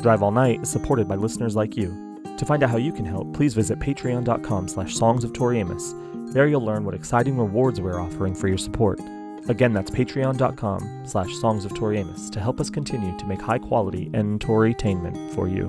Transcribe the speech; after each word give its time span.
Drive 0.00 0.22
All 0.22 0.30
Night 0.30 0.62
is 0.62 0.68
supported 0.68 1.08
by 1.08 1.16
listeners 1.16 1.56
like 1.56 1.76
you. 1.76 2.22
To 2.36 2.44
find 2.46 2.62
out 2.62 2.70
how 2.70 2.76
you 2.76 2.92
can 2.92 3.04
help, 3.04 3.34
please 3.34 3.52
visit 3.52 3.80
patreon.com 3.80 4.68
slash 4.68 4.94
songs 4.94 5.24
of 5.24 5.32
Tori 5.32 5.58
Amos. 5.58 5.92
There 6.32 6.46
you'll 6.46 6.64
learn 6.64 6.84
what 6.84 6.94
exciting 6.94 7.36
rewards 7.36 7.80
we're 7.80 8.00
offering 8.00 8.32
for 8.32 8.46
your 8.46 8.58
support. 8.58 9.00
Again, 9.48 9.72
that's 9.72 9.90
patreon.com 9.90 11.02
slash 11.04 11.34
songs 11.38 11.64
of 11.64 11.74
Tori 11.74 11.98
Amos 11.98 12.30
to 12.30 12.38
help 12.38 12.60
us 12.60 12.70
continue 12.70 13.16
to 13.18 13.26
make 13.26 13.40
high 13.40 13.58
quality 13.58 14.08
and 14.14 14.38
Torytainment 14.38 15.34
for 15.34 15.48
you. 15.48 15.66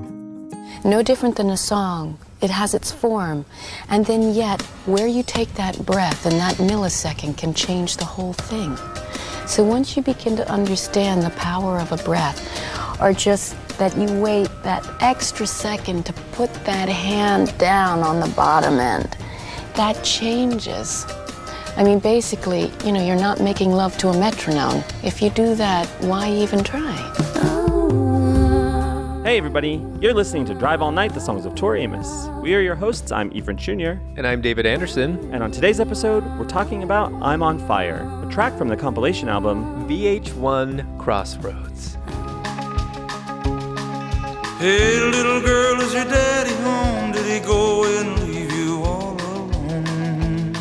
No 0.86 1.02
different 1.02 1.36
than 1.36 1.50
a 1.50 1.58
song. 1.58 2.20
It 2.40 2.52
has 2.52 2.76
its 2.76 2.92
form. 2.92 3.46
And 3.90 4.06
then 4.06 4.36
yet, 4.36 4.62
where 4.86 5.08
you 5.08 5.24
take 5.24 5.56
that 5.56 5.84
breath 5.88 6.28
and 6.28 6.36
that 6.36 6.56
millisecond 6.58 7.36
can 7.38 7.56
change 7.56 7.98
the 7.98 8.06
whole 8.06 8.34
thing. 8.34 8.78
So 9.48 9.64
once 9.64 9.98
you 9.98 10.04
begin 10.04 10.36
to 10.36 10.48
understand 10.48 11.24
the 11.24 11.32
power 11.32 11.80
of 11.80 11.92
a 11.92 11.98
breath, 12.04 12.46
or 13.02 13.12
just 13.14 13.56
that 13.80 13.98
you 13.98 14.08
wait 14.20 14.50
that 14.64 14.86
extra 15.02 15.48
second 15.48 16.06
to 16.06 16.14
put 16.34 16.54
that 16.66 16.90
hand 16.90 17.58
down 17.58 18.00
on 18.00 18.20
the 18.20 18.28
bottom 18.36 18.80
end, 18.80 19.18
that 19.76 20.04
changes. 20.04 21.06
I 21.78 21.84
mean, 21.84 22.00
basically, 22.00 22.72
you 22.86 22.92
know, 22.92 23.04
you're 23.06 23.16
not 23.16 23.40
making 23.40 23.72
love 23.72 23.98
to 24.00 24.10
a 24.10 24.20
metronome. 24.20 24.84
If 25.02 25.22
you 25.22 25.30
do 25.30 25.56
that, 25.56 25.88
why 26.04 26.30
even 26.30 26.64
try? 26.64 26.96
Hey 29.24 29.38
everybody, 29.38 29.86
you're 30.02 30.14
listening 30.14 30.44
to 30.46 30.56
Drive 30.56 30.82
All 30.82 30.92
Night, 30.92 31.14
the 31.14 31.20
songs 31.22 31.46
of 31.46 31.54
Tori 31.54 31.82
Amos. 31.84 32.28
We 32.42 32.56
are 32.56 32.62
your 32.62 32.76
hosts, 32.76 33.12
I'm 33.12 33.32
Ephraim 33.32 33.58
Jr., 33.58 34.02
And 34.18 34.26
I'm 34.26 34.42
David 34.42 34.66
Anderson. 34.66 35.32
and 35.32 35.44
on 35.44 35.52
today's 35.52 35.80
episode, 35.80 36.26
we're 36.38 36.48
talking 36.48 36.82
about 36.84 37.14
I'm 37.22 37.44
on 37.44 37.60
Fire, 37.68 38.10
a 38.26 38.32
track 38.32 38.58
from 38.58 38.70
the 38.70 38.76
compilation 38.76 39.30
album 39.30 39.88
VH1 39.88 41.00
Crossroads. 41.00 41.98
Hey, 44.60 45.00
little 45.00 45.40
girl, 45.40 45.80
is 45.80 45.94
your 45.94 46.04
daddy 46.04 46.54
home? 46.64 47.14
Did 47.14 47.26
he 47.26 47.40
go 47.40 47.86
and 47.86 48.20
leave 48.28 48.52
you 48.52 48.84
all 48.84 49.16
alone? 49.16 50.54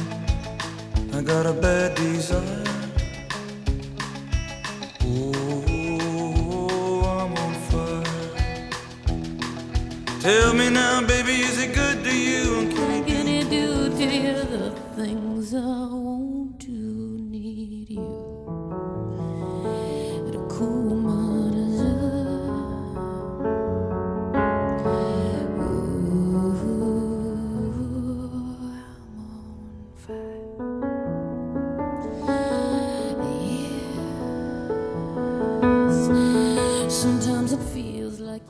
I 1.13 1.21
got 1.21 1.47
a 1.47 1.53
bad 1.53 1.97
desire. 1.97 2.63
Oh, 5.03 6.15
I'm 7.11 7.37
on 7.45 7.55
fire. 7.71 8.71
Tell 10.21 10.55
me 10.55 10.71
now, 10.71 11.05
baby, 11.05 11.41
is 11.41 11.59
it 11.61 11.75
good 11.75 12.05
to 12.05 12.17
you? 12.17 12.71
And 12.79 13.05
can 13.05 13.27
it 13.27 13.51
do 13.51 13.89
to 13.97 14.05
you 14.05 14.45
the 14.45 14.71
things 14.95 15.53
I 15.53 15.98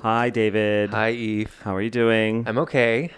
Hi 0.02 0.30
David. 0.30 0.90
Hi, 0.90 1.10
Eve. 1.10 1.60
How 1.64 1.74
are 1.74 1.82
you 1.82 1.90
doing? 1.90 2.44
I'm 2.46 2.58
okay. 2.58 3.10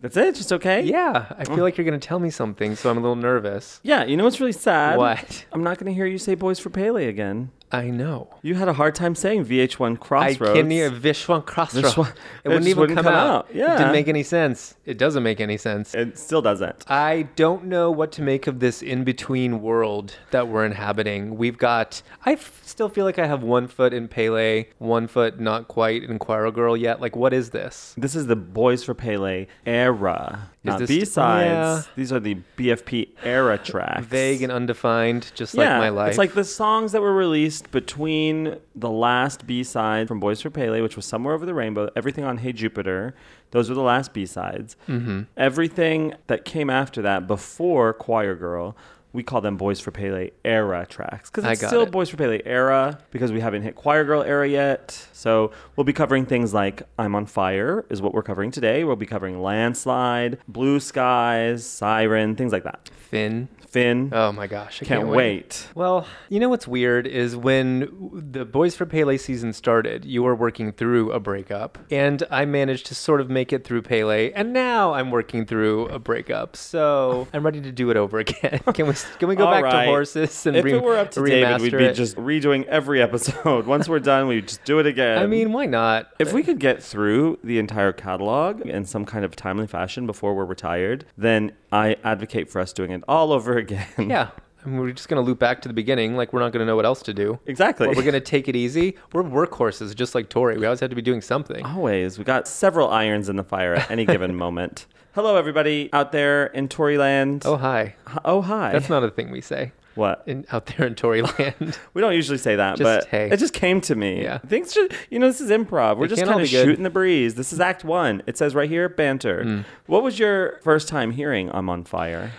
That's 0.00 0.16
it? 0.16 0.34
Just 0.34 0.50
okay? 0.50 0.80
Yeah, 0.80 1.26
I 1.36 1.44
feel 1.44 1.60
oh. 1.60 1.62
like 1.62 1.76
you're 1.76 1.84
going 1.84 2.00
to 2.00 2.06
tell 2.06 2.18
me 2.18 2.30
something, 2.30 2.74
so 2.74 2.88
I'm 2.88 2.96
a 2.96 3.00
little 3.02 3.16
nervous. 3.16 3.80
Yeah, 3.82 4.04
you 4.04 4.16
know 4.16 4.24
what's 4.24 4.40
really 4.40 4.52
sad? 4.52 4.96
What? 4.96 5.44
I'm 5.52 5.62
not 5.62 5.78
going 5.78 5.92
to 5.92 5.94
hear 5.94 6.06
you 6.06 6.16
say 6.16 6.34
Boys 6.34 6.58
for 6.58 6.70
Pele 6.70 7.06
again. 7.06 7.50
I 7.74 7.88
know. 7.88 8.28
You 8.42 8.54
had 8.56 8.68
a 8.68 8.74
hard 8.74 8.94
time 8.94 9.14
saying 9.14 9.46
VH1 9.46 9.98
Crossroads. 9.98 10.42
I 10.50 10.54
can't 10.54 10.70
hear 10.70 10.90
Vishwan 10.90 11.46
Crossroads. 11.46 11.94
Vishwan- 11.94 12.10
It 12.10 12.14
it 12.44 12.48
wouldn't 12.48 12.66
even 12.68 12.80
wouldn't 12.80 12.96
come, 12.98 13.04
come 13.06 13.14
out. 13.14 13.34
out. 13.34 13.46
It 13.50 13.56
Yeah. 13.56 13.78
didn't 13.78 13.92
make 13.92 14.08
any 14.08 14.22
sense. 14.22 14.74
It 14.84 14.98
doesn't 14.98 15.22
make 15.22 15.40
any 15.40 15.56
sense. 15.56 15.94
It 15.94 16.18
still 16.18 16.42
doesn't. 16.42 16.84
I 16.86 17.28
don't 17.34 17.64
know 17.64 17.90
what 17.90 18.12
to 18.12 18.22
make 18.22 18.46
of 18.46 18.60
this 18.60 18.82
in 18.82 19.04
between 19.04 19.62
world 19.62 20.16
that 20.32 20.48
we're 20.48 20.66
inhabiting. 20.66 21.38
We've 21.38 21.56
got, 21.56 22.02
I 22.26 22.32
f- 22.34 22.60
still 22.62 22.90
feel 22.90 23.06
like 23.06 23.18
I 23.18 23.26
have 23.26 23.42
one 23.42 23.68
foot 23.68 23.94
in 23.94 24.06
Pele, 24.06 24.66
one 24.78 25.06
foot 25.06 25.40
not 25.40 25.66
quite 25.68 26.02
in 26.02 26.18
Choir 26.18 26.50
Girl 26.50 26.76
yet. 26.76 27.00
Like, 27.00 27.16
what 27.16 27.32
is 27.32 27.50
this? 27.50 27.94
This 27.96 28.14
is 28.14 28.26
the 28.26 28.36
Boys 28.36 28.84
for 28.84 28.92
Pele 28.92 29.46
era. 29.64 30.50
Not 30.64 30.78
this- 30.78 30.88
B-sides. 30.88 31.48
yeah. 31.50 31.82
These 31.96 32.12
are 32.12 32.20
the 32.20 32.36
BFP 32.56 33.08
era 33.24 33.58
tracks. 33.58 34.04
Vague 34.06 34.42
and 34.42 34.52
undefined, 34.52 35.32
just 35.34 35.54
like 35.56 35.68
my 35.68 35.88
life. 35.88 36.10
It's 36.10 36.18
like 36.18 36.34
the 36.34 36.44
songs 36.44 36.92
that 36.92 37.00
were 37.02 37.12
released 37.14 37.70
between 37.72 38.58
the 38.74 38.90
last 38.90 39.46
B 39.46 39.64
side 39.64 40.06
from 40.06 40.20
Boys 40.20 40.40
for 40.40 40.50
Pele, 40.50 40.80
which 40.80 40.94
was 40.96 41.04
Somewhere 41.04 41.34
Over 41.34 41.46
the 41.46 41.54
Rainbow, 41.54 41.90
everything 41.96 42.24
on 42.24 42.38
Hey 42.38 42.52
Jupiter. 42.52 43.14
Those 43.50 43.68
were 43.68 43.74
the 43.74 43.82
last 43.82 44.12
B 44.14 44.24
sides. 44.24 44.76
Mm-hmm. 44.88 45.22
Everything 45.36 46.14
that 46.28 46.44
came 46.44 46.70
after 46.70 47.02
that, 47.02 47.26
before 47.26 47.92
Choir 47.92 48.34
Girl, 48.34 48.76
we 49.12 49.22
call 49.22 49.40
them 49.40 49.56
Boys 49.56 49.80
for 49.80 49.90
Pele 49.90 50.30
era 50.44 50.86
tracks. 50.88 51.30
Because 51.30 51.50
it's 51.50 51.66
still 51.66 51.82
it. 51.82 51.90
Boys 51.90 52.08
for 52.08 52.16
Pele 52.16 52.40
era, 52.44 52.98
because 53.10 53.32
we 53.32 53.40
haven't 53.40 53.62
hit 53.62 53.74
Choir 53.74 54.04
Girl 54.04 54.22
era 54.22 54.48
yet. 54.48 55.06
So 55.12 55.52
we'll 55.76 55.84
be 55.84 55.92
covering 55.92 56.26
things 56.26 56.54
like 56.54 56.82
I'm 56.98 57.14
on 57.14 57.26
Fire, 57.26 57.84
is 57.90 58.00
what 58.00 58.14
we're 58.14 58.22
covering 58.22 58.50
today. 58.50 58.84
We'll 58.84 58.96
be 58.96 59.06
covering 59.06 59.42
Landslide, 59.42 60.38
Blue 60.48 60.80
Skies, 60.80 61.66
Siren, 61.66 62.36
things 62.36 62.52
like 62.52 62.64
that. 62.64 62.88
Finn. 62.88 63.48
Finn. 63.72 64.10
Oh 64.12 64.32
my 64.32 64.46
gosh, 64.46 64.82
I 64.82 64.84
can't, 64.84 65.04
can't, 65.04 65.16
wait. 65.16 65.66
Well, 65.74 66.06
you 66.28 66.38
know 66.38 66.50
what's 66.50 66.68
weird 66.68 67.06
is 67.06 67.34
when 67.34 67.88
the 68.12 68.44
Boys 68.44 68.76
for 68.76 68.84
Pele 68.84 69.16
season 69.16 69.54
started, 69.54 70.04
you 70.04 70.22
were 70.22 70.34
working 70.34 70.72
through 70.72 71.10
a 71.12 71.18
breakup, 71.18 71.78
and 71.90 72.22
I 72.30 72.44
managed 72.44 72.84
to 72.86 72.94
sort 72.94 73.22
of 73.22 73.30
make 73.30 73.50
it 73.50 73.64
through 73.64 73.82
Pele, 73.82 74.30
and 74.32 74.52
now 74.52 74.92
I'm 74.92 75.10
working 75.10 75.46
through 75.46 75.86
a 75.86 75.98
breakup. 75.98 76.54
So 76.54 77.26
I'm 77.32 77.44
ready 77.46 77.62
to 77.62 77.72
do 77.72 77.90
it 77.90 77.96
over 77.96 78.18
again. 78.18 78.60
Can 78.74 78.86
we 78.86 78.94
can 79.18 79.28
we 79.28 79.36
go 79.36 79.46
All 79.46 79.52
back 79.52 79.64
right. 79.64 79.84
to 79.84 79.90
horses 79.90 80.46
and 80.46 80.56
if 80.56 80.64
re- 80.64 80.74
it 80.74 80.82
were 80.82 80.96
up 80.96 81.10
to 81.12 81.24
David, 81.24 81.60
we'd 81.62 81.76
be 81.76 81.84
it? 81.84 81.94
just 81.94 82.16
redoing 82.16 82.64
every 82.66 83.00
episode. 83.02 83.66
Once 83.66 83.88
we're 83.88 84.00
done, 84.00 84.26
we 84.26 84.42
just 84.42 84.64
do 84.64 84.78
it 84.78 84.86
again. 84.86 85.18
I 85.18 85.26
mean, 85.26 85.52
why 85.52 85.66
not? 85.66 86.08
if 86.18 86.32
we 86.32 86.42
could 86.42 86.58
get 86.58 86.82
through 86.82 87.38
the 87.42 87.58
entire 87.58 87.92
catalog 87.92 88.60
in 88.62 88.84
some 88.84 89.04
kind 89.04 89.24
of 89.24 89.34
timely 89.34 89.66
fashion 89.66 90.06
before 90.06 90.34
we're 90.34 90.44
retired, 90.44 91.04
then 91.16 91.52
I 91.72 91.96
advocate 92.04 92.48
for 92.50 92.60
us 92.60 92.72
doing 92.72 92.90
it 92.90 93.02
all 93.08 93.32
over 93.32 93.56
again. 93.56 93.86
yeah. 93.98 94.28
I 94.64 94.68
mean, 94.68 94.78
we're 94.78 94.92
just 94.92 95.08
gonna 95.08 95.22
loop 95.22 95.40
back 95.40 95.60
to 95.62 95.68
the 95.68 95.74
beginning, 95.74 96.16
like 96.16 96.32
we're 96.32 96.38
not 96.38 96.52
gonna 96.52 96.66
know 96.66 96.76
what 96.76 96.84
else 96.84 97.02
to 97.02 97.14
do. 97.14 97.40
Exactly. 97.46 97.88
We're 97.88 98.04
gonna 98.04 98.20
take 98.20 98.46
it 98.46 98.54
easy. 98.54 98.96
We're 99.12 99.24
workhorses, 99.24 99.92
just 99.96 100.14
like 100.14 100.28
Tori. 100.28 100.56
We 100.56 100.66
always 100.66 100.78
have 100.80 100.90
to 100.90 100.94
be 100.96 101.02
doing 101.02 101.20
something. 101.20 101.64
Always. 101.66 102.16
We 102.16 102.22
got 102.24 102.46
several 102.46 102.88
irons 102.88 103.28
in 103.28 103.34
the 103.34 103.42
fire 103.42 103.74
at 103.74 103.90
any 103.90 104.04
given 104.04 104.36
moment. 104.46 104.86
Hello, 105.16 105.34
everybody 105.36 105.90
out 105.92 106.12
there 106.12 106.46
in 106.46 106.68
Toryland. 106.68 107.42
Oh 107.44 107.56
hi. 107.56 107.96
H- 108.08 108.18
oh, 108.24 108.40
hi. 108.40 108.70
That's 108.72 108.88
not 108.88 109.02
a 109.02 109.10
thing 109.10 109.30
we 109.32 109.40
say. 109.40 109.72
What. 109.94 110.22
In, 110.26 110.46
out 110.50 110.66
there 110.66 110.86
in 110.86 110.94
Tori 110.94 111.22
land. 111.38 111.78
We 111.94 112.00
don't 112.00 112.14
usually 112.14 112.38
say 112.38 112.56
that, 112.56 112.78
Just, 112.78 112.82
but 112.82 113.08
hey. 113.08 113.30
it 113.30 113.36
just 113.38 113.52
came 113.52 113.80
to 113.82 113.94
me. 113.94 114.22
Yeah. 114.22 114.38
Things 114.38 114.72
just, 114.72 114.92
you 115.10 115.18
know, 115.18 115.26
this 115.26 115.40
is 115.40 115.50
improv. 115.50 115.96
We're 115.98 116.06
It 116.06 116.08
just 116.08 116.24
kind 116.24 116.40
of 116.40 116.48
shooting 116.48 116.82
the 116.82 116.90
breeze. 116.90 117.34
This 117.34 117.52
is 117.52 117.60
act 117.60 117.84
one. 117.84 118.22
It 118.26 118.38
says 118.38 118.54
right 118.54 118.68
here, 118.68 118.88
banter. 118.88 119.42
Hmm. 119.44 119.60
What 119.86 120.02
was 120.02 120.18
your 120.18 120.58
first 120.62 120.88
time 120.88 121.10
hearing 121.10 121.50
I'm 121.52 121.68
on 121.68 121.84
fire? 121.84 122.32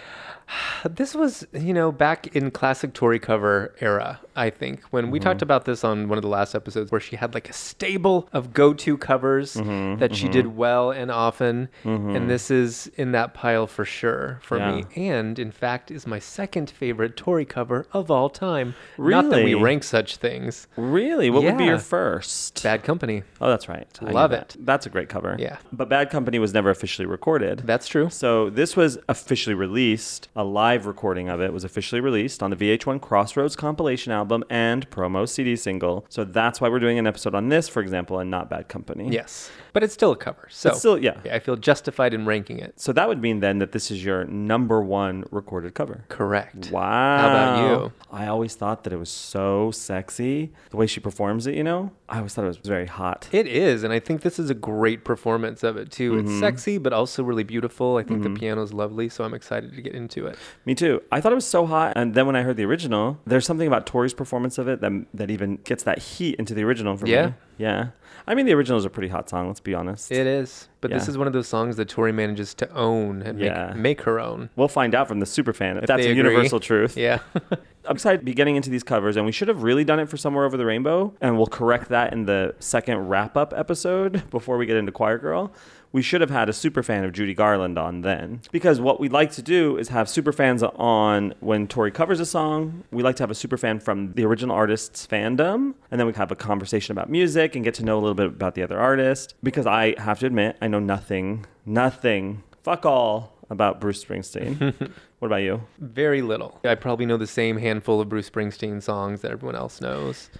This 0.85 1.15
was, 1.15 1.47
you 1.53 1.73
know, 1.73 1.93
back 1.93 2.35
in 2.35 2.51
classic 2.51 2.93
Tori 2.93 3.17
cover 3.17 3.73
era, 3.79 4.19
I 4.35 4.49
think, 4.49 4.81
when 4.91 5.11
we 5.11 5.19
Mm-hmm. 5.19 5.23
talked 5.29 5.41
about 5.41 5.63
this 5.63 5.85
on 5.85 6.09
one 6.09 6.17
of 6.17 6.21
the 6.23 6.27
last 6.27 6.53
episodes 6.55 6.91
where 6.91 6.99
she 6.99 7.15
had 7.15 7.33
like 7.33 7.49
a 7.49 7.53
stable 7.53 8.27
of 8.33 8.53
go 8.53 8.73
to 8.73 8.97
covers 8.97 9.55
Mm-hmm, 9.55 9.99
that 9.99 10.13
she 10.13 10.27
did 10.27 10.57
well 10.57 10.91
and 10.91 11.09
often. 11.09 11.69
And 11.85 12.29
this 12.29 12.51
is 12.51 12.87
in 12.97 13.13
that 13.13 13.33
pile 13.33 13.65
for 13.67 13.85
sure 13.85 14.39
for 14.43 14.59
me. 14.59 14.83
And 14.97 15.39
in 15.39 15.51
fact, 15.51 15.89
is 15.89 16.05
my 16.05 16.19
second 16.19 16.69
favorite 16.69 17.15
Tori 17.15 17.45
cover 17.45 17.87
of 17.93 18.11
all 18.11 18.29
time. 18.29 18.75
Really? 18.97 19.21
Not 19.21 19.29
that 19.31 19.43
we 19.45 19.53
rank 19.55 19.83
such 19.85 20.17
things. 20.17 20.67
Really? 20.75 21.29
What 21.29 21.43
would 21.43 21.57
be 21.57 21.63
your 21.65 21.79
first? 21.79 22.61
Bad 22.61 22.83
Company. 22.83 23.23
Oh, 23.39 23.49
that's 23.49 23.69
right. 23.69 23.87
I 24.01 24.11
Love 24.11 24.31
that. 24.31 24.55
it. 24.55 24.65
That's 24.65 24.85
a 24.85 24.89
great 24.89 25.07
cover. 25.07 25.37
Yeah. 25.39 25.57
But 25.71 25.87
Bad 25.87 26.09
Company 26.09 26.39
was 26.39 26.53
never 26.53 26.69
officially 26.69 27.05
recorded. 27.05 27.59
That's 27.65 27.87
true. 27.87 28.09
So 28.09 28.49
this 28.49 28.75
was 28.75 28.97
officially 29.07 29.53
released. 29.55 30.27
A 30.35 30.43
live 30.43 30.87
recording 30.87 31.29
of 31.29 31.41
it 31.41 31.53
was 31.53 31.63
officially 31.63 32.01
released 32.01 32.41
on 32.41 32.49
the 32.49 32.55
VH1 32.55 32.99
Crossroads 33.01 33.55
compilation 33.55 34.11
album 34.11 34.43
and 34.49 34.89
promo 34.89 35.29
CD 35.29 35.55
single. 35.55 36.07
So 36.09 36.23
that's 36.23 36.59
why 36.59 36.69
we're 36.69 36.79
doing 36.79 36.97
an 36.97 37.05
episode 37.05 37.35
on 37.35 37.49
this, 37.49 37.69
for 37.69 37.81
example, 37.83 38.17
and 38.17 38.31
not 38.31 38.49
Bad 38.49 38.67
Company. 38.67 39.09
Yes. 39.11 39.51
But 39.73 39.83
it's 39.83 39.93
still 39.93 40.11
a 40.11 40.15
cover. 40.15 40.47
So 40.49 40.69
It's 40.69 40.79
still- 40.79 40.97
yeah. 40.97 41.19
I 41.31 41.37
feel 41.37 41.55
justified 41.55 42.15
in 42.15 42.25
ranking 42.25 42.57
it. 42.57 42.79
So 42.79 42.91
that 42.93 43.07
would 43.07 43.21
mean 43.21 43.41
then 43.41 43.59
that 43.59 43.73
this 43.73 43.91
is 43.91 44.03
your 44.03 44.25
number 44.25 44.81
one 44.81 45.23
recorded 45.29 45.75
cover. 45.75 46.05
Correct. 46.09 46.71
Wow. 46.71 46.81
How 47.19 47.27
about 47.29 47.69
you? 47.83 47.91
I 48.11 48.25
always 48.25 48.55
thought 48.55 48.85
that 48.85 48.93
it 48.93 48.97
was 48.97 49.09
so 49.11 49.69
sexy. 49.69 50.51
The 50.71 50.77
way 50.77 50.87
she 50.87 50.99
performs 50.99 51.45
it, 51.45 51.53
you 51.53 51.63
know? 51.63 51.91
I 52.09 52.17
always 52.17 52.33
thought 52.33 52.45
it 52.45 52.47
was 52.47 52.57
very 52.57 52.87
hot. 52.87 53.29
It 53.31 53.45
is, 53.47 53.83
and 53.83 53.93
I 53.93 53.99
think 53.99 54.21
this 54.21 54.39
is 54.39 54.49
a 54.49 54.53
great 54.55 55.03
performance 55.03 55.61
of 55.63 55.77
it 55.77 55.91
too. 55.91 56.13
Mm-hmm. 56.13 56.27
It's 56.27 56.39
sexy, 56.39 56.77
but 56.79 56.91
also 56.93 57.23
really 57.23 57.43
beautiful. 57.43 57.97
I 57.97 58.03
think 58.03 58.23
the 58.23 58.29
piano's 58.31 58.73
lovely, 58.73 59.09
so 59.09 59.23
I'm 59.23 59.33
excited 59.35 59.75
to 59.75 59.81
get 59.81 59.93
into 59.93 60.22
to 60.23 60.31
it. 60.31 60.37
Me 60.65 60.75
too. 60.75 61.01
I 61.11 61.21
thought 61.21 61.31
it 61.31 61.35
was 61.35 61.47
so 61.47 61.65
hot, 61.65 61.93
and 61.95 62.13
then 62.13 62.25
when 62.25 62.35
I 62.35 62.41
heard 62.41 62.57
the 62.57 62.65
original, 62.65 63.19
there's 63.25 63.45
something 63.45 63.67
about 63.67 63.85
Tori's 63.85 64.13
performance 64.13 64.57
of 64.57 64.67
it 64.67 64.81
that 64.81 64.91
that 65.13 65.29
even 65.29 65.57
gets 65.63 65.83
that 65.83 65.99
heat 65.99 66.35
into 66.35 66.53
the 66.53 66.63
original 66.63 66.97
for 66.97 67.07
Yeah. 67.07 67.27
me. 67.27 67.33
Yeah. 67.57 67.87
I 68.25 68.35
mean, 68.35 68.45
the 68.45 68.53
original 68.53 68.77
is 68.79 68.85
a 68.85 68.89
pretty 68.89 69.09
hot 69.09 69.29
song. 69.29 69.47
Let's 69.47 69.59
be 69.59 69.73
honest. 69.73 70.11
It 70.11 70.25
is, 70.25 70.69
but 70.81 70.91
this 70.91 71.07
is 71.09 71.17
one 71.17 71.27
of 71.27 71.33
those 71.33 71.47
songs 71.47 71.75
that 71.75 71.89
Tori 71.89 72.11
manages 72.13 72.53
to 72.55 72.71
own 72.73 73.21
and 73.21 73.37
make, 73.37 73.45
Yeah. 73.47 73.73
make 73.75 74.01
her 74.03 74.19
own. 74.19 74.49
We'll 74.55 74.67
find 74.69 74.95
out 74.95 75.07
from 75.09 75.19
the 75.19 75.25
super 75.25 75.51
fan 75.51 75.75
if, 75.77 75.83
If 75.83 75.87
that's 75.87 76.05
a 76.05 76.09
agree. 76.09 76.17
universal 76.17 76.59
truth. 76.61 76.95
Yeah. 76.97 77.19
I'm 77.85 77.95
excited 77.97 78.19
to 78.19 78.23
be 78.25 78.33
getting 78.33 78.55
into 78.55 78.69
these 78.69 78.83
covers, 78.83 79.17
and 79.17 79.25
we 79.25 79.33
should 79.33 79.49
have 79.49 79.61
really 79.61 79.83
done 79.83 79.99
it 79.99 80.07
for 80.07 80.15
Somewhere 80.15 80.45
Over 80.45 80.55
the 80.55 80.65
Rainbow, 80.65 81.13
and 81.19 81.35
we'll 81.35 81.47
correct 81.47 81.89
that 81.89 82.13
in 82.13 82.25
the 82.25 82.55
second 82.59 83.09
wrap 83.09 83.35
up 83.35 83.53
episode 83.55 84.23
before 84.31 84.57
we 84.57 84.65
get 84.65 84.77
into 84.77 84.93
Choir 84.93 85.17
Girl. 85.17 85.51
We 85.93 86.01
should 86.01 86.21
have 86.21 86.31
had 86.31 86.49
a 86.49 86.53
super 86.53 86.81
fan 86.81 87.03
of 87.03 87.13
Judy 87.13 87.35
Garland 87.35 87.77
on 87.77 88.01
then. 88.01 88.41
Because 88.51 88.81
what 88.81 88.99
we'd 88.99 89.13
like 89.13 89.31
to 89.33 89.43
do 89.43 89.77
is 89.77 89.89
have 89.89 90.09
super 90.09 90.33
fans 90.33 90.63
on 90.63 91.35
when 91.39 91.67
Tori 91.67 91.91
covers 91.91 92.19
a 92.19 92.25
song. 92.25 92.83
We 92.91 93.03
like 93.03 93.15
to 93.17 93.23
have 93.23 93.31
a 93.31 93.35
super 93.35 93.57
fan 93.57 93.79
from 93.79 94.11
the 94.13 94.25
original 94.25 94.55
artist's 94.55 95.05
fandom, 95.05 95.75
and 95.91 95.99
then 95.99 96.07
we 96.07 96.13
have 96.13 96.31
a 96.31 96.35
conversation 96.35 96.91
about 96.93 97.11
music 97.11 97.55
and 97.55 97.63
get 97.63 97.75
to 97.75 97.85
know 97.85 97.99
a 97.99 98.01
little 98.01 98.15
bit 98.15 98.25
about 98.25 98.55
the 98.55 98.63
other 98.63 98.79
artist. 98.79 99.35
Because 99.43 99.67
I 99.67 99.93
have 99.99 100.19
to 100.19 100.25
admit, 100.25 100.57
I 100.61 100.67
know 100.67 100.79
nothing, 100.79 101.45
nothing, 101.63 102.41
fuck 102.63 102.87
all 102.87 103.37
about 103.51 103.79
Bruce 103.79 104.03
Springsteen. 104.03 104.73
what 105.19 105.27
about 105.27 105.37
you? 105.37 105.61
Very 105.79 106.23
little. 106.23 106.59
I 106.63 106.73
probably 106.73 107.05
know 107.05 107.17
the 107.17 107.27
same 107.27 107.57
handful 107.57 108.01
of 108.01 108.09
Bruce 108.09 108.29
Springsteen 108.29 108.81
songs 108.81 109.21
that 109.21 109.31
everyone 109.31 109.55
else 109.55 109.79
knows. 109.79 110.31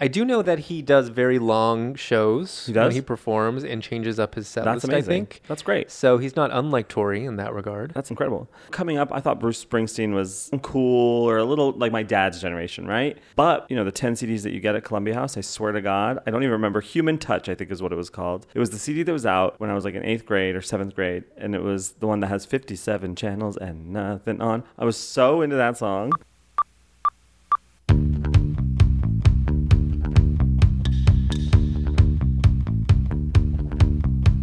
I 0.00 0.08
do 0.08 0.24
know 0.24 0.42
that 0.42 0.58
he 0.60 0.82
does 0.82 1.08
very 1.08 1.38
long 1.38 1.94
shows 1.94 2.66
He 2.66 2.72
when 2.72 2.92
he 2.92 3.00
performs 3.00 3.64
and 3.64 3.82
changes 3.82 4.20
up 4.20 4.34
his 4.34 4.46
set 4.46 4.64
That's 4.64 4.84
list, 4.84 4.84
amazing. 4.84 5.10
I 5.10 5.14
think. 5.14 5.42
That's 5.48 5.62
great. 5.62 5.90
So 5.90 6.18
he's 6.18 6.36
not 6.36 6.50
unlike 6.52 6.88
Tori 6.88 7.24
in 7.24 7.36
that 7.36 7.52
regard. 7.52 7.92
That's 7.94 8.10
incredible. 8.10 8.48
Coming 8.70 8.98
up, 8.98 9.12
I 9.12 9.20
thought 9.20 9.40
Bruce 9.40 9.64
Springsteen 9.64 10.14
was 10.14 10.50
cool 10.62 11.28
or 11.28 11.38
a 11.38 11.44
little 11.44 11.72
like 11.72 11.90
my 11.92 12.02
dad's 12.02 12.40
generation, 12.40 12.86
right? 12.86 13.18
But, 13.36 13.66
you 13.68 13.76
know, 13.76 13.84
the 13.84 13.92
10 13.92 14.14
CDs 14.14 14.42
that 14.42 14.52
you 14.52 14.60
get 14.60 14.76
at 14.76 14.84
Columbia 14.84 15.14
House, 15.14 15.36
I 15.36 15.40
swear 15.40 15.72
to 15.72 15.80
God, 15.80 16.20
I 16.26 16.30
don't 16.30 16.42
even 16.42 16.52
remember. 16.52 16.80
Human 16.80 17.18
Touch, 17.18 17.48
I 17.48 17.54
think 17.54 17.70
is 17.70 17.82
what 17.82 17.92
it 17.92 17.96
was 17.96 18.10
called. 18.10 18.46
It 18.54 18.58
was 18.58 18.70
the 18.70 18.78
CD 18.78 19.02
that 19.02 19.12
was 19.12 19.26
out 19.26 19.58
when 19.58 19.70
I 19.70 19.74
was 19.74 19.84
like 19.84 19.94
in 19.94 20.04
eighth 20.04 20.24
grade 20.26 20.54
or 20.54 20.62
seventh 20.62 20.94
grade, 20.94 21.24
and 21.36 21.54
it 21.54 21.62
was 21.62 21.92
the 21.92 22.06
one 22.06 22.20
that 22.20 22.28
has 22.28 22.46
57 22.46 23.16
channels 23.16 23.56
and 23.56 23.92
nothing 23.92 24.40
on. 24.40 24.62
I 24.78 24.84
was 24.84 24.96
so 24.96 25.42
into 25.42 25.56
that 25.56 25.76
song. 25.76 26.12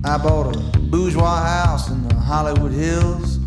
I 0.08 0.20
bought 0.20 0.56
a 0.56 0.60
bourgeois 0.82 1.42
house 1.44 1.90
in 1.90 2.08
the 2.08 2.14
Hollywood 2.14 2.72
Hills 2.72 3.40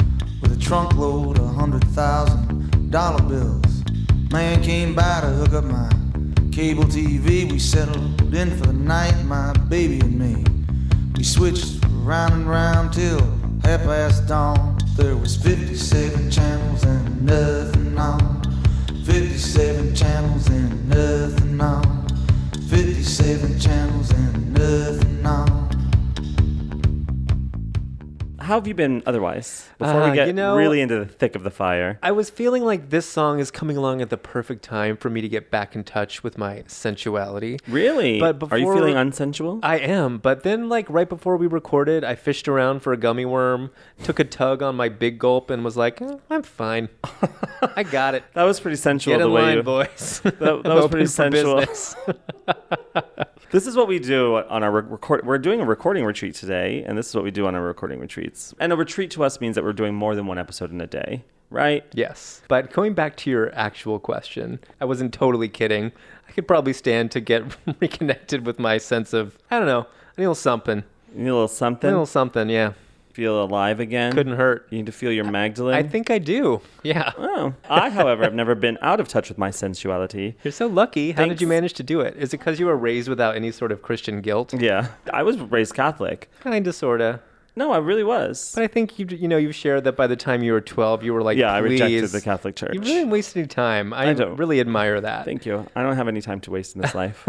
with 0.42 0.50
a 0.50 0.60
trunk 0.60 0.92
load 0.96 1.38
of 1.38 1.54
hundred 1.54 1.84
thousand 1.84 2.90
dollar 2.90 3.22
bills. 3.22 3.84
Man 4.32 4.60
came 4.60 4.92
by 4.92 5.20
to 5.20 5.28
hook 5.28 5.52
up 5.52 5.64
my 5.64 5.88
cable 6.50 6.82
TV. 6.82 7.48
We 7.48 7.60
settled 7.60 8.34
in 8.34 8.58
for 8.58 8.66
the 8.66 8.72
night, 8.72 9.14
my 9.24 9.52
baby 9.68 10.00
and 10.00 10.18
me. 10.18 10.44
We 11.16 11.22
switched 11.22 11.78
round 12.02 12.34
and 12.34 12.50
round 12.50 12.92
till 12.92 13.20
half 13.62 13.84
past 13.84 14.26
dawn. 14.26 14.78
There 14.96 15.16
was 15.16 15.36
57 15.36 16.28
channels 16.28 16.82
and 16.82 17.22
nothing 17.24 17.96
on. 17.96 18.42
57 19.04 19.94
channels 19.94 20.48
and 20.48 20.88
nothing 20.88 21.60
on. 21.60 22.08
57 22.68 23.60
channels 23.60 24.10
and 24.10 24.54
nothing 24.54 25.24
on. 25.24 25.67
How 28.48 28.54
have 28.54 28.66
you 28.66 28.72
been 28.72 29.02
otherwise? 29.04 29.68
Before 29.78 30.04
Uh, 30.04 30.08
we 30.08 30.16
get 30.16 30.26
you 30.26 30.32
know- 30.32 30.56
really 30.56 30.80
into 30.80 30.98
the 30.98 31.04
thick 31.04 31.36
of 31.36 31.42
the 31.42 31.50
fire. 31.50 31.98
I 32.02 32.12
was 32.12 32.30
feeling 32.30 32.64
like 32.64 32.88
this 32.88 33.04
song 33.04 33.40
is 33.40 33.50
coming 33.50 33.76
along 33.76 34.00
at 34.00 34.08
the 34.08 34.16
perfect 34.16 34.64
time 34.64 34.96
for 34.96 35.10
me 35.10 35.20
to 35.20 35.28
get 35.28 35.50
back 35.50 35.76
in 35.76 35.84
touch 35.84 36.24
with 36.24 36.38
my 36.38 36.64
sensuality. 36.66 37.58
Really? 37.68 38.18
But 38.18 38.42
Are 38.50 38.56
you 38.56 38.72
feeling 38.72 38.94
unsensual? 38.94 39.60
I 39.62 39.76
am, 39.76 40.16
but 40.16 40.44
then 40.44 40.70
like 40.70 40.86
right 40.88 41.10
before 41.10 41.36
we 41.36 41.46
recorded, 41.46 42.04
I 42.04 42.14
fished 42.14 42.48
around 42.48 42.80
for 42.80 42.94
a 42.94 42.96
gummy 42.96 43.26
worm, 43.26 43.68
took 44.02 44.18
a 44.18 44.24
tug 44.24 44.62
on 44.62 44.74
my 44.76 44.88
big 44.88 45.18
gulp, 45.18 45.50
and 45.50 45.62
was 45.62 45.76
like, 45.76 46.00
"Eh, 46.00 46.16
"I'm 46.30 46.42
fine. 46.42 46.88
I 47.76 47.82
got 47.82 48.14
it. 48.14 48.24
that 48.32 48.44
was 48.44 48.60
pretty 48.60 48.78
sensual 48.78 49.12
Get 49.12 49.18
the 49.18 49.28
way 49.28 49.42
line, 49.42 49.56
you 49.58 49.62
boys. 49.62 50.20
that 50.24 50.62
I'm 50.64 50.74
was 50.74 50.88
pretty 50.88 51.04
sensual. 51.04 51.64
business." 53.48 53.64
This 53.64 53.70
is 53.72 53.76
what 53.76 53.88
we 53.88 53.98
do 53.98 54.36
on 54.48 54.62
our 54.62 54.70
record. 54.70 55.26
We're 55.26 55.38
doing 55.38 55.60
a 55.60 55.64
recording 55.64 56.04
retreat 56.04 56.34
today, 56.34 56.84
and 56.86 56.96
this 56.96 57.08
is 57.08 57.14
what 57.14 57.24
we 57.24 57.30
do 57.30 57.46
on 57.46 57.54
our 57.54 57.62
recording 57.62 58.00
retreats. 58.00 58.54
And 58.60 58.72
a 58.72 58.76
retreat 58.76 59.10
to 59.12 59.24
us 59.24 59.40
means 59.40 59.54
that 59.54 59.64
we're 59.64 59.72
doing 59.72 59.94
more 59.94 60.14
than 60.14 60.26
one 60.26 60.38
episode 60.38 60.70
in 60.70 60.80
a 60.80 60.86
day, 60.86 61.24
right? 61.50 61.84
yes, 61.92 62.42
but 62.48 62.72
going 62.72 62.94
back 62.94 63.16
to 63.18 63.30
your 63.30 63.54
actual 63.54 63.98
question, 63.98 64.60
I 64.80 64.84
wasn't 64.84 65.12
totally 65.12 65.48
kidding. 65.48 65.92
I 66.28 66.32
could 66.32 66.46
probably 66.46 66.72
stand 66.72 67.10
to 67.12 67.20
get 67.20 67.42
reconnected 67.80 68.44
with 68.46 68.58
my 68.58 68.78
sense 68.78 69.12
of 69.12 69.38
I 69.50 69.58
don't 69.58 69.66
know, 69.66 69.80
I 69.82 70.20
need 70.20 70.24
a 70.24 70.30
little 70.30 70.34
something, 70.34 70.84
You 71.14 71.22
need 71.22 71.30
a 71.30 71.32
little 71.34 71.48
something, 71.48 71.88
a 71.88 71.92
little 71.92 72.06
something. 72.06 72.48
Yeah, 72.48 72.72
feel 73.18 73.42
alive 73.42 73.80
again. 73.80 74.12
couldn't 74.12 74.36
hurt. 74.36 74.68
You 74.70 74.78
need 74.78 74.86
to 74.86 74.92
feel 74.92 75.10
your 75.10 75.24
Magdalene. 75.24 75.74
I 75.74 75.82
think 75.82 76.08
I 76.08 76.18
do. 76.18 76.60
Yeah. 76.84 77.10
Oh, 77.18 77.52
I, 77.68 77.90
however, 77.90 78.22
have 78.22 78.32
never 78.32 78.54
been 78.54 78.78
out 78.80 79.00
of 79.00 79.08
touch 79.08 79.28
with 79.28 79.38
my 79.38 79.50
sensuality. 79.50 80.36
You're 80.44 80.52
so 80.52 80.68
lucky. 80.68 81.10
How 81.10 81.24
did 81.24 81.40
you 81.40 81.48
manage 81.48 81.72
to 81.74 81.82
do 81.82 82.00
it? 82.00 82.14
Is 82.16 82.32
it 82.32 82.38
because 82.38 82.60
you 82.60 82.66
were 82.66 82.76
raised 82.76 83.08
without 83.08 83.34
any 83.34 83.50
sort 83.50 83.72
of 83.72 83.82
Christian 83.82 84.20
guilt? 84.20 84.54
Yeah, 84.54 84.90
I 85.12 85.24
was 85.24 85.36
raised 85.36 85.74
Catholic. 85.74 86.30
Kinda, 86.44 86.72
sorta. 86.72 87.20
No, 87.56 87.72
I 87.72 87.78
really 87.78 88.04
was. 88.04 88.52
But 88.54 88.62
I 88.62 88.68
think 88.68 89.00
you 89.00 89.06
you 89.10 89.26
know 89.26 89.36
you've 89.36 89.56
shared 89.56 89.82
that 89.82 89.96
by 89.96 90.06
the 90.06 90.14
time 90.14 90.44
you 90.44 90.52
were 90.52 90.60
12, 90.60 91.02
you 91.02 91.12
were 91.12 91.22
like, 91.22 91.36
yeah, 91.36 91.52
I 91.52 91.58
rejected 91.58 92.08
the 92.10 92.20
Catholic 92.20 92.54
Church. 92.54 92.72
You 92.72 92.80
really 92.80 93.04
wasted 93.04 93.38
any 93.38 93.48
time. 93.48 93.92
I, 93.92 94.10
I 94.10 94.12
don't. 94.14 94.36
really 94.36 94.60
admire 94.60 95.00
that. 95.00 95.24
Thank 95.24 95.44
you. 95.44 95.66
I 95.74 95.82
don't 95.82 95.96
have 95.96 96.06
any 96.06 96.20
time 96.20 96.38
to 96.42 96.52
waste 96.52 96.76
in 96.76 96.82
this 96.82 96.94
life. 97.02 97.26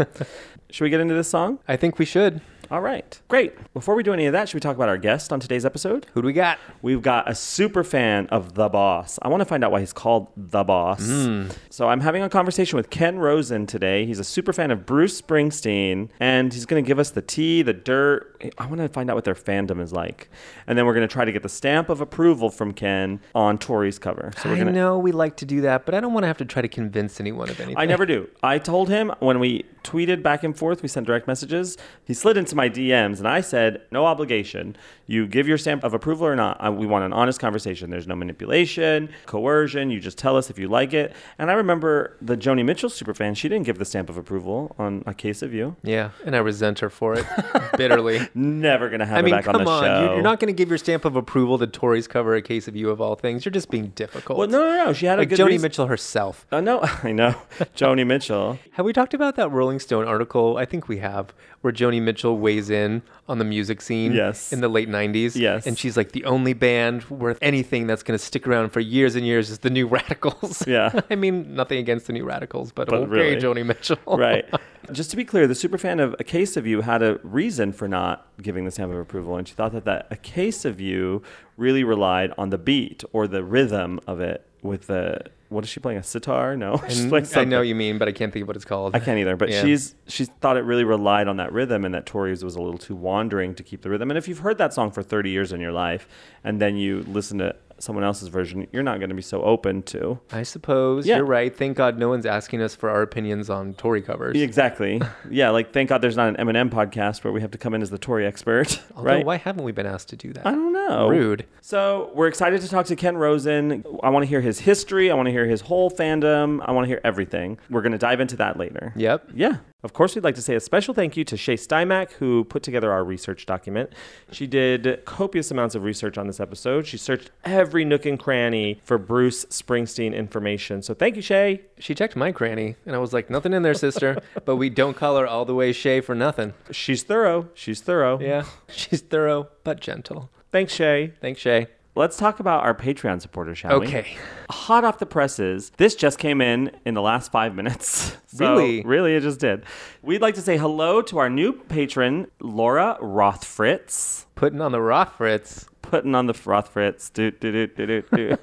Should 0.70 0.84
we 0.84 0.90
get 0.90 1.00
into 1.00 1.14
this 1.14 1.28
song? 1.28 1.58
I 1.66 1.74
think 1.76 1.98
we 1.98 2.04
should. 2.04 2.40
All 2.70 2.80
right. 2.80 3.20
Great. 3.26 3.52
Before 3.74 3.96
we 3.96 4.04
do 4.04 4.12
any 4.12 4.26
of 4.26 4.32
that, 4.32 4.48
should 4.48 4.54
we 4.54 4.60
talk 4.60 4.76
about 4.76 4.88
our 4.88 4.96
guest 4.96 5.32
on 5.32 5.40
today's 5.40 5.64
episode? 5.64 6.06
Who 6.14 6.22
do 6.22 6.26
we 6.26 6.32
got? 6.32 6.60
We've 6.82 7.02
got 7.02 7.28
a 7.28 7.34
super 7.34 7.82
fan 7.82 8.28
of 8.28 8.54
The 8.54 8.68
Boss. 8.68 9.18
I 9.22 9.28
want 9.28 9.40
to 9.40 9.44
find 9.44 9.64
out 9.64 9.72
why 9.72 9.80
he's 9.80 9.92
called 9.92 10.28
The 10.36 10.62
Boss. 10.62 11.04
Hmm. 11.04 11.48
So 11.68 11.88
I'm 11.88 11.98
having 12.00 12.22
a 12.22 12.28
conversation 12.28 12.76
with 12.76 12.88
Ken 12.90 13.18
Rosen 13.18 13.66
today. 13.66 14.06
He's 14.06 14.20
a 14.20 14.24
super 14.24 14.52
fan 14.52 14.70
of 14.70 14.86
Bruce 14.86 15.20
Springsteen, 15.20 16.10
and 16.20 16.52
he's 16.52 16.64
going 16.64 16.82
to 16.84 16.86
give 16.86 17.00
us 17.00 17.10
the 17.10 17.22
tea, 17.22 17.62
the 17.62 17.72
dirt. 17.72 18.52
I 18.56 18.66
want 18.66 18.80
to 18.80 18.88
find 18.88 19.10
out 19.10 19.16
what 19.16 19.24
their 19.24 19.34
fandom 19.34 19.80
is 19.80 19.92
like. 19.92 20.30
And 20.68 20.78
then 20.78 20.86
we're 20.86 20.94
going 20.94 21.08
to 21.08 21.12
try 21.12 21.24
to 21.24 21.32
get 21.32 21.42
the 21.42 21.48
stamp 21.48 21.88
of 21.88 22.00
approval 22.00 22.50
from 22.50 22.72
Ken 22.72 23.20
on 23.34 23.58
Tori's 23.58 23.98
cover. 23.98 24.30
So 24.40 24.48
we're 24.48 24.54
I 24.54 24.58
going 24.58 24.68
to 24.68 24.72
know 24.72 24.96
we 24.96 25.10
like 25.10 25.36
to 25.38 25.44
do 25.44 25.62
that, 25.62 25.86
but 25.86 25.96
I 25.96 26.00
don't 26.00 26.12
want 26.12 26.22
to 26.22 26.28
have 26.28 26.38
to 26.38 26.44
try 26.44 26.62
to 26.62 26.68
convince 26.68 27.18
anyone 27.18 27.50
of 27.50 27.58
anything. 27.58 27.78
I 27.78 27.86
never 27.86 28.06
do. 28.06 28.28
I 28.44 28.58
told 28.58 28.88
him 28.88 29.12
when 29.18 29.40
we 29.40 29.64
tweeted 29.82 30.22
back 30.22 30.44
and 30.44 30.56
forth, 30.56 30.82
we 30.82 30.88
sent 30.88 31.06
direct 31.06 31.26
messages. 31.26 31.76
He 32.04 32.14
slid 32.14 32.36
into 32.36 32.54
my 32.54 32.59
DMs, 32.68 33.18
and 33.18 33.28
I 33.28 33.40
said, 33.40 33.82
"No 33.90 34.06
obligation. 34.06 34.76
You 35.10 35.26
give 35.26 35.48
your 35.48 35.58
stamp 35.58 35.82
of 35.82 35.92
approval 35.92 36.24
or 36.24 36.36
not. 36.36 36.76
We 36.76 36.86
want 36.86 37.04
an 37.04 37.12
honest 37.12 37.40
conversation. 37.40 37.90
There's 37.90 38.06
no 38.06 38.14
manipulation, 38.14 39.08
coercion. 39.26 39.90
You 39.90 39.98
just 39.98 40.16
tell 40.18 40.36
us 40.36 40.50
if 40.50 40.58
you 40.58 40.68
like 40.68 40.94
it." 40.94 41.12
And 41.38 41.50
I 41.50 41.54
remember 41.54 42.16
the 42.22 42.36
Joni 42.36 42.64
Mitchell 42.64 42.88
superfan. 42.90 43.36
She 43.36 43.48
didn't 43.48 43.66
give 43.66 43.78
the 43.78 43.84
stamp 43.84 44.08
of 44.08 44.16
approval 44.16 44.74
on 44.78 45.02
a 45.06 45.12
case 45.14 45.42
of 45.42 45.52
you. 45.52 45.74
Yeah, 45.82 46.10
and 46.24 46.36
I 46.36 46.38
resent 46.38 46.78
her 46.78 46.90
for 46.90 47.14
it 47.14 47.26
bitterly. 47.76 48.20
Never 48.34 48.88
gonna 48.88 49.04
have 49.06 49.16
I 49.16 49.18
her 49.20 49.24
mean, 49.24 49.34
back 49.34 49.44
come 49.46 49.56
on 49.56 49.64
the 49.64 49.70
on. 49.70 49.82
show. 49.82 50.00
You- 50.04 50.12
You're 50.14 50.22
not 50.22 50.38
going 50.38 50.52
to 50.54 50.56
give 50.56 50.68
your 50.68 50.78
stamp 50.78 51.04
of 51.04 51.16
approval 51.16 51.58
to 51.58 51.66
Tori's 51.66 52.06
cover 52.06 52.34
a 52.36 52.42
case 52.42 52.68
of 52.68 52.76
you 52.76 52.90
of 52.90 53.00
all 53.00 53.16
things. 53.16 53.44
You're 53.44 53.52
just 53.52 53.70
being 53.70 53.88
difficult. 53.96 54.38
Well, 54.38 54.48
no, 54.48 54.60
no, 54.64 54.84
no. 54.86 54.92
She 54.92 55.06
had 55.06 55.18
a 55.18 55.22
like 55.22 55.30
good 55.30 55.38
Joni 55.38 55.46
reason- 55.46 55.62
Mitchell 55.62 55.86
herself. 55.86 56.46
Uh, 56.52 56.60
no, 56.60 56.80
I 57.02 57.12
know. 57.12 57.34
Joni 57.76 58.06
Mitchell. 58.06 58.58
Have 58.72 58.86
we 58.86 58.92
talked 58.92 59.14
about 59.14 59.34
that 59.36 59.50
Rolling 59.50 59.80
Stone 59.80 60.06
article? 60.06 60.56
I 60.56 60.64
think 60.66 60.86
we 60.88 60.98
have, 60.98 61.32
where 61.62 61.72
Joni 61.72 62.00
Mitchell 62.00 62.38
weighs 62.38 62.70
in 62.70 63.02
on 63.30 63.38
the 63.38 63.44
music 63.44 63.80
scene 63.80 64.12
Yes. 64.12 64.52
in 64.52 64.60
the 64.60 64.68
late 64.68 64.88
90s. 64.88 65.36
Yes. 65.36 65.66
And 65.66 65.78
she's 65.78 65.96
like, 65.96 66.12
the 66.12 66.24
only 66.24 66.52
band 66.52 67.08
worth 67.08 67.38
anything 67.40 67.86
that's 67.86 68.02
going 68.02 68.18
to 68.18 68.24
stick 68.24 68.46
around 68.48 68.70
for 68.70 68.80
years 68.80 69.14
and 69.14 69.24
years 69.24 69.48
is 69.50 69.60
the 69.60 69.70
New 69.70 69.86
Radicals. 69.98 70.66
Yeah. 70.66 71.00
I 71.10 71.14
mean, 71.14 71.54
nothing 71.54 71.78
against 71.78 72.08
the 72.08 72.12
New 72.12 72.24
Radicals, 72.24 72.72
but, 72.72 72.88
But 72.88 73.02
okay, 73.02 73.10
really. 73.10 73.36
Joni 73.36 73.64
Mitchell. 73.64 73.98
right. 74.06 74.44
Just 74.92 75.10
to 75.12 75.16
be 75.16 75.24
clear, 75.24 75.46
the 75.46 75.54
superfan 75.54 76.00
of 76.02 76.16
A 76.18 76.24
Case 76.24 76.56
of 76.56 76.66
You 76.66 76.80
had 76.80 77.02
a 77.02 77.20
reason 77.22 77.72
for 77.72 77.86
not 77.86 78.26
giving 78.42 78.64
the 78.64 78.72
stamp 78.72 78.92
of 78.92 78.98
approval, 78.98 79.36
and 79.36 79.46
she 79.46 79.54
thought 79.54 79.72
that, 79.72 79.84
that 79.84 80.08
A 80.10 80.16
Case 80.16 80.64
of 80.64 80.80
You 80.80 81.22
really 81.56 81.84
relied 81.84 82.32
on 82.36 82.50
the 82.50 82.58
beat 82.58 83.04
or 83.12 83.28
the 83.28 83.44
rhythm 83.44 84.00
of 84.08 84.20
it 84.20 84.44
with 84.62 84.88
the. 84.88 85.20
What 85.50 85.64
is 85.64 85.70
she 85.70 85.80
playing? 85.80 85.98
A 85.98 86.02
sitar? 86.02 86.56
No, 86.56 86.80
she's 86.88 87.00
And 87.00 87.10
playing 87.10 87.26
I 87.34 87.44
know 87.44 87.60
you 87.60 87.74
mean, 87.74 87.98
but 87.98 88.08
I 88.08 88.12
can't 88.12 88.32
think 88.32 88.42
of 88.42 88.48
what 88.48 88.56
it's 88.56 88.64
called. 88.64 88.94
I 88.94 89.00
can't 89.00 89.18
either, 89.18 89.36
but 89.36 89.50
Yeah. 89.50 89.62
she's 89.62 89.94
she 90.06 90.24
thought 90.24 90.56
it 90.56 90.62
really 90.64 90.84
relied 90.84 91.26
on 91.28 91.36
that 91.38 91.52
rhythm, 91.52 91.84
and 91.84 91.92
that 91.92 92.06
Tori's 92.06 92.42
was 92.44 92.54
a 92.56 92.62
little 92.62 92.78
too 92.78 92.94
wandering 92.94 93.54
to 93.56 93.62
keep 93.62 93.82
the 93.82 93.90
rhythm. 93.90 94.10
And 94.10 94.16
if 94.16 94.28
you've 94.28 94.38
heard 94.38 94.58
that 94.58 94.72
song 94.72 94.90
for 94.92 95.02
30 95.02 95.28
years 95.30 95.52
in 95.52 95.60
your 95.60 95.72
life, 95.72 96.08
and 96.44 96.60
then 96.60 96.76
you 96.76 97.04
listen 97.08 97.38
to 97.38 97.54
someone 97.82 98.04
else's 98.04 98.28
version, 98.28 98.66
you're 98.72 98.82
not 98.82 98.98
going 98.98 99.08
to 99.08 99.14
be 99.14 99.22
so 99.22 99.42
open 99.42 99.82
to. 99.84 100.18
I 100.32 100.42
suppose 100.42 101.06
Yeah. 101.06 101.16
you're 101.16 101.24
right. 101.24 101.54
Thank 101.54 101.76
God 101.76 101.98
no 101.98 102.08
one's 102.08 102.26
asking 102.26 102.62
us 102.62 102.74
for 102.74 102.90
our 102.90 103.02
opinions 103.02 103.50
on 103.50 103.74
Tori 103.74 104.02
covers. 104.02 104.40
Exactly. 104.40 105.00
yeah, 105.30 105.50
like 105.50 105.72
thank 105.72 105.88
God 105.88 106.02
there's 106.02 106.16
not 106.16 106.28
an 106.28 106.36
Eminem 106.36 106.70
podcast 106.70 107.24
where 107.24 107.32
we 107.32 107.40
have 107.40 107.50
to 107.52 107.58
come 107.58 107.74
in 107.74 107.82
as 107.82 107.90
the 107.90 107.98
Tori 107.98 108.26
expert, 108.26 108.80
Although, 108.96 109.08
right? 109.10 109.24
why 109.26 109.36
haven't 109.36 109.64
we 109.64 109.72
been 109.72 109.86
asked 109.86 110.08
to 110.10 110.16
do 110.16 110.32
that? 110.34 110.46
I 110.46 110.52
don't 110.52 110.72
know. 110.72 111.08
Rude. 111.08 111.46
So 111.60 112.10
we're 112.14 112.28
excited 112.28 112.60
to 112.62 112.68
talk 112.68 112.86
to 112.86 112.96
Ken 112.96 113.16
Rosen. 113.16 113.84
I 114.02 114.10
want 114.10 114.24
to 114.24 114.28
hear 114.28 114.40
his 114.40 114.60
history. 114.60 115.10
I 115.10 115.14
want 115.14 115.26
to 115.26 115.32
hear 115.32 115.46
his 115.46 115.60
whole 115.62 115.90
fandom. 115.90 116.62
I 116.66 116.72
want 116.72 116.84
to 116.84 116.88
hear 116.88 117.00
everything. 117.04 117.58
We're 117.70 117.82
going 117.82 117.92
to 117.92 117.98
dive 117.98 118.20
into 118.20 118.36
that 118.36 118.58
later. 118.58 118.92
Yep. 118.96 119.30
Yeah. 119.34 119.56
Of 119.82 119.92
course, 119.94 120.14
we'd 120.14 120.24
like 120.24 120.34
to 120.34 120.42
say 120.42 120.54
a 120.54 120.60
special 120.60 120.92
thank 120.92 121.16
you 121.16 121.24
to 121.24 121.36
Shay 121.36 121.54
Stymack, 121.54 122.12
who 122.12 122.44
put 122.44 122.62
together 122.62 122.92
our 122.92 123.02
research 123.02 123.46
document. 123.46 123.92
She 124.30 124.46
did 124.46 125.04
copious 125.06 125.50
amounts 125.50 125.74
of 125.74 125.84
research 125.84 126.18
on 126.18 126.26
this 126.26 126.38
episode. 126.38 126.86
She 126.86 126.98
searched 126.98 127.30
every 127.44 127.84
nook 127.84 128.04
and 128.04 128.18
cranny 128.18 128.80
for 128.84 128.98
Bruce 128.98 129.46
Springsteen 129.46 130.14
information. 130.14 130.82
So 130.82 130.92
thank 130.92 131.16
you, 131.16 131.22
Shay. 131.22 131.62
She 131.78 131.94
checked 131.94 132.14
my 132.14 132.30
cranny, 132.30 132.76
and 132.84 132.94
I 132.94 132.98
was 132.98 133.12
like, 133.14 133.30
nothing 133.30 133.54
in 133.54 133.62
there, 133.62 133.74
sister. 133.74 134.20
but 134.44 134.56
we 134.56 134.68
don't 134.68 134.96
call 134.96 135.16
her 135.16 135.26
all 135.26 135.44
the 135.44 135.54
way 135.54 135.72
Shay 135.72 136.00
for 136.00 136.14
nothing. 136.14 136.52
She's 136.70 137.02
thorough. 137.02 137.48
She's 137.54 137.80
thorough. 137.80 138.20
Yeah. 138.20 138.44
She's 138.68 139.00
thorough, 139.00 139.48
but 139.64 139.80
gentle. 139.80 140.30
Thanks, 140.52 140.74
Shay. 140.74 141.14
Thanks, 141.20 141.40
Shay. 141.40 141.68
Let's 142.00 142.16
talk 142.16 142.40
about 142.40 142.62
our 142.62 142.74
Patreon 142.74 143.20
supporters, 143.20 143.58
shall 143.58 143.78
we? 143.78 143.86
Okay. 143.86 144.06
Hot 144.48 144.84
off 144.84 144.98
the 145.00 145.04
presses, 145.04 145.70
this 145.76 145.94
just 145.94 146.18
came 146.18 146.40
in 146.40 146.70
in 146.86 146.94
the 146.94 147.02
last 147.02 147.30
five 147.30 147.54
minutes. 147.54 148.16
So, 148.30 148.54
Really? 148.54 148.82
Really, 148.82 149.16
it 149.16 149.22
just 149.22 149.40
did. 149.40 149.64
We'd 150.02 150.22
like 150.22 150.36
to 150.36 150.40
say 150.40 150.56
hello 150.56 151.02
to 151.02 151.18
our 151.18 151.28
new 151.28 151.52
patron, 151.52 152.28
Laura 152.40 152.96
Rothfritz. 153.02 154.26
Putting 154.36 154.60
on 154.60 154.70
the 154.70 154.80
rock, 154.80 155.16
Fritz. 155.16 155.66
Putting 155.82 156.14
on 156.14 156.26
the 156.26 156.32
Rothfritz. 156.32 157.12
Do, 157.12 157.32
do, 157.32 157.50
do, 157.50 157.66
do, 157.66 157.86
do, 157.86 158.02
do. 158.14 158.36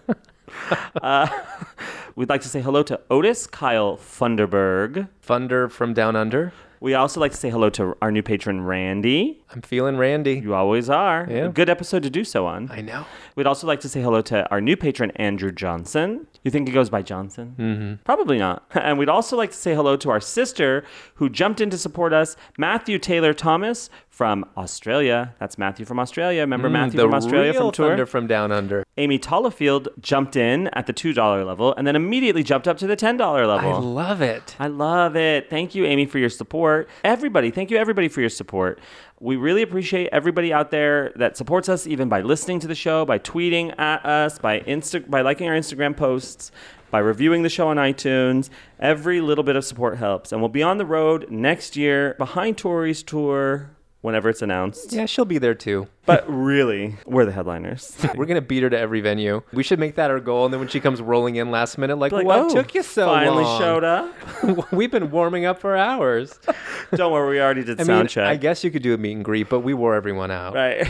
uh, 1.02 1.30
we'd 2.18 2.28
like 2.28 2.42
to 2.42 2.50
say 2.50 2.62
hello 2.62 2.84
to 2.84 3.00
Otis 3.10 3.48
Kyle 3.48 3.96
Funderberg. 3.96 5.08
Thunder 5.22 5.70
from 5.70 5.94
down 5.94 6.18
under. 6.18 6.52
We 6.80 6.94
also 6.94 7.20
like 7.20 7.32
to 7.32 7.38
say 7.38 7.50
hello 7.50 7.70
to 7.72 7.96
our 8.02 8.12
new 8.12 8.22
patron, 8.22 8.62
Randy. 8.62 9.42
I'm 9.52 9.62
feeling 9.62 9.98
Randy. 9.98 10.40
You 10.40 10.54
always 10.54 10.90
are. 10.90 11.28
Yeah. 11.30 11.46
A 11.46 11.50
good 11.50 11.70
episode 11.70 12.04
to 12.04 12.10
do 12.10 12.24
so 12.24 12.46
on. 12.46 12.70
I 12.72 12.82
know. 12.82 13.06
We'd 13.36 13.48
also 13.48 13.66
like 13.66 13.80
to 13.82 13.90
say 13.90 14.02
hello 14.02 14.22
to 14.24 14.50
our 14.52 14.62
new 14.62 14.78
patron, 14.78 15.12
Andrew 15.16 15.52
Johnson. 15.52 16.28
You 16.48 16.52
think 16.52 16.66
he 16.70 16.74
goes 16.74 16.90
by 16.90 17.02
Johnson? 17.02 17.56
Mm-hmm. 17.60 17.94
Probably 18.06 18.38
not. 18.38 18.64
And 18.88 18.98
we'd 18.98 19.10
also 19.10 19.36
like 19.36 19.52
to 19.52 19.58
say 19.58 19.76
hello 19.76 19.98
to 19.98 20.10
our 20.10 20.22
sister 20.22 20.86
who 21.16 21.30
jumped 21.30 21.60
in 21.60 21.70
to 21.72 21.78
support 21.78 22.14
us, 22.14 22.38
Matthew 22.58 23.00
Taylor 23.00 23.34
Thomas 23.34 23.90
from 24.10 24.46
Australia. 24.56 25.36
That's 25.40 25.58
Matthew 25.58 25.86
from 25.86 26.00
Australia. 26.00 26.40
Remember 26.42 26.70
Matthew 26.70 27.00
Mm, 27.00 27.04
the 27.04 27.08
from 27.10 27.14
Australia 27.16 27.54
from 27.54 27.72
tour? 27.72 27.90
Thunder 27.90 28.06
from 28.06 28.28
down 28.28 28.54
under. 28.54 28.86
Amy 28.96 29.20
Tollefield 29.20 29.90
jumped 30.00 30.38
in 30.38 30.70
at 30.70 30.88
the 30.88 30.94
$2 30.94 31.46
level 31.46 31.74
and 31.76 31.86
then 31.86 31.98
immediately 31.98 32.44
jumped 32.44 32.66
up 32.68 32.78
to 32.78 32.88
the 32.88 32.96
$10 32.96 33.20
level. 33.46 33.74
I 33.74 33.78
love 33.80 34.22
it. 34.22 34.56
I 34.58 34.68
love 34.68 35.18
it. 35.18 35.50
Thank 35.50 35.76
you, 35.76 35.84
Amy, 35.86 36.06
for 36.06 36.18
your 36.18 36.30
support. 36.30 36.88
Everybody, 37.04 37.52
thank 37.52 37.70
you, 37.72 37.78
everybody, 37.78 38.08
for 38.08 38.22
your 38.22 38.30
support. 38.30 38.80
We 39.20 39.36
really 39.36 39.64
appreciate 39.64 40.10
everybody 40.12 40.54
out 40.54 40.70
there 40.70 41.12
that 41.16 41.36
supports 41.38 41.70
us, 41.70 41.88
even 41.88 42.08
by 42.08 42.22
listening 42.22 42.60
to 42.60 42.68
the 42.68 42.76
show, 42.76 43.04
by 43.04 43.18
tweeting 43.18 43.78
at 43.80 44.06
us, 44.06 44.38
by 44.38 44.60
Insta- 44.60 45.10
by 45.10 45.22
liking 45.22 45.48
our 45.48 45.56
Instagram 45.56 45.98
posts, 45.98 46.52
by 46.92 47.00
reviewing 47.00 47.42
the 47.42 47.50
show 47.50 47.70
on 47.70 47.78
iTunes. 47.78 48.50
Every 48.80 49.20
little 49.20 49.44
bit 49.44 49.56
of 49.56 49.66
support 49.66 49.98
helps. 49.98 50.32
And 50.32 50.40
we'll 50.40 50.50
be 50.50 50.62
on 50.62 50.78
the 50.78 50.86
road 50.86 51.32
next 51.32 51.76
year 51.76 52.14
behind 52.20 52.58
Tori's 52.58 53.02
tour 53.02 53.72
whenever 54.02 54.30
it's 54.30 54.42
announced. 54.42 54.94
Yeah, 54.94 55.06
she'll 55.06 55.26
be 55.26 55.38
there 55.38 55.56
too. 55.56 55.88
But 56.06 56.24
really, 56.30 56.96
we're 57.06 57.26
the 57.26 57.34
headliners. 57.34 57.94
We're 58.16 58.26
gonna 58.28 58.40
beat 58.42 58.64
her 58.64 58.70
to 58.70 58.78
every 58.80 59.02
venue. 59.02 59.42
We 59.52 59.62
should 59.62 59.78
make 59.78 59.96
that 59.96 60.10
our 60.10 60.22
goal, 60.22 60.46
and 60.46 60.54
then 60.54 60.62
when 60.62 60.70
she 60.70 60.80
comes 60.80 61.02
rolling 61.02 61.36
in 61.36 61.52
last 61.52 61.78
minute, 61.78 61.98
like, 61.98 62.14
Like, 62.14 62.26
what 62.26 62.40
oh, 62.40 62.50
took 62.50 62.74
you 62.74 62.82
so 62.82 63.08
long? 63.08 63.16
finally 63.18 63.44
long? 63.44 63.60
showed 63.60 63.84
up. 63.84 64.72
We've 64.72 64.90
been 64.90 65.12
warming 65.12 65.44
up 65.46 65.60
for 65.60 65.76
hours. 65.76 66.40
Don't 66.96 67.12
worry, 67.12 67.32
we 67.32 67.42
already 67.42 67.66
did 67.66 67.82
I 67.82 67.84
sound 67.84 68.00
mean, 68.00 68.08
check. 68.08 68.26
I 68.26 68.38
guess 68.38 68.64
you 68.64 68.72
could 68.72 68.84
do 68.84 68.94
a 68.94 68.98
meet 68.98 69.14
and 69.14 69.26
greet, 69.26 69.50
but 69.50 69.60
we 69.62 69.74
wore 69.74 69.96
everyone 69.96 70.32
out. 70.32 70.54
Right. 70.56 70.90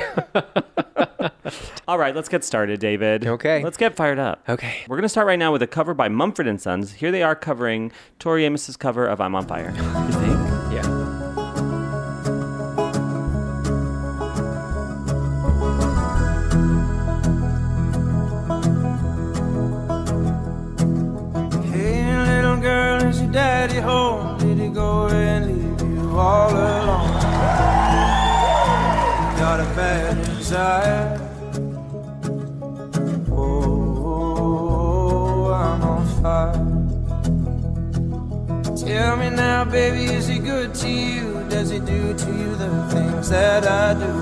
All 1.87 1.97
right, 1.97 2.13
let's 2.15 2.29
get 2.29 2.43
started, 2.43 2.79
David. 2.79 3.25
Okay. 3.25 3.63
Let's 3.63 3.77
get 3.77 3.95
fired 3.95 4.19
up. 4.19 4.43
Okay. 4.47 4.83
We're 4.87 4.97
going 4.97 5.03
to 5.03 5.09
start 5.09 5.25
right 5.25 5.39
now 5.39 5.51
with 5.51 5.63
a 5.63 5.67
cover 5.67 5.93
by 5.95 6.09
Mumford 6.09 6.45
and 6.45 6.61
Sons. 6.61 6.91
Here 6.93 7.11
they 7.11 7.23
are 7.23 7.35
covering 7.35 7.91
Tori 8.19 8.45
Amos's 8.45 8.77
cover 8.77 9.07
of 9.07 9.19
I'm 9.21 9.33
on 9.33 9.47
Fire. 9.47 9.73
Daddy 23.31 23.79
home? 23.79 24.37
Did 24.39 24.57
he 24.57 24.69
go 24.69 25.07
and 25.07 25.45
leave 25.47 25.81
you 25.81 26.17
all 26.17 26.49
alone? 26.49 27.21
Got 29.39 29.59
a 29.59 29.65
bad 29.75 30.25
desire. 30.25 31.19
Oh, 33.31 34.73
I'm 35.53 35.81
on 35.81 36.05
fire. 36.21 36.63
Tell 38.77 39.17
me 39.17 39.29
now, 39.29 39.65
baby, 39.65 40.05
is 40.05 40.27
he 40.27 40.39
good 40.39 40.73
to 40.75 40.89
you? 40.89 41.45
Does 41.49 41.69
he 41.69 41.79
do 41.79 42.13
to 42.13 42.31
you 42.31 42.55
the 42.55 42.69
things 42.91 43.29
that 43.29 43.67
I 43.67 43.93
do? 43.93 44.13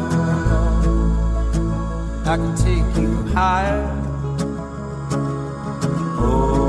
I 2.27 2.37
can 2.37 2.55
take 2.55 2.97
you 3.01 3.23
higher. 3.33 3.85
Oh, 6.17 6.64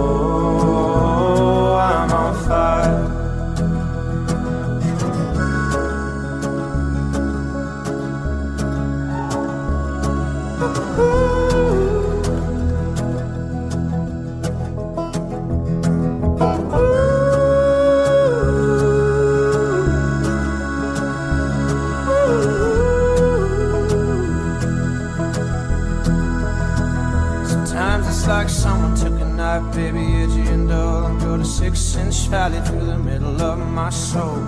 baby, 29.74 29.98
edgy 30.22 30.40
and 30.50 30.68
dull, 30.68 31.18
got 31.18 31.40
a 31.40 31.44
six-inch 31.44 32.28
valley 32.28 32.60
through 32.60 32.84
the 32.84 32.98
middle 32.98 33.40
of 33.40 33.58
my 33.58 33.90
soul. 33.90 34.42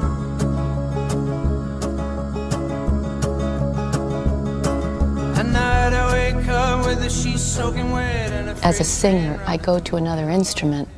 At 5.37 5.47
night 5.47 5.93
I 5.95 6.13
wake 6.13 6.49
up 6.49 6.87
with 6.87 7.01
the 7.01 7.09
sheets 7.09 7.43
soaking 7.43 7.91
wet 7.91 8.33
and 8.33 8.59
As 8.65 8.81
a 8.81 8.85
singer, 8.85 9.43
I 9.47 9.57
go 9.57 9.79
to 9.79 9.97
another 9.97 10.29
instrument 10.29 10.89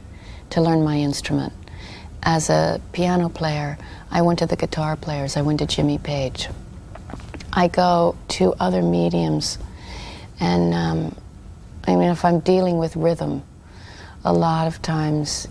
to 0.51 0.61
learn 0.61 0.83
my 0.83 0.97
instrument. 0.97 1.53
As 2.23 2.51
a 2.51 2.81
piano 2.93 3.29
player, 3.29 3.79
I 4.11 4.23
went 4.23 4.41
to 4.41 4.47
the 4.47 4.57
guitar 4.57 4.97
players, 4.97 5.37
I 5.37 5.43
went 5.43 5.61
to 5.61 5.67
Jimmy 5.67 5.99
Page. 5.99 6.49
I 7.53 7.69
go 7.69 8.17
to 8.29 8.55
other 8.61 8.83
mediums, 8.83 9.59
and 10.41 10.75
um, 10.75 11.17
I 11.87 11.97
mean, 11.97 12.11
if 12.11 12.25
I'm 12.25 12.41
dealing 12.41 12.79
with 12.79 12.97
rhythm, 12.97 13.43
a 14.25 14.33
lot 14.33 14.67
of 14.67 14.83
times 14.83 15.49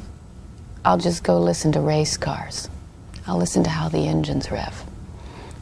I'll 0.86 0.98
just 0.98 1.24
go 1.24 1.40
listen 1.40 1.72
to 1.74 1.82
race 1.82 2.18
cars. 2.18 2.70
I'll 3.28 3.38
listen 3.38 3.64
to 3.64 3.70
how 3.70 3.90
the 3.90 4.08
engines 4.08 4.52
rev. 4.52 4.84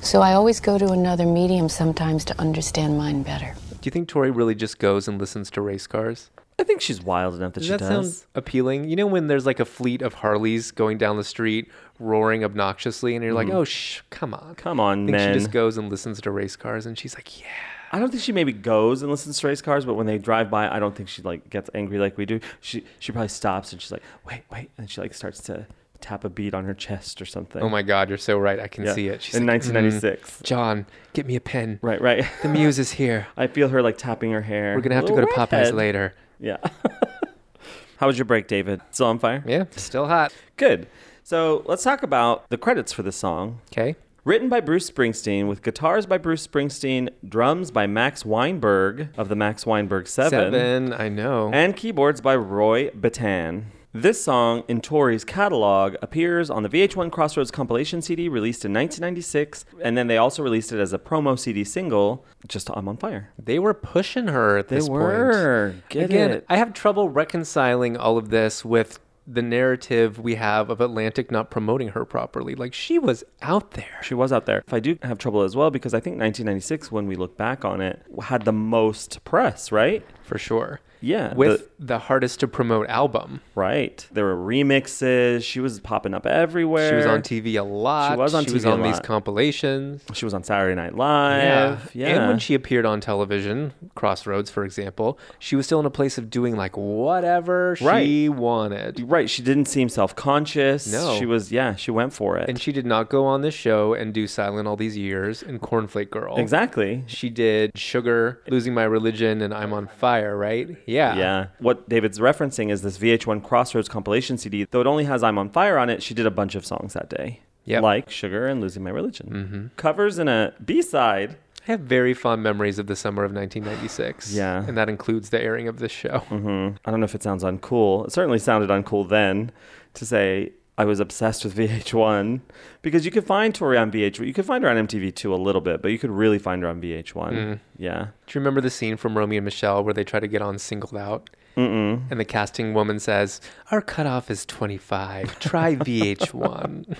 So 0.01 0.21
I 0.21 0.33
always 0.33 0.59
go 0.59 0.77
to 0.77 0.89
another 0.89 1.25
medium 1.25 1.69
sometimes 1.69 2.23
to 2.25 2.39
understand 2.39 2.97
mine 2.97 3.23
better. 3.23 3.55
Do 3.71 3.79
you 3.83 3.91
think 3.91 4.07
Tori 4.07 4.31
really 4.31 4.55
just 4.55 4.79
goes 4.79 5.07
and 5.07 5.19
listens 5.19 5.49
to 5.51 5.61
race 5.61 5.87
cars? 5.87 6.29
I 6.59 6.63
think 6.63 6.81
she's 6.81 7.01
wild 7.01 7.35
enough 7.35 7.53
that 7.53 7.59
Does 7.59 7.67
she 7.67 7.71
that 7.71 7.79
does. 7.79 8.17
sound 8.19 8.27
appealing? 8.35 8.89
You 8.89 8.95
know 8.95 9.05
when 9.05 9.27
there's 9.27 9.45
like 9.45 9.59
a 9.59 9.65
fleet 9.65 10.01
of 10.01 10.15
Harleys 10.15 10.71
going 10.71 10.97
down 10.97 11.17
the 11.17 11.23
street 11.23 11.69
roaring 11.99 12.43
obnoxiously, 12.43 13.15
and 13.15 13.23
you're 13.23 13.33
like, 13.33 13.49
oh, 13.49 13.63
shh, 13.63 14.01
come 14.09 14.33
on. 14.33 14.41
Mm-hmm. 14.41 14.53
Come 14.53 14.79
on, 14.79 15.03
I 15.03 15.05
think 15.05 15.11
men. 15.11 15.33
she 15.33 15.39
just 15.39 15.51
goes 15.51 15.77
and 15.77 15.89
listens 15.89 16.19
to 16.21 16.31
race 16.31 16.55
cars, 16.55 16.85
and 16.85 16.97
she's 16.97 17.15
like, 17.15 17.39
yeah. 17.39 17.47
I 17.91 17.99
don't 17.99 18.09
think 18.09 18.21
she 18.23 18.31
maybe 18.31 18.51
goes 18.53 19.01
and 19.01 19.09
listens 19.11 19.39
to 19.39 19.47
race 19.47 19.61
cars, 19.61 19.85
but 19.85 19.93
when 19.95 20.05
they 20.07 20.17
drive 20.17 20.49
by, 20.49 20.67
I 20.69 20.79
don't 20.79 20.95
think 20.95 21.09
she 21.09 21.21
like 21.21 21.49
gets 21.49 21.69
angry 21.73 21.97
like 21.99 22.17
we 22.17 22.25
do. 22.25 22.39
She 22.61 22.83
she 22.99 23.11
probably 23.11 23.29
stops 23.29 23.71
and 23.71 23.81
she's 23.81 23.91
like, 23.91 24.03
wait, 24.25 24.43
wait, 24.51 24.69
and 24.77 24.89
she 24.89 24.99
like 25.01 25.13
starts 25.13 25.41
to 25.43 25.65
tap 25.99 26.23
a 26.23 26.29
beat 26.29 26.53
on 26.53 26.63
her 26.65 26.73
chest 26.75 27.21
or 27.21 27.25
something. 27.25 27.61
Oh 27.61 27.69
my 27.69 27.81
God, 27.81 28.09
you're 28.09 28.17
so 28.19 28.37
right. 28.37 28.59
I 28.59 28.67
can 28.67 28.85
Yeah. 28.85 28.93
see 28.93 29.07
it. 29.07 29.21
She's 29.21 29.35
in 29.35 29.45
like, 29.47 29.61
"Mm, 29.61 29.73
1996. 29.73 30.41
John, 30.43 30.85
get 31.13 31.25
me 31.25 31.35
a 31.35 31.41
pen. 31.41 31.79
Right, 31.81 31.99
right. 31.99 32.23
The 32.43 32.49
muse 32.49 32.77
is 32.77 32.91
here. 32.91 33.27
I 33.37 33.47
feel 33.47 33.69
her 33.69 33.81
like 33.81 33.97
tapping 33.97 34.31
her 34.31 34.41
hair. 34.41 34.75
We're 34.75 34.81
gonna 34.81 34.95
have 34.95 35.05
to 35.05 35.13
go 35.13 35.21
to 35.21 35.27
Popeyes 35.27 35.73
later. 35.73 36.13
Yeah. 36.39 36.57
How 37.97 38.05
was 38.07 38.17
your 38.17 38.25
break, 38.25 38.47
David? 38.47 38.81
Still 38.91 39.07
on 39.07 39.17
fire? 39.17 39.43
Yeah, 39.47 39.63
still 39.71 40.05
hot. 40.07 40.31
Good. 40.55 40.87
So 41.23 41.63
let's 41.65 41.83
talk 41.83 42.03
about 42.03 42.47
the 42.49 42.57
credits 42.57 42.93
for 42.93 43.01
this 43.01 43.15
song. 43.15 43.59
Okay. 43.71 43.95
Written 44.27 44.49
by 44.49 44.59
Bruce 44.59 44.91
Springsteen, 44.91 45.47
with 45.47 45.63
guitars 45.63 46.05
by 46.05 46.17
Bruce 46.17 46.45
Springsteen, 46.45 47.07
drums 47.25 47.71
by 47.71 47.87
Max 47.87 48.25
Weinberg 48.25 49.07
of 49.17 49.29
the 49.29 49.37
Max 49.37 49.65
Weinberg 49.65 50.05
Seven, 50.05 50.51
Seven, 50.51 50.91
I 50.91 51.07
know. 51.07 51.49
and 51.53 51.73
keyboards 51.77 52.19
by 52.19 52.35
Roy 52.35 52.89
Bittan. 52.89 53.67
This 53.93 54.21
song 54.21 54.65
in 54.67 54.81
Tori's 54.81 55.23
catalog 55.23 55.95
appears 56.01 56.49
on 56.49 56.63
the 56.63 56.67
VH1 56.67 57.09
Crossroads 57.09 57.51
compilation 57.51 58.01
CD 58.01 58.27
released 58.27 58.65
in 58.65 58.73
1996, 58.73 59.63
and 59.81 59.97
then 59.97 60.07
they 60.07 60.17
also 60.17 60.43
released 60.43 60.73
it 60.73 60.79
as 60.81 60.91
a 60.91 60.99
promo 60.99 61.39
CD 61.39 61.63
single, 61.63 62.25
just 62.49 62.69
I'm 62.75 62.89
on 62.89 62.97
Fire. 62.97 63.31
They 63.41 63.59
were 63.59 63.73
pushing 63.73 64.27
her 64.27 64.57
at 64.57 64.67
They 64.67 64.75
this 64.75 64.89
were. 64.89 65.71
point. 65.71 65.87
Get 65.87 66.03
Again, 66.09 66.31
it. 66.31 66.45
I 66.49 66.57
have 66.57 66.73
trouble 66.73 67.07
reconciling 67.07 67.95
all 67.95 68.17
of 68.17 68.29
this 68.29 68.65
with 68.65 68.99
the 69.27 69.41
narrative 69.41 70.19
we 70.19 70.35
have 70.35 70.69
of 70.69 70.79
Atlantic 70.79 71.29
not 71.29 71.51
promoting 71.51 71.89
her 71.89 72.05
properly. 72.05 72.55
Like 72.55 72.73
she 72.73 72.97
was 72.97 73.23
out 73.41 73.71
there. 73.71 73.99
She 74.01 74.13
was 74.13 74.31
out 74.31 74.45
there. 74.45 74.63
If 74.65 74.73
I 74.73 74.79
do 74.79 74.97
have 75.03 75.17
trouble 75.17 75.41
as 75.41 75.55
well 75.55 75.69
because 75.69 75.93
I 75.93 75.99
think 75.99 76.13
1996, 76.13 76.91
when 76.91 77.07
we 77.07 77.15
look 77.15 77.37
back 77.37 77.65
on 77.65 77.81
it, 77.81 78.01
had 78.21 78.45
the 78.45 78.53
most 78.53 79.23
press, 79.25 79.71
right? 79.71 80.05
For 80.23 80.37
sure. 80.37 80.79
Yeah. 81.01 81.33
With 81.33 81.69
the, 81.79 81.99
hardest 81.99 82.39
to 82.41 82.47
promote 82.47 82.87
album. 82.87 83.41
Right. 83.55 84.07
There 84.11 84.25
were 84.25 84.35
remixes. 84.35 85.43
She 85.43 85.59
was 85.59 85.79
popping 85.79 86.13
up 86.13 86.25
everywhere. 86.25 86.89
She 86.89 86.95
was 86.95 87.05
on 87.05 87.21
TV 87.21 87.59
a 87.59 87.63
lot. 87.63 88.13
She 88.13 88.17
was 88.17 88.33
on 88.33 88.45
She 88.45 88.53
was 88.53 88.63
TV 88.63 88.69
a 88.69 88.71
on 88.71 88.81
these 88.83 88.99
compilations. 88.99 90.03
She 90.13 90.25
was 90.25 90.33
on 90.33 90.43
Saturday 90.43 90.75
Night 90.75 90.95
Live. 90.95 91.91
Yeah. 91.93 92.07
And 92.07 92.27
when 92.27 92.39
she 92.39 92.53
appeared 92.53 92.85
on 92.85 93.01
television, 93.01 93.73
Crossroads, 93.95 94.49
for 94.49 94.63
example, 94.63 95.17
she 95.39 95.55
was 95.55 95.65
still 95.65 95.79
in 95.79 95.85
a 95.85 95.89
place 95.91 96.17
of 96.17 96.29
doing 96.29 96.55
like 96.55 96.77
whatever 96.77 97.75
she 97.75 98.29
wanted. 98.29 98.99
Right. 99.01 99.29
She 99.29 99.41
didn't 99.41 99.65
seem 99.65 99.89
self 99.89 100.15
conscious. 100.15 100.87
No. 100.91 101.17
She 101.17 101.25
was, 101.25 101.51
yeah, 101.51 101.75
she 101.75 101.91
went 101.91 102.13
for 102.13 102.37
it. 102.37 102.49
And 102.49 102.59
she 102.61 102.71
did 102.71 102.85
not 102.85 103.09
go 103.09 103.25
on 103.25 103.41
this 103.41 103.53
show 103.55 103.93
and 103.93 104.13
do 104.13 104.27
Silent 104.27 104.67
all 104.67 104.75
these 104.77 104.97
years 104.97 105.41
and 105.43 105.61
Cornflake 105.61 106.09
Girl. 106.11 106.37
exactly. 106.37 107.03
She 107.07 107.29
did 107.29 107.71
Sugar, 107.77 108.41
Losing 108.49 108.73
My 108.73 108.83
Religion, 108.83 109.41
and 109.41 109.53
I'm 109.53 109.73
on 109.73 109.87
Fire, 109.87 110.37
right? 110.37 110.77
Yeah. 110.87 111.15
Yeah. 111.15 111.47
What 111.59 111.87
David's 111.87 112.17
referencing 112.17 112.71
is 112.71 112.81
this 112.81 112.97
VH1 112.97 113.43
Crossroads 113.43 113.87
compilation 113.87 114.37
CD. 114.39 114.63
Though 114.63 114.81
it 114.81 114.87
only 114.87 115.03
has 115.03 115.21
I'm 115.21 115.37
on 115.37 115.49
Fire 115.51 115.77
on 115.77 115.89
it, 115.91 116.01
she 116.01 116.15
did 116.15 116.25
a 116.25 116.31
bunch 116.31 116.55
of 116.55 116.65
songs 116.65 116.93
that 116.93 117.09
day. 117.09 117.41
Yep. 117.65 117.83
Like 117.83 118.09
Sugar 118.09 118.47
and 118.47 118.61
Losing 118.61 118.83
My 118.83 118.89
Religion. 118.89 119.71
Covers 119.75 120.17
and 120.17 120.29
a 120.29 120.53
B 120.65 120.81
side. 120.81 121.35
I 121.67 121.71
have 121.71 121.81
very 121.81 122.13
fond 122.13 122.41
memories 122.41 122.79
of 122.79 122.87
the 122.87 122.95
summer 122.95 123.25
of 123.25 123.33
1996. 123.33 124.33
Yeah. 124.33 124.63
And 124.65 124.77
that 124.77 124.87
includes 124.87 125.29
the 125.31 125.41
airing 125.41 125.67
of 125.67 125.79
this 125.79 125.91
show. 125.91 126.19
hmm 126.29 126.69
I 126.85 126.91
don't 126.91 127.01
know 127.01 127.05
if 127.05 127.13
it 127.13 127.21
sounds 127.23 127.43
uncool. 127.43 128.07
It 128.07 128.13
certainly 128.13 128.39
sounded 128.39 128.69
uncool 128.69 129.09
then 129.09 129.51
to 129.95 130.05
say 130.05 130.53
I 130.77 130.85
was 130.85 130.99
obsessed 130.99 131.43
with 131.43 131.55
VH1 131.57 132.41
because 132.81 133.05
you 133.05 133.11
could 133.11 133.25
find 133.25 133.53
Tori 133.53 133.77
on 133.77 133.91
VH1. 133.91 134.27
You 134.27 134.33
could 134.33 134.45
find 134.45 134.63
her 134.63 134.69
on 134.69 134.87
MTV 134.87 135.15
too 135.15 135.33
a 135.33 135.35
little 135.35 135.61
bit, 135.61 135.81
but 135.81 135.91
you 135.91 135.97
could 135.99 136.11
really 136.11 136.39
find 136.39 136.61
her 136.63 136.69
on 136.69 136.81
VH1. 136.81 137.13
Mm. 137.13 137.59
Yeah. 137.77 138.07
Do 138.27 138.37
you 138.37 138.41
remember 138.41 138.61
the 138.61 138.69
scene 138.69 138.97
from 138.97 139.17
Romy 139.17 139.37
and 139.37 139.45
Michele 139.45 139.83
where 139.83 139.93
they 139.93 140.03
try 140.03 140.19
to 140.19 140.27
get 140.27 140.41
on 140.41 140.59
singled 140.59 140.95
out? 140.95 141.29
Mm-mm. 141.55 142.03
And 142.11 142.19
the 142.19 142.25
casting 142.25 142.75
woman 142.75 142.99
says, 142.99 143.41
Our 143.71 143.81
cutoff 143.81 144.29
is 144.29 144.45
25. 144.45 145.39
Try 145.39 145.75
VH1. 145.77 146.95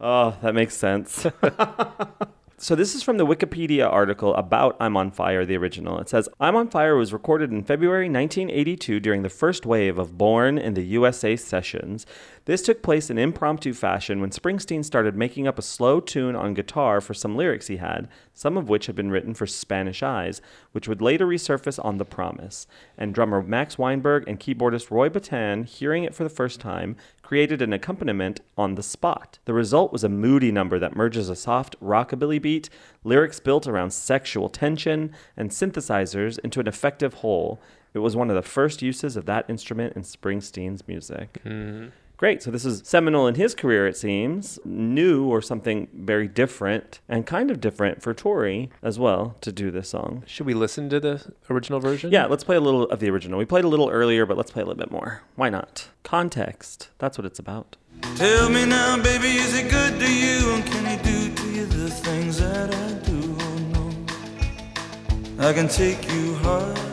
Oh, 0.00 0.36
that 0.42 0.54
makes 0.54 0.76
sense. 0.76 1.24
So 2.62 2.76
this 2.76 2.94
is 2.94 3.02
from 3.02 3.16
the 3.16 3.26
Wikipedia 3.26 3.90
article 3.90 4.36
about 4.36 4.76
I'm 4.78 4.96
on 4.96 5.10
Fire, 5.10 5.44
the 5.44 5.56
original. 5.56 5.98
It 5.98 6.08
says 6.08 6.28
I'm 6.38 6.54
on 6.54 6.68
Fire 6.68 6.94
was 6.94 7.12
recorded 7.12 7.50
in 7.50 7.64
February 7.64 8.04
1982 8.04 9.00
during 9.00 9.22
the 9.22 9.28
first 9.28 9.66
wave 9.66 9.98
of 9.98 10.16
Born 10.16 10.58
in 10.58 10.74
the 10.74 10.84
USA 10.84 11.34
sessions. 11.34 12.06
This 12.44 12.62
took 12.62 12.80
place 12.80 13.10
in 13.10 13.18
impromptu 13.18 13.74
fashion 13.74 14.20
when 14.20 14.30
Springsteen 14.30 14.84
started 14.84 15.16
making 15.16 15.48
up 15.48 15.58
a 15.58 15.62
slow 15.62 15.98
tune 15.98 16.36
on 16.36 16.54
guitar 16.54 17.00
for 17.00 17.14
some 17.14 17.34
lyrics 17.34 17.66
he 17.66 17.78
had, 17.78 18.06
some 18.32 18.56
of 18.56 18.68
which 18.68 18.86
had 18.86 18.94
been 18.94 19.10
written 19.10 19.34
for 19.34 19.44
Spanish 19.44 20.00
Eyes, 20.00 20.40
which 20.70 20.86
would 20.86 21.02
later 21.02 21.26
resurface 21.26 21.84
on 21.84 21.98
The 21.98 22.04
Promise. 22.04 22.68
And 22.96 23.12
drummer 23.12 23.42
Max 23.42 23.76
Weinberg 23.76 24.28
and 24.28 24.38
keyboardist 24.38 24.88
Roy 24.88 25.08
Bittan, 25.08 25.66
hearing 25.66 26.04
it 26.04 26.14
for 26.14 26.22
the 26.22 26.30
first 26.30 26.60
time, 26.60 26.94
created 27.32 27.62
an 27.62 27.72
accompaniment 27.72 28.40
on 28.58 28.74
the 28.74 28.82
spot. 28.82 29.38
The 29.46 29.54
result 29.54 29.90
was 29.90 30.04
a 30.04 30.08
moody 30.10 30.52
number 30.52 30.78
that 30.78 30.94
merges 30.94 31.30
a 31.30 31.34
soft 31.34 31.80
rockabilly 31.80 32.42
beat, 32.42 32.68
lyrics 33.04 33.40
built 33.40 33.66
around 33.66 33.94
sexual 33.94 34.50
tension, 34.50 35.14
and 35.34 35.48
synthesizers 35.48 36.38
into 36.40 36.60
an 36.60 36.68
effective 36.68 37.14
whole. 37.14 37.58
It 37.94 38.00
was 38.00 38.14
one 38.14 38.28
of 38.28 38.36
the 38.36 38.42
first 38.42 38.82
uses 38.82 39.16
of 39.16 39.24
that 39.24 39.48
instrument 39.48 39.96
in 39.96 40.02
Springsteen's 40.02 40.86
music. 40.86 41.40
Hmm. 41.42 41.86
Great. 42.22 42.40
So 42.40 42.52
this 42.52 42.64
is 42.64 42.82
seminal 42.84 43.26
in 43.26 43.34
his 43.34 43.52
career, 43.52 43.84
it 43.88 43.96
seems. 43.96 44.60
New 44.64 45.26
or 45.26 45.42
something 45.42 45.88
very 45.92 46.28
different, 46.28 47.00
and 47.08 47.26
kind 47.26 47.50
of 47.50 47.60
different 47.60 48.00
for 48.00 48.14
Tori 48.14 48.70
as 48.80 48.96
well 48.96 49.34
to 49.40 49.50
do 49.50 49.72
this 49.72 49.88
song. 49.88 50.22
Should 50.24 50.46
we 50.46 50.54
listen 50.54 50.88
to 50.90 51.00
the 51.00 51.32
original 51.50 51.80
version? 51.80 52.12
Yeah, 52.12 52.26
let's 52.26 52.44
play 52.44 52.54
a 52.54 52.60
little 52.60 52.84
of 52.84 53.00
the 53.00 53.10
original. 53.10 53.40
We 53.40 53.44
played 53.44 53.64
a 53.64 53.68
little 53.68 53.90
earlier, 53.90 54.24
but 54.24 54.36
let's 54.36 54.52
play 54.52 54.62
a 54.62 54.64
little 54.64 54.78
bit 54.78 54.92
more. 54.92 55.22
Why 55.34 55.48
not? 55.48 55.88
Context. 56.04 56.90
That's 56.98 57.18
what 57.18 57.24
it's 57.24 57.40
about. 57.40 57.76
Tell 58.14 58.48
me 58.48 58.66
now, 58.66 59.02
baby, 59.02 59.38
is 59.38 59.58
it 59.58 59.68
good 59.68 59.98
to 59.98 60.14
you? 60.14 60.54
And 60.54 60.64
can 60.64 60.86
he 60.86 61.02
do 61.02 61.34
to 61.34 61.50
you 61.50 61.66
the 61.66 61.90
things 61.90 62.38
that 62.38 62.72
I 62.72 62.92
do? 63.04 63.36
Oh 63.40 63.96
no, 65.38 65.48
I 65.48 65.52
can 65.52 65.66
take 65.66 66.08
you 66.12 66.36
high. 66.36 66.91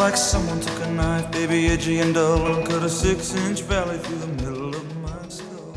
Like 0.00 0.16
someone 0.16 0.58
took 0.60 0.80
a 0.82 0.90
knife, 0.92 1.30
baby, 1.30 1.66
edgy 1.66 1.98
and 2.00 2.14
dull, 2.14 2.46
and 2.56 2.66
cut 2.66 2.82
a 2.82 2.88
six 2.88 3.34
inch 3.34 3.60
valley 3.62 3.98
through 3.98 4.16
the 4.18 4.26
middle 4.44 4.74
of 4.74 4.96
my 5.02 5.28
skull. 5.28 5.72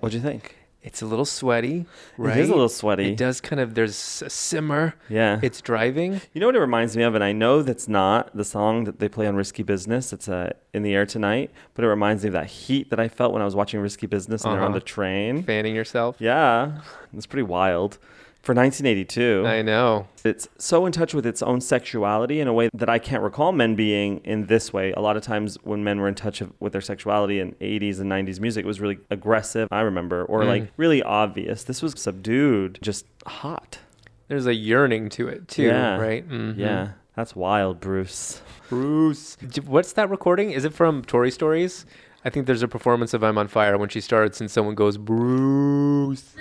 What'd 0.00 0.14
you 0.14 0.20
think? 0.20 0.56
It's 0.82 1.00
a 1.00 1.06
little 1.06 1.24
sweaty, 1.24 1.86
right? 2.18 2.36
is 2.38 2.48
a 2.48 2.52
little 2.52 2.68
sweaty. 2.68 3.12
It 3.12 3.16
does 3.16 3.40
kind 3.40 3.60
of, 3.60 3.74
there's 3.76 4.20
a 4.26 4.28
simmer. 4.28 4.94
Yeah. 5.08 5.38
It's 5.40 5.60
driving. 5.60 6.20
You 6.32 6.40
know 6.40 6.46
what 6.46 6.56
it 6.56 6.60
reminds 6.60 6.96
me 6.96 7.04
of, 7.04 7.14
and 7.14 7.22
I 7.22 7.30
know 7.30 7.62
that's 7.62 7.86
not 7.86 8.36
the 8.36 8.44
song 8.44 8.82
that 8.84 8.98
they 8.98 9.08
play 9.08 9.28
on 9.28 9.36
Risky 9.36 9.62
Business. 9.62 10.12
It's 10.12 10.28
uh, 10.28 10.54
in 10.74 10.82
the 10.82 10.92
air 10.92 11.06
tonight, 11.06 11.52
but 11.74 11.84
it 11.84 11.88
reminds 11.88 12.24
me 12.24 12.28
of 12.28 12.32
that 12.32 12.46
heat 12.48 12.90
that 12.90 12.98
I 12.98 13.06
felt 13.06 13.32
when 13.32 13.42
I 13.42 13.44
was 13.44 13.54
watching 13.54 13.78
Risky 13.78 14.08
Business 14.08 14.42
and 14.44 14.54
they're 14.54 14.60
on 14.60 14.70
Uh-huh. 14.72 14.80
the 14.80 14.84
train. 14.84 15.44
Fanning 15.44 15.76
yourself. 15.76 16.16
Yeah, 16.18 16.80
it's 17.16 17.26
pretty 17.26 17.44
wild. 17.44 17.98
For 18.42 18.54
1982, 18.54 19.44
I 19.46 19.62
know. 19.62 20.08
it's 20.24 20.48
so 20.58 20.84
in 20.84 20.90
touch 20.90 21.14
with 21.14 21.24
its 21.24 21.42
own 21.42 21.60
sexuality 21.60 22.40
in 22.40 22.48
a 22.48 22.52
way 22.52 22.70
that 22.74 22.88
I 22.88 22.98
can't 22.98 23.22
recall 23.22 23.52
men 23.52 23.76
being 23.76 24.18
in 24.24 24.46
this 24.46 24.72
way. 24.72 24.90
A 24.92 25.00
lot 25.00 25.16
of 25.16 25.22
times 25.22 25.56
when 25.62 25.84
men 25.84 26.00
were 26.00 26.08
in 26.08 26.16
touch 26.16 26.40
of, 26.40 26.52
with 26.58 26.72
their 26.72 26.80
sexuality 26.82 27.38
in 27.38 27.52
80s 27.60 28.00
and 28.00 28.10
90s 28.10 28.40
music, 28.40 28.64
it 28.64 28.66
was 28.66 28.80
really 28.80 28.98
aggressive, 29.10 29.68
I 29.70 29.82
remember, 29.82 30.24
or 30.24 30.44
like 30.44 30.72
really 30.76 31.04
obvious. 31.04 31.62
This 31.62 31.82
was 31.82 31.94
subdued, 31.96 32.80
just 32.82 33.06
hot. 33.26 33.78
There's 34.26 34.46
a 34.46 34.54
yearning 34.54 35.08
to 35.10 35.28
it 35.28 35.46
too, 35.46 35.62
yeah. 35.64 35.96
right? 35.96 36.28
Mhm. 36.28 36.58
Yeah. 36.58 36.88
That's 37.14 37.36
wild, 37.36 37.78
Bruce. 37.78 38.42
Bruce. 38.68 39.36
What's 39.66 39.92
that 39.92 40.10
recording? 40.10 40.50
Is 40.50 40.64
it 40.64 40.72
from 40.72 41.04
Tori 41.04 41.30
Stories? 41.30 41.86
I 42.24 42.30
think 42.30 42.46
there's 42.46 42.62
a 42.62 42.68
performance 42.68 43.14
of 43.14 43.22
I'm 43.22 43.38
on 43.38 43.46
Fire 43.46 43.78
when 43.78 43.88
she 43.88 44.00
starts 44.00 44.40
and 44.40 44.50
someone 44.50 44.74
goes, 44.74 44.96
Bruce. 44.96 46.34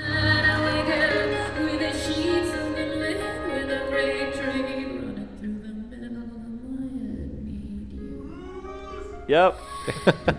Yep. 9.32 9.58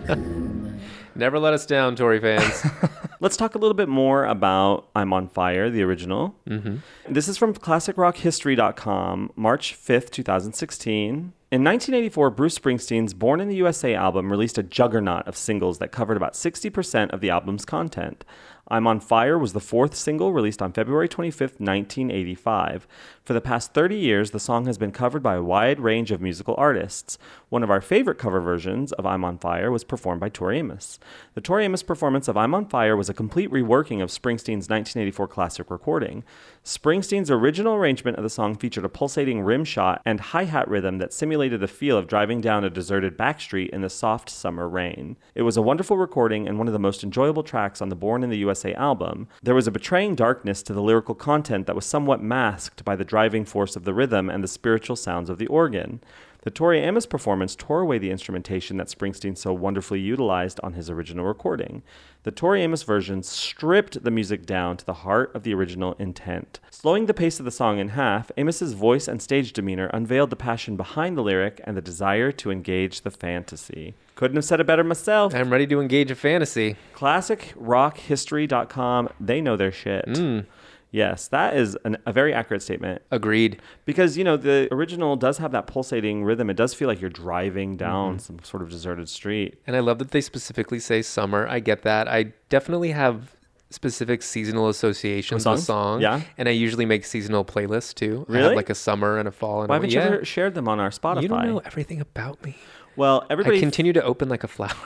Never 1.14 1.38
let 1.38 1.54
us 1.54 1.64
down, 1.64 1.96
Tori 1.96 2.20
fans. 2.20 2.66
Let's 3.20 3.38
talk 3.38 3.54
a 3.54 3.58
little 3.58 3.72
bit 3.72 3.88
more 3.88 4.26
about 4.26 4.90
I'm 4.94 5.14
on 5.14 5.28
Fire, 5.28 5.70
the 5.70 5.82
original. 5.82 6.34
Mm-hmm. 6.46 6.76
This 7.08 7.26
is 7.26 7.38
from 7.38 7.54
classicrockhistory.com, 7.54 9.32
March 9.34 9.74
5th, 9.74 10.10
2016. 10.10 11.32
In 11.52 11.64
1984, 11.64 12.30
Bruce 12.32 12.58
Springsteen's 12.58 13.14
Born 13.14 13.40
in 13.40 13.48
the 13.48 13.56
USA 13.56 13.94
album 13.94 14.30
released 14.30 14.58
a 14.58 14.62
juggernaut 14.62 15.26
of 15.26 15.38
singles 15.38 15.78
that 15.78 15.90
covered 15.90 16.18
about 16.18 16.34
60% 16.34 17.14
of 17.14 17.22
the 17.22 17.30
album's 17.30 17.64
content. 17.64 18.26
I'm 18.68 18.86
on 18.86 19.00
Fire 19.00 19.36
was 19.36 19.54
the 19.54 19.60
fourth 19.60 19.94
single 19.94 20.32
released 20.32 20.62
on 20.62 20.72
February 20.72 21.08
25th, 21.08 21.58
1985. 21.58 22.86
For 23.24 23.32
the 23.32 23.40
past 23.40 23.74
30 23.74 23.96
years, 23.96 24.30
the 24.30 24.38
song 24.38 24.66
has 24.66 24.78
been 24.78 24.92
covered 24.92 25.22
by 25.22 25.34
a 25.34 25.42
wide 25.42 25.80
range 25.80 26.12
of 26.12 26.20
musical 26.20 26.54
artists. 26.56 27.18
One 27.48 27.64
of 27.64 27.70
our 27.70 27.80
favorite 27.80 28.18
cover 28.18 28.40
versions 28.40 28.92
of 28.92 29.04
I'm 29.04 29.24
on 29.24 29.38
Fire 29.38 29.72
was 29.72 29.82
performed 29.82 30.20
by 30.20 30.28
Tori 30.28 30.58
Amos. 30.58 31.00
The 31.34 31.40
Tori 31.40 31.64
Amos 31.64 31.82
performance 31.82 32.28
of 32.28 32.36
I'm 32.36 32.54
on 32.54 32.66
Fire 32.66 32.96
was 32.96 33.08
a 33.08 33.14
complete 33.14 33.50
reworking 33.50 34.00
of 34.00 34.10
Springsteen's 34.10 34.70
1984 34.70 35.26
classic 35.26 35.68
recording. 35.68 36.22
Springsteen's 36.64 37.28
original 37.28 37.74
arrangement 37.74 38.16
of 38.16 38.22
the 38.22 38.30
song 38.30 38.54
featured 38.54 38.84
a 38.84 38.88
pulsating 38.88 39.40
rim 39.40 39.64
shot 39.64 40.00
and 40.04 40.20
hi 40.20 40.44
hat 40.44 40.68
rhythm 40.68 40.98
that 40.98 41.12
simulated 41.12 41.58
the 41.58 41.66
feel 41.66 41.98
of 41.98 42.06
driving 42.06 42.40
down 42.40 42.62
a 42.62 42.70
deserted 42.70 43.16
back 43.16 43.40
street 43.40 43.70
in 43.70 43.80
the 43.80 43.90
soft 43.90 44.30
summer 44.30 44.68
rain. 44.68 45.16
It 45.34 45.42
was 45.42 45.56
a 45.56 45.62
wonderful 45.62 45.96
recording 45.96 46.46
and 46.46 46.58
one 46.58 46.68
of 46.68 46.72
the 46.72 46.78
most 46.78 47.02
enjoyable 47.02 47.42
tracks 47.42 47.82
on 47.82 47.88
the 47.88 47.96
Born 47.96 48.22
in 48.22 48.30
the 48.30 48.38
USA 48.38 48.72
album. 48.74 49.26
There 49.42 49.56
was 49.56 49.66
a 49.66 49.72
betraying 49.72 50.14
darkness 50.14 50.62
to 50.62 50.72
the 50.72 50.82
lyrical 50.82 51.16
content 51.16 51.66
that 51.66 51.74
was 51.74 51.84
somewhat 51.84 52.22
masked 52.22 52.84
by 52.84 52.94
the 52.94 53.04
driving 53.04 53.44
force 53.44 53.74
of 53.74 53.82
the 53.82 53.92
rhythm 53.92 54.30
and 54.30 54.44
the 54.44 54.48
spiritual 54.48 54.94
sounds 54.94 55.30
of 55.30 55.38
the 55.38 55.48
organ. 55.48 56.00
The 56.42 56.50
Tori 56.50 56.80
Amos 56.80 57.06
performance 57.06 57.54
tore 57.54 57.82
away 57.82 57.98
the 57.98 58.10
instrumentation 58.10 58.76
that 58.76 58.88
Springsteen 58.88 59.38
so 59.38 59.52
wonderfully 59.52 60.00
utilized 60.00 60.58
on 60.64 60.72
his 60.72 60.90
original 60.90 61.24
recording. 61.24 61.84
The 62.24 62.32
Tori 62.32 62.62
Amos 62.62 62.82
version 62.82 63.22
stripped 63.22 64.02
the 64.02 64.10
music 64.10 64.44
down 64.44 64.76
to 64.78 64.84
the 64.84 64.92
heart 64.92 65.32
of 65.36 65.44
the 65.44 65.54
original 65.54 65.94
intent. 66.00 66.58
Slowing 66.70 67.06
the 67.06 67.14
pace 67.14 67.38
of 67.38 67.44
the 67.44 67.52
song 67.52 67.78
in 67.78 67.90
half, 67.90 68.32
Amos's 68.36 68.72
voice 68.72 69.06
and 69.06 69.22
stage 69.22 69.52
demeanor 69.52 69.86
unveiled 69.94 70.30
the 70.30 70.36
passion 70.36 70.76
behind 70.76 71.16
the 71.16 71.22
lyric 71.22 71.60
and 71.62 71.76
the 71.76 71.80
desire 71.80 72.32
to 72.32 72.50
engage 72.50 73.02
the 73.02 73.12
fantasy. 73.12 73.94
Couldn't 74.16 74.36
have 74.36 74.44
said 74.44 74.58
it 74.58 74.66
better 74.66 74.82
myself. 74.82 75.32
I'm 75.32 75.52
ready 75.52 75.68
to 75.68 75.80
engage 75.80 76.10
a 76.10 76.16
fantasy. 76.16 76.74
ClassicRockHistory.com, 76.94 79.10
they 79.20 79.40
know 79.40 79.56
their 79.56 79.70
shit. 79.70 80.06
Mm. 80.06 80.46
Yes, 80.92 81.26
that 81.28 81.56
is 81.56 81.76
an, 81.84 81.96
a 82.06 82.12
very 82.12 82.32
accurate 82.34 82.62
statement. 82.62 83.00
Agreed. 83.10 83.60
Because, 83.86 84.16
you 84.18 84.24
know, 84.24 84.36
the 84.36 84.68
original 84.70 85.16
does 85.16 85.38
have 85.38 85.50
that 85.52 85.66
pulsating 85.66 86.22
rhythm. 86.22 86.50
It 86.50 86.54
does 86.54 86.74
feel 86.74 86.86
like 86.86 87.00
you're 87.00 87.10
driving 87.10 87.70
Mm-hmm. 87.70 87.76
down 87.78 88.18
some 88.18 88.38
sort 88.44 88.62
of 88.62 88.68
deserted 88.70 89.08
street. 89.08 89.58
And 89.66 89.74
I 89.74 89.80
love 89.80 89.98
that 90.00 90.10
they 90.10 90.20
specifically 90.20 90.78
say 90.78 91.00
summer. 91.02 91.48
I 91.48 91.60
get 91.60 91.82
that. 91.82 92.08
I 92.08 92.34
definitely 92.50 92.90
have 92.92 93.34
specific 93.70 94.22
seasonal 94.22 94.68
associations 94.68 95.38
with 95.38 95.42
songs? 95.44 95.64
song. 95.64 96.00
Yeah. 96.02 96.20
And 96.36 96.46
I 96.46 96.52
usually 96.52 96.84
make 96.84 97.06
seasonal 97.06 97.42
playlists 97.42 97.94
too. 97.94 98.26
I 98.28 98.32
Really? 98.32 98.44
have 98.48 98.56
like 98.56 98.68
a 98.68 98.74
summer 98.74 99.16
and 99.18 99.26
a 99.26 99.32
fall 99.32 99.60
and 99.62 99.70
Why 99.70 99.76
haven't 99.76 99.92
yeah. 99.92 100.08
you 100.10 100.14
ever 100.16 100.24
shared 100.26 100.54
them 100.54 100.68
on 100.68 100.78
our 100.78 100.90
Spotify? 100.90 101.22
You 101.22 101.28
don't 101.28 101.46
know 101.46 101.62
everything 101.64 102.00
about 102.02 102.44
me. 102.44 102.56
Well, 102.96 103.24
everybody, 103.30 103.56
I 103.56 103.60
continue 103.60 103.94
to 103.94 104.02
open 104.02 104.28
like 104.28 104.44
a 104.44 104.48
flower. 104.48 104.76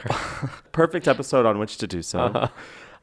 perfect 0.71 1.09
episode 1.09 1.45
on 1.47 1.59
which 1.59 1.79
to 1.79 1.89
do 1.89 2.03
so. 2.03 2.21
Uh-huh. 2.21 2.49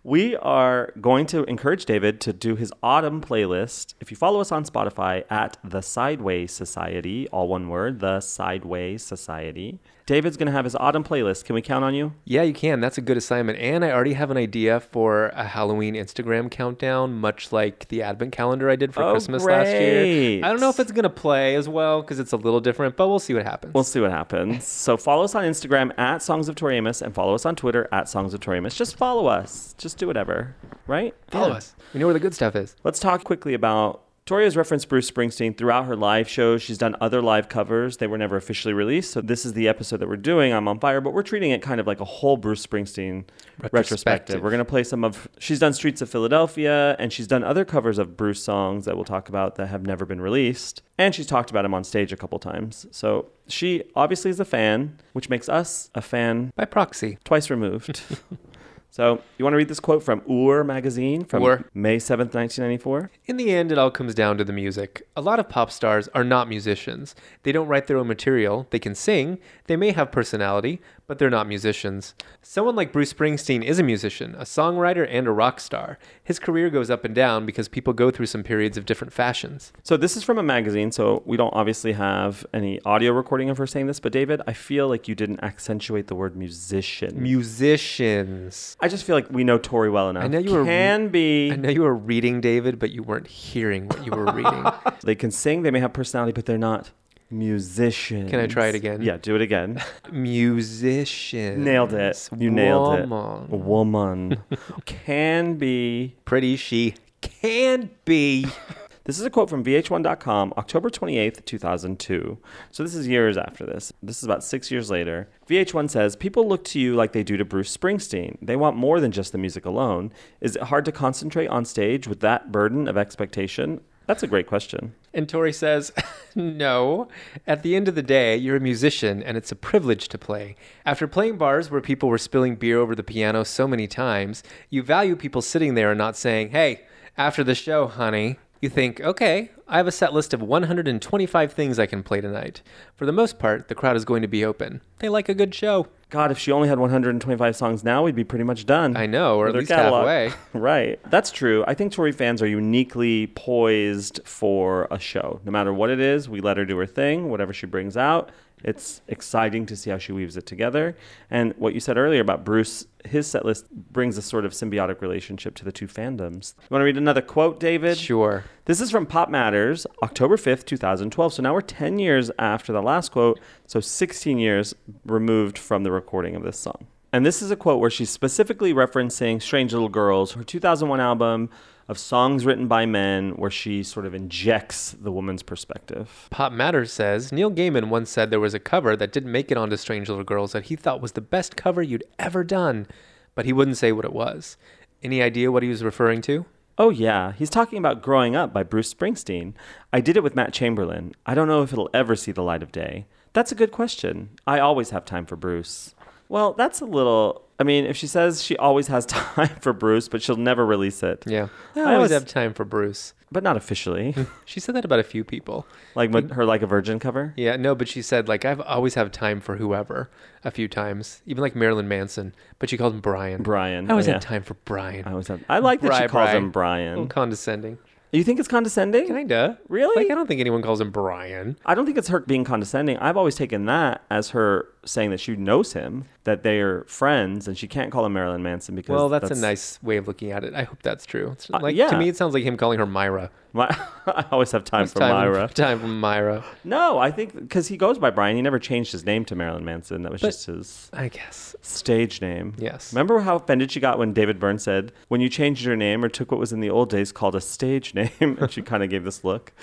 We 0.05 0.35
are 0.35 0.91
going 0.99 1.27
to 1.27 1.45
encourage 1.45 1.85
David 1.85 2.19
to 2.21 2.33
do 2.33 2.57
his 2.57 2.73
autumn 2.83 3.21
playlist. 3.21 3.93
If 4.01 4.11
you 4.11 4.17
follow 4.17 4.41
us 4.41 4.51
on 4.51 4.65
Spotify 4.65 5.23
at 5.29 5.55
The 5.63 5.79
Sideways 5.79 6.51
Society, 6.51 7.29
all 7.29 7.47
one 7.47 7.69
word, 7.69 8.01
The 8.01 8.19
Sideways 8.19 9.01
Society, 9.01 9.79
David's 10.05 10.35
going 10.35 10.47
to 10.47 10.51
have 10.51 10.65
his 10.65 10.75
autumn 10.75 11.03
playlist. 11.03 11.45
Can 11.45 11.53
we 11.55 11.61
count 11.61 11.85
on 11.85 11.93
you? 11.95 12.11
yeah, 12.25 12.41
you 12.41 12.53
can. 12.53 12.81
That's 12.81 12.97
a 12.97 13.01
good 13.01 13.15
assignment. 13.15 13.57
And 13.59 13.85
I 13.85 13.91
already 13.91 14.13
have 14.13 14.29
an 14.31 14.35
idea 14.37 14.81
for 14.81 15.27
a 15.29 15.45
Halloween 15.45 15.95
Instagram 15.95 16.51
countdown, 16.51 17.13
much 17.19 17.51
like 17.53 17.87
the 17.87 18.01
advent 18.01 18.33
calendar 18.33 18.69
I 18.69 18.75
did 18.75 18.93
for 18.93 19.01
Oh, 19.03 19.11
Christmas 19.11 19.43
last 19.45 19.67
year. 19.69 20.03
great. 20.03 20.43
I 20.43 20.49
don't 20.49 20.59
know 20.59 20.69
if 20.69 20.79
it's 20.79 20.91
going 20.91 21.03
to 21.03 21.09
play 21.09 21.55
as 21.55 21.69
well 21.69 22.01
because 22.01 22.19
it's 22.19 22.33
a 22.33 22.37
little 22.37 22.59
different, 22.59 22.97
but 22.97 23.07
we'll 23.07 23.19
see 23.19 23.33
what 23.33 23.43
happens. 23.45 23.73
We'll 23.73 23.85
see 23.85 24.01
what 24.01 24.11
happens. 24.11 24.65
So 24.65 24.97
follow 24.97 25.23
us 25.23 25.35
on 25.35 25.43
Instagram 25.45 25.97
at 25.97 26.21
Songs 26.21 26.49
of 26.49 26.55
Tori 26.55 26.75
Amos 26.75 27.01
and 27.01 27.15
follow 27.15 27.33
us 27.33 27.45
on 27.45 27.55
Twitter 27.55 27.87
at 27.93 28.09
Songs 28.09 28.33
of 28.33 28.41
Tori 28.41 28.57
Amos. 28.57 28.75
Just 28.75 28.97
follow 28.97 29.27
us. 29.27 29.73
Just 29.77 29.97
do 29.97 30.07
whatever, 30.07 30.53
right? 30.85 31.15
Follow 31.29 31.47
Yeah. 31.49 31.53
us. 31.55 31.75
We 31.93 32.01
know 32.01 32.07
where 32.07 32.13
the 32.13 32.19
good 32.19 32.33
stuff 32.33 32.55
is. 32.57 32.75
Let's 32.83 32.99
talk 32.99 33.23
quickly 33.23 33.53
about 33.53 34.01
Tori 34.25 34.45
has 34.45 34.55
referenced 34.55 34.87
Bruce 34.87 35.11
Springsteen 35.11 35.57
throughout 35.57 35.85
her 35.85 35.97
live 35.97 36.29
shows. 36.29 36.61
She's 36.61 36.77
done 36.77 36.95
other 37.01 37.21
live 37.21 37.49
covers. 37.49 37.97
They 37.97 38.07
were 38.07 38.17
never 38.17 38.37
officially 38.37 38.73
released. 38.73 39.11
So 39.11 39.19
this 39.19 39.45
is 39.45 39.51
the 39.51 39.67
episode 39.67 39.97
that 39.97 40.07
we're 40.07 40.15
doing. 40.15 40.53
I'm 40.53 40.65
on 40.69 40.79
fire, 40.79 41.01
but 41.01 41.13
we're 41.13 41.23
treating 41.23 41.51
it 41.51 41.61
kind 41.61 41.81
of 41.81 41.87
like 41.87 41.99
a 41.99 42.05
whole 42.05 42.37
Bruce 42.37 42.65
Springsteen 42.65 43.25
retrospective. 43.59 43.73
Retrospective. 43.73 44.41
We're 44.41 44.49
going 44.49 44.59
to 44.59 44.65
play 44.65 44.85
some 44.85 45.03
of 45.03 45.27
she's 45.39 45.59
done 45.59 45.73
Streets 45.73 46.01
of 46.01 46.09
Philadelphia 46.09 46.95
and 46.99 47.11
she's 47.11 47.27
done 47.27 47.43
other 47.43 47.65
covers 47.65 47.97
of 47.97 48.15
Bruce 48.15 48.41
songs 48.41 48.85
that 48.85 48.95
we'll 48.95 49.03
talk 49.03 49.27
about 49.27 49.55
that 49.55 49.67
have 49.67 49.85
never 49.85 50.05
been 50.05 50.21
released. 50.21 50.81
And 50.97 51.13
she's 51.13 51.27
talked 51.27 51.49
about 51.49 51.65
him 51.65 51.73
on 51.73 51.83
stage 51.83 52.13
a 52.13 52.17
couple 52.17 52.39
times. 52.39 52.85
So 52.91 53.29
she 53.49 53.83
obviously 53.93 54.31
is 54.31 54.39
a 54.39 54.45
fan, 54.45 54.99
which 55.11 55.27
makes 55.27 55.49
us 55.49 55.89
a 55.95 56.01
fan 56.01 56.53
By 56.55 56.63
proxy. 56.63 57.17
twice 57.25 57.49
removed. 57.49 58.01
so 58.93 59.23
you 59.39 59.43
want 59.43 59.53
to 59.53 59.57
read 59.57 59.69
this 59.69 59.79
quote 59.79 60.03
from 60.03 60.21
Ur 60.29 60.63
magazine 60.63 61.25
from 61.25 61.41
Ur. 61.41 61.65
May 61.73 61.97
7th, 61.97 62.35
1994? 62.35 63.09
In 63.25 63.37
the 63.37 63.49
end, 63.49 63.71
it 63.71 63.79
all 63.79 63.89
comes 63.89 64.13
down 64.13 64.37
to 64.37 64.43
the 64.43 64.53
music. 64.53 65.07
A 65.15 65.21
lot 65.21 65.39
of 65.39 65.49
pop 65.49 65.71
stars 65.71 66.09
are 66.09 66.23
not 66.23 66.47
musicians. 66.47 67.15
They 67.41 67.51
don't 67.51 67.67
write 67.67 67.87
their 67.87 67.97
own 67.97 68.07
material. 68.07 68.67
They 68.69 68.77
can 68.77 68.93
sing. 68.93 69.39
They 69.65 69.75
may 69.75 69.93
have 69.93 70.11
personality, 70.11 70.79
but 71.07 71.19
they're 71.19 71.29
not 71.29 71.47
musicians. 71.47 72.13
Someone 72.41 72.75
like 72.75 72.91
Bruce 72.91 73.13
Springsteen 73.13 73.63
is 73.63 73.77
a 73.79 73.83
musician, 73.83 74.35
a 74.35 74.43
songwriter, 74.43 75.05
and 75.09 75.27
a 75.27 75.31
rock 75.31 75.59
star. 75.59 75.97
His 76.23 76.39
career 76.39 76.69
goes 76.69 76.89
up 76.89 77.03
and 77.05 77.13
down 77.13 77.45
because 77.45 77.67
people 77.67 77.93
go 77.93 78.09
through 78.11 78.25
some 78.27 78.43
periods 78.43 78.77
of 78.77 78.85
different 78.85 79.11
fashions. 79.13 79.73
So 79.83 79.97
this 79.97 80.15
is 80.15 80.23
from 80.23 80.37
a 80.37 80.43
magazine, 80.43 80.91
so 80.91 81.21
we 81.25 81.35
don't 81.37 81.53
obviously 81.53 81.93
have 81.93 82.45
any 82.53 82.79
audio 82.85 83.11
recording 83.11 83.49
of 83.49 83.57
her 83.57 83.67
saying 83.67 83.87
this, 83.87 83.99
but 83.99 84.11
David, 84.11 84.41
I 84.47 84.53
feel 84.53 84.87
like 84.87 85.07
you 85.07 85.15
didn't 85.15 85.43
accentuate 85.43 86.07
the 86.07 86.15
word 86.15 86.35
musician. 86.35 87.21
Musicians. 87.21 88.77
I 88.79 88.87
just 88.87 89.03
feel 89.03 89.15
like 89.15 89.29
we 89.29 89.43
know 89.43 89.57
Tori 89.57 89.89
well 89.89 90.09
enough. 90.09 90.23
I 90.23 90.27
know 90.27 90.39
you 90.39 90.53
were- 90.53 90.65
can 90.65 91.09
be 91.09 91.51
I 91.51 91.55
know 91.55 91.69
you 91.69 91.81
were 91.81 91.93
reading, 91.95 92.41
David, 92.41 92.79
but 92.79 92.91
you 92.91 93.03
weren't 93.03 93.27
hearing 93.27 93.87
what 93.87 94.05
you 94.05 94.11
were 94.11 94.31
reading. 94.31 94.65
they 95.03 95.15
can 95.15 95.31
sing, 95.31 95.63
they 95.63 95.71
may 95.71 95.79
have 95.79 95.93
personality, 95.93 96.31
but 96.31 96.45
they're 96.45 96.57
not 96.57 96.91
musicians. 97.33 98.29
Can 98.29 98.39
I 98.39 98.47
try 98.47 98.67
it 98.67 98.75
again? 98.75 99.01
Yeah, 99.01 99.17
do 99.17 99.35
it 99.35 99.41
again. 99.41 99.81
Musicians. 100.11 101.57
nailed 101.57 101.93
it. 101.93 102.29
You 102.37 102.49
nailed 102.49 102.99
it. 102.99 103.09
Woman. 103.09 103.49
Woman 103.49 104.43
can 104.85 105.55
be 105.55 106.15
Pretty 106.25 106.55
she 106.55 106.95
can 107.21 107.89
be. 108.05 108.47
This 109.05 109.19
is 109.19 109.25
a 109.25 109.29
quote 109.29 109.49
from 109.49 109.65
VH1.com, 109.65 110.53
October 110.57 110.89
28th, 110.89 111.43
2002. 111.43 112.37
So 112.71 112.83
this 112.83 112.95
is 112.95 113.05
years 113.05 113.37
after 113.37 113.65
this. 113.65 113.91
This 114.01 114.19
is 114.19 114.23
about 114.23 114.45
six 114.45 114.71
years 114.71 114.89
later. 114.89 115.27
VH1 115.49 115.89
says 115.89 116.15
People 116.15 116.47
look 116.47 116.63
to 116.65 116.79
you 116.79 116.95
like 116.95 117.11
they 117.11 117.21
do 117.21 117.35
to 117.35 117.43
Bruce 117.43 117.75
Springsteen. 117.75 118.37
They 118.41 118.55
want 118.55 118.77
more 118.77 119.01
than 119.01 119.11
just 119.11 119.33
the 119.33 119.37
music 119.37 119.65
alone. 119.65 120.13
Is 120.39 120.55
it 120.55 120.63
hard 120.63 120.85
to 120.85 120.93
concentrate 120.93 121.47
on 121.47 121.65
stage 121.65 122.07
with 122.07 122.21
that 122.21 122.49
burden 122.53 122.87
of 122.87 122.95
expectation? 122.95 123.81
That's 124.05 124.23
a 124.23 124.27
great 124.27 124.47
question. 124.47 124.93
And 125.13 125.29
Tori 125.29 125.53
says, 125.53 125.91
No. 126.35 127.07
At 127.47 127.63
the 127.63 127.75
end 127.75 127.87
of 127.87 127.95
the 127.95 128.03
day, 128.03 128.35
you're 128.35 128.57
a 128.57 128.61
musician 128.61 129.23
and 129.23 129.37
it's 129.37 129.51
a 129.51 129.55
privilege 129.55 130.07
to 130.09 130.17
play. 130.17 130.55
After 130.85 131.07
playing 131.07 131.37
bars 131.37 131.71
where 131.71 131.81
people 131.81 132.09
were 132.09 132.17
spilling 132.17 132.55
beer 132.55 132.79
over 132.79 132.95
the 132.95 133.03
piano 133.03 133.43
so 133.43 133.67
many 133.67 133.87
times, 133.87 134.43
you 134.69 134.83
value 134.83 135.15
people 135.15 135.41
sitting 135.41 135.75
there 135.75 135.91
and 135.91 135.97
not 135.97 136.17
saying, 136.17 136.49
Hey, 136.49 136.81
after 137.17 137.43
the 137.43 137.55
show, 137.55 137.87
honey. 137.87 138.39
You 138.59 138.69
think, 138.69 139.01
okay, 139.01 139.51
I 139.67 139.75
have 139.75 139.87
a 139.87 139.91
set 139.91 140.13
list 140.13 140.33
of 140.33 140.41
125 140.41 141.51
things 141.51 141.79
I 141.79 141.85
can 141.85 142.01
play 142.01 142.21
tonight. 142.21 142.61
For 142.95 143.05
the 143.05 143.11
most 143.11 143.37
part, 143.37 143.67
the 143.67 143.75
crowd 143.75 143.97
is 143.97 144.05
going 144.05 144.21
to 144.21 144.27
be 144.29 144.45
open. 144.45 144.81
They 144.99 145.09
like 145.09 145.27
a 145.27 145.33
good 145.33 145.53
show. 145.53 145.87
God, 146.13 146.29
if 146.29 146.37
she 146.37 146.51
only 146.51 146.69
had 146.69 146.77
125 146.77 147.55
songs 147.55 147.83
now, 147.83 148.03
we'd 148.03 148.13
be 148.13 148.23
pretty 148.23 148.43
much 148.43 148.67
done. 148.67 148.95
I 148.95 149.07
know, 149.07 149.39
or 149.39 149.47
at 149.47 149.55
least 149.55 149.69
catalog. 149.69 150.07
halfway. 150.07 150.31
right. 150.53 150.99
That's 151.09 151.31
true. 151.31 151.65
I 151.67 151.73
think 151.73 151.91
Tori 151.91 152.11
fans 152.11 152.39
are 152.43 152.47
uniquely 152.47 153.25
poised 153.25 154.19
for 154.23 154.87
a 154.91 154.99
show. 154.99 155.41
No 155.43 155.51
matter 155.51 155.73
what 155.73 155.89
it 155.89 155.99
is, 155.99 156.29
we 156.29 156.39
let 156.39 156.57
her 156.57 156.65
do 156.65 156.77
her 156.77 156.85
thing, 156.85 157.29
whatever 157.29 157.51
she 157.51 157.65
brings 157.65 157.97
out. 157.97 158.29
It's 158.63 159.01
exciting 159.07 159.65
to 159.67 159.75
see 159.75 159.89
how 159.89 159.97
she 159.97 160.11
weaves 160.11 160.37
it 160.37 160.45
together. 160.45 160.95
And 161.29 161.53
what 161.57 161.73
you 161.73 161.79
said 161.79 161.97
earlier 161.97 162.21
about 162.21 162.45
Bruce, 162.45 162.87
his 163.05 163.27
set 163.27 163.45
list 163.45 163.69
brings 163.71 164.17
a 164.17 164.21
sort 164.21 164.45
of 164.45 164.53
symbiotic 164.53 165.01
relationship 165.01 165.55
to 165.55 165.65
the 165.65 165.71
two 165.71 165.87
fandoms. 165.87 166.53
You 166.61 166.67
want 166.69 166.81
to 166.81 166.85
read 166.85 166.97
another 166.97 167.21
quote, 167.21 167.59
David? 167.59 167.97
Sure. 167.97 168.45
This 168.65 168.79
is 168.79 168.89
from 168.89 169.05
Pop 169.05 169.29
Matters, 169.29 169.85
October 170.01 170.37
5th, 170.37 170.65
2012. 170.65 171.33
So 171.33 171.43
now 171.43 171.53
we're 171.53 171.61
10 171.61 171.99
years 171.99 172.31
after 172.39 172.71
the 172.71 172.81
last 172.81 173.11
quote, 173.11 173.39
so 173.67 173.79
16 173.79 174.37
years 174.37 174.73
removed 175.05 175.57
from 175.57 175.83
the 175.83 175.91
recording 175.91 176.35
of 176.35 176.43
this 176.43 176.57
song. 176.57 176.87
And 177.11 177.23
this 177.23 177.43
is 177.43 177.51
a 177.51 177.55
quote 177.55 177.79
where 177.79 177.91
she's 177.91 178.09
specifically 178.09 178.73
referencing 178.73 179.39
Strange 179.39 179.71
Little 179.71 179.89
Girls, 179.89 180.31
her 180.31 180.43
2001 180.43 180.99
album 180.99 181.49
of 181.87 181.97
songs 181.97 182.45
written 182.45 182.67
by 182.67 182.85
men, 182.85 183.31
where 183.31 183.51
she 183.51 183.83
sort 183.83 184.05
of 184.05 184.13
injects 184.13 184.91
the 184.91 185.11
woman's 185.11 185.43
perspective. 185.43 186.27
Pop 186.29 186.51
Matters 186.51 186.91
says 186.91 187.31
Neil 187.31 187.51
Gaiman 187.51 187.89
once 187.89 188.09
said 188.09 188.29
there 188.29 188.39
was 188.39 188.53
a 188.53 188.59
cover 188.59 188.95
that 188.95 189.11
didn't 189.11 189.31
make 189.31 189.51
it 189.51 189.57
onto 189.57 189.77
Strange 189.77 190.09
Little 190.09 190.23
Girls 190.23 190.53
that 190.53 190.65
he 190.65 190.75
thought 190.75 191.01
was 191.01 191.13
the 191.13 191.21
best 191.21 191.55
cover 191.55 191.81
you'd 191.81 192.05
ever 192.17 192.43
done, 192.43 192.87
but 193.35 193.45
he 193.45 193.53
wouldn't 193.53 193.77
say 193.77 193.91
what 193.91 194.05
it 194.05 194.13
was. 194.13 194.57
Any 195.03 195.21
idea 195.21 195.51
what 195.51 195.63
he 195.63 195.69
was 195.69 195.83
referring 195.83 196.21
to? 196.21 196.45
Oh, 196.77 196.89
yeah. 196.89 197.33
He's 197.33 197.51
talking 197.51 197.77
about 197.77 198.01
Growing 198.01 198.35
Up 198.35 198.51
by 198.51 198.63
Bruce 198.63 198.91
Springsteen. 198.91 199.53
I 199.91 200.01
did 200.01 200.17
it 200.17 200.23
with 200.23 200.35
Matt 200.35 200.53
Chamberlain. 200.53 201.13
I 201.25 201.35
don't 201.35 201.47
know 201.47 201.61
if 201.61 201.71
it'll 201.71 201.89
ever 201.93 202.15
see 202.15 202.31
the 202.31 202.41
light 202.41 202.63
of 202.63 202.71
day. 202.71 203.05
That's 203.33 203.51
a 203.51 203.55
good 203.55 203.71
question. 203.71 204.29
I 204.47 204.59
always 204.59 204.89
have 204.89 205.05
time 205.05 205.25
for 205.25 205.35
Bruce. 205.35 205.93
Well, 206.29 206.53
that's 206.53 206.81
a 206.81 206.85
little. 206.85 207.42
I 207.59 207.63
mean, 207.63 207.85
if 207.85 207.95
she 207.95 208.07
says 208.07 208.43
she 208.43 208.57
always 208.57 208.87
has 208.87 209.05
time 209.07 209.55
for 209.61 209.73
Bruce, 209.73 210.07
but 210.07 210.21
she'll 210.21 210.35
never 210.37 210.65
release 210.65 211.03
it. 211.03 211.23
Yeah. 211.27 211.47
I 211.75 211.95
always 211.95 212.11
have 212.11 212.25
time 212.25 212.53
for 212.53 212.65
Bruce. 212.65 213.13
But 213.31 213.41
not 213.43 213.57
officially. 213.57 214.13
She 214.45 214.59
said 214.59 214.75
that 214.75 214.85
about 214.85 214.99
a 214.99 215.03
few 215.03 215.23
people. 215.23 215.65
like 215.95 216.11
with 216.11 216.31
her 216.33 216.45
Like 216.45 216.61
a 216.61 216.67
Virgin 216.67 216.99
cover. 216.99 217.33
Yeah, 217.35 217.55
no, 217.55 217.73
but 217.73 217.87
she 217.87 218.01
said 218.03 218.27
like 218.27 218.45
I've 218.45 218.61
always 218.61 218.93
have 218.93 219.11
time 219.11 219.39
for 219.39 219.55
whoever 219.57 220.09
a 220.43 220.51
few 220.51 220.67
times, 220.67 221.21
even 221.25 221.41
like 221.41 221.55
Marilyn 221.55 221.87
Manson. 221.87 222.35
But 222.59 222.69
she 222.69 222.77
called 222.77 222.93
him 222.93 222.99
Brian. 223.01 223.41
Brian. 223.41 223.87
I 223.89 223.91
always 223.91 224.07
Oh, 224.07 224.13
have 224.13 224.21
time 224.21 224.43
for 224.43 224.53
Brian. 224.65 225.05
I 225.07 225.11
always 225.11 225.27
have. 225.29 225.43
I 225.49 225.59
like 225.59 225.81
that 225.81 225.93
she 226.03 226.07
calls 226.07 226.29
Bri. 226.29 226.37
him 226.37 226.51
Brian. 226.51 227.07
condescending. 227.07 227.79
You 228.13 228.23
think 228.23 228.37
it's 228.39 228.47
condescending? 228.47 229.07
Kinda. 229.07 229.57
Really? 229.67 229.95
Like 230.03 230.11
I 230.11 230.15
don't 230.15 230.27
think 230.27 230.39
anyone 230.39 230.61
calls 230.61 230.79
him 230.79 230.91
Brian. 230.91 231.57
I 231.65 231.73
don't 231.73 231.85
think 231.85 231.97
it's 231.97 232.09
her 232.09 232.19
being 232.19 232.43
condescending. 232.43 232.95
I've 232.97 233.17
always 233.17 233.33
taken 233.35 233.65
that 233.65 234.03
as 234.11 234.29
her 234.29 234.67
saying 234.85 235.09
that 235.09 235.19
she 235.19 235.35
knows 235.35 235.73
him, 235.73 236.05
that 236.23 236.43
they 236.43 236.59
are 236.59 236.83
friends, 236.83 237.47
and 237.47 237.57
she 237.57 237.67
can't 237.67 237.91
call 237.91 238.05
him 238.05 238.13
Marilyn 238.13 238.43
Manson 238.43 238.75
because 238.75 238.93
Well, 238.93 239.09
that's, 239.09 239.31
a 239.31 239.35
nice 239.35 239.81
way 239.81 239.97
of 239.97 240.07
looking 240.07 240.31
at 240.31 240.43
it. 240.43 240.53
I 240.53 240.61
hope 240.63 240.83
that's 240.83 241.05
true. 241.07 241.31
It's 241.31 241.49
Uh, 241.49 241.59
like 241.59 241.75
yeah. 241.75 241.89
to 241.89 241.97
me, 241.97 242.07
it 242.07 242.15
sounds 242.15 242.35
like 242.35 242.43
him 242.43 242.55
calling 242.55 242.77
her 242.77 242.85
Myra. 242.85 243.31
My, 243.55 243.67
I 244.07 244.25
always 244.31 244.51
have 244.51 244.63
time 244.63 244.87
for 244.87 244.99
time, 244.99 245.11
Myra. 245.13 245.47
Time 245.53 245.79
for 245.79 245.87
Myra. 245.87 246.43
No, 246.63 246.97
I 246.97 247.11
think 247.11 247.33
because 247.35 247.67
he 247.67 247.77
goes 247.77 247.99
by 247.99 248.09
Brian. 248.09 248.35
He 248.35 248.41
never 248.41 248.57
changed 248.59 248.91
his 248.91 249.05
name 249.05 249.25
to 249.25 249.35
Marilyn 249.35 249.63
Manson. 249.63 250.01
That 250.03 250.11
was 250.11 250.21
But- 250.21 250.27
just 250.29 250.45
his 250.47 250.89
I 250.91 251.07
guess. 251.09 251.55
stage 251.61 252.19
name. 252.19 252.55
Yes. 252.57 252.91
Remember 252.93 253.19
how 253.19 253.35
offended 253.35 253.71
she 253.71 253.79
got 253.79 253.99
when 253.99 254.11
David 254.11 254.39
Byrne 254.39 254.57
said, 254.59 254.91
when 255.07 255.21
you 255.21 255.29
changed 255.29 255.63
your 255.63 255.75
name 255.75 256.03
or 256.03 256.09
took 256.09 256.31
what 256.31 256.39
was 256.39 256.51
in 256.51 256.61
the 256.61 256.69
old 256.71 256.89
days 256.89 257.11
called 257.11 257.35
a 257.35 257.41
stage 257.41 257.93
name? 257.95 258.09
and 258.19 258.49
she 258.51 258.61
kind 258.63 258.81
of 258.83 258.89
gave 258.89 259.03
this 259.03 259.23
look. 259.23 259.53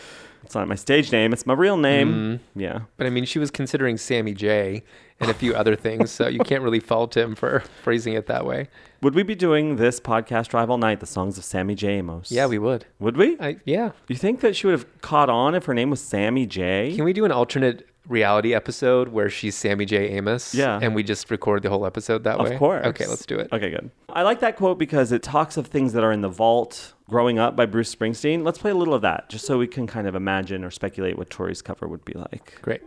It's 0.45 0.55
not 0.55 0.67
my 0.69 0.75
stage 0.75 1.13
name. 1.13 1.33
It's 1.35 1.45
my 1.45 1.53
real 1.55 1.77
name. 1.77 2.13
Mm-hmm. 2.49 2.61
Yeah. 2.61 2.81
But 2.97 3.07
I 3.07 3.11
mean, 3.11 3.25
she 3.27 3.39
was 3.39 3.51
considering 3.51 3.99
Sammy 3.99 4.33
J 4.33 4.83
and 5.21 5.31
a 5.31 5.35
few 5.35 5.55
other 5.55 5.77
things, 5.77 6.11
so 6.11 6.29
you 6.29 6.41
can't 6.41 6.63
really 6.63 6.81
fault 6.81 7.17
him 7.17 7.35
for 7.35 7.61
phrasing 7.83 8.15
it 8.15 8.27
that 8.27 8.47
way. 8.47 8.69
Would 9.03 9.15
we 9.15 9.23
be 9.23 9.35
doing 9.35 9.77
this 9.77 10.01
podcast 10.01 10.49
drive 10.49 10.71
all 10.71 10.79
night, 10.79 11.01
the 11.01 11.07
songs 11.07 11.39
of 11.39 11.45
Sammy 11.45 11.75
J. 11.75 11.99
Amos? 11.99 12.33
Yeah, 12.33 12.47
we 12.47 12.59
would. 12.59 12.87
Would 12.99 13.17
we? 13.17 13.39
I 13.39 13.59
yeah. 13.65 13.93
you 14.09 14.17
think 14.17 14.41
that 14.41 14.57
she 14.57 14.67
would 14.67 14.73
have 14.73 15.01
caught 15.03 15.31
on 15.31 15.55
if 15.55 15.67
her 15.67 15.75
name 15.75 15.91
was 15.91 16.01
Sammy 16.01 16.47
J? 16.47 16.95
Can 16.97 17.05
we 17.05 17.13
do 17.13 17.25
an 17.25 17.33
alternate 17.33 17.87
reality 18.09 18.55
episode 18.55 19.09
where 19.09 19.31
she's 19.31 19.55
Sammy 19.55 19.85
J. 19.85 20.09
Amos? 20.11 20.55
Yeah. 20.55 20.79
And 20.81 20.95
we 20.95 21.03
just 21.03 21.31
record 21.31 21.63
the 21.63 21.71
whole 21.71 21.87
episode 21.87 22.25
that 22.25 22.39
way? 22.39 22.53
Of 22.53 22.59
course. 22.59 22.87
Okay, 22.87 23.07
let's 23.07 23.27
do 23.27 23.39
it. 23.39 23.49
Okay, 23.53 23.71
good. 23.71 23.91
I 24.09 24.23
like 24.23 24.41
that 24.41 24.57
quote 24.57 24.79
because 24.79 25.13
it 25.13 25.23
talks 25.23 25.57
of 25.57 25.67
things 25.67 25.93
that 25.93 26.03
are 26.03 26.13
in 26.13 26.23
the 26.23 26.29
vault 26.29 26.95
growing 27.09 27.39
up 27.39 27.57
by 27.57 27.67
Bruce 27.67 27.95
Springsteen. 27.95 28.45
Let's 28.45 28.59
play 28.59 28.71
a 28.71 28.75
little 28.75 28.95
of 28.95 29.03
that 29.03 29.29
just 29.29 29.45
so 29.47 29.59
we 29.59 29.67
can 29.67 29.87
kind 29.87 30.07
of 30.07 30.15
imagine 30.15 30.65
or 30.65 30.71
speculate 30.71 31.19
what 31.19 31.31
Tori's 31.31 31.63
cover 31.63 31.87
would 31.87 32.05
be 32.05 32.15
like. 32.15 32.59
Great. 32.63 32.83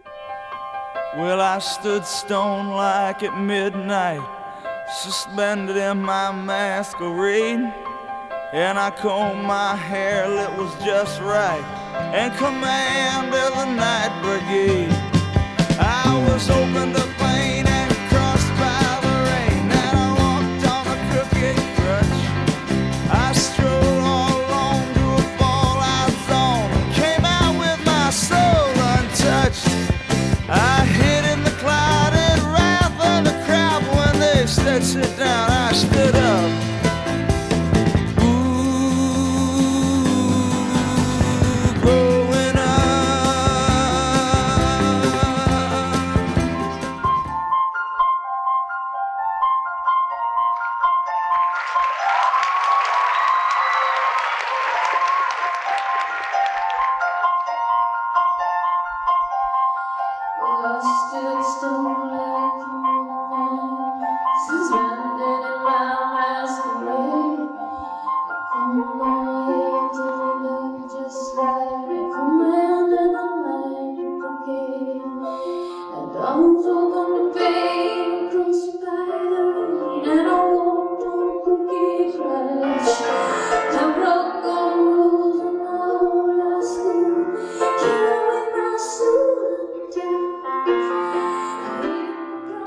Well, 1.15 1.41
I 1.41 1.59
stood 1.59 2.05
stone 2.05 2.69
like 2.69 3.21
at 3.21 3.39
midnight, 3.39 4.27
suspended 4.97 5.77
in 5.77 6.01
my 6.01 6.31
masquerade. 6.31 7.71
And 8.51 8.79
I 8.79 8.89
combed 8.89 9.43
my 9.43 9.75
hair, 9.75 10.25
it 10.25 10.57
was 10.57 10.73
just 10.83 11.21
right, 11.21 11.63
and 12.15 12.33
commanded 12.35 13.53
the 13.53 13.65
night 13.65 14.13
brigade. 14.23 14.89
I 15.79 16.25
was 16.29 16.49
open 16.49 16.93
to 16.93 17.05
pain 17.19 17.62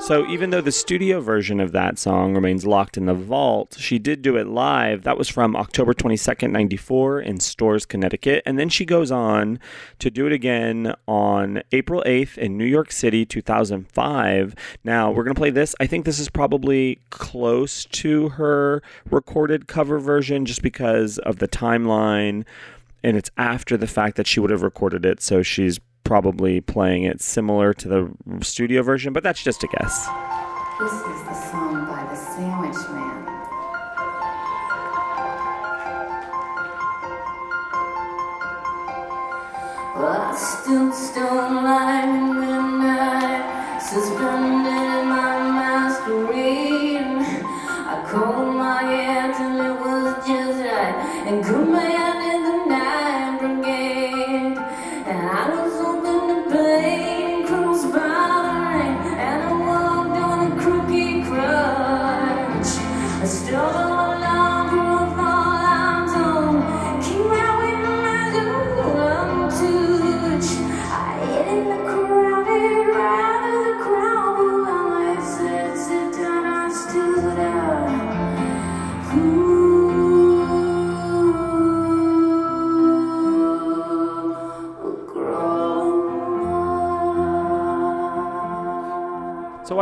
So 0.07 0.25
even 0.27 0.51
though 0.51 0.61
the 0.61 0.71
studio 0.71 1.19
version 1.19 1.59
of 1.59 1.73
that 1.73 1.99
song 1.99 2.33
remains 2.33 2.65
locked 2.65 2.95
in 2.95 3.07
the 3.07 3.13
vault, 3.13 3.75
she 3.77 3.99
did 3.99 4.21
do 4.21 4.37
it 4.37 4.47
live. 4.47 5.03
That 5.03 5.17
was 5.17 5.27
from 5.27 5.53
October 5.53 5.93
22nd, 5.93 6.49
94 6.49 7.19
in 7.19 7.41
Storrs, 7.41 7.85
Connecticut. 7.85 8.41
And 8.45 8.57
then 8.57 8.69
she 8.69 8.85
goes 8.85 9.11
on 9.11 9.59
to 9.99 10.09
do 10.09 10.25
it 10.25 10.31
again 10.31 10.95
on 11.09 11.61
April 11.73 12.01
8th 12.05 12.37
in 12.37 12.57
New 12.57 12.63
York 12.63 12.93
City, 12.93 13.25
2005. 13.25 14.55
Now, 14.85 15.11
we're 15.11 15.25
going 15.25 15.35
to 15.35 15.39
play 15.41 15.49
this. 15.49 15.75
I 15.81 15.87
think 15.87 16.05
this 16.05 16.19
is 16.19 16.29
probably 16.29 17.01
close 17.09 17.83
to 17.83 18.29
her 18.29 18.81
recorded 19.11 19.67
cover 19.67 19.99
version 19.99 20.45
just 20.45 20.61
because 20.61 21.17
of 21.17 21.39
the 21.39 21.49
timeline 21.49 22.45
and 23.03 23.15
it's 23.15 23.29
after 23.37 23.77
the 23.77 23.87
fact 23.87 24.17
that 24.17 24.27
she 24.27 24.39
would 24.39 24.49
have 24.49 24.63
recorded 24.63 25.05
it, 25.05 25.21
so 25.21 25.43
she's 25.43 25.79
probably 26.07 26.61
playing 26.61 27.03
it 27.03 27.19
similar 27.19 27.73
to 27.73 27.87
the 27.89 28.09
studio 28.41 28.81
version, 28.81 29.11
but 29.11 29.23
that's 29.23 29.43
just 29.43 29.61
a 29.63 29.67
guess. 29.67 30.07
This 30.79 30.93
is 30.93 31.23
the 31.27 31.33
song 31.51 31.85
by 31.85 32.01
the 32.09 32.15
Sandwich 32.15 32.77
Man. 32.95 33.25
But 39.95 40.19
I 40.21 40.35
stood 40.37 40.93
stone 40.93 41.63
like 41.65 42.07
midnight, 42.39 43.81
suspended 43.81 45.07
my 45.11 45.35
masquerade. 45.59 47.19
I 47.91 48.05
combed 48.09 48.57
my 48.57 48.81
hair 48.83 49.33
till 49.35 49.59
it 49.59 49.75
was 49.81 50.25
just 50.25 50.59
right, 50.63 50.95
and 51.27 51.43
commanded 51.43 51.91
the 51.91 51.96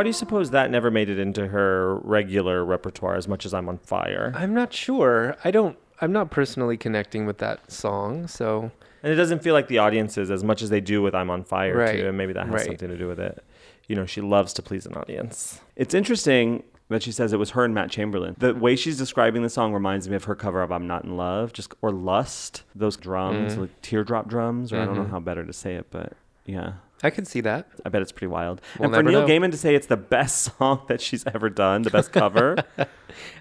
do 0.05 0.09
you 0.09 0.13
suppose 0.13 0.51
that 0.51 0.71
never 0.71 0.89
made 0.89 1.09
it 1.09 1.19
into 1.19 1.47
her 1.47 1.97
regular 1.99 2.63
repertoire 2.63 3.15
as 3.15 3.27
much 3.27 3.45
as 3.45 3.53
I'm 3.53 3.67
on 3.67 3.77
fire? 3.79 4.31
I'm 4.35 4.53
not 4.53 4.71
sure. 4.73 5.35
I 5.43 5.51
don't. 5.51 5.77
I'm 6.01 6.11
not 6.11 6.31
personally 6.31 6.77
connecting 6.77 7.25
with 7.25 7.37
that 7.39 7.71
song, 7.71 8.27
so 8.27 8.71
And 9.01 9.13
it 9.13 9.15
doesn't 9.15 9.41
feel 9.43 9.53
like 9.53 9.67
the 9.67 9.77
audience 9.77 10.17
is 10.17 10.29
as 10.29 10.43
much 10.43 10.61
as 10.61 10.69
they 10.69 10.81
do 10.81 11.01
with 11.01 11.15
I'm 11.15 11.29
on 11.29 11.43
fire 11.43 11.77
Right, 11.77 11.99
too, 11.99 12.07
and 12.07 12.17
maybe 12.17 12.33
that 12.33 12.47
has 12.47 12.53
right. 12.53 12.65
something 12.65 12.89
to 12.89 12.97
do 12.97 13.07
with 13.07 13.19
it. 13.19 13.43
You 13.87 13.95
know, 13.95 14.05
she 14.05 14.19
loves 14.19 14.51
to 14.53 14.61
please 14.61 14.85
an 14.85 14.95
audience. 14.95 15.61
It's 15.75 15.93
interesting 15.93 16.63
that 16.89 17.01
she 17.01 17.11
says 17.11 17.33
it 17.33 17.37
was 17.37 17.51
her 17.51 17.63
and 17.63 17.73
Matt 17.73 17.91
Chamberlain. 17.91 18.35
The 18.37 18.53
way 18.53 18.75
she's 18.75 18.97
describing 18.97 19.41
the 19.41 19.49
song 19.49 19.73
reminds 19.73 20.09
me 20.09 20.15
of 20.15 20.25
her 20.25 20.35
cover 20.35 20.61
of 20.61 20.71
"I'm 20.71 20.87
Not 20.87 21.03
in 21.03 21.17
Love," 21.17 21.53
just 21.53 21.73
or 21.81 21.91
"Lust." 21.91 22.63
Those 22.75 22.97
drums, 22.97 23.55
mm. 23.55 23.61
like 23.61 23.81
teardrop 23.81 24.27
drums, 24.27 24.73
or 24.73 24.81
I 24.81 24.85
don't 24.85 24.95
know 24.95 25.03
mm-hmm. 25.03 25.11
how 25.11 25.19
better 25.19 25.45
to 25.45 25.53
say 25.53 25.75
it, 25.75 25.87
but 25.89 26.13
yeah. 26.45 26.73
I 27.03 27.09
can 27.09 27.25
see 27.25 27.41
that. 27.41 27.67
I 27.85 27.89
bet 27.89 28.01
it's 28.01 28.11
pretty 28.11 28.27
wild. 28.27 28.61
We'll 28.79 28.87
and 28.87 28.95
for 28.95 29.03
Neil 29.03 29.21
know. 29.21 29.27
Gaiman 29.27 29.51
to 29.51 29.57
say 29.57 29.75
it's 29.75 29.87
the 29.87 29.97
best 29.97 30.55
song 30.57 30.81
that 30.87 31.01
she's 31.01 31.25
ever 31.27 31.49
done, 31.49 31.81
the 31.83 31.89
best 31.89 32.11
cover. 32.11 32.57
I 32.77 32.87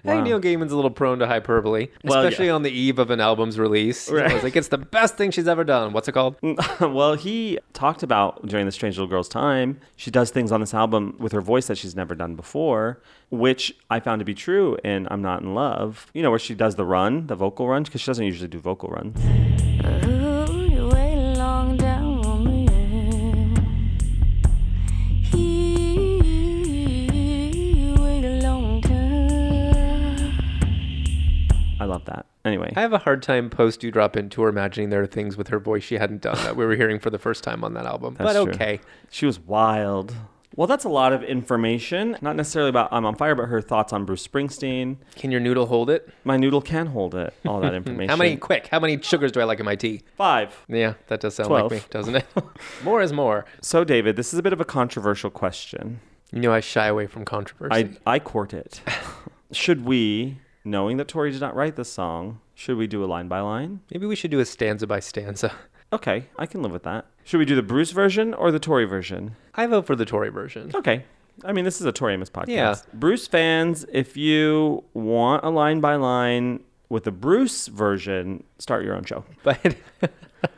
think 0.07 0.23
Neil 0.23 0.39
Gaiman's 0.39 0.71
a 0.71 0.75
little 0.75 0.91
prone 0.91 1.19
to 1.19 1.27
hyperbole, 1.27 1.87
Well, 2.03 2.21
yeah. 2.21 2.27
especially 2.29 2.49
on 2.49 2.61
the 2.63 2.69
eve 2.71 2.97
of 2.99 3.09
an 3.11 3.19
album's 3.19 3.59
release. 3.59 4.09
Right. 4.09 4.31
It's 4.31 4.43
like 4.43 4.55
it's 4.55 4.69
the 4.69 4.77
best 4.77 5.17
thing 5.17 5.31
she's 5.31 5.47
ever 5.47 5.63
done. 5.63 5.91
What's 5.93 6.07
it 6.07 6.13
called? 6.13 6.35
well, 6.79 7.15
he 7.15 7.59
talked 7.73 8.01
about 8.03 8.45
during 8.45 8.65
the 8.65 8.71
Strange 8.71 8.95
Little 8.97 9.09
Girl's 9.09 9.27
time, 9.27 9.79
she 9.97 10.11
does 10.11 10.29
things 10.31 10.51
on 10.51 10.59
this 10.61 10.73
album 10.73 11.15
with 11.19 11.31
her 11.33 11.41
voice 11.41 11.67
that 11.67 11.77
she's 11.77 11.95
never 11.95 12.15
done 12.15 12.35
before, 12.35 13.01
which 13.31 13.75
I 13.89 13.99
found 13.99 14.19
to 14.19 14.25
be 14.25 14.35
true 14.35 14.77
in 14.83 15.07
I'm 15.11 15.21
Not 15.21 15.41
in 15.41 15.53
Love. 15.55 16.07
You 16.13 16.21
know, 16.23 16.29
where 16.29 16.39
she 16.39 16.53
does 16.55 16.75
the 16.75 16.85
run, 16.85 17.27
the 17.27 17.35
vocal 17.35 17.67
run, 17.67 17.83
because 17.83 17.99
she 18.01 18.07
doesn't 18.07 18.25
usually 18.25 18.47
do 18.47 18.59
vocal 18.59 18.89
runs. 18.89 20.14
I 31.85 31.87
love 31.87 32.05
that. 32.05 32.25
Anyway, 32.43 32.73
I 32.75 32.81
have 32.81 32.93
a 32.93 32.97
hard 32.97 33.21
time 33.21 33.51
post 33.51 33.79
Dew 33.79 33.91
Drop 33.91 34.17
Inn 34.17 34.29
tour 34.29 34.49
imagining 34.49 34.89
there 34.89 35.03
are 35.03 35.07
things 35.07 35.37
with 35.37 35.49
her 35.49 35.59
voice 35.59 35.83
she 35.83 35.95
hadn't 35.95 36.21
done 36.21 36.37
that 36.37 36.55
we 36.55 36.65
were 36.65 36.75
hearing 36.75 36.99
for 36.99 37.11
the 37.11 37.19
first 37.19 37.43
time 37.43 37.63
on 37.63 37.75
that 37.75 37.85
album. 37.85 38.15
That's 38.15 38.33
but 38.33 38.43
true. 38.43 38.53
okay. 38.53 38.81
she 39.11 39.27
was 39.27 39.39
wild. 39.39 40.15
Well, 40.55 40.65
that's 40.65 40.85
a 40.85 40.89
lot 40.89 41.13
of 41.13 41.21
information. 41.21 42.17
Not 42.21 42.35
necessarily 42.35 42.69
about 42.69 42.89
I'm 42.91 43.05
on 43.05 43.15
fire, 43.15 43.35
but 43.35 43.45
her 43.45 43.61
thoughts 43.61 43.93
on 43.93 44.03
Bruce 44.03 44.25
Springsteen. 44.25 44.97
Can 45.15 45.29
your 45.29 45.41
noodle 45.41 45.67
hold 45.67 45.91
it? 45.91 46.09
My 46.23 46.37
noodle 46.37 46.61
can 46.61 46.87
hold 46.87 47.13
it. 47.13 47.35
All 47.45 47.59
that 47.59 47.73
information. 47.75 48.09
How 48.09 48.15
many 48.15 48.35
quick? 48.35 48.67
How 48.67 48.79
many 48.79 48.99
sugars 48.99 49.31
do 49.31 49.41
I 49.41 49.43
like 49.43 49.59
in 49.59 49.65
my 49.65 49.75
tea? 49.75 50.01
Five. 50.17 50.55
Yeah, 50.67 50.95
that 51.07 51.19
does 51.19 51.35
sound 51.35 51.49
Twelve. 51.49 51.71
like 51.71 51.83
me, 51.83 51.87
doesn't 51.91 52.15
it? 52.15 52.25
more 52.83 53.03
is 53.03 53.13
more. 53.13 53.45
So, 53.61 53.83
David, 53.83 54.15
this 54.15 54.33
is 54.33 54.39
a 54.39 54.43
bit 54.43 54.53
of 54.53 54.61
a 54.61 54.65
controversial 54.65 55.29
question. 55.29 55.99
You 56.31 56.41
know 56.41 56.51
I 56.51 56.61
shy 56.61 56.87
away 56.87 57.05
from 57.05 57.25
controversy. 57.25 57.97
I, 58.05 58.13
I 58.13 58.19
court 58.19 58.53
it. 58.53 58.81
should 59.51 59.85
we, 59.85 60.37
knowing 60.65 60.97
that 60.97 61.07
Tori 61.07 61.31
did 61.31 61.41
not 61.41 61.55
write 61.55 61.75
this 61.75 61.89
song, 61.91 62.41
should 62.55 62.77
we 62.77 62.87
do 62.87 63.03
a 63.03 63.05
line 63.05 63.27
by 63.27 63.39
line? 63.39 63.81
Maybe 63.91 64.05
we 64.05 64.15
should 64.15 64.31
do 64.31 64.39
a 64.39 64.45
stanza 64.45 64.87
by 64.87 64.99
stanza. 64.99 65.53
Okay, 65.93 66.25
I 66.37 66.45
can 66.45 66.61
live 66.61 66.71
with 66.71 66.83
that. 66.83 67.05
Should 67.23 67.37
we 67.37 67.45
do 67.45 67.55
the 67.55 67.61
Bruce 67.61 67.91
version 67.91 68.33
or 68.33 68.51
the 68.51 68.59
Tori 68.59 68.85
version? 68.85 69.35
I 69.53 69.67
vote 69.67 69.85
for 69.85 69.95
the 69.95 70.05
Tori 70.05 70.29
version. 70.29 70.71
Okay. 70.75 71.05
I 71.43 71.51
mean, 71.51 71.65
this 71.65 71.79
is 71.79 71.85
a 71.85 71.91
Tori 71.91 72.13
Amos 72.13 72.29
podcast. 72.29 72.47
Yeah. 72.47 72.75
Bruce 72.93 73.27
fans, 73.27 73.85
if 73.91 74.17
you 74.17 74.83
want 74.93 75.43
a 75.43 75.49
line 75.49 75.79
by 75.79 75.95
line 75.95 76.61
with 76.89 77.03
the 77.03 77.11
Bruce 77.11 77.67
version, 77.67 78.43
start 78.57 78.83
your 78.83 78.95
own 78.95 79.03
show. 79.03 79.23
But 79.43 79.75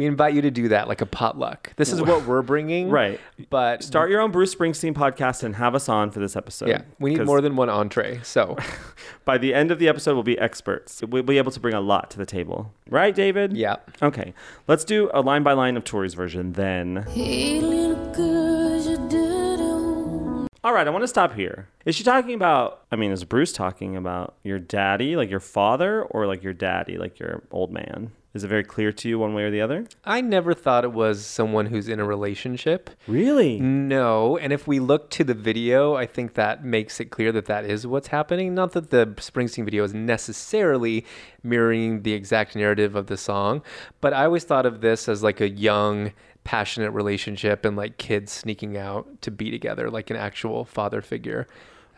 we 0.00 0.06
invite 0.06 0.32
you 0.32 0.40
to 0.40 0.50
do 0.50 0.68
that 0.68 0.88
like 0.88 1.02
a 1.02 1.06
potluck. 1.06 1.74
This 1.76 1.92
is 1.92 2.00
what 2.00 2.24
we're 2.24 2.40
bringing. 2.40 2.88
Right. 3.00 3.20
But 3.50 3.84
Start 3.84 4.08
your 4.08 4.22
own 4.22 4.30
Bruce 4.30 4.54
Springsteen 4.54 4.94
podcast 4.94 5.42
and 5.42 5.56
have 5.56 5.74
us 5.74 5.90
on 5.90 6.10
for 6.10 6.20
this 6.20 6.36
episode. 6.36 6.70
Yeah, 6.70 6.82
we 6.98 7.14
need 7.14 7.26
more 7.26 7.42
than 7.42 7.54
one 7.54 7.68
entree. 7.68 8.20
So 8.22 8.56
By 9.26 9.36
the 9.36 9.52
end 9.52 9.70
of 9.70 9.78
the 9.78 9.88
episode, 9.88 10.14
we'll 10.14 10.22
be 10.22 10.38
experts. 10.38 11.02
We'll 11.06 11.22
be 11.22 11.36
able 11.36 11.52
to 11.52 11.60
bring 11.60 11.74
a 11.74 11.80
lot 11.82 12.10
to 12.12 12.18
the 12.18 12.24
table. 12.24 12.72
Right, 12.88 13.14
David? 13.14 13.52
yeah. 13.52 13.76
Okay. 14.00 14.32
Let's 14.66 14.84
do 14.84 15.10
a 15.12 15.20
line 15.20 15.42
by 15.42 15.52
line 15.52 15.76
of 15.76 15.84
Tori's 15.84 16.14
version 16.14 16.54
then. 16.54 17.04
Hey, 17.10 17.60
little 17.60 18.10
girl, 18.14 18.80
you 18.80 18.96
didn't 19.08 20.48
All 20.64 20.72
right, 20.72 20.86
I 20.86 20.90
want 20.90 21.02
to 21.02 21.08
stop 21.08 21.34
here. 21.34 21.68
Is 21.84 21.94
she 21.94 22.04
talking 22.04 22.32
about, 22.34 22.84
I 22.90 22.96
mean, 22.96 23.12
is 23.12 23.24
Bruce 23.24 23.52
talking 23.52 23.96
about 23.96 24.36
your 24.44 24.58
daddy, 24.58 25.14
like 25.16 25.28
your 25.28 25.40
father, 25.40 26.02
or 26.02 26.26
like 26.26 26.42
your 26.42 26.54
daddy, 26.54 26.96
like 26.96 27.18
your 27.18 27.42
old 27.50 27.70
man? 27.70 28.12
Is 28.32 28.44
it 28.44 28.48
very 28.48 28.62
clear 28.62 28.92
to 28.92 29.08
you 29.08 29.18
one 29.18 29.34
way 29.34 29.42
or 29.42 29.50
the 29.50 29.60
other? 29.60 29.86
I 30.04 30.20
never 30.20 30.54
thought 30.54 30.84
it 30.84 30.92
was 30.92 31.26
someone 31.26 31.66
who's 31.66 31.88
in 31.88 31.98
a 31.98 32.04
relationship. 32.04 32.88
Really? 33.08 33.58
No, 33.58 34.36
and 34.36 34.52
if 34.52 34.68
we 34.68 34.78
look 34.78 35.10
to 35.10 35.24
the 35.24 35.34
video, 35.34 35.96
I 35.96 36.06
think 36.06 36.34
that 36.34 36.64
makes 36.64 37.00
it 37.00 37.06
clear 37.06 37.32
that 37.32 37.46
that 37.46 37.64
is 37.64 37.88
what's 37.88 38.06
happening. 38.08 38.54
Not 38.54 38.70
that 38.72 38.90
the 38.90 39.06
Springsteen 39.16 39.64
video 39.64 39.82
is 39.82 39.92
necessarily 39.92 41.04
mirroring 41.42 42.02
the 42.02 42.12
exact 42.12 42.54
narrative 42.54 42.94
of 42.94 43.08
the 43.08 43.16
song, 43.16 43.62
but 44.00 44.12
I 44.12 44.26
always 44.26 44.44
thought 44.44 44.64
of 44.64 44.80
this 44.80 45.08
as 45.08 45.24
like 45.24 45.40
a 45.40 45.48
young, 45.48 46.12
passionate 46.44 46.92
relationship 46.92 47.64
and 47.64 47.76
like 47.76 47.98
kids 47.98 48.30
sneaking 48.30 48.76
out 48.76 49.20
to 49.22 49.32
be 49.32 49.50
together, 49.50 49.90
like 49.90 50.08
an 50.08 50.16
actual 50.16 50.64
father 50.64 51.02
figure, 51.02 51.48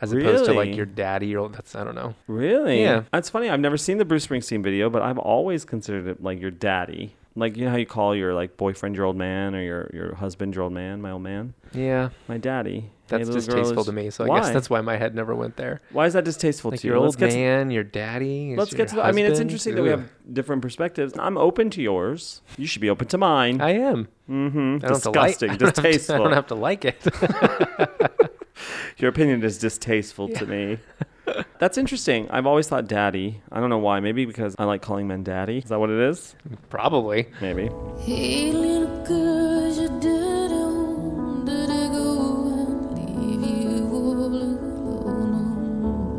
as 0.03 0.12
opposed 0.12 0.45
to 0.47 0.53
like 0.53 0.75
your 0.77 0.85
daddy 0.87 1.35
or 1.35 1.38
old 1.41 1.55
that's 1.55 1.75
I 1.75 1.85
don't 1.85 1.95
know. 1.95 2.15
Really? 2.27 2.83
Yeah. 2.83 3.05
That's 3.12 3.31
funny. 3.31 3.49
I've 3.49 3.61
never 3.61 3.77
seen 3.79 3.97
the 3.99 4.05
Bruce 4.05 4.27
Springsteen 4.27 4.62
video, 4.62 4.91
but 4.91 5.01
I've 5.03 5.19
always 5.19 5.65
considered 5.65 6.07
it 6.09 6.23
like 6.23 6.41
your 6.41 6.51
daddy. 6.51 7.15
Like, 7.35 7.57
you 7.57 7.65
know 7.65 7.71
how 7.71 7.79
you 7.79 7.87
call 7.87 8.15
your 8.15 8.35
like 8.35 8.59
boyfriend 8.59 8.95
your 8.95 9.07
old 9.07 9.17
man 9.17 9.55
or 9.55 9.62
your, 9.62 9.91
your 9.95 10.15
husband 10.17 10.55
your 10.55 10.65
old 10.65 10.75
man, 10.75 11.01
my 11.01 11.12
old 11.12 11.23
man? 11.23 11.55
Yeah, 11.73 12.11
My 12.29 12.37
daddy. 12.37 12.91
that's 13.09 13.27
Hey, 13.27 13.35
distasteful 13.35 13.79
is- 13.81 13.87
to 13.87 13.93
me. 13.93 14.11
So 14.11 14.25
I 14.25 14.29
why? 14.29 14.41
guess 14.41 14.51
that's 14.51 14.69
why 14.69 14.83
my 14.83 14.99
head 14.99 15.15
never 15.15 15.35
went 15.35 15.57
there. 15.57 15.81
Why 15.93 16.05
is 16.05 16.12
that 16.12 16.27
distasteful 16.27 16.73
Like 16.73 16.81
to 16.81 16.87
you? 16.87 16.93
your 16.93 17.01
Let's 17.03 17.15
old 17.23 17.31
to- 17.31 17.35
man, 17.35 17.71
your 17.71 17.85
daddy. 17.85 18.55
Let's 18.55 18.73
your 18.73 18.77
get 18.77 18.88
to 18.88 18.97
the, 18.97 19.03
I 19.07 19.12
mean, 19.12 19.25
it's 19.25 19.41
interesting 19.41 19.77
that 19.77 19.83
we 19.83 19.88
have 19.88 20.11
different 20.31 20.61
perspectives. 20.61 21.15
I'm 21.19 21.38
open 21.38 21.71
to 21.71 21.81
yours. 21.81 22.43
You 22.59 22.67
should 22.67 22.83
be 22.83 22.91
open 22.91 23.09
to 23.09 23.17
mine. 23.17 23.62
I 23.62 23.71
am. 23.79 24.09
mm-hmm. 24.29 24.85
I 24.85 24.88
don't 24.88 25.17
like- 25.17 25.38
Disgusting. 25.38 25.49
I 25.49 25.53
have 25.53 25.59
to- 25.61 25.67
distasteful. 25.83 26.17
I 26.17 26.19
don't 26.19 26.33
have 26.35 26.49
to 26.49 26.55
like 26.55 26.85
it. 26.85 27.01
Your 28.98 29.11
opinion 29.11 29.42
is 29.42 29.59
distasteful 29.59 30.29
to 30.29 30.46
me. 30.46 30.79
That's 31.59 31.79
interesting. 31.79 32.29
I've 32.31 32.46
always 32.46 32.68
thought 32.68 32.87
daddy. 32.88 33.40
I 33.51 33.61
don't 33.61 33.70
know 33.70 33.79
why. 33.79 34.01
Maybe 34.01 34.25
because 34.25 34.55
I 34.59 34.64
like 34.64 34.83
calling 34.83 35.07
men 35.07 35.22
daddy. 35.22 35.59
Is 35.59 35.66
that 35.66 35.79
what 35.79 35.90
it 35.90 36.01
is? 36.01 36.35
Probably. 36.68 37.29
Maybe. 37.40 37.70
Hey, 38.01 38.53
little 38.53 39.05
girl, 39.05 39.68
you 39.68 39.88
didn't 40.01 41.44
did 41.46 41.70
I 41.70 41.88
go 41.88 42.46
and 42.96 43.42
leave 43.42 43.42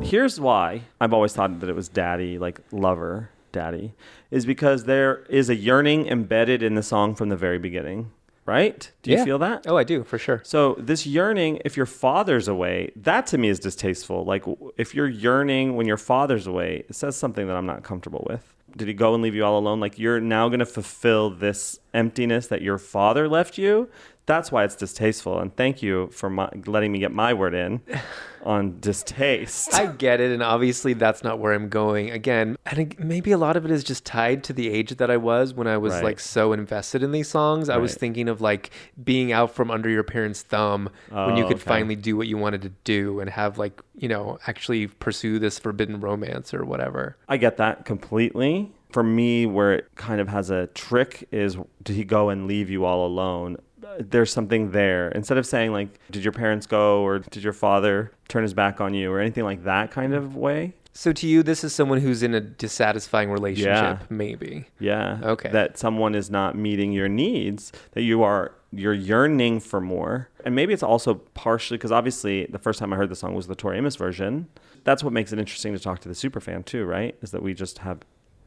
you? 0.01 0.08
Here's 0.08 0.39
why 0.39 0.84
I've 1.01 1.13
always 1.13 1.34
thought 1.34 1.60
that 1.60 1.69
it 1.69 1.75
was 1.75 1.89
daddy, 1.89 2.38
like 2.38 2.60
lover 2.71 3.29
daddy, 3.51 3.93
is 4.32 4.45
because 4.45 4.86
there 4.86 5.23
is 5.29 5.49
a 5.49 5.56
yearning 5.56 6.08
embedded 6.08 6.62
in 6.63 6.75
the 6.75 6.84
song 6.84 7.15
from 7.15 7.29
the 7.29 7.38
very 7.38 7.58
beginning. 7.58 8.12
Right? 8.45 8.91
Do 9.03 9.12
you 9.12 9.17
Yeah. 9.17 9.23
feel 9.23 9.39
that? 9.39 9.65
Oh, 9.67 9.77
I 9.77 9.84
do 9.86 10.03
for 10.03 10.17
sure. 10.17 10.41
So 10.43 10.75
this 10.77 11.06
yearning, 11.06 11.62
if 11.63 11.77
your 11.77 11.86
father's 11.86 12.47
away, 12.49 12.91
that 12.97 13.25
to 13.27 13.38
me 13.38 13.47
is 13.47 13.58
distasteful. 13.60 14.25
Like 14.25 14.43
if 14.77 14.93
you're 14.93 15.08
yearning 15.08 15.75
when 15.77 15.88
your 15.88 15.97
father's 15.97 16.45
away, 16.45 16.84
it 16.89 16.95
says 16.95 17.15
something 17.15 17.47
that 17.47 17.56
I'm 17.56 17.65
not 17.65 17.84
comfortable 17.84 18.25
with. 18.29 18.53
Did 18.75 18.88
he 18.88 18.93
go 18.93 19.13
and 19.13 19.21
leave 19.23 19.36
you 19.36 19.45
all 19.45 19.58
alone? 19.58 19.79
Like 19.79 19.97
you're 19.97 20.19
now 20.19 20.49
going 20.49 20.60
to 20.60 20.65
fulfill 20.65 21.29
this 21.29 21.79
emptiness 21.93 22.47
that 22.47 22.62
your 22.62 22.77
father 22.79 23.29
left 23.29 23.58
you. 23.58 23.88
That's 24.25 24.51
why 24.51 24.63
it's 24.63 24.75
distasteful. 24.75 25.39
And 25.39 25.55
thank 25.55 25.81
you 25.83 26.07
for 26.07 26.29
my, 26.29 26.49
letting 26.65 26.91
me 26.91 26.99
get 26.99 27.12
my 27.12 27.33
word 27.33 27.53
in 27.53 27.81
on 28.43 28.79
distaste. 28.79 29.73
I 29.73 29.88
get 29.88 30.21
it, 30.21 30.31
and 30.31 30.41
obviously 30.41 30.93
that's 30.93 31.23
not 31.23 31.39
where 31.39 31.53
I'm 31.53 31.67
going. 31.69 32.09
Again, 32.12 32.57
And 32.65 32.97
maybe 32.99 33.31
a 33.31 33.38
lot 33.38 33.57
of 33.57 33.65
it 33.65 33.71
is 33.71 33.83
just 33.83 34.05
tied 34.05 34.43
to 34.45 34.53
the 34.53 34.69
age 34.69 34.91
that 34.97 35.12
I 35.12 35.17
was 35.17 35.53
when 35.53 35.67
I 35.67 35.77
was 35.77 35.93
Right. 35.93 36.03
like 36.03 36.19
so 36.19 36.53
invested 36.53 37.03
in 37.03 37.12
these 37.12 37.27
songs. 37.27 37.67
I 37.69 37.77
was 37.77 37.95
thinking 37.95 38.29
of 38.29 38.39
like 38.41 38.69
being 39.03 39.31
out 39.31 39.53
from 39.53 39.69
under 39.69 39.89
your 39.89 40.03
parents' 40.03 40.41
thumb 40.41 40.89
when 41.09 41.36
you 41.36 41.43
Oh, 41.43 41.47
could 41.47 41.57
okay. 41.57 41.65
finally 41.65 41.95
do 41.95 42.15
what 42.15 42.27
you 42.27 42.38
wanted 42.38 42.62
to 42.63 42.69
do 42.83 43.19
and 43.19 43.29
have 43.29 43.57
like 43.57 43.81
you 43.95 44.07
know 44.07 44.39
actually 44.47 44.88
pursue 44.88 45.38
this 45.39 45.59
forbidden 45.59 45.99
romance 45.99 46.53
or 46.53 46.63
whatever. 46.65 47.17
I 47.27 47.38
get 47.38 47.57
that 47.57 47.86
completely. 47.86 48.71
For 48.91 49.03
me, 49.03 49.47
where 49.47 49.73
it 49.73 49.88
kind 49.95 50.21
of 50.21 50.27
has 50.29 50.49
a 50.51 50.67
trick 50.67 51.27
is 51.31 51.57
did 51.81 51.95
he 51.95 52.03
go 52.03 52.29
and 52.29 52.47
leave 52.47 52.69
you 52.69 52.86
all 52.86 53.05
alone? 53.05 53.57
There's 54.00 54.32
something 54.32 54.72
there. 54.72 55.10
Instead 55.10 55.38
of 55.38 55.46
saying, 55.46 55.72
like, 55.72 56.00
did 56.12 56.24
your 56.24 56.32
parents 56.34 56.65
go 56.67 57.02
or 57.02 57.19
did 57.19 57.43
your 57.43 57.54
father 57.54 58.12
turn 58.28 58.43
his 58.43 58.54
back 58.54 58.82
on 58.82 58.93
you 58.93 59.12
or 59.12 59.19
anything 59.19 59.43
like 59.43 59.63
that 59.63 59.91
kind 59.91 60.13
of 60.13 60.36
way? 60.36 60.74
So 60.96 61.12
to 61.12 61.28
you, 61.28 61.41
this 61.41 61.63
is 61.63 61.74
someone 61.74 62.00
who's 62.02 62.22
in 62.22 62.36
a 62.36 62.39
dissatisfying 62.39 63.32
relationship, 63.32 63.74
Yeah. 64.00 64.06
maybe. 64.10 64.65
Yeah. 64.80 65.19
Okay. 65.24 65.50
That 65.50 65.78
someone 65.80 66.13
is 66.13 66.30
not 66.30 66.56
meeting 66.56 66.91
your 66.91 67.10
needs, 67.10 67.72
that 67.93 68.04
you 68.04 68.22
are 68.24 68.52
you're 68.76 68.93
yearning 68.93 69.60
for 69.60 69.80
more. 69.80 70.30
And 70.46 70.56
maybe 70.56 70.74
it's 70.74 70.82
also 70.84 71.15
partially 71.36 71.78
because 71.78 71.91
obviously 71.91 72.46
the 72.48 72.58
first 72.60 72.80
time 72.80 72.91
I 72.91 72.96
heard 72.96 73.10
the 73.10 73.15
song 73.15 73.36
was 73.36 73.46
the 73.48 73.54
Tori 73.56 73.78
Amos 73.78 73.96
version. 73.96 74.48
That's 74.84 75.04
what 75.04 75.13
makes 75.13 75.32
it 75.32 75.38
interesting 75.39 75.74
to 75.74 75.80
talk 75.80 76.00
to 76.02 76.10
the 76.10 76.15
super 76.15 76.39
fan 76.39 76.63
too, 76.63 76.84
right? 76.86 77.15
Is 77.22 77.30
that 77.32 77.43
we 77.43 77.54
just 77.54 77.80
have 77.80 78.00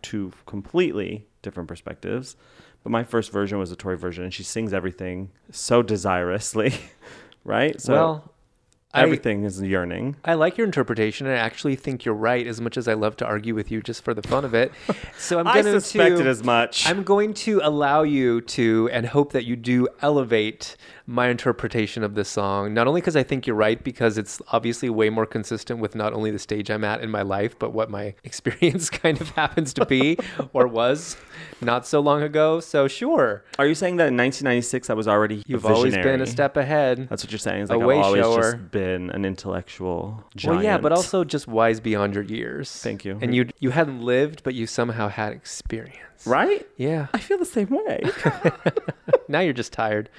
two 0.02 0.32
completely 0.46 1.26
different 1.42 1.68
perspectives. 1.68 2.36
But 2.86 2.92
my 2.92 3.02
first 3.02 3.32
version 3.32 3.58
was 3.58 3.70
the 3.70 3.74
Tori 3.74 3.96
version 3.96 4.22
and 4.22 4.32
she 4.32 4.44
sings 4.44 4.72
everything 4.72 5.30
so 5.50 5.82
desirously, 5.82 6.72
right? 7.44 7.80
So 7.80 7.92
well, 7.92 8.32
I- 8.94 9.02
Everything 9.02 9.42
is 9.42 9.60
yearning. 9.60 10.14
I 10.24 10.34
like 10.34 10.56
your 10.56 10.68
interpretation. 10.68 11.26
and 11.26 11.34
I 11.34 11.38
actually 11.40 11.74
think 11.74 12.04
you're 12.04 12.14
right. 12.14 12.46
As 12.46 12.60
much 12.60 12.76
as 12.76 12.86
I 12.86 12.94
love 12.94 13.16
to 13.16 13.26
argue 13.26 13.56
with 13.56 13.72
you 13.72 13.82
just 13.82 14.04
for 14.04 14.14
the 14.14 14.22
fun 14.22 14.44
of 14.44 14.54
it, 14.54 14.70
so 15.18 15.40
I'm 15.40 15.48
I 15.48 15.62
going 15.62 15.80
suspected 15.80 16.22
to. 16.22 16.28
as 16.30 16.44
much. 16.44 16.88
I'm 16.88 17.02
going 17.02 17.34
to 17.34 17.60
allow 17.64 18.04
you 18.04 18.40
to, 18.42 18.88
and 18.92 19.04
hope 19.04 19.32
that 19.32 19.44
you 19.44 19.56
do 19.56 19.88
elevate 20.00 20.76
my 21.06 21.28
interpretation 21.28 22.02
of 22.02 22.14
this 22.14 22.28
song. 22.28 22.74
Not 22.74 22.86
only 22.88 23.00
because 23.00 23.16
I 23.16 23.22
think 23.22 23.46
you're 23.46 23.56
right, 23.56 23.82
because 23.82 24.18
it's 24.18 24.42
obviously 24.48 24.90
way 24.90 25.08
more 25.08 25.26
consistent 25.26 25.78
with 25.78 25.94
not 25.94 26.12
only 26.12 26.30
the 26.30 26.38
stage 26.38 26.68
I'm 26.70 26.82
at 26.82 27.00
in 27.00 27.10
my 27.10 27.22
life, 27.22 27.56
but 27.58 27.72
what 27.72 27.90
my 27.90 28.14
experience 28.24 28.90
kind 28.90 29.20
of 29.20 29.30
happens 29.30 29.72
to 29.74 29.86
be 29.86 30.18
or 30.52 30.66
was 30.66 31.16
not 31.60 31.86
so 31.86 32.00
long 32.00 32.22
ago. 32.22 32.58
So 32.60 32.88
sure, 32.88 33.44
Are 33.58 33.66
you 33.66 33.74
saying 33.74 33.96
that 33.96 34.08
in 34.08 34.16
1996 34.16 34.90
I 34.90 34.94
was 34.94 35.06
already 35.06 35.42
you've 35.46 35.64
always 35.64 35.94
been 35.94 36.20
a 36.20 36.26
step 36.26 36.56
ahead. 36.56 37.08
That's 37.08 37.22
what 37.22 37.30
you're 37.30 37.38
saying. 37.38 37.70
A 37.70 37.76
like 37.76 37.86
way 37.86 37.98
I've 37.98 38.04
always 38.04 38.22
shower. 38.22 38.52
just 38.52 38.70
been 38.70 39.10
an 39.10 39.24
intellectual 39.24 40.24
giant. 40.34 40.56
Well, 40.56 40.64
yeah, 40.64 40.78
but 40.78 40.92
also 40.92 41.22
just 41.22 41.46
wise 41.46 41.78
beyond 41.80 42.14
your 42.14 42.24
years. 42.24 42.70
Thank 42.82 43.04
you. 43.04 43.18
And 43.20 43.34
you 43.34 43.48
you 43.60 43.70
hadn't 43.70 44.00
lived, 44.02 44.42
but 44.42 44.54
you 44.54 44.66
somehow 44.66 45.08
had 45.08 45.32
experience. 45.32 46.26
right. 46.26 46.66
Yeah. 46.76 47.06
I 47.14 47.18
feel 47.18 47.38
the 47.38 47.44
same 47.44 47.68
way. 47.68 48.00
now 49.28 49.40
you're 49.40 49.52
just 49.52 49.72
tired. 49.72 50.10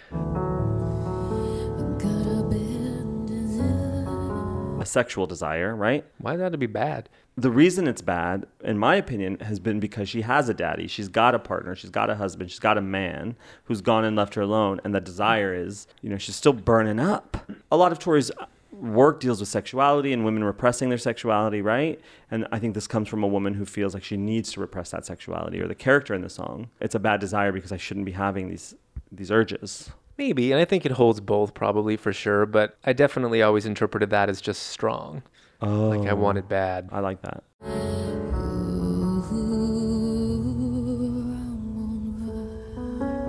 Sexual 4.88 5.28
desire, 5.28 5.76
right? 5.76 6.06
Why 6.18 6.36
that 6.36 6.52
to 6.52 6.58
be 6.58 6.66
bad? 6.66 7.10
The 7.36 7.52
reason 7.52 7.88
it's 7.88 8.02
bad, 8.02 8.48
in 8.64 8.80
my 8.80 8.96
opinion, 8.96 9.40
has 9.42 9.60
been 9.60 9.80
because 9.80 10.10
she 10.10 10.22
has 10.22 10.50
a 10.50 10.54
daddy. 10.54 10.88
She's 10.88 11.08
got 11.08 11.36
a 11.36 11.40
partner. 11.40 11.76
She's 11.76 11.92
got 11.92 12.10
a 12.10 12.16
husband. 12.16 12.50
She's 12.50 12.60
got 12.60 12.78
a 12.78 12.82
man 12.82 13.36
who's 13.66 13.82
gone 13.82 14.06
and 14.06 14.16
left 14.16 14.34
her 14.34 14.42
alone. 14.42 14.82
And 14.84 14.96
the 14.96 15.00
desire 15.00 15.54
is, 15.54 15.88
you 16.02 16.10
know, 16.10 16.18
she's 16.18 16.36
still 16.36 16.54
burning 16.54 17.00
up. 17.00 17.38
A 17.72 17.78
lot 17.78 17.92
of 17.92 18.00
Tori's 18.00 18.32
uh, 18.32 18.48
work 18.72 19.20
deals 19.20 19.40
with 19.40 19.50
sexuality 19.50 20.14
and 20.14 20.26
women 20.26 20.44
repressing 20.44 20.90
their 20.90 20.98
sexuality, 20.98 21.62
right? 21.62 22.00
And 22.32 22.48
I 22.52 22.60
think 22.60 22.74
this 22.74 22.88
comes 22.88 23.08
from 23.08 23.24
a 23.24 23.28
woman 23.28 23.54
who 23.54 23.66
feels 23.66 23.94
like 23.94 24.04
she 24.04 24.18
needs 24.18 24.52
to 24.54 24.60
repress 24.60 24.92
that 24.92 25.06
sexuality 25.06 25.60
or 25.60 25.68
the 25.68 25.76
character 25.76 26.14
in 26.16 26.22
the 26.22 26.30
song. 26.30 26.70
It's 26.82 26.96
a 26.96 27.00
bad 27.00 27.20
desire 27.20 27.52
because 27.52 27.72
I 27.72 27.78
shouldn't 27.78 28.06
be 28.06 28.14
having 28.14 28.50
these 28.50 28.76
these 29.12 29.32
urges. 29.32 29.90
Maybe, 30.18 30.52
and 30.52 30.60
I 30.60 30.66
think 30.66 30.86
it 30.86 30.94
holds 30.94 31.20
both 31.20 31.54
probably 31.54 31.96
for 31.96 32.12
sure, 32.12 32.46
but 32.46 32.78
I 32.84 32.94
definitely 32.94 33.44
always 33.44 33.66
interpreted 33.66 34.10
that 34.10 34.30
as 34.30 34.42
just 34.42 34.64
strong. 34.64 35.22
Oh. 35.62 35.90
Like 35.90 36.10
I 36.10 36.14
wanted 36.14 36.46
oh, 36.46 36.48
bad. 36.48 36.90
I 36.92 37.00
like 37.02 37.22
that. 37.22 37.44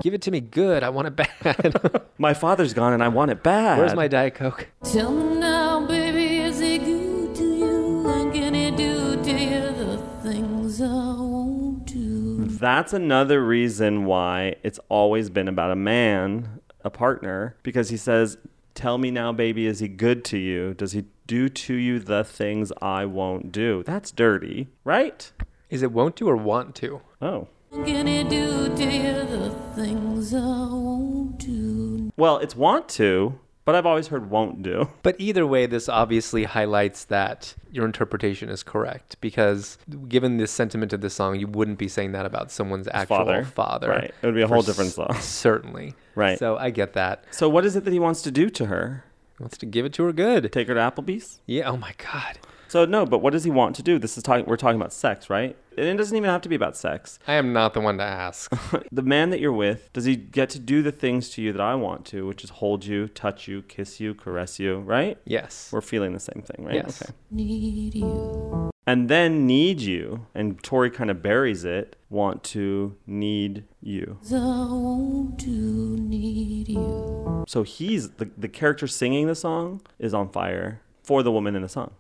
Give 0.01 0.15
it 0.15 0.23
to 0.23 0.31
me 0.31 0.41
good. 0.41 0.83
I 0.83 0.91
want 0.91 1.09
it 1.09 1.17
bad. 1.17 2.03
My 2.19 2.33
father's 2.33 2.73
gone 2.73 2.93
and 2.93 3.03
I 3.03 3.09
want 3.09 3.31
it 3.31 3.43
bad. 3.43 3.79
Where's 3.79 3.95
my 3.95 4.09
Diet 4.09 4.35
Coke? 4.35 4.69
Tell 4.83 5.13
me 5.13 5.41
now, 5.41 5.87
baby, 5.87 6.39
is 6.39 6.59
he 6.59 6.79
good 6.79 7.35
to 7.37 7.45
you? 7.45 8.09
And 8.09 8.33
can 8.33 8.55
he 8.55 8.71
do 8.71 9.23
to 9.23 9.31
you 9.31 9.61
the 9.61 9.99
things 10.23 10.81
I 10.81 10.87
won't 10.87 11.87
do? 11.87 12.45
That's 12.47 12.93
another 12.93 13.45
reason 13.45 14.05
why 14.05 14.57
it's 14.63 14.81
always 14.89 15.31
been 15.31 15.49
about 15.49 15.71
a 15.71 15.77
man, 15.77 16.61
a 16.89 16.91
partner, 16.91 17.55
because 17.63 17.91
he 17.91 17.97
says, 17.97 18.37
Tell 18.75 18.97
me 18.99 19.11
now, 19.11 19.33
baby, 19.33 19.67
is 19.67 19.81
he 19.81 19.89
good 19.89 20.25
to 20.27 20.39
you? 20.39 20.73
Does 20.75 20.93
he 20.93 21.05
do 21.27 21.49
to 21.49 21.75
you 21.75 21.99
the 21.99 22.25
things 22.25 22.73
I 22.81 23.05
won't 23.05 23.53
do? 23.53 23.83
That's 23.85 24.11
dirty, 24.11 24.69
right? 24.85 25.31
Is 25.69 25.83
it 25.83 25.93
won't 25.93 26.17
do 26.17 26.29
or 26.29 26.37
want 26.37 26.75
to? 26.77 27.01
Oh. 27.21 27.49
Can 27.85 28.07
he 28.07 28.25
do 28.25 28.75
to 28.75 28.85
you 28.85 29.13
the 29.27 29.51
things 29.75 30.33
I 30.33 30.39
won't 30.39 31.39
do? 31.39 32.11
Well, 32.17 32.39
it's 32.39 32.57
want 32.57 32.89
to, 32.91 33.39
but 33.69 33.75
I've 33.75 33.85
always 33.85 34.07
heard 34.07 34.31
won't 34.31 34.63
do. 34.63 34.89
But 35.03 35.17
either 35.19 35.47
way, 35.47 35.67
this 35.67 35.91
obviously 35.91 36.45
highlights 36.45 37.05
that 37.05 37.55
your 37.71 37.85
interpretation 37.85 38.49
is 38.49 38.63
correct 38.63 39.21
because 39.21 39.77
given 40.09 40.39
the 40.39 40.47
sentiment 40.47 40.95
of 40.95 41.03
the 41.03 41.11
song, 41.11 41.39
you 41.39 41.47
wouldn't 41.47 41.77
be 41.77 41.87
saying 41.87 42.13
that 42.13 42.25
about 42.25 42.51
someone's 42.51 42.89
actual 42.89 43.19
Father. 43.19 43.45
father. 43.45 43.91
Right. 43.91 44.15
It 44.23 44.27
would 44.27 44.35
be 44.35 44.41
a 44.41 44.49
whole 44.49 44.63
different 44.63 44.93
song. 44.93 45.15
Certainly. 45.21 45.95
Right. 46.15 46.39
So 46.39 46.57
I 46.57 46.71
get 46.71 46.95
that. 46.95 47.25
So, 47.31 47.47
what 47.51 47.67
is 47.67 47.77
it 47.77 47.85
that 47.85 47.93
he 47.93 47.99
wants 47.99 48.23
to 48.23 48.31
do 48.31 48.49
to 48.49 48.67
her? 48.67 49.05
He 49.37 49.43
wants 49.43 49.59
to 49.59 49.67
give 49.67 49.85
it 49.85 49.93
to 49.95 50.05
her 50.05 50.15
good. 50.15 50.51
Take 50.51 50.69
her 50.69 50.75
to 50.75 50.81
Applebee's? 50.81 51.43
Yeah. 51.45 51.69
Oh 51.69 51.77
my 51.77 51.93
God. 51.99 52.39
So, 52.69 52.87
no, 52.87 53.05
but 53.05 53.19
what 53.19 53.35
does 53.35 53.45
he 53.45 53.51
want 53.51 53.77
to 53.77 53.83
do? 53.83 53.99
This 53.99 54.17
is 54.17 54.23
talking, 54.23 54.47
we're 54.47 54.57
talking 54.57 54.81
about 54.81 54.95
sex, 54.95 55.29
right? 55.29 55.57
And 55.79 55.87
it 55.89 55.97
doesn't 55.97 56.17
even 56.17 56.29
have 56.29 56.43
to 56.43 56.49
be 56.49 56.55
about 56.57 56.77
sex. 56.77 57.19
I 57.27 57.35
am 57.35 57.53
not 57.53 57.75
the 57.75 57.81
one 57.81 57.99
to 57.99 58.05
ask. 58.05 58.53
the 58.93 59.03
man 59.03 59.31
that 59.31 59.41
you're 59.41 59.53
with, 59.53 59.93
does 59.93 60.05
he 60.05 60.17
get 60.17 60.51
to 60.51 60.59
do 60.59 60.83
the 60.83 60.93
things 60.93 61.31
to 61.31 61.43
you 61.43 61.53
that 61.53 61.61
I 61.61 61.75
want 61.75 62.05
to, 62.07 62.27
which 62.27 62.43
is 62.45 62.51
hold 62.51 62.85
you, 62.85 63.09
touch 63.09 63.49
you, 63.49 63.63
kiss 63.63 64.01
you, 64.01 64.15
caress 64.15 64.59
you, 64.59 64.79
right? 64.81 65.19
yes. 65.25 65.71
We're 65.73 65.81
feeling 65.81 66.13
the 66.13 66.21
same 66.21 66.43
thing, 66.43 66.65
right? 66.67 66.75
Yes. 66.75 67.03
Okay. 67.03 67.13
Need 67.31 67.95
you. 67.95 68.71
And 68.87 69.11
then 69.11 69.47
need 69.47 69.81
you, 69.83 70.27
and 70.35 70.63
Tori 70.63 70.91
kind 70.91 71.11
of 71.11 71.23
buries 71.23 71.63
it, 71.63 71.97
want 72.09 72.43
to 72.45 72.97
need 73.07 73.65
you. 73.83 74.19
I 74.33 74.35
want 74.35 75.39
to 75.41 75.51
need 75.51 76.69
you. 76.69 77.45
So 77.47 77.65
he's 77.65 78.13
the, 78.13 78.31
the 78.39 78.49
character 78.49 78.87
singing 78.87 79.27
the 79.27 79.35
song 79.35 79.83
is 79.99 80.15
on 80.15 80.31
fire 80.31 80.81
for 81.03 81.23
the 81.23 81.31
woman 81.31 81.55
in 81.55 81.61
the 81.61 81.69
song. 81.69 81.93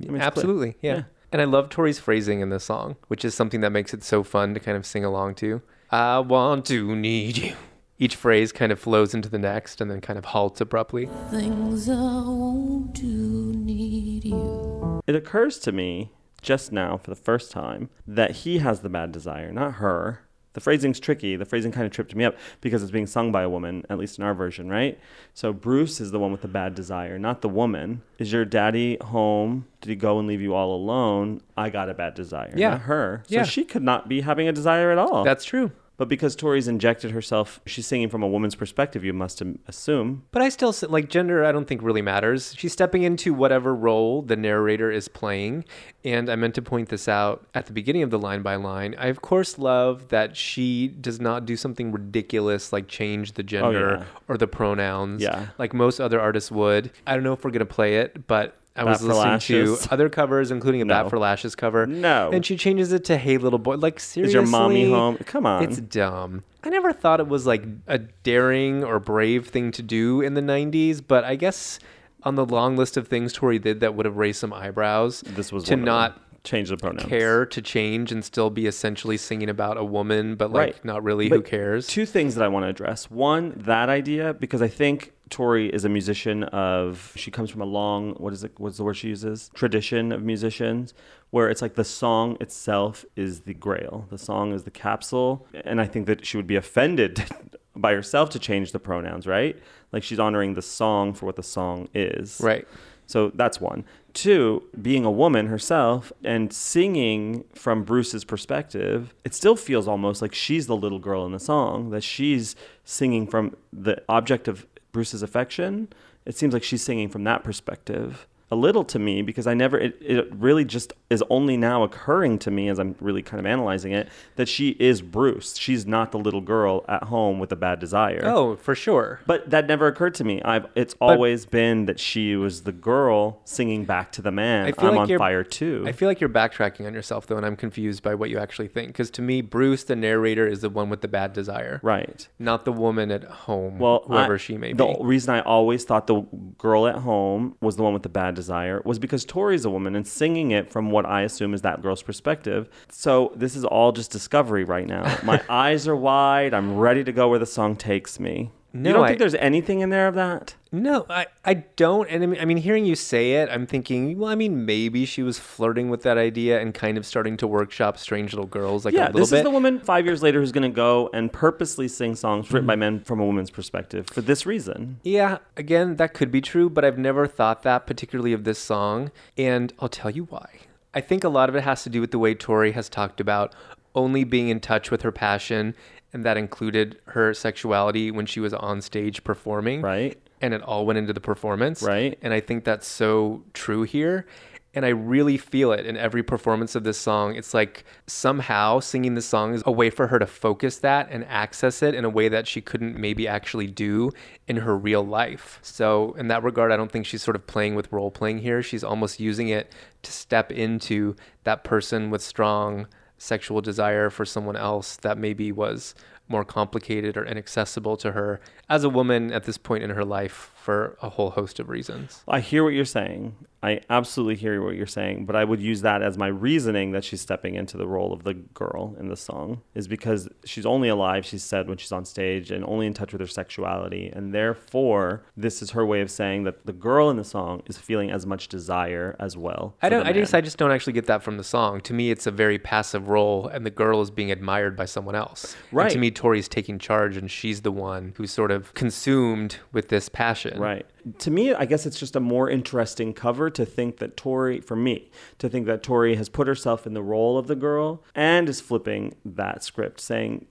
I 0.00 0.10
mean. 0.10 0.22
Absolutely. 0.22 0.76
Yeah. 0.80 0.94
Yeah. 0.94 1.02
And 1.32 1.40
I 1.40 1.46
love 1.46 1.70
Tori's 1.70 1.98
phrasing 1.98 2.40
in 2.40 2.50
this 2.50 2.64
song, 2.64 2.96
which 3.08 3.24
is 3.24 3.34
something 3.34 3.62
that 3.62 3.72
makes 3.72 3.94
it 3.94 4.04
so 4.04 4.22
fun 4.22 4.52
to 4.52 4.60
kind 4.60 4.76
of 4.76 4.84
sing 4.84 5.02
along 5.02 5.36
to. 5.36 5.62
I 5.90 6.18
want 6.18 6.66
to 6.66 6.94
need 6.94 7.38
you. 7.38 7.56
Each 7.98 8.16
phrase 8.16 8.52
kind 8.52 8.70
of 8.70 8.78
flows 8.78 9.14
into 9.14 9.30
the 9.30 9.38
next 9.38 9.80
and 9.80 9.90
then 9.90 10.02
kind 10.02 10.18
of 10.18 10.26
halts 10.26 10.60
abruptly. 10.60 11.08
Things 11.30 11.88
I 11.88 11.94
want 11.94 12.96
to 12.96 13.06
need 13.06 14.26
you. 14.26 15.00
It 15.06 15.14
occurs 15.14 15.58
to 15.60 15.72
me 15.72 16.12
just 16.42 16.70
now 16.70 16.98
for 16.98 17.08
the 17.08 17.16
first 17.16 17.50
time 17.50 17.88
that 18.06 18.32
he 18.32 18.58
has 18.58 18.80
the 18.80 18.90
bad 18.90 19.10
desire, 19.10 19.52
not 19.52 19.74
her. 19.74 20.28
The 20.54 20.60
phrasing's 20.60 21.00
tricky. 21.00 21.36
The 21.36 21.44
phrasing 21.44 21.72
kind 21.72 21.86
of 21.86 21.92
tripped 21.92 22.14
me 22.14 22.24
up 22.24 22.36
because 22.60 22.82
it's 22.82 22.92
being 22.92 23.06
sung 23.06 23.32
by 23.32 23.42
a 23.42 23.48
woman, 23.48 23.84
at 23.88 23.98
least 23.98 24.18
in 24.18 24.24
our 24.24 24.34
version, 24.34 24.68
right? 24.68 24.98
So 25.34 25.52
Bruce 25.52 26.00
is 26.00 26.10
the 26.10 26.18
one 26.18 26.30
with 26.32 26.42
the 26.42 26.48
bad 26.48 26.74
desire, 26.74 27.18
not 27.18 27.40
the 27.40 27.48
woman. 27.48 28.02
Is 28.18 28.32
your 28.32 28.44
daddy 28.44 28.98
home? 29.02 29.66
Did 29.80 29.88
he 29.90 29.96
go 29.96 30.18
and 30.18 30.28
leave 30.28 30.40
you 30.42 30.54
all 30.54 30.74
alone? 30.74 31.40
I 31.56 31.70
got 31.70 31.88
a 31.88 31.94
bad 31.94 32.14
desire. 32.14 32.52
Yeah. 32.54 32.70
Not 32.70 32.80
her. 32.82 33.22
So 33.26 33.34
Yeah. 33.36 33.42
she 33.44 33.64
could 33.64 33.82
not 33.82 34.08
be 34.08 34.20
having 34.20 34.46
a 34.46 34.52
desire 34.52 34.90
at 34.90 34.98
all. 34.98 35.24
That's 35.24 35.44
true. 35.44 35.72
But 36.02 36.08
because 36.08 36.34
Tori's 36.34 36.66
injected 36.66 37.12
herself, 37.12 37.60
she's 37.64 37.86
singing 37.86 38.08
from 38.08 38.24
a 38.24 38.26
woman's 38.26 38.56
perspective, 38.56 39.04
you 39.04 39.12
must 39.12 39.40
assume. 39.68 40.24
But 40.32 40.42
I 40.42 40.48
still 40.48 40.74
like 40.88 41.08
gender, 41.08 41.44
I 41.44 41.52
don't 41.52 41.68
think 41.68 41.80
really 41.80 42.02
matters. 42.02 42.56
She's 42.58 42.72
stepping 42.72 43.04
into 43.04 43.32
whatever 43.32 43.72
role 43.72 44.20
the 44.22 44.34
narrator 44.34 44.90
is 44.90 45.06
playing. 45.06 45.64
And 46.04 46.28
I 46.28 46.34
meant 46.34 46.56
to 46.56 46.62
point 46.62 46.88
this 46.88 47.06
out 47.06 47.46
at 47.54 47.66
the 47.66 47.72
beginning 47.72 48.02
of 48.02 48.10
the 48.10 48.18
line 48.18 48.42
by 48.42 48.56
line. 48.56 48.96
I, 48.98 49.06
of 49.06 49.22
course, 49.22 49.58
love 49.58 50.08
that 50.08 50.36
she 50.36 50.88
does 50.88 51.20
not 51.20 51.46
do 51.46 51.56
something 51.56 51.92
ridiculous 51.92 52.72
like 52.72 52.88
change 52.88 53.34
the 53.34 53.44
gender 53.44 53.98
Oh, 53.98 54.00
yeah. 54.00 54.04
or 54.26 54.36
the 54.36 54.48
pronouns 54.48 55.22
Yeah. 55.22 55.50
like 55.56 55.72
most 55.72 56.00
other 56.00 56.20
artists 56.20 56.50
would. 56.50 56.90
I 57.06 57.14
don't 57.14 57.22
know 57.22 57.32
if 57.32 57.44
we're 57.44 57.52
going 57.52 57.60
to 57.60 57.64
play 57.74 57.98
it, 57.98 58.26
but. 58.26 58.56
I 58.74 58.84
Bat 58.84 58.88
was 58.90 59.02
listening 59.02 59.24
Lashes. 59.32 59.80
to 59.82 59.92
other 59.92 60.08
covers, 60.08 60.50
including 60.50 60.82
a 60.82 60.86
Bat 60.86 61.10
for 61.10 61.18
Lashes 61.18 61.54
cover. 61.54 61.86
No. 61.86 62.30
And 62.32 62.44
she 62.44 62.56
changes 62.56 62.92
it 62.92 63.04
to 63.06 63.18
Hey 63.18 63.36
Little 63.38 63.58
Boy. 63.58 63.76
Like, 63.76 64.00
seriously. 64.00 64.28
Is 64.30 64.34
your 64.34 64.46
mommy 64.46 64.90
home? 64.90 65.16
Come 65.26 65.44
on. 65.46 65.62
It's 65.64 65.78
dumb. 65.78 66.42
I 66.64 66.70
never 66.70 66.92
thought 66.92 67.20
it 67.20 67.28
was 67.28 67.46
like 67.46 67.64
a 67.86 67.98
daring 67.98 68.84
or 68.84 68.98
brave 68.98 69.48
thing 69.48 69.72
to 69.72 69.82
do 69.82 70.20
in 70.20 70.34
the 70.34 70.40
90s, 70.40 71.02
but 71.06 71.24
I 71.24 71.36
guess 71.36 71.78
on 72.22 72.36
the 72.36 72.46
long 72.46 72.76
list 72.76 72.96
of 72.96 73.08
things 73.08 73.32
Tori 73.32 73.58
did 73.58 73.80
that 73.80 73.94
would 73.94 74.06
have 74.06 74.16
raised 74.16 74.38
some 74.38 74.52
eyebrows 74.52 75.22
this 75.22 75.50
was 75.52 75.64
to 75.64 75.76
not. 75.76 76.20
Change 76.44 76.68
the 76.70 76.76
pronouns. 76.76 77.08
care 77.08 77.46
to 77.46 77.62
change 77.62 78.10
and 78.10 78.24
still 78.24 78.50
be 78.50 78.66
essentially 78.66 79.16
singing 79.16 79.48
about 79.48 79.76
a 79.76 79.84
woman, 79.84 80.34
but 80.34 80.50
like 80.50 80.74
Right. 80.74 80.84
not 80.84 81.02
really 81.04 81.28
who 81.28 81.40
cares. 81.42 81.86
Two 81.86 82.04
things 82.06 82.34
that 82.34 82.44
I 82.44 82.48
want 82.48 82.64
to 82.64 82.68
address. 82.68 83.10
One, 83.10 83.52
that 83.56 83.88
idea, 83.88 84.34
because 84.34 84.60
I 84.62 84.68
think 84.68 85.12
Tori 85.30 85.68
is 85.68 85.84
a 85.84 85.88
musician 85.88 86.44
of, 86.44 87.12
she 87.16 87.30
comes 87.30 87.48
from 87.48 87.60
a 87.62 87.64
long, 87.64 88.14
what 88.14 88.32
is 88.32 88.44
it, 88.44 88.52
what's 88.58 88.76
the 88.76 88.84
word 88.84 88.94
she 88.96 89.08
uses? 89.08 89.50
Tradition 89.54 90.12
of 90.12 90.22
musicians, 90.22 90.92
where 91.30 91.48
it's 91.48 91.62
like 91.62 91.74
the 91.74 91.84
song 91.84 92.36
itself 92.40 93.04
is 93.16 93.42
the 93.42 93.54
grail. 93.54 94.06
The 94.10 94.18
song 94.18 94.52
is 94.52 94.64
the 94.64 94.70
capsule. 94.70 95.46
And 95.64 95.80
I 95.80 95.86
think 95.86 96.06
that 96.06 96.26
she 96.26 96.36
would 96.36 96.46
be 96.46 96.56
offended 96.56 97.24
by 97.76 97.94
herself 97.94 98.28
to 98.30 98.38
change 98.38 98.72
the 98.72 98.78
pronouns, 98.80 99.26
right? 99.26 99.56
Like 99.92 100.02
she's 100.02 100.18
honoring 100.18 100.54
the 100.54 100.60
song 100.62 101.14
for 101.14 101.24
what 101.26 101.36
the 101.36 101.42
song 101.42 101.88
is. 101.94 102.40
right. 102.42 102.66
So 103.06 103.30
that's 103.34 103.60
one. 103.60 103.84
Two, 104.14 104.64
being 104.80 105.04
a 105.04 105.10
woman 105.10 105.46
herself 105.46 106.12
and 106.22 106.52
singing 106.52 107.44
from 107.54 107.82
Bruce's 107.82 108.24
perspective, 108.24 109.14
it 109.24 109.34
still 109.34 109.56
feels 109.56 109.88
almost 109.88 110.20
like 110.20 110.34
she's 110.34 110.66
the 110.66 110.76
little 110.76 110.98
girl 110.98 111.24
in 111.24 111.32
the 111.32 111.40
song, 111.40 111.90
that 111.90 112.02
she's 112.02 112.54
singing 112.84 113.26
from 113.26 113.56
the 113.72 114.02
object 114.08 114.48
of 114.48 114.66
Bruce's 114.92 115.22
affection. 115.22 115.88
It 116.26 116.36
seems 116.36 116.52
like 116.52 116.62
she's 116.62 116.82
singing 116.82 117.08
from 117.08 117.24
that 117.24 117.42
perspective 117.42 118.26
a 118.52 118.56
little 118.56 118.84
to 118.84 118.98
me 118.98 119.22
because 119.22 119.46
I 119.46 119.54
never, 119.54 119.78
it, 119.78 119.96
it 120.02 120.30
really 120.34 120.66
just 120.66 120.92
is 121.08 121.24
only 121.30 121.56
now 121.56 121.84
occurring 121.84 122.38
to 122.40 122.50
me 122.50 122.68
as 122.68 122.78
I'm 122.78 122.94
really 123.00 123.22
kind 123.22 123.40
of 123.40 123.46
analyzing 123.46 123.92
it 123.92 124.10
that 124.36 124.46
she 124.46 124.76
is 124.78 125.00
Bruce. 125.00 125.56
She's 125.56 125.86
not 125.86 126.12
the 126.12 126.18
little 126.18 126.42
girl 126.42 126.84
at 126.86 127.04
home 127.04 127.38
with 127.38 127.50
a 127.50 127.56
bad 127.56 127.80
desire. 127.80 128.20
Oh, 128.24 128.56
for 128.56 128.74
sure. 128.74 129.20
But 129.26 129.48
that 129.48 129.66
never 129.66 129.86
occurred 129.86 130.14
to 130.16 130.24
me. 130.24 130.42
I've 130.42 130.66
it's 130.74 130.94
always 131.00 131.46
been 131.46 131.86
that 131.86 131.98
she 131.98 132.36
was 132.36 132.64
the 132.64 132.72
girl 132.72 133.40
singing 133.44 133.86
back 133.86 134.12
to 134.12 134.22
the 134.22 134.30
man. 134.30 134.66
I 134.66 134.72
feel 134.72 134.90
I'm 134.90 134.96
like 134.96 135.02
on 135.04 135.08
you're- 135.08 135.18
fire 135.18 135.44
too. 135.44 135.84
I 135.86 135.92
feel 135.92 136.06
like 136.08 136.20
you're 136.20 136.28
backtracking 136.28 136.86
on 136.86 136.92
yourself 136.92 137.26
though, 137.26 137.38
and 137.38 137.46
I'm 137.46 137.56
confused 137.56 138.02
by 138.02 138.14
what 138.14 138.28
you 138.28 138.36
actually 138.36 138.68
think. 138.68 138.88
Because 138.88 139.10
to 139.12 139.22
me, 139.22 139.40
Bruce, 139.40 139.84
the 139.84 139.96
narrator, 139.96 140.46
is 140.46 140.60
the 140.60 140.68
one 140.68 140.90
with 140.90 141.00
the 141.00 141.08
bad 141.08 141.32
desire, 141.32 141.80
right. 141.82 142.28
not 142.38 142.66
the 142.66 142.72
woman 142.72 143.10
at 143.10 143.24
home. 143.24 143.78
Well, 143.78 144.04
whoever 144.06 144.34
I- 144.34 144.36
she 144.36 144.58
may 144.58 144.74
the 144.74 144.84
be. 144.88 144.96
reason 145.00 145.34
I 145.34 145.40
always 145.40 145.84
thought 145.84 146.06
the 146.06 146.20
girl 146.58 146.86
at 146.86 146.96
home 146.96 147.56
was 147.62 147.76
the 147.76 147.82
one 147.82 147.94
with 147.94 148.02
the 148.02 148.10
bad 148.10 148.34
desire 148.34 148.41
was 148.84 148.98
because 148.98 149.24
Tori's 149.24 149.64
a 149.64 149.70
woman 149.70 149.94
and 149.94 150.06
singing 150.06 150.50
it 150.50 150.70
from 150.70 150.90
what 150.90 151.06
I 151.06 151.22
assume 151.22 151.54
is 151.54 151.62
that 151.62 151.82
girl's 151.82 152.02
perspective. 152.02 152.68
So 152.90 153.32
this 153.36 153.56
is 153.56 153.64
all 153.64 153.92
just 153.92 154.10
discovery 154.10 154.64
right 154.64 154.86
now. 154.86 155.18
My 155.22 155.42
eyes 155.48 155.88
are 155.88 155.96
wide. 155.96 156.54
I'm 156.54 156.76
ready 156.76 157.04
to 157.04 157.12
go 157.12 157.28
where 157.28 157.38
the 157.38 157.46
song 157.46 157.76
takes 157.76 158.18
me. 158.20 158.50
No, 158.74 158.88
you 158.88 158.94
don't 158.94 159.04
I- 159.04 159.08
think 159.08 159.18
there's 159.18 159.34
anything 159.34 159.80
in 159.80 159.90
there 159.90 160.08
of 160.08 160.14
that? 160.14 160.54
No, 160.74 161.04
I, 161.10 161.26
I 161.44 161.54
don't. 161.54 162.08
And 162.08 162.22
I 162.22 162.26
mean, 162.26 162.40
I 162.40 162.46
mean, 162.46 162.56
hearing 162.56 162.86
you 162.86 162.94
say 162.96 163.32
it, 163.34 163.50
I'm 163.50 163.66
thinking, 163.66 164.18
well, 164.18 164.30
I 164.30 164.34
mean, 164.34 164.64
maybe 164.64 165.04
she 165.04 165.22
was 165.22 165.38
flirting 165.38 165.90
with 165.90 166.02
that 166.04 166.16
idea 166.16 166.58
and 166.62 166.72
kind 166.72 166.96
of 166.96 167.04
starting 167.04 167.36
to 167.36 167.46
workshop 167.46 167.98
Strange 167.98 168.32
Little 168.32 168.46
Girls 168.46 168.86
like 168.86 168.94
a 168.94 168.96
yeah, 168.96 169.06
little 169.08 169.20
this 169.20 169.30
bit. 169.30 169.36
is 169.38 169.42
the 169.42 169.50
woman 169.50 169.80
five 169.80 170.06
years 170.06 170.22
later 170.22 170.40
who's 170.40 170.50
going 170.52 170.62
to 170.70 170.74
go 170.74 171.10
and 171.12 171.30
purposely 171.30 171.88
sing 171.88 172.14
songs 172.16 172.50
written 172.50 172.62
Mm-hmm. 172.62 172.66
by 172.68 172.76
men 172.76 173.00
from 173.00 173.20
a 173.20 173.26
woman's 173.26 173.50
perspective 173.50 174.06
for 174.06 174.22
this 174.22 174.46
reason. 174.46 174.98
Yeah, 175.02 175.38
again, 175.58 175.96
that 175.96 176.14
could 176.14 176.30
be 176.30 176.40
true, 176.40 176.70
but 176.70 176.86
I've 176.86 176.96
never 176.98 177.26
thought 177.26 177.62
that 177.64 177.86
particularly 177.86 178.32
of 178.32 178.44
this 178.44 178.58
song, 178.58 179.10
and 179.36 179.74
I'll 179.78 179.90
tell 179.90 180.10
you 180.10 180.24
why. 180.24 180.48
I 180.94 181.02
think 181.02 181.22
a 181.22 181.28
lot 181.28 181.50
of 181.50 181.54
it 181.54 181.64
has 181.64 181.82
to 181.82 181.90
do 181.90 182.00
with 182.00 182.12
the 182.12 182.18
way 182.18 182.34
Tori 182.34 182.72
has 182.72 182.88
talked 182.88 183.20
about 183.20 183.54
only 183.94 184.24
being 184.24 184.48
in 184.48 184.58
touch 184.60 184.90
with 184.90 185.02
her 185.02 185.12
passion, 185.12 185.74
and 186.12 186.24
that 186.24 186.36
included 186.36 186.98
her 187.06 187.32
sexuality 187.34 188.10
when 188.10 188.26
she 188.26 188.40
was 188.40 188.52
on 188.52 188.80
stage 188.80 189.24
performing. 189.24 189.80
Right. 189.80 190.18
And 190.40 190.52
it 190.52 190.62
all 190.62 190.84
went 190.84 190.98
into 190.98 191.12
the 191.12 191.20
performance. 191.20 191.82
Right. 191.82 192.18
And 192.20 192.34
I 192.34 192.40
think 192.40 192.64
that's 192.64 192.86
so 192.86 193.44
true 193.54 193.84
here. 193.84 194.26
And 194.74 194.86
I 194.86 194.90
really 194.90 195.36
feel 195.36 195.72
it 195.72 195.84
in 195.84 195.98
every 195.98 196.22
performance 196.22 196.74
of 196.74 196.82
this 196.82 196.96
song. 196.96 197.36
It's 197.36 197.52
like 197.52 197.84
somehow 198.06 198.80
singing 198.80 199.14
the 199.14 199.20
song 199.20 199.52
is 199.52 199.62
a 199.66 199.72
way 199.72 199.90
for 199.90 200.06
her 200.06 200.18
to 200.18 200.26
focus 200.26 200.78
that 200.78 201.08
and 201.10 201.26
access 201.26 201.82
it 201.82 201.94
in 201.94 202.06
a 202.06 202.10
way 202.10 202.28
that 202.30 202.46
she 202.46 202.62
couldn't 202.62 202.98
maybe 202.98 203.28
actually 203.28 203.66
do 203.66 204.10
in 204.48 204.56
her 204.56 204.76
real 204.76 205.04
life. 205.04 205.58
So, 205.62 206.14
in 206.14 206.28
that 206.28 206.42
regard, 206.42 206.72
I 206.72 206.78
don't 206.78 206.90
think 206.90 207.04
she's 207.04 207.22
sort 207.22 207.36
of 207.36 207.46
playing 207.46 207.74
with 207.74 207.92
role 207.92 208.10
playing 208.10 208.38
here. 208.38 208.62
She's 208.62 208.82
almost 208.82 209.20
using 209.20 209.48
it 209.48 209.70
to 210.02 210.12
step 210.12 210.50
into 210.50 211.16
that 211.44 211.64
person 211.64 212.08
with 212.08 212.22
strong 212.22 212.86
sexual 213.22 213.60
desire 213.60 214.10
for 214.10 214.24
someone 214.24 214.56
else 214.56 214.96
that 214.96 215.16
maybe 215.16 215.52
was 215.52 215.94
more 216.28 216.44
complicated 216.44 217.16
or 217.16 217.24
inaccessible 217.24 217.96
to 217.96 218.12
her 218.12 218.40
as 218.68 218.82
a 218.82 218.88
woman 218.88 219.32
at 219.32 219.44
this 219.44 219.58
point 219.58 219.84
in 219.84 219.90
her 219.90 220.04
life 220.04 220.50
for 220.56 220.96
a 221.02 221.08
whole 221.08 221.30
host 221.30 221.60
of 221.60 221.68
reasons. 221.68 222.24
I 222.26 222.40
hear 222.40 222.64
what 222.64 222.72
you're 222.74 222.84
saying. 222.84 223.36
I 223.62 223.80
absolutely 223.88 224.36
hear 224.36 224.60
what 224.62 224.74
you're 224.74 224.86
saying, 224.86 225.26
but 225.26 225.36
I 225.36 225.44
would 225.44 225.60
use 225.60 225.82
that 225.82 226.02
as 226.02 226.18
my 226.18 226.26
reasoning 226.26 226.92
that 226.92 227.04
she's 227.04 227.20
stepping 227.20 227.54
into 227.54 227.76
the 227.76 227.86
role 227.86 228.12
of 228.12 228.24
the 228.24 228.34
girl 228.34 228.96
in 228.98 229.08
the 229.08 229.16
song 229.16 229.60
is 229.74 229.86
because 229.86 230.28
she's 230.44 230.66
only 230.66 230.88
alive, 230.88 231.24
she 231.24 231.38
said, 231.38 231.68
when 231.68 231.78
she's 231.78 231.92
on 231.92 232.04
stage 232.04 232.50
and 232.50 232.64
only 232.64 232.86
in 232.86 232.94
touch 232.94 233.12
with 233.12 233.20
her 233.20 233.26
sexuality. 233.26 234.08
And 234.12 234.34
therefore, 234.34 235.22
this 235.36 235.62
is 235.62 235.70
her 235.70 235.86
way 235.86 236.00
of 236.00 236.10
saying 236.10 236.44
that 236.44 236.66
the 236.66 236.72
girl 236.72 237.08
in 237.10 237.16
the 237.16 237.24
song 237.24 237.62
is 237.66 237.78
feeling 237.78 238.10
as 238.10 238.26
much 238.26 238.48
desire 238.48 239.14
as 239.20 239.36
well. 239.36 239.74
I 239.80 239.88
don't 239.88 240.06
I 240.06 240.12
just. 240.12 240.34
I 240.34 240.40
just 240.40 240.56
don't 240.56 240.72
actually 240.72 240.94
get 240.94 241.06
that 241.06 241.22
from 241.22 241.36
the 241.36 241.44
song. 241.44 241.80
To 241.82 241.94
me 241.94 242.10
it's 242.10 242.26
a 242.26 242.30
very 242.30 242.58
passive 242.58 243.08
role 243.08 243.46
and 243.46 243.64
the 243.64 243.70
girl 243.70 244.00
is 244.00 244.10
being 244.10 244.30
admired 244.32 244.76
by 244.76 244.86
someone 244.86 245.14
else. 245.14 245.54
And 245.70 245.78
Right. 245.78 245.90
to 245.92 245.98
me 245.98 246.10
Tori's 246.10 246.48
taking 246.48 246.78
charge 246.78 247.16
and 247.16 247.30
she's 247.30 247.62
the 247.62 247.70
one 247.72 248.14
who's 248.16 248.32
sort 248.32 248.50
of 248.50 248.74
consumed 248.74 249.58
with 249.72 249.88
this 249.88 250.08
passion. 250.08 250.58
Right. 250.60 250.86
To 251.18 251.30
me, 251.30 251.52
I 251.52 251.64
guess 251.64 251.84
it's 251.84 251.98
just 251.98 252.14
a 252.14 252.20
more 252.20 252.48
interesting 252.48 253.12
cover 253.12 253.50
to 253.54 253.66
think 253.66 253.98
that 253.98 254.16
Tori, 254.16 254.60
for 254.60 254.76
me, 254.76 255.10
to 255.38 255.48
think 255.48 255.66
that 255.66 255.82
Tori 255.82 256.16
has 256.16 256.28
put 256.28 256.46
herself 256.46 256.86
in 256.86 256.94
the 256.94 257.02
role 257.02 257.38
of 257.38 257.46
the 257.46 257.56
girl 257.56 258.02
and 258.14 258.48
is 258.48 258.60
flipping 258.60 259.14
that 259.24 259.62
script, 259.62 260.00
saying, 260.00 260.46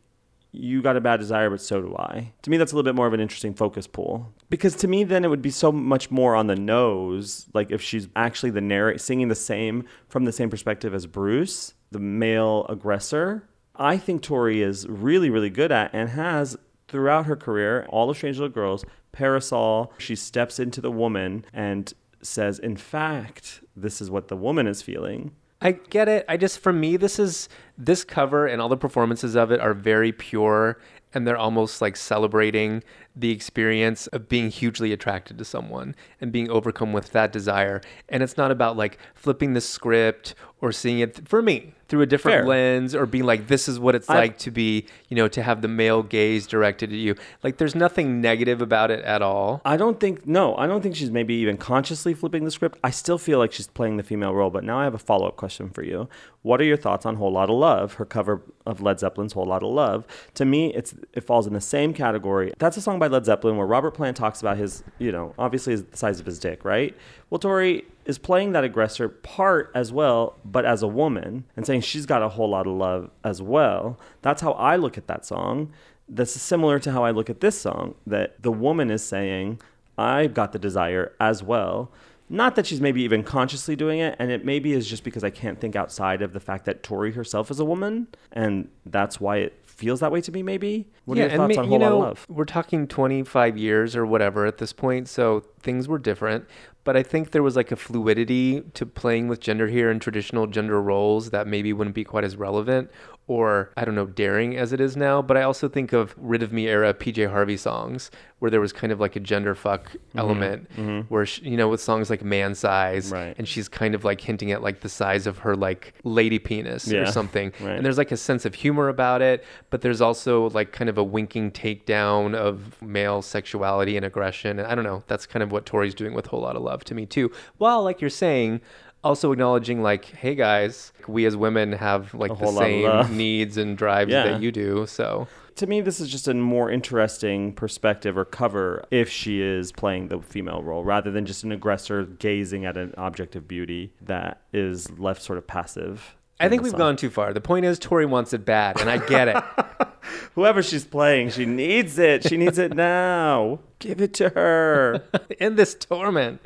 you 0.51 0.81
got 0.81 0.97
a 0.97 1.01
bad 1.01 1.19
desire, 1.19 1.49
but 1.49 1.61
so 1.61 1.81
do 1.81 1.95
I. 1.97 2.33
To 2.41 2.49
me, 2.49 2.57
that's 2.57 2.73
a 2.73 2.75
little 2.75 2.89
bit 2.89 2.95
more 2.95 3.07
of 3.07 3.13
an 3.13 3.21
interesting 3.21 3.53
focus 3.53 3.87
pool. 3.87 4.33
Because 4.49 4.75
to 4.77 4.87
me, 4.87 5.03
then 5.03 5.23
it 5.23 5.29
would 5.29 5.41
be 5.41 5.49
so 5.49 5.71
much 5.71 6.11
more 6.11 6.35
on 6.35 6.47
the 6.47 6.55
nose. 6.55 7.47
Like 7.53 7.71
if 7.71 7.81
she's 7.81 8.09
actually 8.15 8.51
the 8.51 8.61
narrate 8.61 8.99
singing 8.99 9.29
the 9.29 9.35
same 9.35 9.85
from 10.09 10.25
the 10.25 10.33
same 10.33 10.49
perspective 10.49 10.93
as 10.93 11.05
Bruce, 11.05 11.73
the 11.91 11.99
male 11.99 12.65
aggressor. 12.67 13.47
I 13.77 13.97
think 13.97 14.21
Tori 14.21 14.61
is 14.61 14.87
really, 14.87 15.29
really 15.29 15.49
good 15.49 15.71
at 15.71 15.93
and 15.93 16.09
has 16.09 16.57
throughout 16.89 17.25
her 17.25 17.37
career, 17.37 17.85
all 17.89 18.09
of 18.09 18.17
Strange 18.17 18.37
Little 18.37 18.53
Girls, 18.53 18.83
Parasol, 19.13 19.93
she 19.97 20.15
steps 20.15 20.59
into 20.59 20.81
the 20.81 20.91
woman 20.91 21.45
and 21.53 21.93
says, 22.25 22.59
in 22.59 22.75
fact, 22.75 23.63
this 23.75 24.01
is 24.01 24.09
what 24.09 24.27
the 24.27 24.37
woman 24.37 24.67
is 24.67 24.81
feeling. 24.81 25.31
I 25.61 25.73
get 25.73 26.09
it. 26.09 26.25
I 26.27 26.37
just 26.37 26.59
for 26.59 26.73
me 26.73 26.97
this 26.97 27.19
is 27.19 27.47
this 27.77 28.03
cover 28.03 28.47
and 28.47 28.59
all 28.59 28.69
the 28.69 28.77
performances 28.77 29.35
of 29.35 29.51
it 29.51 29.59
are 29.59 29.75
very 29.75 30.11
pure 30.11 30.79
and 31.13 31.27
they're 31.27 31.37
almost 31.37 31.81
like 31.81 31.95
celebrating 31.95 32.83
the 33.15 33.31
experience 33.31 34.07
of 34.07 34.27
being 34.27 34.49
hugely 34.49 34.91
attracted 34.91 35.37
to 35.37 35.45
someone 35.45 35.95
and 36.19 36.31
being 36.31 36.49
overcome 36.49 36.93
with 36.93 37.11
that 37.11 37.31
desire. 37.31 37.81
And 38.09 38.23
it's 38.23 38.37
not 38.37 38.49
about 38.49 38.75
like 38.75 38.97
flipping 39.13 39.53
the 39.53 39.61
script 39.61 40.33
or 40.61 40.71
seeing 40.71 40.99
it 40.99 41.27
for 41.27 41.41
me 41.43 41.73
through 41.91 42.01
a 42.01 42.05
different 42.07 42.37
Fair. 42.39 42.47
lens 42.47 42.95
or 42.95 43.05
being 43.05 43.25
like 43.25 43.47
this 43.47 43.67
is 43.67 43.77
what 43.77 43.93
it's 43.93 44.09
I've- 44.09 44.17
like 44.17 44.37
to 44.39 44.49
be, 44.49 44.87
you 45.09 45.15
know, 45.17 45.27
to 45.27 45.43
have 45.43 45.61
the 45.61 45.67
male 45.67 46.01
gaze 46.01 46.47
directed 46.47 46.89
at 46.91 46.97
you. 46.97 47.15
Like 47.43 47.57
there's 47.57 47.75
nothing 47.75 48.21
negative 48.21 48.61
about 48.61 48.89
it 48.89 49.03
at 49.03 49.21
all. 49.21 49.61
I 49.65 49.75
don't 49.77 49.99
think 49.99 50.25
no, 50.25 50.55
I 50.55 50.65
don't 50.67 50.81
think 50.81 50.95
she's 50.95 51.11
maybe 51.11 51.33
even 51.35 51.57
consciously 51.57 52.13
flipping 52.13 52.45
the 52.45 52.51
script. 52.51 52.79
I 52.83 52.89
still 52.91 53.17
feel 53.17 53.37
like 53.39 53.51
she's 53.51 53.67
playing 53.67 53.97
the 53.97 54.03
female 54.03 54.33
role, 54.33 54.49
but 54.49 54.63
now 54.63 54.79
I 54.79 54.85
have 54.85 54.93
a 54.95 54.97
follow-up 54.99 55.35
question 55.35 55.69
for 55.69 55.83
you. 55.83 56.07
What 56.43 56.59
are 56.61 56.63
your 56.63 56.77
thoughts 56.77 57.05
on 57.05 57.17
Whole 57.17 57.31
lot 57.33 57.49
of 57.51 57.55
Love, 57.57 57.93
her 57.95 58.05
cover 58.05 58.41
of 58.65 58.81
Led 58.81 58.99
Zeppelin's 58.99 59.33
Whole 59.33 59.45
lot 59.45 59.61
of 59.61 59.69
Love? 59.69 60.07
To 60.35 60.45
me, 60.45 60.73
it's 60.73 60.95
it 61.13 61.25
falls 61.25 61.45
in 61.45 61.53
the 61.53 61.61
same 61.61 61.93
category. 61.93 62.53
That's 62.57 62.77
a 62.77 62.81
song 62.81 62.97
by 62.99 63.07
Led 63.07 63.25
Zeppelin 63.25 63.57
where 63.57 63.67
Robert 63.67 63.91
Plant 63.91 64.15
talks 64.17 64.39
about 64.39 64.57
his, 64.57 64.83
you 64.97 65.11
know, 65.11 65.35
obviously 65.37 65.75
the 65.75 65.97
size 65.97 66.19
of 66.21 66.25
his 66.25 66.39
dick, 66.39 66.63
right? 66.63 66.95
Well, 67.29 67.37
Tori 67.39 67.83
is 68.05 68.17
playing 68.17 68.51
that 68.53 68.63
aggressor 68.63 69.09
part 69.09 69.71
as 69.75 69.91
well, 69.91 70.37
but 70.43 70.65
as 70.65 70.81
a 70.81 70.87
woman 70.87 71.45
and 71.55 71.65
saying 71.65 71.81
she's 71.81 72.05
got 72.05 72.21
a 72.21 72.29
whole 72.29 72.49
lot 72.49 72.67
of 72.67 72.73
love 72.73 73.09
as 73.23 73.41
well. 73.41 73.99
That's 74.21 74.41
how 74.41 74.53
I 74.53 74.75
look 74.75 74.97
at 74.97 75.07
that 75.07 75.25
song. 75.25 75.71
That's 76.09 76.31
similar 76.31 76.79
to 76.79 76.91
how 76.91 77.03
I 77.03 77.11
look 77.11 77.29
at 77.29 77.41
this 77.41 77.59
song 77.59 77.95
that 78.05 78.41
the 78.41 78.51
woman 78.51 78.91
is 78.91 79.03
saying, 79.03 79.61
I've 79.97 80.33
got 80.33 80.51
the 80.51 80.59
desire 80.59 81.13
as 81.19 81.43
well. 81.43 81.91
Not 82.29 82.55
that 82.55 82.65
she's 82.65 82.79
maybe 82.79 83.01
even 83.01 83.23
consciously 83.23 83.75
doing 83.75 83.99
it, 83.99 84.15
and 84.17 84.31
it 84.31 84.45
maybe 84.45 84.71
is 84.71 84.87
just 84.87 85.03
because 85.03 85.21
I 85.21 85.29
can't 85.29 85.59
think 85.59 85.75
outside 85.75 86.21
of 86.21 86.31
the 86.31 86.39
fact 86.39 86.63
that 86.63 86.81
Tori 86.81 87.11
herself 87.11 87.51
is 87.51 87.59
a 87.59 87.65
woman, 87.65 88.07
and 88.31 88.69
that's 88.85 89.19
why 89.19 89.37
it 89.37 89.61
feels 89.65 89.99
that 89.99 90.13
way 90.13 90.21
to 90.21 90.31
me. 90.31 90.41
Maybe. 90.41 90.87
What 91.03 91.17
are 91.17 91.21
your 91.21 91.29
thoughts 91.29 91.57
ma- 91.57 91.63
on 91.63 91.65
you 91.65 91.71
Whole 91.71 91.79
Lotta 91.79 91.95
know, 91.95 91.99
Love? 91.99 92.25
We're 92.29 92.45
talking 92.45 92.87
25 92.87 93.57
years 93.57 93.97
or 93.97 94.05
whatever 94.05 94.45
at 94.45 94.59
this 94.59 94.71
point, 94.71 95.09
so 95.09 95.41
things 95.59 95.89
were 95.89 95.99
different. 95.99 96.45
But 96.83 96.97
I 96.97 97.03
think 97.03 97.31
there 97.31 97.43
was 97.43 97.55
like 97.55 97.71
a 97.71 97.75
fluidity 97.75 98.61
to 98.73 98.85
playing 98.85 99.27
with 99.27 99.39
gender 99.39 99.67
here 99.67 99.91
and 99.91 100.01
traditional 100.01 100.47
gender 100.47 100.81
roles 100.81 101.29
that 101.29 101.47
maybe 101.47 101.73
wouldn't 101.73 101.95
be 101.95 102.03
quite 102.03 102.23
as 102.23 102.35
relevant 102.35 102.89
or, 103.31 103.71
I 103.77 103.85
don't 103.85 103.95
know, 103.95 104.07
daring 104.07 104.57
as 104.57 104.73
it 104.73 104.81
is 104.81 104.97
now. 104.97 105.21
But 105.21 105.37
I 105.37 105.43
also 105.43 105.69
think 105.69 105.93
of 105.93 106.13
Rid 106.17 106.43
of 106.43 106.51
Me 106.51 106.67
era 106.67 106.93
PJ 106.93 107.29
Harvey 107.29 107.55
songs 107.57 108.11
where 108.39 108.49
there 108.51 108.59
was 108.59 108.73
kind 108.73 108.91
of 108.91 108.99
like 108.99 109.15
a 109.15 109.19
gender 109.19 109.53
fuck 109.55 109.91
Mm-hmm. 109.91 110.19
element 110.19 110.69
where, 111.09 111.25
she, 111.25 111.41
you 111.43 111.55
know, 111.57 111.69
with 111.69 111.79
songs 111.79 112.09
like 112.09 112.23
Man 112.23 112.53
Size, 112.55 113.11
Right. 113.11 113.35
and 113.37 113.47
she's 113.47 113.69
kind 113.69 113.93
of 113.95 114.03
like 114.03 114.19
hinting 114.19 114.51
at 114.51 114.61
like 114.61 114.81
the 114.81 114.89
size 114.89 115.27
of 115.27 115.37
her 115.39 115.55
like 115.55 115.93
lady 116.03 116.39
penis 116.39 116.87
Yeah, 116.87 117.01
or 117.01 117.05
something. 117.19 117.53
right. 117.61 117.75
And 117.77 117.85
there's 117.85 117.97
like 117.97 118.11
a 118.11 118.17
sense 118.17 118.43
of 118.45 118.53
humor 118.55 118.89
about 118.89 119.21
it, 119.21 119.43
but 119.69 119.81
there's 119.81 120.01
also 120.01 120.49
like 120.49 120.71
kind 120.73 120.89
of 120.89 120.97
a 120.97 121.03
winking 121.03 121.51
takedown 121.51 122.33
of 122.35 122.81
male 122.81 123.21
sexuality 123.21 123.95
and 123.95 124.05
aggression. 124.05 124.59
And 124.59 124.67
I 124.67 124.75
don't 124.75 124.83
know, 124.83 125.03
that's 125.07 125.25
kind 125.25 125.43
of 125.43 125.51
what 125.51 125.65
Tori's 125.65 125.93
doing 125.95 126.13
with 126.13 126.25
Whole 126.27 126.41
Lot 126.41 126.55
of 126.55 126.63
Love 126.63 126.83
to 126.85 126.95
me 126.95 127.05
too. 127.05 127.31
While 127.57 127.83
like 127.83 128.01
you're 128.01 128.09
saying, 128.09 128.59
also 129.03 129.31
acknowledging 129.31 129.81
like, 129.81 130.05
hey 130.05 130.35
guys, 130.35 130.93
we 131.07 131.25
as 131.25 131.35
women 131.35 131.71
have 131.73 132.13
like 132.13 132.29
the 132.29 132.35
whole 132.35 132.53
lot 132.53 132.69
of 132.69 133.05
same 133.07 133.17
needs 133.17 133.57
and 133.57 133.77
drives 133.77 134.11
Yeah. 134.11 134.23
that 134.23 134.41
you 134.41 134.51
do. 134.51 134.85
So 134.87 135.27
to 135.55 135.67
me, 135.67 135.81
this 135.81 135.99
is 135.99 136.09
just 136.09 136.27
a 136.27 136.33
more 136.33 136.71
interesting 136.71 137.53
perspective 137.53 138.17
or 138.17 138.25
cover 138.25 138.85
if 138.91 139.09
she 139.09 139.41
is 139.41 139.71
playing 139.71 140.07
the 140.07 140.19
female 140.21 140.63
role 140.63 140.83
rather 140.83 141.11
than 141.11 141.25
just 141.25 141.43
an 141.43 141.51
aggressor 141.51 142.03
gazing 142.03 142.65
at 142.65 142.77
an 142.77 142.93
object 142.97 143.35
of 143.35 143.47
beauty 143.47 143.91
that 144.01 144.41
is 144.53 144.89
left 144.97 145.21
sort 145.21 145.37
of 145.37 145.45
passive. 145.47 146.15
I 146.39 146.49
think 146.49 146.63
we've 146.63 146.71
song. 146.71 146.79
gone 146.79 146.95
too 146.95 147.11
far. 147.11 147.33
The 147.33 147.41
point 147.41 147.65
is 147.65 147.77
Tori 147.77 148.07
wants 148.07 148.33
it 148.33 148.45
bad, 148.45 148.81
and 148.81 148.89
I 148.89 148.97
get 148.97 149.27
it. 149.27 149.43
Whoever 150.33 150.63
she's 150.63 150.83
playing, 150.85 151.29
she 151.29 151.45
needs 151.45 151.99
it. 151.99 152.27
She 152.27 152.35
needs 152.35 152.57
it 152.57 152.73
now. 152.75 153.59
Give 153.77 154.01
it 154.01 154.15
to 154.15 154.29
her. 154.29 155.03
In 155.39 155.55
this 155.55 155.75
torment. 155.75 156.41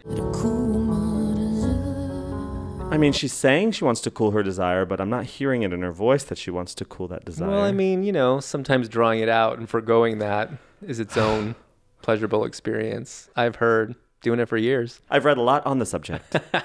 I 2.96 2.98
mean, 2.98 3.12
she's 3.12 3.34
saying 3.34 3.74
she 3.74 3.84
wants 3.84 4.00
to 4.02 4.10
cool 4.10 4.32
her 4.32 4.41
desire, 4.41 4.86
but 4.86 5.02
I'm 5.02 5.10
not 5.10 5.26
hearing 5.26 5.64
it 5.64 5.74
in 5.74 5.82
her 5.82 5.91
voice 5.91 6.24
that 6.24 6.38
she 6.38 6.50
wants 6.50 6.74
to 6.76 6.86
cool 6.86 7.10
that 7.10 7.26
desire. 7.26 7.50
Well, 7.50 7.62
I 7.62 7.74
mean, 7.74 8.04
you 8.04 8.14
know, 8.14 8.39
sometimes 8.39 8.88
drawing 8.88 9.20
it 9.20 9.28
out 9.28 9.58
and 9.58 9.68
foregoing 9.68 10.20
that 10.20 10.50
is 10.82 11.02
its 11.02 11.18
own 11.18 11.56
pleasurable 12.02 12.46
experience. 12.46 13.30
I've 13.36 13.58
heard 13.58 13.96
doing 14.22 14.39
it 14.39 14.46
for 14.46 14.56
years. 14.56 15.02
I've 15.10 15.26
read 15.26 15.38
a 15.38 15.41
lot 15.41 15.66
on 15.66 15.80
the 15.80 15.86
subject. 15.86 16.38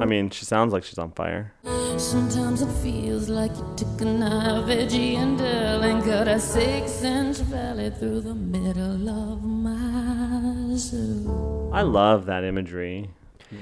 I 0.00 0.04
mean, 0.04 0.30
she 0.30 0.44
sounds 0.44 0.72
like 0.72 0.82
she's 0.82 0.98
on 0.98 1.12
fire. 1.12 1.52
Sometimes 1.98 2.60
it 2.62 2.70
feels 2.82 3.28
like 3.28 3.50
you 3.56 3.74
took 3.76 4.00
a 4.00 4.04
knife, 4.04 4.68
edgy 4.68 5.14
and 5.14 5.38
dull, 5.38 5.82
and 5.82 6.02
cut 6.04 6.28
a 6.28 6.38
six-inch 6.38 7.38
valley 7.38 7.90
through 7.90 8.20
the 8.20 8.34
middle 8.34 9.08
of 9.08 9.42
my 9.44 10.76
soul. 10.76 11.70
I 11.72 11.82
love 11.82 12.26
that 12.26 12.44
imagery. 12.44 13.10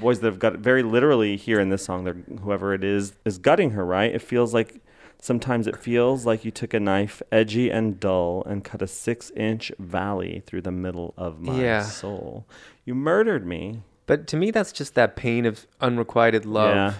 Boys 0.01 0.21
that 0.21 0.27
have 0.27 0.39
got 0.39 0.57
very 0.59 0.83
literally 0.83 1.37
here 1.37 1.61
in 1.61 1.69
this 1.69 1.85
song, 1.85 2.05
they're, 2.05 2.15
whoever 2.43 2.73
it 2.75 2.83
is 2.83 3.13
is 3.25 3.39
gutting 3.39 3.71
her, 3.71 3.85
right? 3.85 4.13
It 4.15 4.23
feels 4.23 4.53
like 4.55 4.81
sometimes 5.21 5.67
it 5.67 5.77
feels 5.77 6.25
like 6.27 6.45
you 6.45 6.51
took 6.51 6.73
a 6.75 6.81
knife, 6.81 7.23
edgy 7.31 7.71
and 7.71 8.01
dull, 8.01 8.43
and 8.47 8.65
cut 8.65 8.83
a 8.83 8.87
six-inch 8.87 9.71
valley 9.79 10.43
through 10.47 10.63
the 10.63 10.73
middle 10.73 11.15
of 11.17 11.41
my 11.41 11.61
Yeah. 11.63 11.83
soul. 11.83 12.47
You 12.85 12.95
murdered 12.95 13.47
me. 13.47 13.83
But 14.07 14.27
to 14.29 14.37
me, 14.37 14.51
that's 14.51 14.73
just 14.73 14.95
that 14.95 15.15
pain 15.15 15.47
of 15.47 15.67
unrequited 15.81 16.45
love 16.47 16.75
Yeah. 16.75 16.95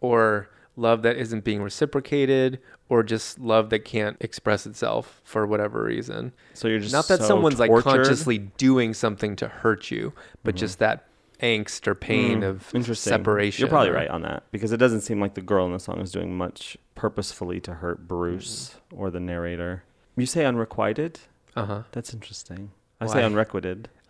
or 0.00 0.48
love 0.76 1.02
that 1.02 1.16
isn't 1.16 1.42
being 1.44 1.62
reciprocated 1.62 2.60
or 2.88 3.02
just 3.02 3.38
love 3.38 3.70
that 3.70 3.80
can't 3.84 4.16
express 4.20 4.66
itself 4.66 5.20
for 5.24 5.46
whatever 5.46 5.82
reason. 5.82 6.32
So 6.54 6.68
you're 6.68 6.78
just 6.80 6.92
Not 6.92 7.08
that 7.08 7.18
so 7.20 7.26
someone's 7.28 7.58
like 7.58 7.70
consciously 7.82 8.38
doing 8.38 8.94
something 8.94 9.36
to 9.36 9.48
hurt 9.48 9.90
you, 9.90 10.12
but 10.44 10.54
just 10.54 10.78
that 10.78 11.06
angst 11.42 11.86
or 11.86 11.94
pain 11.94 12.40
Mm, 12.40 12.48
of 12.48 12.74
interesting. 12.74 13.10
separation. 13.10 13.62
You're 13.62 13.68
probably 13.70 13.90
right 13.90 14.08
on 14.08 14.22
that 14.22 14.44
because 14.50 14.72
it 14.72 14.76
doesn't 14.78 15.02
seem 15.02 15.20
like 15.20 15.34
the 15.34 15.42
girl 15.42 15.66
in 15.66 15.72
the 15.72 15.78
song 15.78 16.00
is 16.00 16.10
doing 16.12 16.36
much 16.36 16.76
purposefully 16.94 17.60
to 17.60 17.74
hurt 17.74 18.06
Bruce 18.08 18.76
Mm-hmm. 18.90 19.00
or 19.02 19.10
the 19.10 19.20
narrator. 19.20 19.82
You 20.16 20.26
say 20.26 20.44
unrequited? 20.46 21.20
Uh-huh. 21.54 21.82
That's 21.92 22.14
interesting. 22.14 22.70
I 23.00 23.06
say 23.06 23.14
Why? 23.20 23.22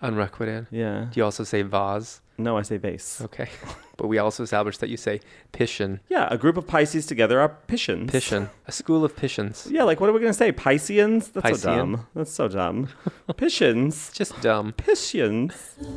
Unrequited. 0.02 0.66
Unrequited. 0.66 0.66
Yeah. 0.70 1.06
Do 1.12 1.20
you 1.20 1.24
also 1.24 1.44
say 1.44 1.62
vase? 1.62 2.20
No, 2.38 2.58
I 2.58 2.62
say 2.62 2.76
vase. 2.76 3.20
Okay. 3.22 3.48
but 3.96 4.08
we 4.08 4.18
also 4.18 4.42
established 4.42 4.80
that 4.80 4.90
you 4.90 4.96
say 4.96 5.20
piscian. 5.52 6.00
Yeah, 6.08 6.28
a 6.30 6.36
group 6.36 6.56
of 6.56 6.66
Pisces 6.66 7.06
together 7.06 7.40
are 7.40 7.56
Piscians. 7.66 8.10
Piscian. 8.10 8.50
A 8.66 8.72
school 8.72 9.04
of 9.04 9.16
piscians. 9.16 9.70
Yeah, 9.70 9.84
like 9.84 10.00
what 10.00 10.10
are 10.10 10.12
we 10.12 10.20
gonna 10.20 10.34
say? 10.34 10.52
Pisceans? 10.52 11.28
That's 11.32 11.62
so 11.62 11.76
dumb. 11.76 12.06
That's 12.14 12.32
so 12.32 12.48
dumb. 12.48 12.88
Piscians. 13.30 14.12
Just 14.12 14.38
dumb. 14.42 14.72
Piscians. 14.74 15.54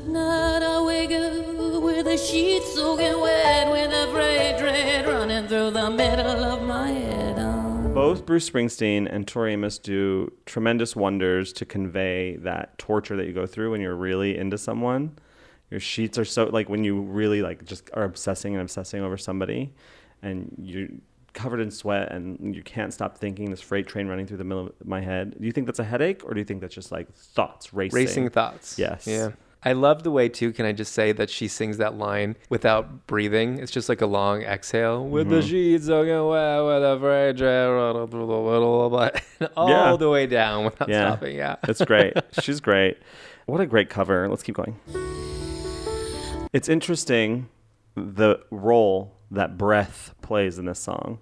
Night 0.08 0.64
I 0.64 0.82
wake 0.82 1.12
up 1.12 1.84
with 1.84 2.06
the 2.06 2.18
sheets 2.18 2.74
soaking 2.76 3.20
wet, 3.20 3.70
with 3.70 3.92
a 3.92 4.12
freight 4.14 4.60
train 4.60 5.06
running 5.06 5.48
through 5.48 5.72
the 5.72 5.90
middle 5.90 6.44
of 6.44 6.64
my 6.64 6.88
head. 6.88 7.59
Both 7.94 8.26
Bruce 8.26 8.50
Springsteen 8.50 9.08
and 9.12 9.28
Tori 9.28 9.54
Amos 9.54 9.78
do 9.78 10.32
tremendous 10.46 10.96
wonders 10.96 11.52
to 11.54 11.66
convey 11.66 12.38
that 12.38 12.78
torture 12.78 13.16
that 13.18 13.26
you 13.28 13.34
go 13.34 13.46
through 13.46 13.72
when 13.72 13.82
you're 13.82 13.96
really 13.96 14.38
into 14.38 14.58
someone. 14.58 15.18
Your 15.70 15.80
sheets 15.80 16.18
are 16.18 16.26
so 16.26 16.46
like 16.46 16.70
when 16.70 16.84
you 16.84 17.02
really 17.02 17.42
like 17.42 17.66
just 17.66 17.90
are 17.94 18.04
obsessing 18.04 18.54
and 18.54 18.62
obsessing 18.62 19.04
over 19.04 19.18
somebody, 19.18 19.74
and 20.22 20.56
you're 20.62 20.88
covered 21.34 21.60
in 21.60 21.70
sweat 21.70 22.12
and 22.12 22.56
you 22.56 22.64
can't 22.64 22.94
stop 22.94 23.18
thinking. 23.18 23.50
This 23.50 23.62
freight 23.62 23.86
train 23.86 24.08
running 24.08 24.26
through 24.26 24.38
the 24.38 24.44
middle 24.44 24.68
of 24.68 24.88
my 24.88 25.02
head. 25.02 25.36
Do 25.40 25.46
you 25.46 25.52
think 25.52 25.68
that's 25.68 25.80
a 25.80 25.84
headache, 25.84 26.24
or 26.24 26.34
do 26.34 26.40
you 26.40 26.46
think 26.46 26.62
that's 26.62 26.74
just 26.74 26.92
like 26.92 27.14
thoughts 27.14 27.74
racing? 27.74 27.96
Racing 27.96 28.30
thoughts. 28.30 28.80
Yes. 28.80 29.06
Yeah. 29.06 29.32
I 29.62 29.74
love 29.74 30.04
the 30.04 30.12
way 30.12 30.30
too. 30.30 30.54
Can 30.54 30.66
I 30.66 30.72
just 30.72 30.94
say 30.94 31.12
that 31.12 31.30
she 31.30 31.50
sings 31.50 31.78
that 31.78 31.98
line 31.98 32.38
without 32.50 33.08
breathing? 33.08 33.60
It's 33.60 33.72
just 33.74 33.90
like 33.90 34.00
a 34.02 34.06
long 34.06 34.42
exhale 34.42 35.06
with 35.06 35.28
the 35.28 35.40
Mm-hmm. 35.40 35.48
sheets 35.50 35.86
soaking 35.88 36.28
wet, 36.28 36.64
with 36.64 36.84
a 36.84 36.98
freight 37.00 37.38
train 37.38 37.70
running 37.70 38.08
through 38.08 38.28
the 38.28 38.42
middle 38.42 38.86
of 38.86 38.92
my 38.94 39.50
all 39.58 39.70
Yeah. 39.70 39.96
the 39.98 40.10
way 40.10 40.28
down 40.28 40.64
without 40.66 40.88
Yeah. 40.88 41.12
stopping. 41.12 41.36
Yeah. 41.36 41.58
It's 41.68 41.84
great. 41.84 42.14
She's 42.42 42.62
great. 42.62 42.98
What 43.48 43.60
a 43.60 43.66
great 43.66 43.90
cover. 43.90 44.30
Let's 44.30 44.44
keep 44.44 44.56
going. 44.56 44.80
It's 46.54 46.70
interesting 46.70 47.50
the 47.96 48.40
role 48.52 49.14
that 49.32 49.58
breath 49.58 50.16
plays 50.22 50.58
in 50.58 50.66
this 50.66 50.80
song. 50.80 51.20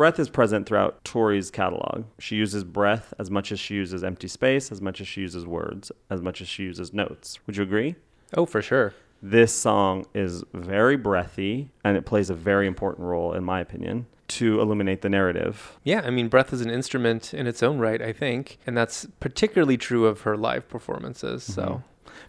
Breath 0.00 0.18
is 0.18 0.30
present 0.30 0.66
throughout 0.66 1.04
Tori's 1.04 1.50
catalog. 1.50 2.04
She 2.18 2.34
uses 2.34 2.64
breath 2.64 3.12
as 3.18 3.30
much 3.30 3.52
as 3.52 3.60
she 3.60 3.74
uses 3.74 4.02
empty 4.02 4.28
space, 4.28 4.72
as 4.72 4.80
much 4.80 4.98
as 5.02 5.06
she 5.06 5.20
uses 5.20 5.44
words, 5.44 5.92
as 6.08 6.22
much 6.22 6.40
as 6.40 6.48
she 6.48 6.62
uses 6.62 6.94
notes. 6.94 7.38
Would 7.46 7.58
you 7.58 7.62
agree? 7.64 7.96
Oh, 8.32 8.46
for 8.46 8.62
sure. 8.62 8.94
This 9.20 9.52
song 9.52 10.06
is 10.14 10.42
very 10.54 10.96
breathy 10.96 11.68
and 11.84 11.98
it 11.98 12.06
plays 12.06 12.30
a 12.30 12.34
very 12.34 12.66
important 12.66 13.06
role, 13.06 13.34
in 13.34 13.44
my 13.44 13.60
opinion, 13.60 14.06
to 14.28 14.58
illuminate 14.58 15.02
the 15.02 15.10
narrative. 15.10 15.78
Yeah, 15.84 16.00
I 16.02 16.08
mean, 16.08 16.28
breath 16.28 16.54
is 16.54 16.62
an 16.62 16.70
instrument 16.70 17.34
in 17.34 17.46
its 17.46 17.62
own 17.62 17.78
right, 17.78 18.00
I 18.00 18.14
think, 18.14 18.56
and 18.66 18.74
that's 18.74 19.06
particularly 19.20 19.76
true 19.76 20.06
of 20.06 20.22
her 20.22 20.34
live 20.34 20.66
performances. 20.66 21.42
So, 21.42 21.62
mm-hmm. 21.62 21.86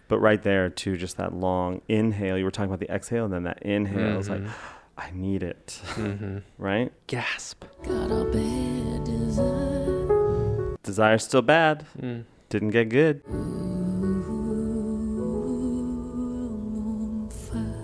But 0.08 0.18
right 0.18 0.42
there, 0.42 0.68
too, 0.68 0.98
just 0.98 1.16
that 1.16 1.32
long 1.32 1.80
inhale. 1.88 2.36
You 2.36 2.44
were 2.44 2.50
talking 2.50 2.70
about 2.70 2.80
the 2.80 2.92
exhale, 2.92 3.24
and 3.24 3.32
then 3.32 3.44
that 3.44 3.62
inhale 3.62 4.18
is 4.18 4.28
like, 4.28 4.40
mm-hmm. 4.40 4.76
I 4.96 5.10
need 5.12 5.42
it. 5.42 5.80
Mm-hmm. 5.94 6.38
Right? 6.58 6.92
gasp. 7.06 7.64
Got 7.82 8.10
a 8.10 8.24
bad 8.24 9.04
desire. 9.04 10.76
Desire's 10.82 11.24
still 11.24 11.42
bad. 11.42 11.86
Mm. 12.00 12.24
Didn't 12.50 12.70
get 12.70 12.88
good. 12.88 13.22
Ooh, 13.28 13.32
I'm 16.52 16.76
on 16.76 17.30
fire. 17.30 17.82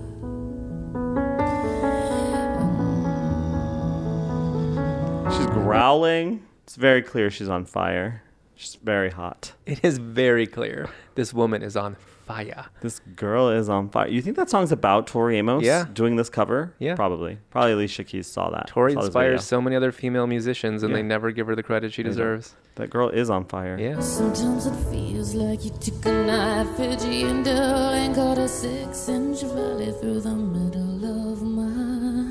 She's 5.36 5.46
growling. 5.46 6.42
It's 6.64 6.76
very 6.76 7.02
clear 7.02 7.30
she's 7.30 7.48
on 7.48 7.64
fire. 7.64 8.22
She's 8.54 8.74
very 8.76 9.10
hot. 9.10 9.52
It 9.66 9.84
is 9.84 9.98
very 9.98 10.46
clear 10.46 10.88
this 11.14 11.32
woman 11.32 11.62
is 11.62 11.76
on 11.76 11.96
fire. 12.28 12.66
This 12.82 13.00
girl 13.16 13.48
is 13.48 13.68
on 13.68 13.88
fire. 13.88 14.06
You 14.08 14.20
think 14.22 14.36
that 14.36 14.48
song's 14.50 14.70
about 14.70 15.06
Tori 15.06 15.38
Amos 15.38 15.64
Yeah. 15.64 15.86
doing 15.92 16.16
this 16.16 16.28
cover? 16.28 16.74
Yeah. 16.78 16.94
Probably. 16.94 17.38
Probably 17.50 17.72
Alicia 17.72 18.04
Keys 18.04 18.26
saw 18.26 18.50
that. 18.50 18.66
Tori 18.68 18.92
saw 18.92 19.00
inspires 19.00 19.44
so 19.44 19.60
many 19.60 19.74
other 19.74 19.90
female 19.92 20.26
musicians, 20.26 20.82
and 20.82 20.90
Yeah. 20.90 20.98
they 20.98 21.02
never 21.02 21.30
give 21.32 21.46
her 21.48 21.56
the 21.56 21.62
credit 21.62 21.92
she 21.92 22.02
They 22.02 22.08
don't. 22.10 22.16
deserves. 22.16 22.54
That 22.76 22.90
girl 22.90 23.08
is 23.08 23.28
on 23.30 23.44
fire. 23.46 23.76
Yeah. 23.80 23.98
Sometimes 24.00 24.66
it 24.66 24.76
feels 24.92 25.34
like 25.34 25.64
you 25.64 25.72
took 25.80 26.04
a 26.06 26.12
knife, 26.26 26.78
edgy 26.78 27.22
and 27.24 27.44
dull, 27.44 27.90
and 28.02 28.14
cut 28.14 28.38
a 28.38 28.46
six-inch 28.46 29.42
valley 29.42 29.90
through 30.00 30.20
the 30.20 30.36
middle 30.36 31.32
of 31.32 31.42
my 31.42 32.30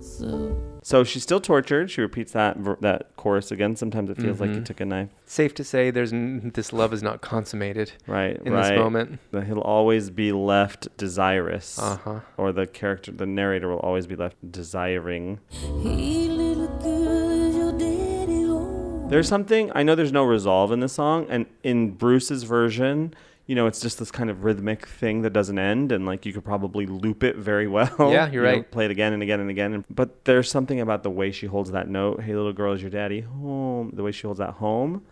soul. 0.00 0.47
So 0.88 1.04
she's 1.04 1.22
still 1.22 1.38
tortured. 1.38 1.90
She 1.90 2.00
repeats 2.00 2.32
that 2.32 2.56
that 2.80 3.14
chorus 3.16 3.50
again. 3.50 3.76
Sometimes 3.76 4.08
it 4.08 4.16
feels 4.16 4.40
like 4.40 4.48
you 4.54 4.62
Mhm. 4.62 4.64
took 4.64 4.80
a 4.80 4.86
knife. 4.86 5.10
Safe 5.26 5.52
to 5.56 5.62
say, 5.62 5.90
there's 5.90 6.14
n- 6.14 6.50
this 6.54 6.72
love 6.72 6.94
is 6.94 7.02
not 7.02 7.20
consummated 7.20 7.92
Right. 8.06 8.40
in 8.42 8.54
right. 8.54 8.70
this 8.70 8.78
moment. 8.78 9.18
that 9.32 9.44
he'll 9.44 9.58
always 9.60 10.08
be 10.08 10.32
left 10.32 10.88
desirous, 10.96 11.78
Uh 11.78 11.98
huh. 12.02 12.20
or 12.38 12.52
the 12.52 12.66
character, 12.66 13.12
the 13.12 13.26
narrator, 13.26 13.68
will 13.68 13.80
always 13.80 14.06
be 14.06 14.16
left 14.16 14.36
desiring. 14.50 15.40
Hey, 15.50 16.28
little 16.28 16.68
girl, 16.82 17.32
is 17.32 17.54
your 17.54 17.72
daddy 17.72 18.44
home? 18.44 19.08
There's 19.10 19.28
something 19.28 19.70
I 19.74 19.82
know. 19.82 19.94
There's 19.94 20.10
no 20.10 20.24
resolve 20.24 20.72
in 20.72 20.80
the 20.80 20.88
song, 20.88 21.26
and 21.28 21.44
in 21.62 21.90
Bruce's 21.96 22.44
version, 22.44 23.12
you 23.48 23.54
know, 23.56 23.66
it's 23.66 23.80
just 23.80 23.98
this 23.98 24.10
kind 24.12 24.28
of 24.30 24.44
rhythmic 24.44 24.86
thing 24.86 25.22
that 25.22 25.32
doesn't 25.32 25.58
end, 25.58 25.90
and 25.90 26.06
like 26.06 26.24
you 26.26 26.32
could 26.32 26.44
probably 26.44 26.86
loop 26.86 27.24
it 27.24 27.34
very 27.36 27.66
well. 27.76 27.88
Yeah, 27.98 28.30
you're 28.30 28.44
you 28.44 28.50
know, 28.50 28.56
right. 28.58 28.70
play 28.70 28.84
it 28.84 28.90
again 28.92 29.12
and 29.14 29.22
again 29.22 29.40
and 29.40 29.50
again. 29.50 29.84
But 29.90 30.24
there's 30.26 30.50
something 30.50 30.80
about 30.80 31.02
the 31.02 31.10
way 31.10 31.32
she 31.32 31.46
holds 31.46 31.70
that 31.72 31.88
note. 31.88 32.20
Hey, 32.20 32.34
little 32.36 32.52
girl, 32.52 32.74
is 32.74 32.82
your 32.82 32.90
daddy 32.90 33.22
home? 33.22 33.90
The 33.94 34.02
way 34.04 34.12
she 34.12 34.26
holds 34.26 34.38
that 34.38 34.50
home, 34.54 35.02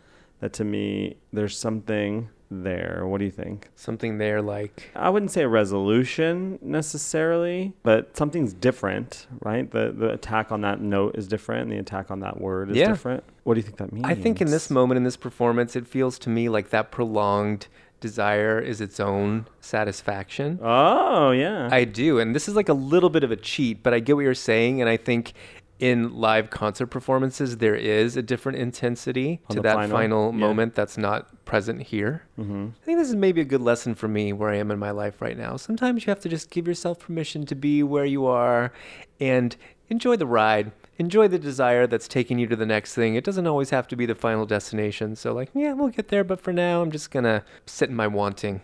that 0.41 0.53
to 0.53 0.65
me, 0.65 1.17
there's 1.33 1.57
something 1.59 2.29
there. 2.51 3.05
What 3.07 3.19
do 3.19 3.25
you 3.25 3.31
think? 3.33 3.71
Something 3.75 4.19
there 4.19 4.41
like 4.43 4.91
I 4.95 5.09
wouldn't 5.11 5.33
say 5.33 5.43
a 5.43 5.49
resolution 5.49 6.59
necessarily, 6.63 7.73
but 7.83 8.17
something's 8.17 8.53
different, 8.53 9.27
right? 9.43 9.69
The 9.71 9.93
the 9.97 10.11
attack 10.13 10.53
on 10.53 10.61
that 10.61 10.81
note 10.81 11.17
is 11.17 11.27
different, 11.27 11.63
and 11.63 11.73
the 11.73 11.79
attack 11.79 12.11
on 12.11 12.21
that 12.21 12.41
word 12.41 12.71
is 12.71 12.77
Yeah. 12.77 12.89
different. 12.89 13.25
What 13.45 13.55
do 13.55 13.61
you 13.61 13.63
think 13.65 13.79
that 13.79 13.93
means? 13.93 14.07
I 14.07 14.15
think 14.15 14.41
in 14.41 14.51
this 14.51 14.71
moment 14.71 14.97
in 14.99 15.05
this 15.05 15.17
performance, 15.17 15.75
it 15.75 15.87
feels 15.89 16.19
to 16.21 16.29
me 16.31 16.49
like 16.49 16.71
that 16.71 16.91
prolonged 16.91 17.67
desire 18.01 18.61
is 18.61 18.81
its 18.81 19.01
own 19.01 19.47
satisfaction. 19.61 20.59
Oh 20.63 21.31
yeah. 21.31 21.69
I 21.71 21.85
do, 21.85 22.19
and 22.19 22.35
this 22.35 22.49
is 22.49 22.55
like 22.55 22.69
a 22.69 22.75
little 22.75 23.11
bit 23.11 23.25
of 23.25 23.31
a 23.31 23.37
cheat, 23.37 23.83
but 23.83 23.95
I 23.95 24.01
get 24.01 24.17
what 24.17 24.23
you're 24.23 24.35
saying, 24.35 24.81
and 24.81 24.89
I 24.91 24.97
think 24.97 25.33
in 25.79 26.15
live 26.15 26.49
concert 26.49 26.87
performances 26.87 27.59
there 27.59 27.75
is 27.75 28.17
a 28.17 28.23
different 28.23 28.57
intensity 28.59 29.41
On 29.51 29.57
to 29.57 29.63
that 29.63 29.75
final, 29.75 29.97
final, 29.97 30.25
yeah. 30.33 30.39
moment 30.39 30.75
that's 30.75 30.97
not 30.97 31.45
present 31.45 31.83
here. 31.83 32.23
mm-hmm. 32.39 32.69
I 32.81 32.85
think 32.85 32.99
this 32.99 33.09
is 33.09 33.15
maybe 33.15 33.41
a 33.43 33.45
good 33.45 33.61
lesson 33.61 33.95
for 33.95 34.09
me 34.09 34.33
where 34.33 34.51
I 34.51 34.57
am 34.57 34.71
in 34.71 34.79
my 34.79 34.91
life 34.91 35.21
right 35.21 35.37
now. 35.37 35.57
Sometimes 35.57 36.07
you 36.07 36.11
have 36.11 36.21
to 36.21 36.29
just 36.29 36.51
give 36.51 36.67
yourself 36.67 37.01
permission 37.01 37.45
to 37.47 37.55
be 37.55 37.83
where 37.83 38.07
you 38.07 38.25
are 38.27 38.73
and 39.21 39.55
enjoy 39.89 40.17
the 40.17 40.27
ride. 40.27 40.73
Enjoy 40.99 41.29
the 41.29 41.39
desire 41.39 41.87
that's 41.87 42.09
taking 42.09 42.39
you 42.39 42.47
to 42.47 42.57
the 42.57 42.65
next 42.67 42.95
thing. 42.95 43.15
It 43.17 43.25
doesn't 43.25 43.47
always 43.47 43.71
have 43.71 43.87
to 43.89 43.97
be 43.97 44.07
the 44.07 44.15
final 44.15 44.47
destination. 44.47 45.15
So, 45.15 45.35
like, 45.35 45.51
yeah, 45.55 45.75
we'll 45.75 45.89
get 45.89 46.09
there, 46.09 46.25
but 46.25 46.41
for 46.41 46.53
now, 46.53 46.81
I'm 46.81 46.91
just 46.91 47.11
going 47.11 47.25
to 47.25 47.45
sit 47.67 47.91
in 47.91 47.97
my 47.97 48.07
wanting. 48.07 48.63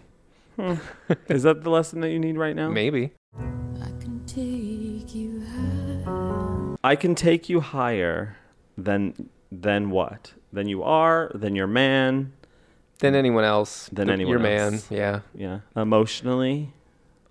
Hmm. 0.57 0.75
Is 1.29 1.43
that 1.43 1.63
the 1.63 1.71
lesson 1.71 2.01
that 2.01 2.11
you 2.11 2.19
need 2.19 2.37
right 2.39 2.57
now? 2.57 2.71
Maybe. 2.71 3.13
I 3.39 3.91
can 4.01 4.23
take 4.27 5.15
you 5.15 5.43
high. 6.05 6.77
I 6.85 6.97
can 6.97 7.15
take 7.15 7.49
you 7.49 7.61
higher 7.61 8.37
than 8.77 9.29
than 9.51 9.91
what? 9.91 10.33
Than 10.53 10.69
you 10.69 10.83
are, 10.83 11.31
than 11.35 11.55
your 11.55 11.67
man, 11.67 12.33
Than 12.99 13.15
anyone 13.15 13.45
else. 13.45 13.89
Than 13.93 14.07
the- 14.07 14.13
anyone 14.15 14.31
Your 14.31 14.41
man. 14.41 14.81
Yeah. 14.91 15.21
yeah. 15.35 15.61
Emotionally. 15.77 16.73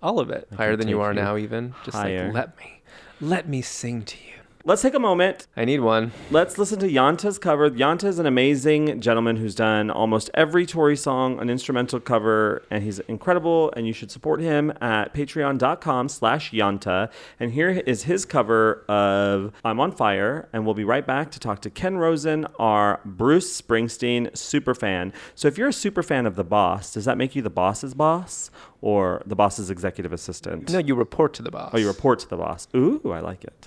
All 0.02 0.20
of 0.20 0.30
it. 0.30 0.48
I 0.52 0.54
Higher 0.56 0.76
than 0.76 0.88
you 0.88 1.00
are 1.00 1.12
you 1.12 1.20
now, 1.20 1.36
even. 1.36 1.74
Just 1.84 1.96
higher. 1.96 2.26
like, 2.26 2.34
let 2.34 2.58
me. 2.58 2.82
Let 3.20 3.48
me 3.48 3.62
sing 3.62 4.02
to 4.02 4.16
you. 4.18 4.32
Let's 4.64 4.80
take 4.80 4.94
a 4.94 5.00
moment. 5.00 5.48
I 5.56 5.64
need 5.64 5.80
one. 5.80 6.12
Let's 6.30 6.56
listen 6.56 6.78
to 6.78 6.86
Yanta's 6.86 7.36
cover. 7.36 7.68
Yanta 7.68 8.04
is 8.04 8.20
an 8.20 8.26
amazing 8.26 9.00
gentleman 9.00 9.34
who's 9.34 9.56
done 9.56 9.90
almost 9.90 10.30
every 10.34 10.66
Tori 10.66 10.96
song, 10.96 11.40
an 11.40 11.50
instrumental 11.50 11.98
cover, 11.98 12.62
and 12.70 12.84
he's 12.84 13.00
incredible, 13.00 13.72
and 13.76 13.88
you 13.88 13.92
should 13.92 14.12
support 14.12 14.40
him 14.40 14.72
at 14.80 15.12
patreon.com 15.14 16.08
slash 16.08 16.52
Yanta. 16.52 17.10
And 17.40 17.52
here 17.52 17.70
is 17.70 18.04
his 18.04 18.24
cover 18.24 18.84
of 18.88 19.52
I'm 19.64 19.80
on 19.80 19.90
Fire, 19.90 20.48
and 20.52 20.64
we'll 20.64 20.74
be 20.74 20.84
right 20.84 21.04
back 21.04 21.32
to 21.32 21.40
talk 21.40 21.60
to 21.62 21.70
Ken 21.70 21.96
Rosen, 21.96 22.46
our 22.60 23.00
Bruce 23.04 23.60
Springsteen 23.60 24.36
super 24.36 24.76
fan. 24.76 25.12
So 25.34 25.48
if 25.48 25.58
you're 25.58 25.68
a 25.68 25.72
super 25.72 26.04
fan 26.04 26.24
of 26.24 26.36
The 26.36 26.44
Boss, 26.44 26.92
does 26.94 27.04
that 27.06 27.18
make 27.18 27.34
you 27.34 27.42
the 27.42 27.50
boss's 27.50 27.94
boss 27.94 28.52
or 28.80 29.22
the 29.26 29.34
boss's 29.34 29.70
executive 29.70 30.12
assistant? 30.12 30.70
No, 30.70 30.78
you 30.78 30.94
report 30.94 31.34
to 31.34 31.42
the 31.42 31.50
boss. 31.50 31.72
Oh, 31.74 31.78
you 31.78 31.88
report 31.88 32.20
to 32.20 32.28
the 32.28 32.36
boss. 32.36 32.68
Ooh, 32.76 33.00
I 33.12 33.18
like 33.18 33.42
it. 33.42 33.66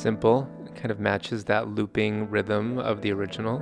Simple. 0.00 0.48
Kind 0.76 0.90
of 0.90 0.98
matches 0.98 1.44
that 1.44 1.68
looping 1.68 2.30
rhythm 2.30 2.78
of 2.78 3.02
the 3.02 3.12
original. 3.12 3.58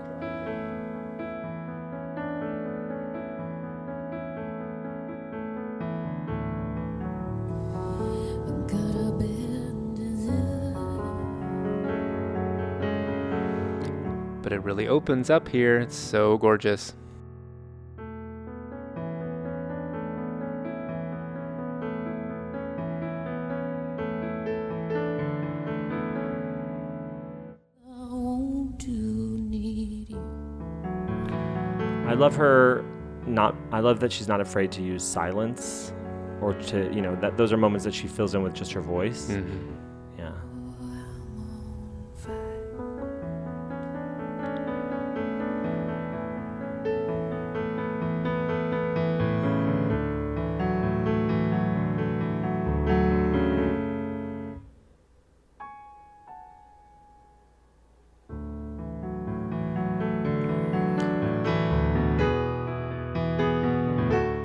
But 14.40 14.52
it 14.52 14.62
really 14.62 14.86
opens 14.86 15.30
up 15.30 15.48
here. 15.48 15.80
It's 15.80 15.96
so 15.96 16.38
gorgeous. 16.38 16.94
Love 32.18 32.36
her 32.36 32.84
not 33.26 33.54
I 33.72 33.80
love 33.80 34.00
that 34.00 34.10
she's 34.12 34.28
not 34.28 34.40
afraid 34.40 34.72
to 34.72 34.82
use 34.82 35.02
silence 35.04 35.92
or 36.40 36.54
to, 36.54 36.92
you 36.94 37.00
know, 37.02 37.16
that 37.16 37.36
those 37.36 37.52
are 37.52 37.56
moments 37.56 37.84
that 37.84 37.92
she 37.94 38.06
fills 38.06 38.34
in 38.34 38.42
with 38.42 38.54
just 38.54 38.72
her 38.72 38.80
voice. 38.80 39.30
Mhm. 39.30 39.74
Yeah. 40.18 40.32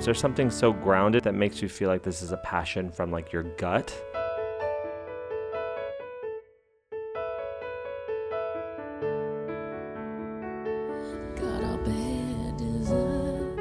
Is 0.04 0.06
there 0.06 0.12
something 0.12 0.50
so 0.50 0.70
grounded 0.70 1.24
that 1.24 1.34
makes 1.34 1.62
you 1.62 1.68
feel 1.70 1.88
like 1.88 2.02
this 2.02 2.20
is 2.20 2.30
a 2.30 2.36
passion 2.36 2.90
from 2.92 3.10
like 3.10 3.32
your 3.32 3.44
gut? 3.56 3.90
Got 11.34 11.62
a 11.62 11.78
bad 11.78 12.56
desire. 12.58 13.56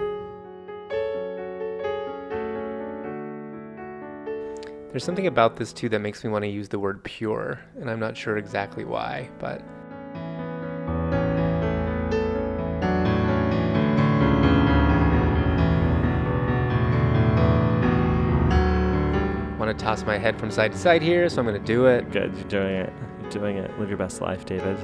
There's 4.92 5.06
something 5.06 5.28
about 5.28 5.56
this 5.56 5.72
too 5.72 5.88
that 5.88 6.00
makes 6.00 6.26
me 6.26 6.30
want 6.30 6.44
to 6.44 6.50
use 6.50 6.68
the 6.68 6.78
word 6.78 7.02
pure, 7.06 7.62
and 7.80 7.90
I'm 7.90 8.02
not 8.02 8.18
sure 8.18 8.36
exactly 8.36 8.84
why, 8.84 9.30
but 9.40 9.62
my 20.06 20.18
head 20.18 20.40
from 20.40 20.52
side 20.52 20.72
to 20.74 20.78
side 20.78 21.02
here, 21.02 21.30
so 21.30 21.40
I'm 21.40 21.48
going 21.48 21.60
to 21.60 21.66
do 21.66 21.86
it. 21.86 22.12
Good, 22.12 22.36
you're 22.36 22.44
doing 22.46 22.76
it. 22.76 22.94
You're 23.22 23.32
doing 23.32 23.58
it. 23.58 23.80
Live 23.80 23.90
your 23.90 23.98
best 23.98 24.22
life, 24.22 24.46
David. 24.46 24.78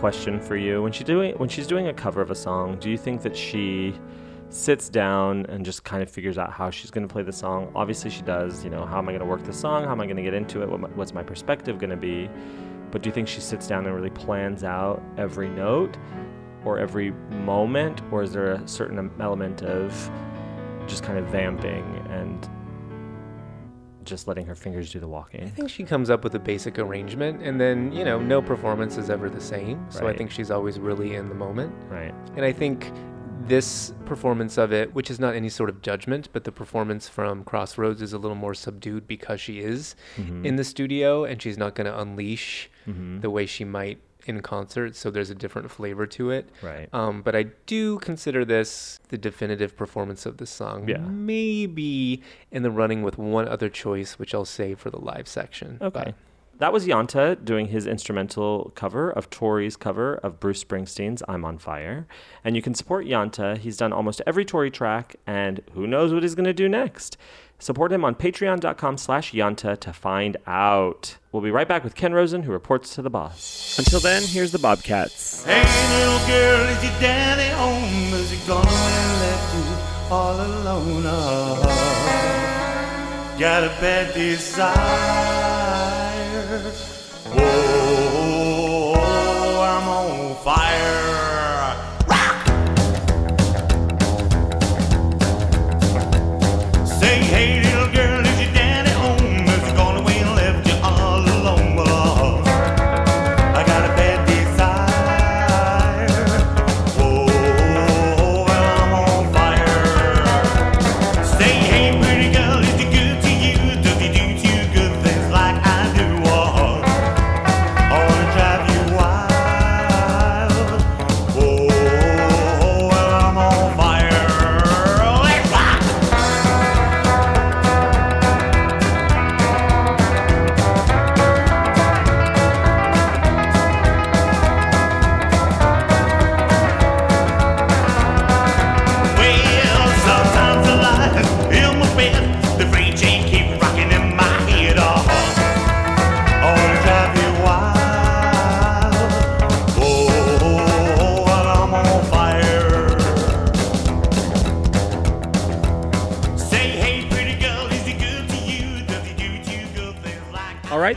Question 0.00 0.40
for 0.40 0.56
you. 0.56 0.82
When 0.82 0.92
she 0.92 1.04
doing 1.04 1.34
when 1.36 1.50
she's 1.50 1.66
doing 1.66 1.88
a 1.88 1.92
cover 1.92 2.22
of 2.22 2.30
a 2.30 2.34
song, 2.34 2.78
do 2.78 2.88
you 2.88 2.96
think 2.96 3.20
that 3.20 3.36
she 3.36 3.94
sits 4.48 4.88
down 4.88 5.44
and 5.50 5.62
just 5.62 5.84
kind 5.84 6.02
of 6.02 6.10
figures 6.10 6.38
out 6.38 6.50
how 6.50 6.70
she's 6.70 6.90
going 6.90 7.06
to 7.06 7.12
play 7.12 7.22
the 7.22 7.32
song? 7.32 7.70
Obviously 7.74 8.08
she 8.08 8.22
does, 8.22 8.64
you 8.64 8.70
know, 8.70 8.86
how 8.86 8.96
am 8.96 9.08
I 9.10 9.12
going 9.12 9.20
to 9.20 9.26
work 9.26 9.44
the 9.44 9.52
song? 9.52 9.84
How 9.84 9.92
am 9.92 10.00
I 10.00 10.06
going 10.06 10.16
to 10.16 10.22
get 10.22 10.32
into 10.32 10.62
it? 10.62 10.70
What 10.70 10.80
my, 10.80 10.88
what's 10.88 11.12
my 11.12 11.22
perspective 11.22 11.78
going 11.78 11.90
to 11.90 11.98
be? 11.98 12.30
But 12.90 13.02
do 13.02 13.10
you 13.10 13.12
think 13.12 13.28
she 13.28 13.42
sits 13.42 13.68
down 13.68 13.84
and 13.84 13.94
really 13.94 14.08
plans 14.08 14.64
out 14.64 15.02
every 15.18 15.50
note 15.50 15.98
or 16.64 16.78
every 16.78 17.10
moment 17.44 18.00
or 18.10 18.22
is 18.22 18.32
there 18.32 18.52
a 18.52 18.66
certain 18.66 19.10
element 19.20 19.62
of 19.62 20.10
just 20.86 21.02
kind 21.02 21.18
of 21.18 21.26
vamping 21.26 21.84
and 22.08 22.48
just 24.04 24.26
letting 24.28 24.46
her 24.46 24.54
fingers 24.54 24.90
do 24.90 25.00
the 25.00 25.08
walking. 25.08 25.44
I 25.44 25.48
think 25.48 25.70
she 25.70 25.84
comes 25.84 26.10
up 26.10 26.24
with 26.24 26.34
a 26.34 26.38
basic 26.38 26.78
arrangement, 26.78 27.42
and 27.42 27.60
then, 27.60 27.92
you 27.92 28.04
know, 28.04 28.20
no 28.20 28.40
performance 28.42 28.96
is 28.96 29.10
ever 29.10 29.28
the 29.30 29.40
same. 29.40 29.84
So 29.90 30.06
I 30.06 30.16
think 30.16 30.30
she's 30.30 30.50
always 30.50 30.78
really 30.78 31.14
in 31.14 31.28
the 31.28 31.34
moment. 31.34 31.72
Right. 31.88 32.14
And 32.36 32.44
I 32.44 32.52
think 32.52 32.90
this 33.46 33.92
performance 34.04 34.58
of 34.58 34.72
it, 34.72 34.94
which 34.94 35.10
is 35.10 35.18
not 35.18 35.34
any 35.34 35.48
sort 35.48 35.70
of 35.70 35.80
judgment, 35.82 36.28
but 36.32 36.44
the 36.44 36.52
performance 36.52 37.08
from 37.08 37.42
Crossroads 37.44 38.02
is 38.02 38.12
a 38.12 38.18
little 38.18 38.36
more 38.36 38.54
subdued 38.54 39.06
because 39.08 39.40
she 39.40 39.60
is 39.60 39.96
Mhm. 40.18 40.44
in 40.44 40.56
the 40.56 40.64
studio 40.64 41.24
and 41.24 41.40
she's 41.40 41.56
not 41.58 41.74
going 41.74 41.86
to 41.86 41.98
unleash 41.98 42.70
Mhm. 42.86 43.22
the 43.22 43.30
way 43.30 43.46
she 43.46 43.64
might 43.64 43.98
in 44.26 44.40
concert. 44.42 44.96
So 44.96 45.10
there's 45.10 45.30
a 45.30 45.34
different 45.34 45.70
flavor 45.70 46.06
to 46.08 46.30
it. 46.30 46.48
Right. 46.62 46.88
Um, 46.92 47.22
but 47.22 47.34
I 47.34 47.44
do 47.66 47.98
consider 47.98 48.44
this 48.44 49.00
the 49.08 49.18
definitive 49.18 49.76
performance 49.76 50.26
of 50.26 50.36
this 50.36 50.50
song. 50.50 50.88
Yeah. 50.88 50.98
Maybe 50.98 52.22
in 52.50 52.62
the 52.62 52.70
running 52.70 53.02
with 53.02 53.18
one 53.18 53.48
other 53.48 53.68
choice, 53.68 54.18
which 54.18 54.34
I'll 54.34 54.44
save 54.44 54.78
for 54.78 54.90
the 54.90 55.00
live 55.00 55.28
section. 55.28 55.78
Okay. 55.80 56.04
But 56.06 56.14
That 56.58 56.72
was 56.74 56.86
Yanta 56.86 57.42
doing 57.42 57.68
his 57.68 57.86
instrumental 57.86 58.72
cover 58.74 59.10
of 59.10 59.30
Tori's 59.30 59.76
cover 59.76 60.16
of 60.16 60.38
Bruce 60.38 60.62
Springsteen's 60.62 61.22
I'm 61.26 61.44
on 61.44 61.56
Fire. 61.58 62.06
And 62.44 62.54
you 62.54 62.60
can 62.60 62.74
support 62.74 63.06
Yanta. 63.06 63.56
He's 63.56 63.78
done 63.78 63.92
almost 63.94 64.20
every 64.26 64.44
Tori 64.44 64.70
track, 64.70 65.16
and 65.26 65.62
who 65.72 65.86
knows 65.86 66.12
what 66.12 66.22
he's 66.22 66.34
going 66.34 66.44
to 66.44 66.52
do 66.52 66.68
next. 66.68 67.16
Support 67.58 67.92
him 67.92 68.04
on 68.04 68.14
patreon.com 68.14 68.98
slash 68.98 69.32
Yanta 69.32 69.78
to 69.80 69.92
find 69.92 70.36
out. 70.46 71.16
We'll 71.32 71.42
be 71.42 71.52
right 71.52 71.68
back 71.68 71.84
with 71.84 71.94
Ken 71.94 72.12
Rosen, 72.12 72.42
who 72.42 72.50
reports 72.50 72.96
to 72.96 73.02
the 73.02 73.10
boss. 73.10 73.78
Until 73.78 74.00
then, 74.00 74.24
here's 74.24 74.50
the 74.50 74.58
Bobcats. 74.58 75.44
Hey, 75.44 75.62
little 75.96 76.18
girl, 76.26 76.66
is 76.66 76.82
your 76.82 76.92
daddy 77.00 77.48
home? 77.54 78.14
Is 78.14 78.32
he 78.32 78.38
gone 78.48 78.66
and 78.66 79.20
left 79.20 79.54
you 79.54 79.62
all 80.12 80.34
alone? 80.34 81.04
Oh, 81.06 81.62
got 83.38 83.62
a 83.62 83.68
bad 83.80 84.12
desire. 84.12 84.74
Whoa, 87.32 87.59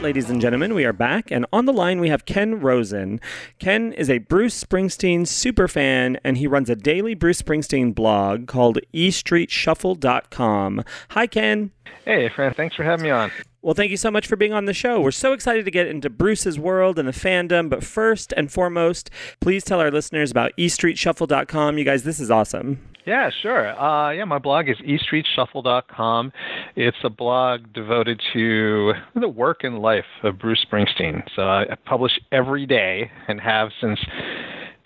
ladies 0.03 0.29
and 0.29 0.41
gentlemen, 0.41 0.73
we 0.73 0.83
are 0.83 0.91
back, 0.91 1.31
and 1.31 1.45
on 1.53 1.63
the 1.65 1.71
line 1.71 2.01
we 2.01 2.09
have 2.09 2.25
Ken 2.25 2.59
Rosen. 2.59 3.21
Ken 3.57 3.93
is 3.93 4.09
a 4.09 4.17
Bruce 4.17 4.61
Springsteen 4.61 5.25
super 5.25 5.69
fan, 5.69 6.19
and 6.25 6.37
he 6.37 6.45
runs 6.45 6.69
a 6.69 6.75
daily 6.75 7.13
Bruce 7.13 7.41
Springsteen 7.41 7.95
blog 7.95 8.45
called 8.45 8.79
eStreetShuffle.com. 8.93 10.83
Hi, 11.11 11.25
Ken. 11.25 11.71
Hey, 12.03 12.27
Fran. 12.27 12.53
Thanks 12.53 12.75
for 12.75 12.83
having 12.83 13.05
me 13.05 13.11
on. 13.11 13.31
Well, 13.61 13.75
thank 13.75 13.91
you 13.91 13.97
so 13.97 14.11
much 14.11 14.27
for 14.27 14.35
being 14.35 14.51
on 14.51 14.65
the 14.65 14.73
show. 14.73 14.99
We're 14.99 15.11
so 15.11 15.31
excited 15.31 15.63
to 15.63 15.71
get 15.71 15.87
into 15.87 16.09
Bruce's 16.09 16.59
world 16.59 16.99
and 16.99 17.07
the 17.07 17.13
fandom, 17.13 17.69
but 17.69 17.81
first 17.81 18.33
and 18.35 18.51
foremost, 18.51 19.09
please 19.39 19.63
tell 19.63 19.79
our 19.79 19.89
listeners 19.89 20.31
about 20.31 20.51
eStreetShuffle.com. 20.59 21.77
You 21.77 21.85
guys, 21.85 22.03
this 22.03 22.19
is 22.19 22.29
awesome. 22.29 22.81
Yeah, 23.05 23.29
sure. 23.41 23.79
Uh, 23.79 24.11
yeah, 24.11 24.23
my 24.23 24.39
blog 24.39 24.69
is 24.69 24.77
eStreetShuffle.com. 24.77 26.31
It's 26.75 26.97
a 27.03 27.09
blog 27.09 27.73
devoted 27.73 28.21
to 28.33 28.93
the 29.15 29.27
work 29.27 29.63
and 29.63 29.79
life 29.79 30.05
of 30.23 30.39
Bruce 30.39 30.65
Springsteen. 30.71 31.23
So 31.35 31.43
I 31.43 31.65
publish 31.85 32.13
every 32.31 32.65
day 32.65 33.11
and 33.27 33.41
have 33.41 33.69
since 33.81 33.99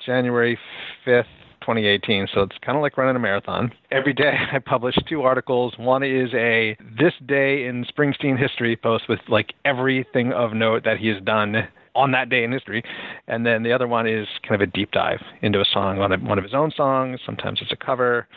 January 0.03 0.57
5th, 1.05 1.26
2018. 1.61 2.28
So 2.34 2.41
it's 2.41 2.55
kind 2.61 2.78
of 2.78 2.82
like 2.82 2.97
running 2.97 3.15
a 3.15 3.20
marathon. 3.20 3.72
Every 3.91 4.13
day 4.13 4.34
I 4.51 4.59
publish 4.59 4.95
two 5.07 5.22
articles. 5.22 5.74
One 5.78 6.01
is 6.01 6.30
a 6.34 6.78
this 6.97 7.13
day 7.26 7.65
in 7.65 7.86
Springsteen 7.86 8.39
history 8.39 8.76
post 8.76 9.03
with 9.09 9.20
like 9.28 9.53
everything 9.65 10.32
of 10.32 10.53
note 10.53 10.84
that 10.86 10.97
he 10.97 11.07
has 11.09 11.22
done 11.24 11.68
on 11.98 12.12
that 12.12 12.30
day 12.30 12.43
in 12.43 12.52
history. 12.52 12.84
And 13.28 13.45
then 13.45 13.64
the 13.64 13.74
other 13.74 13.88
one 13.88 14.08
is 14.08 14.28
kind 14.48 14.62
of 14.62 14.68
a 14.68 14.72
deep 14.72 14.91
dive 14.91 15.22
into 15.41 15.60
a 15.60 15.66
song 15.66 16.00
on 16.00 16.12
a, 16.12 16.18
one 16.18 16.38
of 16.38 16.43
his 16.43 16.54
own 16.54 16.72
songs. 16.72 17.20
Sometimes 17.26 17.60
it's 17.62 17.72
a 17.72 17.76
cover, 17.76 18.28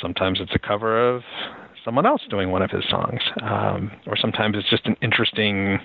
sometimes 0.00 0.40
it's 0.40 0.54
a 0.54 0.58
cover 0.58 1.14
of 1.14 1.22
someone 1.84 2.06
else 2.06 2.22
doing 2.30 2.50
one 2.50 2.62
of 2.62 2.70
his 2.70 2.84
songs, 2.88 3.20
um, 3.42 3.90
or 4.06 4.16
sometimes 4.16 4.56
it's 4.56 4.70
just 4.70 4.86
an 4.86 4.96
interesting 5.02 5.78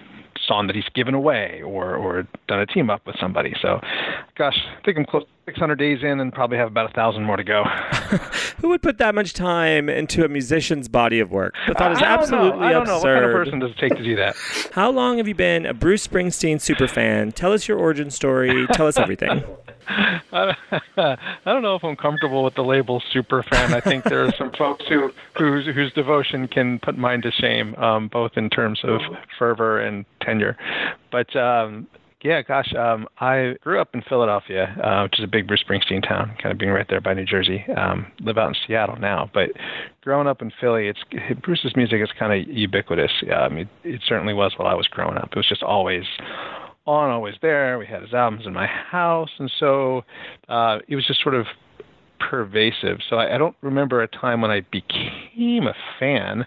song 0.47 0.67
that 0.67 0.75
he's 0.75 0.87
given 0.93 1.15
away 1.15 1.61
or 1.65 1.95
or 1.95 2.27
done 2.47 2.59
a 2.59 2.65
team 2.67 2.91
up 2.91 3.01
with 3.07 3.15
somebody. 3.19 3.55
So, 3.61 3.79
gosh, 4.37 4.57
I 4.77 4.85
think 4.85 4.99
I'm 4.99 5.05
close 5.05 5.23
600 5.47 5.75
days 5.75 5.99
in 6.03 6.19
and 6.19 6.33
probably 6.33 6.57
have 6.57 6.67
about 6.67 6.89
a 6.89 6.93
thousand 6.93 7.23
more 7.23 7.37
to 7.37 7.43
go. 7.43 7.63
Who 8.59 8.67
would 8.67 8.81
put 8.81 8.97
that 8.97 9.15
much 9.15 9.31
time 9.31 9.87
into 9.87 10.25
a 10.25 10.27
musician's 10.27 10.89
body 10.89 11.21
of 11.21 11.31
work? 11.31 11.55
The 11.69 11.73
thought 11.73 11.93
is 11.93 11.99
I 11.99 12.01
don't 12.01 12.19
absolutely 12.19 12.59
know. 12.59 12.65
I 12.65 12.71
don't 12.73 12.85
know. 12.85 12.95
What 12.95 13.03
kind 13.03 13.23
of 13.23 13.31
absurd. 13.31 13.45
person 13.45 13.59
does 13.59 13.71
it 13.71 13.77
take 13.77 13.95
to 13.95 14.03
do 14.03 14.17
that? 14.17 14.35
How 14.73 14.91
long 14.91 15.19
have 15.19 15.27
you 15.27 15.35
been 15.35 15.65
a 15.65 15.73
Bruce 15.73 16.05
Springsteen 16.05 16.59
super 16.59 16.85
fan? 16.89 17.31
Tell 17.31 17.53
us 17.53 17.65
your 17.65 17.77
origin 17.77 18.11
story. 18.11 18.67
Tell 18.73 18.87
us 18.87 18.97
everything. 18.97 19.41
I 19.89 20.53
don't, 20.67 20.97
I 20.97 21.17
don't 21.45 21.61
know 21.61 21.75
if 21.75 21.83
I'm 21.85 21.95
comfortable 21.95 22.43
with 22.43 22.55
the 22.55 22.63
label 22.63 23.01
super 23.13 23.41
fan. 23.43 23.73
I 23.73 23.79
think 23.79 24.03
there 24.03 24.25
are 24.25 24.33
some 24.33 24.51
folks 24.51 24.85
who 24.89 25.13
whose 25.37 25.65
whose 25.65 25.93
devotion 25.93 26.49
can 26.49 26.77
put 26.79 26.97
mine 26.97 27.21
to 27.21 27.31
shame, 27.31 27.73
um, 27.75 28.09
both 28.09 28.33
in 28.35 28.49
terms 28.49 28.81
of 28.83 28.99
fervor 29.39 29.79
and 29.79 30.03
tenure. 30.19 30.57
But 31.09 31.33
um, 31.37 31.87
yeah, 32.23 32.41
gosh, 32.41 32.73
um, 32.73 33.07
I 33.19 33.55
grew 33.61 33.79
up 33.79 33.89
in 33.93 34.01
Philadelphia, 34.01 34.75
uh, 34.83 35.03
which 35.03 35.19
is 35.19 35.23
a 35.23 35.27
big 35.27 35.47
Bruce 35.47 35.63
Springsteen 35.67 36.07
town, 36.07 36.35
kind 36.41 36.51
of 36.51 36.57
being 36.57 36.71
right 36.71 36.87
there 36.89 36.99
by 36.99 37.13
New 37.13 37.25
Jersey. 37.25 37.63
Um, 37.77 38.11
live 38.19 38.37
out 38.37 38.49
in 38.49 38.55
Seattle 38.65 38.95
now, 38.97 39.29
but 39.33 39.49
growing 40.01 40.27
up 40.27 40.41
in 40.41 40.51
Philly, 40.59 40.87
it's 40.87 40.99
Bruce's 41.43 41.75
music 41.75 42.01
is 42.01 42.09
kind 42.17 42.33
of 42.33 42.47
ubiquitous. 42.49 43.11
Um, 43.35 43.57
it, 43.57 43.67
it 43.83 44.01
certainly 44.07 44.33
was 44.33 44.53
while 44.57 44.67
I 44.67 44.73
was 44.73 44.87
growing 44.87 45.17
up. 45.17 45.29
It 45.31 45.37
was 45.37 45.47
just 45.47 45.61
always 45.61 46.05
on, 46.87 47.09
always 47.11 47.35
there. 47.41 47.77
We 47.77 47.85
had 47.85 48.01
his 48.01 48.13
albums 48.13 48.47
in 48.47 48.53
my 48.53 48.65
house, 48.65 49.29
and 49.37 49.51
so 49.59 50.03
uh, 50.49 50.79
it 50.87 50.95
was 50.95 51.05
just 51.05 51.21
sort 51.21 51.35
of 51.35 51.45
pervasive. 52.19 52.99
So 53.09 53.17
I, 53.17 53.35
I 53.35 53.37
don't 53.37 53.55
remember 53.61 54.01
a 54.01 54.07
time 54.07 54.41
when 54.41 54.51
I 54.51 54.61
became 54.71 55.67
a 55.67 55.73
fan. 55.99 56.45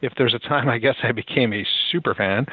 If 0.00 0.12
there's 0.16 0.34
a 0.34 0.38
time, 0.38 0.68
I 0.68 0.78
guess 0.78 0.96
I 1.02 1.12
became 1.12 1.52
a 1.52 1.64
super 1.90 2.14
fan, 2.14 2.46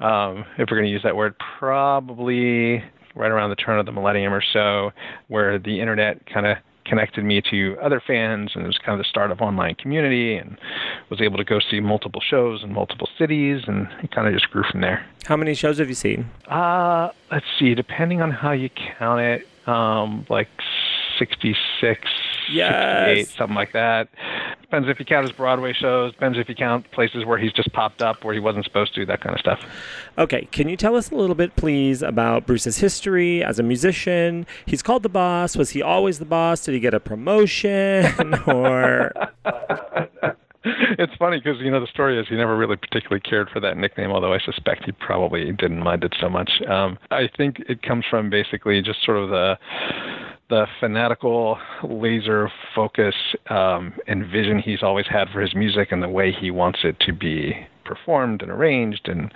um, 0.00 0.44
if 0.58 0.68
we're 0.70 0.76
going 0.76 0.84
to 0.84 0.90
use 0.90 1.02
that 1.04 1.16
word, 1.16 1.34
probably 1.58 2.82
right 3.14 3.30
around 3.30 3.50
the 3.50 3.56
turn 3.56 3.78
of 3.78 3.86
the 3.86 3.92
millennium 3.92 4.32
or 4.32 4.42
so, 4.52 4.90
where 5.28 5.58
the 5.58 5.80
internet 5.80 6.26
kind 6.26 6.46
of 6.46 6.58
connected 6.86 7.24
me 7.24 7.42
to 7.50 7.76
other 7.82 8.00
fans 8.06 8.52
and 8.54 8.64
it 8.64 8.66
was 8.66 8.78
kind 8.78 8.98
of 8.98 9.04
the 9.04 9.08
start 9.08 9.30
of 9.30 9.40
online 9.40 9.74
community 9.74 10.36
and 10.36 10.56
was 11.10 11.20
able 11.20 11.36
to 11.36 11.44
go 11.44 11.58
see 11.70 11.80
multiple 11.80 12.22
shows 12.28 12.62
in 12.62 12.72
multiple 12.72 13.08
cities 13.18 13.62
and 13.66 13.88
it 14.02 14.10
kind 14.10 14.26
of 14.26 14.34
just 14.34 14.50
grew 14.50 14.62
from 14.70 14.80
there. 14.80 15.04
How 15.24 15.36
many 15.36 15.54
shows 15.54 15.78
have 15.78 15.88
you 15.88 15.94
seen? 15.94 16.30
Uh, 16.48 17.10
let's 17.30 17.46
see, 17.58 17.74
depending 17.74 18.22
on 18.22 18.30
how 18.30 18.52
you 18.52 18.70
count 18.98 19.20
it, 19.20 19.46
um, 19.68 20.26
like 20.30 20.48
66, 21.18 22.00
Yes. 22.50 23.06
68, 23.06 23.28
something 23.36 23.54
like 23.56 23.72
that. 23.72 24.08
Depends 24.62 24.88
if 24.88 24.98
you 24.98 25.04
count 25.04 25.26
his 25.26 25.36
Broadway 25.36 25.72
shows, 25.72 26.12
depends 26.12 26.38
if 26.38 26.48
you 26.48 26.54
count 26.54 26.90
places 26.90 27.24
where 27.24 27.38
he's 27.38 27.52
just 27.52 27.72
popped 27.72 28.02
up 28.02 28.24
where 28.24 28.34
he 28.34 28.40
wasn't 28.40 28.64
supposed 28.64 28.94
to, 28.94 29.06
that 29.06 29.20
kind 29.20 29.34
of 29.34 29.40
stuff. 29.40 29.60
Okay, 30.18 30.46
can 30.52 30.68
you 30.68 30.76
tell 30.76 30.96
us 30.96 31.10
a 31.10 31.14
little 31.14 31.34
bit, 31.34 31.56
please, 31.56 32.02
about 32.02 32.46
Bruce's 32.46 32.78
history 32.78 33.42
as 33.42 33.58
a 33.58 33.62
musician? 33.62 34.46
He's 34.66 34.82
called 34.82 35.02
the 35.02 35.08
boss. 35.08 35.56
Was 35.56 35.70
he 35.70 35.82
always 35.82 36.18
the 36.18 36.24
boss? 36.24 36.64
Did 36.64 36.74
he 36.74 36.80
get 36.80 36.94
a 36.94 37.00
promotion? 37.00 38.34
or 38.46 39.12
it's 40.98 41.14
funny 41.16 41.38
because 41.38 41.60
you 41.60 41.70
know 41.70 41.80
the 41.80 41.86
story 41.86 42.18
is 42.18 42.26
he 42.28 42.34
never 42.34 42.56
really 42.56 42.76
particularly 42.76 43.20
cared 43.20 43.48
for 43.50 43.60
that 43.60 43.76
nickname, 43.76 44.10
although 44.10 44.32
I 44.32 44.38
suspect 44.38 44.84
he 44.84 44.92
probably 44.92 45.44
didn't 45.52 45.82
mind 45.82 46.02
it 46.02 46.14
so 46.20 46.28
much. 46.28 46.50
Um, 46.68 46.98
I 47.10 47.28
think 47.36 47.60
it 47.68 47.82
comes 47.82 48.04
from 48.08 48.30
basically 48.30 48.82
just 48.82 49.04
sort 49.04 49.18
of 49.18 49.30
the 49.30 49.56
the 50.48 50.66
fanatical 50.78 51.58
laser 51.82 52.50
focus 52.74 53.14
um, 53.50 53.94
and 54.06 54.26
vision 54.26 54.60
he's 54.60 54.82
always 54.82 55.06
had 55.08 55.28
for 55.32 55.40
his 55.40 55.54
music 55.54 55.88
and 55.90 56.02
the 56.02 56.08
way 56.08 56.32
he 56.32 56.50
wants 56.50 56.80
it 56.84 56.96
to 57.00 57.12
be 57.12 57.52
performed 57.84 58.42
and 58.42 58.50
arranged 58.50 59.08
and 59.08 59.32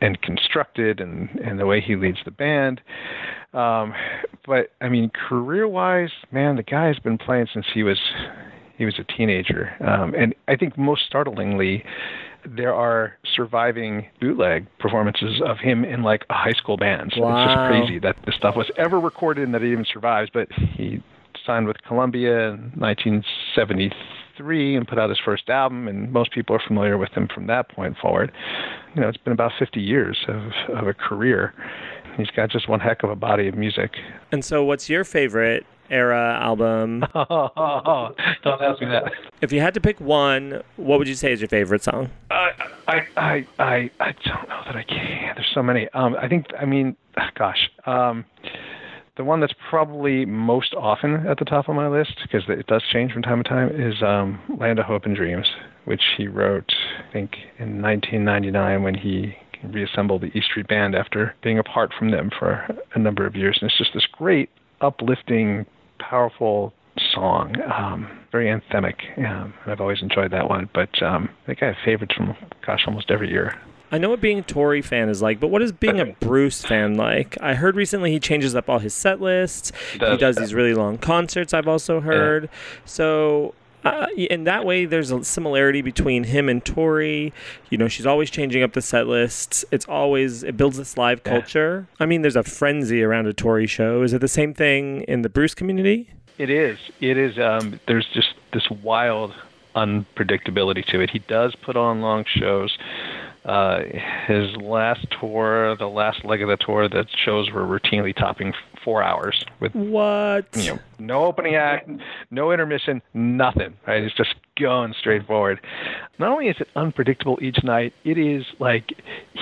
and 0.00 0.20
constructed 0.22 1.00
and 1.00 1.28
and 1.44 1.58
the 1.58 1.66
way 1.66 1.80
he 1.80 1.94
leads 1.94 2.18
the 2.24 2.32
band 2.32 2.80
um 3.54 3.94
but 4.44 4.72
i 4.80 4.88
mean 4.88 5.08
career 5.10 5.68
wise 5.68 6.10
man 6.32 6.56
the 6.56 6.64
guy's 6.64 6.98
been 6.98 7.16
playing 7.16 7.46
since 7.54 7.66
he 7.72 7.84
was 7.84 7.98
he 8.76 8.84
was 8.84 8.98
a 8.98 9.04
teenager 9.04 9.72
um 9.86 10.14
and 10.14 10.34
i 10.48 10.56
think 10.56 10.76
most 10.76 11.06
startlingly 11.06 11.84
there 12.44 12.74
are 12.74 13.16
surviving 13.34 14.06
bootleg 14.20 14.66
performances 14.78 15.40
of 15.44 15.58
him 15.58 15.84
in 15.84 16.02
like 16.02 16.24
a 16.30 16.34
high 16.34 16.52
school 16.52 16.76
band. 16.76 17.12
So 17.16 17.28
it's 17.28 17.52
just 17.52 17.68
crazy 17.68 17.98
that 18.00 18.16
this 18.26 18.34
stuff 18.34 18.56
was 18.56 18.70
ever 18.76 18.98
recorded 18.98 19.44
and 19.44 19.54
that 19.54 19.62
it 19.62 19.70
even 19.70 19.84
survives. 19.84 20.30
But 20.32 20.50
he 20.52 21.02
signed 21.46 21.66
with 21.66 21.76
Columbia 21.86 22.50
in 22.50 22.72
1973 22.76 24.76
and 24.76 24.86
put 24.86 24.98
out 24.98 25.08
his 25.08 25.20
first 25.24 25.48
album, 25.48 25.88
and 25.88 26.12
most 26.12 26.32
people 26.32 26.56
are 26.56 26.62
familiar 26.66 26.98
with 26.98 27.10
him 27.10 27.28
from 27.32 27.46
that 27.46 27.68
point 27.68 27.96
forward. 27.98 28.32
You 28.94 29.02
know, 29.02 29.08
it's 29.08 29.18
been 29.18 29.32
about 29.32 29.52
50 29.58 29.80
years 29.80 30.18
of, 30.28 30.42
of 30.76 30.86
a 30.86 30.94
career. 30.94 31.54
He's 32.16 32.30
got 32.30 32.50
just 32.50 32.68
one 32.68 32.80
heck 32.80 33.02
of 33.02 33.10
a 33.10 33.16
body 33.16 33.48
of 33.48 33.54
music. 33.54 33.92
and 34.32 34.44
so, 34.44 34.64
what's 34.64 34.90
your 34.90 35.04
favorite 35.04 35.64
era 35.92 36.38
album? 36.40 37.00
Don't 37.14 38.60
ask 38.60 38.80
me 38.80 38.88
that. 38.88 39.12
if 39.40 39.52
you 39.52 39.60
had 39.60 39.74
to 39.74 39.80
pick 39.80 40.00
one, 40.00 40.62
what 40.76 40.98
would 40.98 41.06
you 41.08 41.14
say 41.14 41.32
is 41.32 41.40
your 41.40 41.48
favorite 41.48 41.82
song? 41.82 42.10
I, 42.30 42.50
I, 42.88 42.96
I, 43.16 43.46
I, 43.58 43.90
I 44.00 44.12
don't 44.24 44.48
know 44.48 44.62
that 44.66 44.76
I 44.76 44.82
can. 44.82 45.34
There's 45.36 45.50
so 45.54 45.62
many. 45.62 45.88
Um, 45.94 46.16
I 46.20 46.28
think. 46.28 46.46
I 46.58 46.64
mean, 46.64 46.96
gosh. 47.34 47.70
Um, 47.86 48.24
the 49.16 49.24
one 49.24 49.40
that's 49.40 49.54
probably 49.68 50.24
most 50.24 50.74
often 50.74 51.26
at 51.26 51.38
the 51.38 51.44
top 51.44 51.68
of 51.68 51.76
my 51.76 51.86
list, 51.86 52.18
because 52.22 52.42
it 52.48 52.66
does 52.66 52.82
change 52.90 53.12
from 53.12 53.22
time 53.22 53.42
to 53.42 53.48
time, 53.48 53.68
is 53.68 54.02
um, 54.02 54.40
"Land 54.58 54.78
of 54.78 54.86
Hope 54.86 55.04
and 55.04 55.14
Dreams," 55.14 55.46
which 55.84 56.02
he 56.16 56.26
wrote, 56.26 56.72
I 56.98 57.12
think, 57.12 57.32
in 57.58 57.82
1999 57.82 58.82
when 58.82 58.94
he 58.94 59.36
reassembled 59.64 60.22
the 60.22 60.36
E 60.36 60.42
Street 60.42 60.66
Band 60.66 60.94
after 60.94 61.34
being 61.42 61.58
apart 61.58 61.92
from 61.96 62.10
them 62.10 62.30
for 62.36 62.66
a 62.94 62.98
number 62.98 63.26
of 63.26 63.36
years. 63.36 63.58
And 63.60 63.70
it's 63.70 63.78
just 63.78 63.92
this 63.94 64.06
great, 64.10 64.50
uplifting, 64.80 65.66
powerful 66.10 66.72
song, 67.14 67.54
um, 67.62 68.08
very 68.30 68.46
anthemic. 68.46 68.96
Um, 69.18 69.54
and 69.62 69.72
I've 69.72 69.80
always 69.80 70.02
enjoyed 70.02 70.30
that 70.32 70.48
one. 70.48 70.68
But 70.74 71.02
um, 71.02 71.28
I 71.42 71.46
think 71.46 71.62
I 71.62 71.66
have 71.66 71.76
favorites 71.84 72.14
from, 72.14 72.36
gosh, 72.66 72.84
almost 72.86 73.10
every 73.10 73.30
year. 73.30 73.54
I 73.90 73.98
know 73.98 74.08
what 74.08 74.22
being 74.22 74.38
a 74.38 74.42
Tori 74.42 74.80
fan 74.80 75.10
is 75.10 75.20
like, 75.20 75.38
but 75.38 75.48
what 75.48 75.60
is 75.60 75.70
being 75.70 76.00
a 76.00 76.06
Bruce 76.20 76.64
fan 76.64 76.94
like? 76.94 77.36
I 77.42 77.52
heard 77.54 77.76
recently 77.76 78.10
he 78.10 78.18
changes 78.18 78.54
up 78.54 78.70
all 78.70 78.78
his 78.78 78.94
set 78.94 79.20
lists. 79.20 79.70
He 79.92 79.98
does, 79.98 80.18
does 80.18 80.36
these 80.36 80.54
really 80.54 80.72
long 80.72 80.96
concerts, 80.96 81.52
I've 81.52 81.68
also 81.68 82.00
heard. 82.00 82.48
So, 82.86 83.54
uh, 83.84 84.06
in 84.16 84.44
that 84.44 84.64
way, 84.64 84.84
there's 84.84 85.10
a 85.10 85.24
similarity 85.24 85.82
between 85.82 86.24
him 86.24 86.48
and 86.48 86.64
Tori. 86.64 87.32
You 87.70 87.78
know, 87.78 87.88
she's 87.88 88.06
always 88.06 88.30
changing 88.30 88.62
up 88.62 88.72
the 88.74 88.82
set 88.82 89.06
lists. 89.06 89.64
It's 89.70 89.86
always, 89.86 90.42
it 90.42 90.56
builds 90.56 90.76
this 90.78 90.96
live 90.96 91.20
Yeah. 91.24 91.32
culture. 91.32 91.86
I 92.00 92.06
mean, 92.06 92.22
there's 92.22 92.36
a 92.36 92.42
frenzy 92.42 93.02
around 93.02 93.26
a 93.26 93.32
Tori 93.32 93.66
show. 93.66 94.02
Is 94.02 94.12
it 94.12 94.20
the 94.20 94.28
same 94.28 94.54
thing 94.54 95.02
in 95.02 95.22
the 95.22 95.28
Bruce 95.28 95.54
community? 95.54 96.10
It 96.38 96.50
is. 96.50 96.78
It 97.00 97.18
is. 97.18 97.38
Um, 97.38 97.78
there's 97.86 98.06
just 98.14 98.34
this 98.52 98.68
wild 98.82 99.34
unpredictability 99.76 100.84
to 100.86 101.00
it. 101.00 101.10
He 101.10 101.18
does 101.20 101.54
put 101.56 101.76
on 101.76 102.00
long 102.00 102.24
shows. 102.26 102.76
Uh, 103.44 103.80
his 104.26 104.54
last 104.56 105.06
tour, 105.20 105.76
the 105.76 105.88
last 105.88 106.24
leg 106.24 106.42
of 106.42 106.48
the 106.48 106.56
tour, 106.56 106.88
the 106.88 107.06
shows 107.24 107.50
were 107.50 107.62
routinely 107.66 108.14
topping 108.14 108.52
four 108.84 109.02
hours 109.02 109.44
with 109.60 109.74
What? 109.74 110.46
you 110.54 110.74
know 110.74 110.78
no 110.98 111.24
opening 111.24 111.56
act, 111.56 111.90
no 112.30 112.52
intermission, 112.52 113.02
nothing. 113.14 113.74
Right? 113.86 114.02
It's 114.02 114.14
just 114.14 114.34
going 114.58 114.94
straight 114.98 115.26
forward. 115.26 115.60
Not 116.18 116.30
only 116.30 116.48
is 116.48 116.56
it 116.60 116.68
unpredictable 116.76 117.38
each 117.42 117.62
night, 117.64 117.92
it 118.04 118.18
is 118.18 118.44
like 118.58 118.92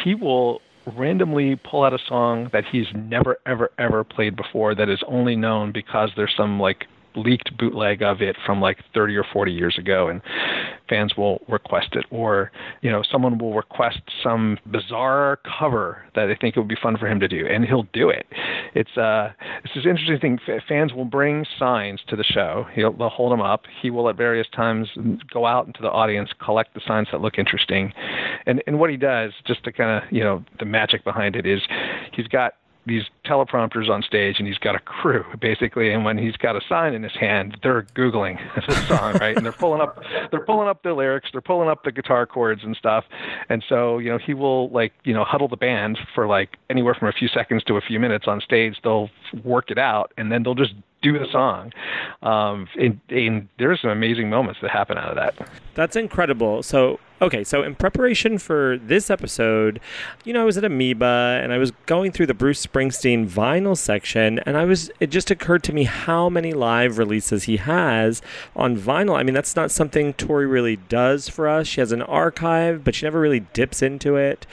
he 0.05 0.15
will 0.15 0.63
randomly 0.97 1.57
pull 1.57 1.85
out 1.85 1.93
a 1.93 1.99
song 2.09 2.49
that 2.53 2.65
he's 2.65 2.87
never 2.95 3.39
ever 3.47 3.71
ever 3.79 4.03
played 4.03 4.35
before 4.37 4.75
that 4.75 4.89
is 4.89 5.03
only 5.07 5.37
known 5.37 5.73
because 5.73 6.11
there's 6.17 6.35
some 6.37 6.59
like 6.59 6.87
leaked 7.15 7.57
bootleg 7.57 8.03
of 8.03 8.21
it 8.21 8.37
from 8.45 8.61
like 8.61 8.79
30 8.95 9.17
or 9.17 9.25
40 9.33 9.53
years 9.53 9.77
ago 9.79 10.09
and 10.09 10.21
fans 10.89 11.17
will 11.17 11.41
request 11.49 11.89
it. 11.93 12.05
Or 12.11 12.51
you 12.83 12.91
know 12.91 13.03
someone 13.11 13.39
will 13.39 13.55
request 13.55 14.01
some 14.23 14.59
bizarre 14.71 15.39
cover 15.59 16.05
that 16.15 16.27
they 16.27 16.37
think 16.41 16.57
it 16.57 16.61
would 16.61 16.69
be 16.69 16.79
fun 16.83 16.97
for 16.97 17.07
him 17.07 17.21
to 17.21 17.29
do 17.29 17.47
and 17.47 17.65
he'll 17.65 17.87
do 17.93 18.11
it. 18.11 18.27
It's 18.75 18.97
uh 18.97 19.33
this 19.63 19.73
is 19.77 19.85
an 19.85 19.91
interesting 19.91 20.21
thing. 20.21 20.39
F- 20.47 20.63
fans 20.69 20.93
will 20.93 21.05
bring 21.05 21.45
signs 21.59 22.01
to 22.09 22.17
the 22.17 22.25
show. 22.25 22.67
He'll 22.75 22.93
they'll 22.93 23.09
hold 23.09 23.33
them 23.33 23.41
up. 23.41 23.63
He 23.81 23.91
will 23.91 24.09
at 24.09 24.17
various 24.17 24.47
times 24.55 24.89
go 25.33 25.47
out 25.47 25.67
into 25.67 25.83
the 25.83 25.91
audience 25.91 26.31
collect 26.45 26.75
the 26.75 26.81
signs 26.87 27.09
that 27.13 27.21
look 27.21 27.39
interesting. 27.39 27.93
And 28.47 28.63
and 28.67 28.79
what 28.79 28.91
he 28.91 28.97
does 28.97 29.33
just 29.47 29.65
to 29.65 29.73
kind 29.73 30.03
of 30.03 30.13
you 30.13 30.25
know 30.25 30.45
the 30.59 30.65
magic 30.65 31.05
behind 31.05 31.37
it 31.37 31.47
is 31.47 31.61
he's 32.13 32.29
got 32.29 32.55
these 32.87 33.05
teleprompters 33.25 33.89
on 33.89 34.03
stage 34.03 34.37
and 34.39 34.49
he's 34.49 34.59
got 34.59 34.75
a 34.75 34.79
crew 34.79 35.25
basically. 35.41 35.93
And 35.93 36.05
when 36.05 36.19
he's 36.19 36.37
got 36.37 36.57
a 36.57 36.61
sign 36.69 36.95
in 36.95 37.03
his 37.03 37.15
hand 37.15 37.59
they're 37.63 37.83
googling 37.95 38.39
the 38.67 38.75
song 38.87 39.15
right? 39.15 39.37
And 39.37 39.45
they're 39.45 39.53
pulling 39.53 39.81
up 39.81 40.03
they're 40.31 40.45
pulling 40.45 40.69
up 40.69 40.83
the 40.83 40.95
lyrics 40.95 41.29
they're 41.33 41.41
pulling 41.41 41.69
up 41.69 41.85
the 41.85 41.93
guitar 41.93 42.27
chords 42.27 42.63
and 42.65 42.77
stuff. 42.77 43.05
And 43.49 43.65
so 43.69 43.99
you 43.99 44.11
know 44.11 44.19
he 44.19 44.35
will 44.35 44.71
like 44.71 44.93
you 45.05 45.15
know 45.15 45.25
huddle 45.25 45.49
the 45.49 45.57
band 45.57 45.99
for 46.15 46.27
like 46.27 46.57
anywhere 46.69 46.95
from 46.95 47.09
a 47.09 47.13
few 47.13 47.29
seconds 47.29 47.63
to 47.65 47.77
a 47.77 47.81
few 47.81 48.01
minutes 48.01 48.27
on 48.27 48.41
stage. 48.41 48.77
They'll 48.83 49.11
work 49.45 49.71
it 49.71 49.79
out 49.79 50.13
and 50.17 50.31
then 50.33 50.43
they'll 50.43 50.55
just 50.55 50.75
do 51.03 51.19
the 51.19 51.27
song 51.31 51.73
um 52.23 52.69
and, 52.79 53.01
and 53.09 53.49
there's 53.59 53.81
some 53.81 53.91
amazing 53.91 54.29
moments 54.29 54.61
that 54.61 54.71
happen 54.71 54.99
out 54.99 55.09
of 55.11 55.17
that 55.17 55.35
That's 55.75 55.97
incredible. 55.97 56.63
So, 56.63 57.01
okay, 57.23 57.45
so 57.45 57.63
in 57.63 57.75
preparation 57.75 58.39
for 58.39 58.79
this 58.79 59.09
episode, 59.09 59.81
you 60.25 60.33
know, 60.33 60.43
I 60.43 60.45
was 60.45 60.59
at 60.59 60.65
Amoeba 60.65 61.41
and 61.43 61.53
I 61.53 61.59
was 61.59 61.71
going 61.87 62.13
through 62.13 62.27
the 62.27 62.35
Bruce 62.35 62.65
Springsteen 62.67 63.29
vinyl 63.29 63.77
section, 63.77 64.41
and 64.41 64.57
I 64.57 64.65
was, 64.65 64.91
it 65.01 65.09
just 65.09 65.31
occurred 65.31 65.63
to 65.65 65.73
me 65.73 65.85
how 65.85 66.29
many 66.29 66.53
live 66.53 66.99
releases 66.99 67.45
he 67.45 67.57
has 67.59 68.21
on 68.55 68.77
vinyl. 68.77 69.17
I 69.17 69.23
mean, 69.23 69.35
that's 69.35 69.57
not 69.57 69.71
something 69.71 70.13
Tori 70.15 70.47
really 70.47 70.77
does 70.77 71.29
for 71.29 71.49
us. 71.49 71.67
She 71.67 71.81
has 71.81 71.93
an 71.93 72.03
archive, 72.03 72.85
but 72.85 72.95
she 72.95 73.07
never 73.07 73.21
really 73.21 73.41
dips 73.41 73.81
into 73.81 74.17
it 74.17 74.47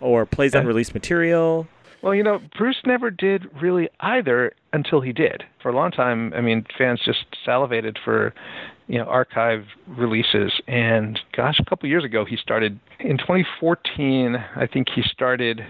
or 0.00 0.26
plays 0.26 0.54
unreleased 0.54 0.92
material. 0.92 1.66
Well, 2.02 2.14
you 2.14 2.22
know, 2.22 2.42
Bruce 2.58 2.82
never 2.84 3.10
did 3.10 3.48
really 3.62 3.88
either 4.00 4.52
until 4.74 5.00
he 5.00 5.12
did. 5.12 5.44
For 5.62 5.70
a 5.70 5.74
long 5.74 5.92
time, 5.92 6.32
I 6.34 6.40
mean, 6.40 6.66
fans 6.76 7.00
just 7.04 7.24
salivated 7.44 7.98
for, 8.04 8.34
you 8.88 8.98
know, 8.98 9.04
archive 9.04 9.64
releases. 9.86 10.52
And 10.66 11.18
gosh, 11.34 11.58
a 11.60 11.64
couple 11.64 11.88
years 11.88 12.04
ago, 12.04 12.24
he 12.24 12.36
started 12.36 12.78
in 12.98 13.16
2014. 13.16 14.36
I 14.56 14.66
think 14.66 14.88
he 14.94 15.02
started 15.02 15.64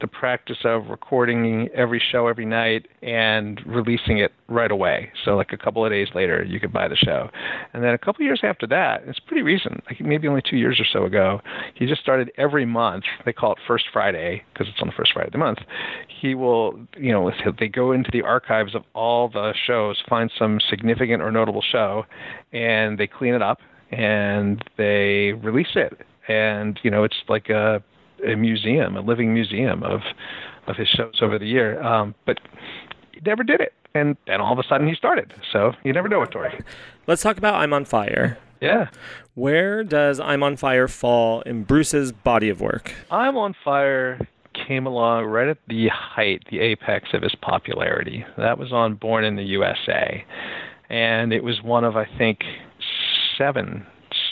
the 0.00 0.06
practice 0.06 0.58
of 0.64 0.88
recording 0.88 1.68
every 1.74 2.02
show 2.12 2.26
every 2.26 2.46
night 2.46 2.86
and 3.02 3.60
releasing 3.66 4.18
it 4.18 4.32
right 4.48 4.70
away. 4.70 5.10
So 5.24 5.36
like 5.36 5.52
a 5.52 5.56
couple 5.56 5.84
of 5.84 5.90
days 5.90 6.08
later, 6.14 6.42
you 6.42 6.58
could 6.60 6.72
buy 6.72 6.88
the 6.88 6.96
show. 6.96 7.30
And 7.72 7.82
then 7.82 7.94
a 7.94 7.98
couple 7.98 8.22
of 8.22 8.26
years 8.26 8.40
after 8.42 8.66
that, 8.68 9.02
it's 9.06 9.20
pretty 9.20 9.42
recent, 9.42 9.82
like 9.86 10.00
maybe 10.00 10.28
only 10.28 10.42
two 10.48 10.56
years 10.56 10.80
or 10.80 10.86
so 10.92 11.04
ago, 11.04 11.40
he 11.74 11.86
just 11.86 12.00
started 12.00 12.30
every 12.36 12.66
month. 12.66 13.04
They 13.24 13.32
call 13.32 13.52
it 13.52 13.58
First 13.66 13.84
Friday 13.92 14.44
because 14.52 14.68
it's 14.68 14.80
on 14.80 14.88
the 14.88 14.94
first 14.94 15.12
Friday 15.12 15.28
of 15.28 15.32
the 15.32 15.38
month. 15.38 15.58
He 16.20 16.34
will, 16.34 16.78
you 16.96 17.12
know, 17.12 17.30
they 17.58 17.68
go 17.68 17.92
into 17.92 18.10
the 18.12 18.22
archives 18.22 18.74
of 18.74 18.82
all 18.94 19.28
the 19.28 19.54
shows, 19.66 20.02
find 20.08 20.30
some 20.38 20.60
significant 20.68 21.22
or 21.22 21.30
notable 21.30 21.62
show, 21.62 22.04
and 22.52 22.98
they 22.98 23.06
clean 23.06 23.34
it 23.34 23.42
up 23.42 23.58
and 23.90 24.64
they 24.76 25.32
release 25.42 25.74
it. 25.74 26.00
And 26.28 26.78
you 26.82 26.90
know, 26.90 27.04
it's 27.04 27.16
like 27.28 27.48
a 27.48 27.82
a 28.26 28.36
museum, 28.36 28.96
a 28.96 29.00
living 29.00 29.32
museum 29.34 29.82
of 29.82 30.00
of 30.66 30.76
his 30.76 30.88
shows 30.88 31.20
over 31.22 31.38
the 31.38 31.46
year. 31.46 31.82
Um, 31.82 32.14
but 32.26 32.38
he 33.12 33.20
never 33.24 33.42
did 33.42 33.60
it, 33.60 33.72
and 33.94 34.16
then 34.26 34.40
all 34.40 34.52
of 34.52 34.58
a 34.58 34.62
sudden 34.68 34.86
he 34.86 34.94
started. 34.94 35.32
So 35.52 35.72
you 35.84 35.92
never 35.92 36.08
know 36.08 36.20
with 36.20 36.30
Tori. 36.30 36.58
Let's 37.06 37.22
talk 37.22 37.38
about 37.38 37.54
I'm 37.54 37.72
on 37.72 37.84
Fire. 37.84 38.38
Yeah, 38.60 38.88
Where 39.34 39.82
does 39.82 40.20
I'm 40.20 40.42
on 40.42 40.56
Fire 40.56 40.86
fall 40.86 41.40
in 41.42 41.64
Bruce's 41.64 42.12
body 42.12 42.50
of 42.50 42.60
work? 42.60 42.92
I'm 43.10 43.38
on 43.38 43.54
fire 43.64 44.18
came 44.52 44.86
along 44.86 45.24
right 45.24 45.48
at 45.48 45.56
the 45.66 45.88
height, 45.88 46.44
the 46.50 46.58
apex 46.60 47.08
of 47.14 47.22
his 47.22 47.34
popularity. 47.40 48.24
That 48.36 48.58
was 48.58 48.70
on 48.70 48.96
Born 48.96 49.24
in 49.24 49.36
the 49.36 49.44
USA, 49.44 50.24
and 50.90 51.32
it 51.32 51.42
was 51.42 51.62
one 51.62 51.84
of 51.84 51.96
I 51.96 52.06
think 52.18 52.40
seven 53.38 53.86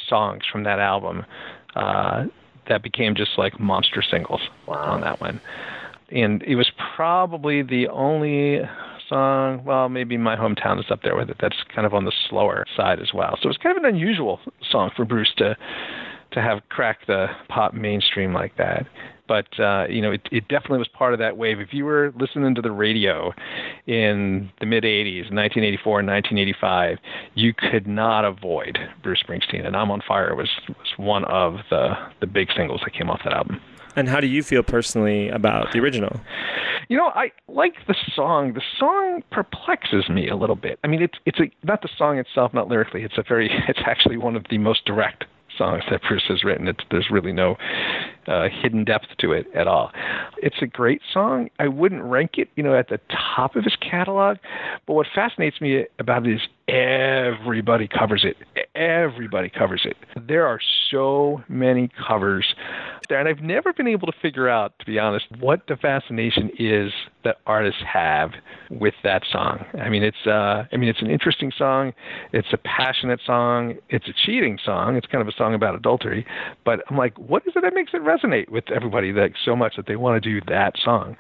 songs 0.09 0.43
from 0.51 0.64
that 0.64 0.78
album 0.78 1.24
uh, 1.74 2.24
that 2.68 2.82
became 2.82 3.14
just 3.14 3.32
like 3.36 3.58
monster 3.58 4.02
singles 4.02 4.40
on 4.66 5.00
that 5.02 5.20
one. 5.20 5.40
And 6.10 6.42
it 6.42 6.56
was 6.56 6.70
probably 6.96 7.62
the 7.62 7.88
only 7.88 8.60
song, 9.08 9.64
well, 9.64 9.88
maybe 9.88 10.16
My 10.16 10.36
Hometown 10.36 10.78
is 10.78 10.86
up 10.90 11.02
there 11.02 11.16
with 11.16 11.30
it, 11.30 11.36
that's 11.40 11.56
kind 11.74 11.86
of 11.86 11.94
on 11.94 12.04
the 12.04 12.12
slower 12.28 12.64
side 12.76 13.00
as 13.00 13.12
well. 13.12 13.36
So 13.40 13.46
it 13.46 13.48
was 13.48 13.58
kind 13.58 13.76
of 13.76 13.84
an 13.84 13.94
unusual 13.94 14.40
song 14.70 14.90
for 14.96 15.04
Bruce 15.04 15.32
to 15.38 15.56
to 16.32 16.42
have 16.42 16.60
cracked 16.68 17.06
the 17.06 17.26
pop 17.48 17.72
mainstream 17.72 18.34
like 18.34 18.54
that. 18.58 18.86
But 19.28 19.60
uh, 19.60 19.86
you 19.88 20.00
know, 20.00 20.12
it, 20.12 20.22
it 20.32 20.48
definitely 20.48 20.78
was 20.78 20.88
part 20.88 21.12
of 21.12 21.18
that 21.20 21.36
wave. 21.36 21.60
If 21.60 21.72
you 21.72 21.84
were 21.84 22.12
listening 22.18 22.54
to 22.54 22.62
the 22.62 22.72
radio 22.72 23.32
in 23.86 24.50
the 24.58 24.66
mid 24.66 24.84
'80s, 24.84 25.30
1984 25.30 26.00
and 26.00 26.08
1985, 26.08 26.98
you 27.34 27.52
could 27.54 27.86
not 27.86 28.24
avoid 28.24 28.78
Bruce 29.02 29.22
Springsteen. 29.22 29.66
And 29.66 29.76
"I'm 29.76 29.90
on 29.90 30.00
Fire" 30.06 30.34
was 30.34 30.50
was 30.68 30.88
one 30.96 31.24
of 31.26 31.58
the 31.70 31.94
the 32.20 32.26
big 32.26 32.48
singles 32.56 32.80
that 32.84 32.94
came 32.94 33.10
off 33.10 33.20
that 33.24 33.34
album. 33.34 33.60
And 33.98 34.08
how 34.08 34.20
do 34.20 34.28
you 34.28 34.44
feel 34.44 34.62
personally 34.62 35.28
about 35.28 35.72
the 35.72 35.80
original? 35.80 36.20
You 36.88 36.96
know, 36.96 37.08
I 37.14 37.32
like 37.48 37.74
the 37.88 37.96
song. 38.14 38.54
The 38.54 38.62
song 38.78 39.24
perplexes 39.32 40.08
me 40.08 40.28
a 40.28 40.36
little 40.36 40.56
bit. 40.56 40.78
I 40.84 40.86
mean, 40.86 41.02
it's 41.02 41.18
it's 41.26 41.40
a 41.40 41.50
not 41.64 41.82
the 41.82 41.88
song 41.98 42.18
itself, 42.18 42.54
not 42.54 42.68
lyrically. 42.68 43.02
It's 43.02 43.18
a 43.18 43.24
very 43.28 43.50
it's 43.68 43.80
actually 43.84 44.16
one 44.16 44.36
of 44.36 44.44
the 44.50 44.58
most 44.58 44.84
direct 44.84 45.24
songs 45.56 45.82
that 45.90 46.00
Bruce 46.08 46.22
has 46.28 46.44
written. 46.44 46.68
It's, 46.68 46.84
there's 46.90 47.10
really 47.10 47.32
no 47.32 47.56
uh, 48.28 48.48
hidden 48.48 48.84
depth 48.84 49.06
to 49.18 49.32
it 49.32 49.46
at 49.54 49.66
all. 49.66 49.90
It's 50.38 50.56
a 50.60 50.66
great 50.66 51.00
song. 51.12 51.50
I 51.58 51.68
wouldn't 51.68 52.02
rank 52.02 52.32
it, 52.36 52.48
you 52.54 52.62
know, 52.62 52.74
at 52.74 52.88
the 52.88 53.00
top 53.36 53.56
of 53.56 53.64
his 53.64 53.76
catalog. 53.76 54.36
But 54.86 54.94
what 54.94 55.06
fascinates 55.14 55.60
me 55.60 55.84
about 55.98 56.26
it 56.26 56.34
is 56.34 56.40
everybody 56.68 57.88
covers 57.88 58.24
it. 58.24 58.36
Everybody 58.74 59.48
covers 59.48 59.82
it. 59.84 59.96
There 60.26 60.46
are 60.46 60.60
so 60.90 61.42
many 61.48 61.90
covers 62.06 62.54
there, 63.08 63.18
and 63.18 63.28
I've 63.28 63.42
never 63.42 63.72
been 63.72 63.86
able 63.86 64.06
to 64.06 64.12
figure 64.20 64.48
out, 64.48 64.78
to 64.80 64.84
be 64.84 64.98
honest, 64.98 65.26
what 65.40 65.62
the 65.66 65.76
fascination 65.76 66.50
is 66.58 66.92
that 67.24 67.36
artists 67.46 67.80
have 67.90 68.32
with 68.70 68.94
that 69.02 69.22
song. 69.30 69.64
I 69.80 69.88
mean, 69.88 70.02
it's 70.02 70.26
uh, 70.26 70.64
I 70.70 70.76
mean, 70.76 70.90
it's 70.90 71.00
an 71.00 71.10
interesting 71.10 71.50
song. 71.56 71.94
It's 72.32 72.48
a 72.52 72.58
passionate 72.58 73.20
song. 73.24 73.76
It's 73.88 74.06
a 74.08 74.12
cheating 74.26 74.58
song. 74.62 74.96
It's 74.96 75.06
kind 75.06 75.22
of 75.22 75.28
a 75.28 75.32
song 75.32 75.54
about 75.54 75.74
adultery. 75.74 76.26
But 76.64 76.80
I'm 76.90 76.96
like, 76.96 77.18
what 77.18 77.44
is 77.46 77.54
it 77.56 77.62
that 77.62 77.72
makes 77.72 77.92
it 77.94 78.02
resonate 78.02 78.17
with 78.48 78.70
everybody 78.70 79.12
like 79.12 79.34
so 79.44 79.54
much 79.56 79.76
that 79.76 79.86
they 79.86 79.96
want 79.96 80.22
to 80.22 80.28
do 80.40 80.40
that 80.48 80.74
song? 80.82 81.16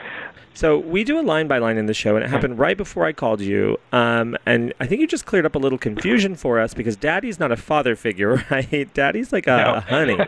So 0.54 0.78
we 0.78 1.04
do 1.04 1.20
a 1.20 1.22
line 1.22 1.46
by 1.46 1.58
line 1.58 1.76
in 1.78 1.86
the 1.86 1.94
show, 1.94 2.16
and 2.16 2.24
it 2.24 2.30
happened 2.30 2.58
right 2.58 2.76
before 2.76 3.06
I 3.06 3.12
called 3.12 3.40
you. 3.40 3.78
Um, 3.92 4.36
and 4.44 4.74
I 4.80 4.86
think 4.88 5.00
you 5.00 5.06
just 5.06 5.24
cleared 5.24 5.46
up 5.46 5.54
a 5.54 5.58
little 5.58 5.78
confusion 5.78 6.34
for 6.34 6.58
us 6.58 6.74
because 6.74 6.96
Daddy's 6.96 7.38
not 7.38 7.52
a 7.52 7.56
father 7.56 7.94
figure, 7.94 8.44
right? 8.50 8.92
Daddy's 8.92 9.32
like 9.32 9.46
a, 9.46 9.56
No. 9.56 9.74
a 9.74 9.80
honey. 9.80 10.18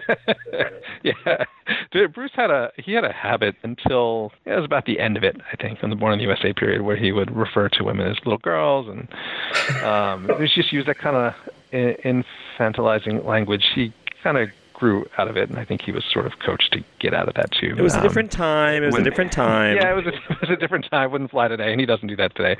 yeah, 1.03 1.45
Dude, 1.91 2.13
Bruce 2.13 2.31
had 2.35 2.49
a 2.51 2.71
he 2.77 2.93
had 2.93 3.05
a 3.05 3.13
habit 3.13 3.57
until 3.65 4.31
it 4.45 4.55
was 4.55 4.65
about 4.65 4.85
the 4.87 5.01
end 5.01 5.17
of 5.17 5.25
it, 5.25 5.37
I 5.53 5.57
think, 5.57 5.83
in 5.83 5.91
the 5.91 5.97
Born 5.97 6.13
in 6.13 6.19
the 6.21 6.25
USA 6.27 6.53
period, 6.53 6.83
where 6.83 6.97
he 6.97 7.11
would 7.11 7.35
refer 7.37 7.69
to 7.71 7.83
women 7.83 8.07
as 8.09 8.17
little 8.25 8.39
girls, 8.39 8.87
and 8.89 9.09
um, 9.83 10.25
he 10.37 10.43
was 10.43 10.55
just 10.55 10.73
used 10.73 10.87
that 10.87 10.99
kind 10.99 11.17
of 11.17 11.35
infantilizing 11.73 13.25
language. 13.25 13.65
He 13.75 13.93
kind 14.23 14.39
of 14.39 14.49
grew 14.81 15.05
out 15.19 15.29
of 15.29 15.37
it, 15.37 15.49
and 15.51 15.59
I 15.59 15.65
think 15.65 15.83
he 15.83 15.93
was 15.93 16.03
sort 16.13 16.27
of 16.27 16.33
coached 16.45 16.73
to 16.73 16.81
get 16.99 17.13
out 17.15 17.29
of 17.29 17.35
that 17.35 17.53
too. 17.53 17.75
It 17.79 17.83
was 17.83 17.95
a 17.95 17.99
Um, 17.99 18.03
different 18.03 18.33
time. 18.33 18.83
It 18.83 18.87
was 18.87 18.97
a 18.97 19.03
different 19.03 19.31
time. 19.31 19.77
Yeah, 19.77 19.93
it 19.93 19.95
was, 19.95 20.07
a, 20.07 20.09
it 20.33 20.41
was 20.41 20.51
a 20.51 20.57
different 20.57 20.87
time. 20.91 21.13
Wouldn't 21.13 21.31
fly 21.31 21.49
today, 21.49 21.71
and 21.71 21.79
he 21.81 21.87
doesn't 21.87 22.09
do 22.09 22.17
that 22.17 22.35
today. 22.35 22.57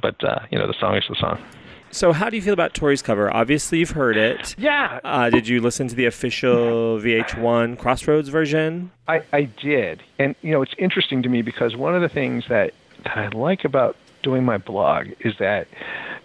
But 0.00 0.22
uh, 0.24 0.38
you 0.50 0.58
know, 0.58 0.66
the 0.66 0.74
song 0.80 0.96
is 0.96 1.04
the 1.08 1.16
song. 1.16 1.42
So 1.90 2.12
how 2.12 2.28
do 2.30 2.34
you 2.36 2.42
feel 2.42 2.54
about 2.54 2.74
Tori's 2.74 3.02
cover? 3.02 3.32
Obviously, 3.32 3.78
you've 3.78 3.90
heard 3.90 4.16
it. 4.16 4.56
Yeah, 4.58 4.98
Uh, 5.04 5.30
did 5.30 5.46
you 5.46 5.60
listen 5.60 5.86
to 5.88 5.94
the 5.94 6.06
official 6.06 6.98
VH1 6.98 7.78
Crossroads 7.78 8.30
version? 8.30 8.90
I, 9.06 9.22
I 9.32 9.42
did. 9.44 10.02
And, 10.18 10.34
you 10.42 10.50
know, 10.50 10.60
it's 10.62 10.74
interesting 10.76 11.22
to 11.22 11.28
me 11.28 11.40
because 11.42 11.76
one 11.76 11.94
of 11.94 12.02
the 12.02 12.08
things 12.08 12.44
that, 12.48 12.72
that 13.04 13.16
I 13.16 13.28
like 13.28 13.64
about 13.64 13.96
doing 14.24 14.42
my 14.44 14.58
blog 14.58 15.06
is 15.20 15.34
that 15.38 15.68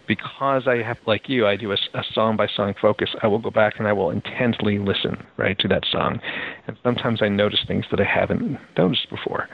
because 0.09 0.63
I 0.67 0.81
have, 0.81 0.97
like 1.05 1.29
you, 1.29 1.45
I 1.45 1.55
do 1.55 1.71
a, 1.71 1.77
a 1.93 2.03
song 2.13 2.35
by 2.35 2.47
song 2.47 2.73
focus, 2.81 3.11
I 3.21 3.27
will 3.27 3.37
go 3.37 3.51
back 3.51 3.75
and 3.77 3.87
I 3.87 3.93
will 3.93 4.09
intently 4.09 4.79
listen, 4.79 5.23
right, 5.37 5.57
to 5.59 5.67
that 5.67 5.83
song. 5.89 6.19
And 6.65 6.75
sometimes 6.83 7.21
I 7.21 7.29
notice 7.29 7.59
things 7.67 7.85
that 7.91 8.01
I 8.01 8.05
haven't 8.05 8.57
noticed 8.75 9.07
before. 9.11 9.47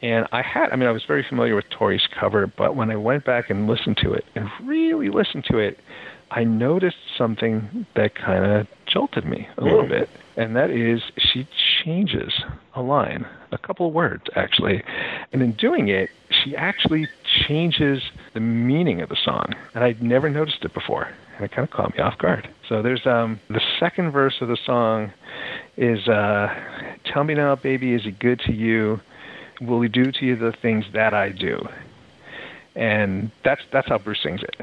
And 0.00 0.26
I 0.32 0.40
had, 0.40 0.70
I 0.72 0.76
mean, 0.76 0.88
I 0.88 0.92
was 0.92 1.04
very 1.06 1.24
familiar 1.28 1.54
with 1.54 1.66
Tori's 1.70 2.08
cover, 2.18 2.50
but 2.56 2.74
when 2.74 2.90
I 2.90 2.96
went 2.96 3.26
back 3.26 3.50
and 3.50 3.68
listened 3.68 3.98
to 3.98 4.14
it 4.14 4.24
and 4.34 4.48
really 4.64 5.10
listened 5.10 5.44
to 5.50 5.58
it, 5.58 5.78
I 6.30 6.42
noticed 6.42 6.96
something 7.18 7.86
that 7.94 8.14
kind 8.14 8.46
of 8.46 8.66
jolted 8.86 9.26
me 9.26 9.46
a 9.58 9.62
little 9.62 9.84
mm. 9.84 9.90
bit. 9.90 10.08
And 10.36 10.56
that 10.56 10.70
is 10.70 11.02
she 11.18 11.46
changes 11.84 12.32
a 12.74 12.82
line, 12.82 13.26
a 13.50 13.58
couple 13.58 13.86
of 13.86 13.92
words 13.92 14.24
actually. 14.34 14.82
And 15.32 15.42
in 15.42 15.52
doing 15.52 15.88
it, 15.88 16.10
she 16.30 16.56
actually 16.56 17.08
changes 17.46 18.02
the 18.32 18.40
meaning 18.40 19.00
of 19.02 19.08
the 19.08 19.16
song. 19.22 19.54
And 19.74 19.84
I'd 19.84 20.02
never 20.02 20.30
noticed 20.30 20.64
it 20.64 20.72
before. 20.72 21.12
And 21.36 21.44
it 21.44 21.52
kind 21.52 21.66
of 21.66 21.70
caught 21.70 21.94
me 21.94 22.02
off 22.02 22.18
guard. 22.18 22.48
So 22.68 22.82
there's 22.82 23.06
um, 23.06 23.40
the 23.48 23.60
second 23.78 24.12
verse 24.12 24.34
of 24.40 24.48
the 24.48 24.58
song 24.64 25.12
is 25.76 26.08
uh, 26.08 26.48
Tell 27.04 27.24
me 27.24 27.34
now, 27.34 27.56
baby, 27.56 27.94
is 27.94 28.04
he 28.04 28.12
good 28.12 28.40
to 28.40 28.52
you? 28.52 29.00
Will 29.60 29.80
he 29.80 29.88
do 29.88 30.10
to 30.10 30.24
you 30.24 30.36
the 30.36 30.52
things 30.62 30.84
that 30.94 31.14
I 31.14 31.30
do? 31.30 31.66
And 32.74 33.30
that's 33.44 33.60
that's 33.70 33.88
how 33.88 33.98
Bruce 33.98 34.22
sings 34.22 34.42
it. 34.42 34.56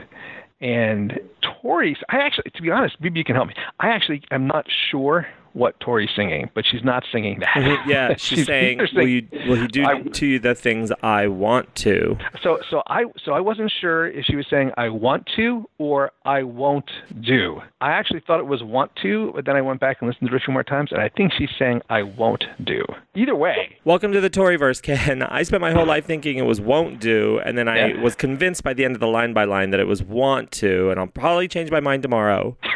And 0.62 1.20
Tori, 1.42 1.96
I 2.10 2.18
actually, 2.18 2.52
to 2.56 2.62
be 2.62 2.72
honest, 2.72 2.98
maybe 3.00 3.20
you 3.20 3.24
can 3.24 3.36
help 3.36 3.48
me. 3.48 3.54
I 3.80 3.90
actually 3.90 4.24
am 4.32 4.48
not 4.48 4.66
sure 4.90 5.28
what 5.54 5.80
Tori's 5.80 6.10
singing, 6.16 6.50
but 6.54 6.66
she's 6.70 6.84
not 6.84 7.04
singing 7.12 7.40
that. 7.40 7.50
Mm-hmm. 7.56 7.90
Yeah, 7.90 8.16
she's, 8.18 8.46
saying, 8.46 8.80
either 8.82 8.90
will, 8.94 9.08
you, 9.08 9.28
will 9.48 9.56
he 9.56 9.68
do 9.68 9.86
I- 9.86 10.02
to 10.02 10.26
you 10.26 10.40
the 10.40 10.56
things 10.56 10.92
I 11.04 11.28
want 11.28 11.74
to? 11.78 12.18
So, 12.44 12.60
so 12.70 12.82
I, 12.88 13.06
so 13.24 13.34
I 13.34 13.40
wasn't 13.40 13.72
sure 13.82 14.08
if 14.08 14.26
she 14.26 14.36
was 14.36 14.46
saying 14.50 14.72
I 14.78 14.90
want 14.90 15.30
to 15.36 15.68
or 15.78 16.12
I 16.26 16.44
won't 16.44 16.90
do. 17.22 17.62
I 17.82 17.92
actually 17.92 18.22
thought 18.26 18.40
it 18.40 18.46
was 18.48 18.62
want 18.64 18.92
to, 19.02 19.32
but 19.36 19.46
then 19.46 19.56
I 19.56 19.62
went 19.62 19.80
back 19.80 19.98
and 20.02 20.10
listened 20.10 20.30
to 20.30 20.36
it 20.36 20.42
a 20.42 20.46
few 20.46 20.54
more 20.54 20.64
times, 20.64 20.92
and 20.92 21.02
I 21.02 21.10
think 21.10 21.34
she's 21.38 21.50
saying 21.58 21.82
I 21.90 22.04
won't 22.04 22.44
do. 22.64 22.84
Either 23.16 23.36
way, 23.36 23.78
Welcome 23.86 24.12
to 24.14 24.22
the 24.22 24.30
Toriverse, 24.30 24.82
Ken. 24.82 25.24
I 25.30 25.44
spent 25.44 25.62
my 25.62 25.72
whole 25.72 25.86
life 25.86 26.06
thinking 26.06 26.38
it 26.38 26.46
was 26.46 26.60
won't 26.62 27.00
do, 27.00 27.40
and 27.46 27.58
then 27.58 27.68
I 27.68 27.90
Yeah. 27.90 28.02
was 28.02 28.16
convinced 28.16 28.64
by 28.64 28.74
the 28.74 28.86
end 28.86 28.96
of 28.96 29.00
the 29.00 29.08
line 29.08 29.34
by 29.34 29.46
line 29.46 29.70
that 29.72 29.80
it 29.80 29.88
was 29.88 30.04
want 30.04 30.52
to, 30.54 30.90
and 30.92 31.00
I'll 31.00 31.08
probably 31.08 31.48
change 31.48 31.72
my 31.72 31.80
mind 31.80 32.04
tomorrow. 32.04 32.58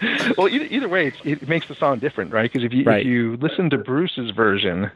well, 0.36 0.48
either, 0.48 0.64
either 0.66 0.88
way, 0.88 1.08
it, 1.08 1.14
it 1.24 1.48
makes 1.48 1.66
the 1.68 1.74
song 1.74 1.98
different, 1.98 2.32
right? 2.32 2.50
Because 2.50 2.64
if 2.64 2.72
you 2.72 2.84
Right. 2.84 3.00
if 3.00 3.06
you 3.06 3.36
listen 3.38 3.70
to 3.70 3.78
Bruce's 3.78 4.30
version 4.30 4.90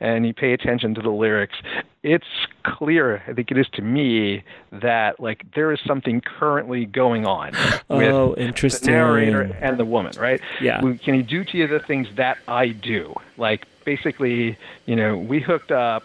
and 0.00 0.26
you 0.26 0.32
pay 0.32 0.52
attention 0.52 0.94
to 0.94 1.02
the 1.02 1.10
lyrics, 1.10 1.56
it's 2.02 2.26
clear. 2.64 3.22
I 3.26 3.32
think 3.32 3.50
it 3.50 3.58
is 3.58 3.66
to 3.74 3.82
me 3.82 4.42
that 4.72 5.18
like 5.20 5.44
there 5.54 5.72
is 5.72 5.80
something 5.86 6.20
currently 6.20 6.84
going 6.86 7.26
on 7.26 7.52
oh, 7.90 7.96
with 7.98 8.08
Oh, 8.12 8.34
the 8.34 8.42
interesting. 8.42 8.92
narrator 8.92 9.42
and 9.60 9.78
the 9.78 9.84
woman, 9.84 10.12
right? 10.18 10.40
Yeah. 10.60 10.82
We- 10.82 10.98
Can 10.98 11.14
he 11.14 11.22
do 11.22 11.44
to 11.44 11.56
you 11.56 11.66
the 11.66 11.80
things 11.80 12.08
that 12.16 12.38
I 12.46 12.68
do? 12.68 13.14
Like 13.36 13.66
basically, 13.84 14.56
you 14.86 14.96
know, 14.96 15.16
we 15.18 15.40
hooked 15.40 15.72
up 15.72 16.04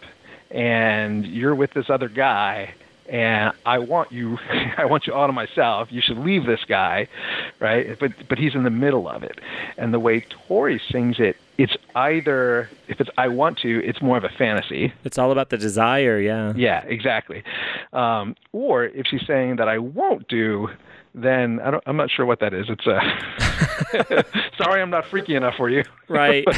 and 0.51 1.25
you're 1.27 1.53
with 1.55 1.71
this 1.73 1.89
other 1.89 2.09
guy 2.09 2.73
and 3.10 3.53
I 3.66 3.80
want 3.80 4.12
you 4.12 4.38
I 4.78 4.86
want 4.86 5.07
you 5.07 5.14
all 5.14 5.28
to 5.28 5.34
myself. 5.34 5.89
You 5.91 6.01
should 6.01 6.18
leave 6.18 6.45
this 6.45 6.62
guy, 6.68 7.07
right? 7.60 7.97
But 7.99 8.12
but 8.28 8.38
he's 8.38 8.55
in 8.55 8.64
the 8.64 8.70
middle 8.70 9.10
of 9.10 9.24
it. 9.24 9.39
And 9.78 9.93
the 9.93 9.99
way 9.99 10.26
Tori 10.47 10.82
sings 10.91 11.20
it, 11.20 11.36
it's 11.57 11.76
either 11.95 12.70
if 12.88 13.01
it's 13.01 13.10
I 13.18 13.28
want 13.28 13.57
to, 13.60 13.84
it's 13.84 14.01
more 14.01 14.18
of 14.18 14.24
a 14.24 14.30
fantasy. 14.30 14.93
It's 15.03 15.18
all 15.18 15.32
about 15.32 15.49
the 15.49 15.57
desire, 15.57 16.20
yeah. 16.20 16.53
Yeah, 16.55 16.84
exactly. 16.86 17.43
Um, 17.93 18.36
or 18.51 18.86
if 18.86 19.07
she's 19.07 19.26
saying 19.26 19.57
that 19.57 19.68
I 19.68 19.80
won't 19.80 20.28
do, 20.28 20.70
then 21.16 21.60
I 21.62 21.72
don't, 21.72 21.84
I'm 21.88 21.97
not 21.97 22.12
sure 22.12 22.26
what 22.26 22.39
that 22.41 22.53
is. 22.53 22.68
It's 22.70 22.86
a 22.86 24.26
sorry, 24.57 24.82
I'm 24.82 24.91
not 24.91 25.05
freaky 25.07 25.36
enough 25.36 25.55
for 25.55 25.70
you. 25.70 25.84
Right. 26.07 26.45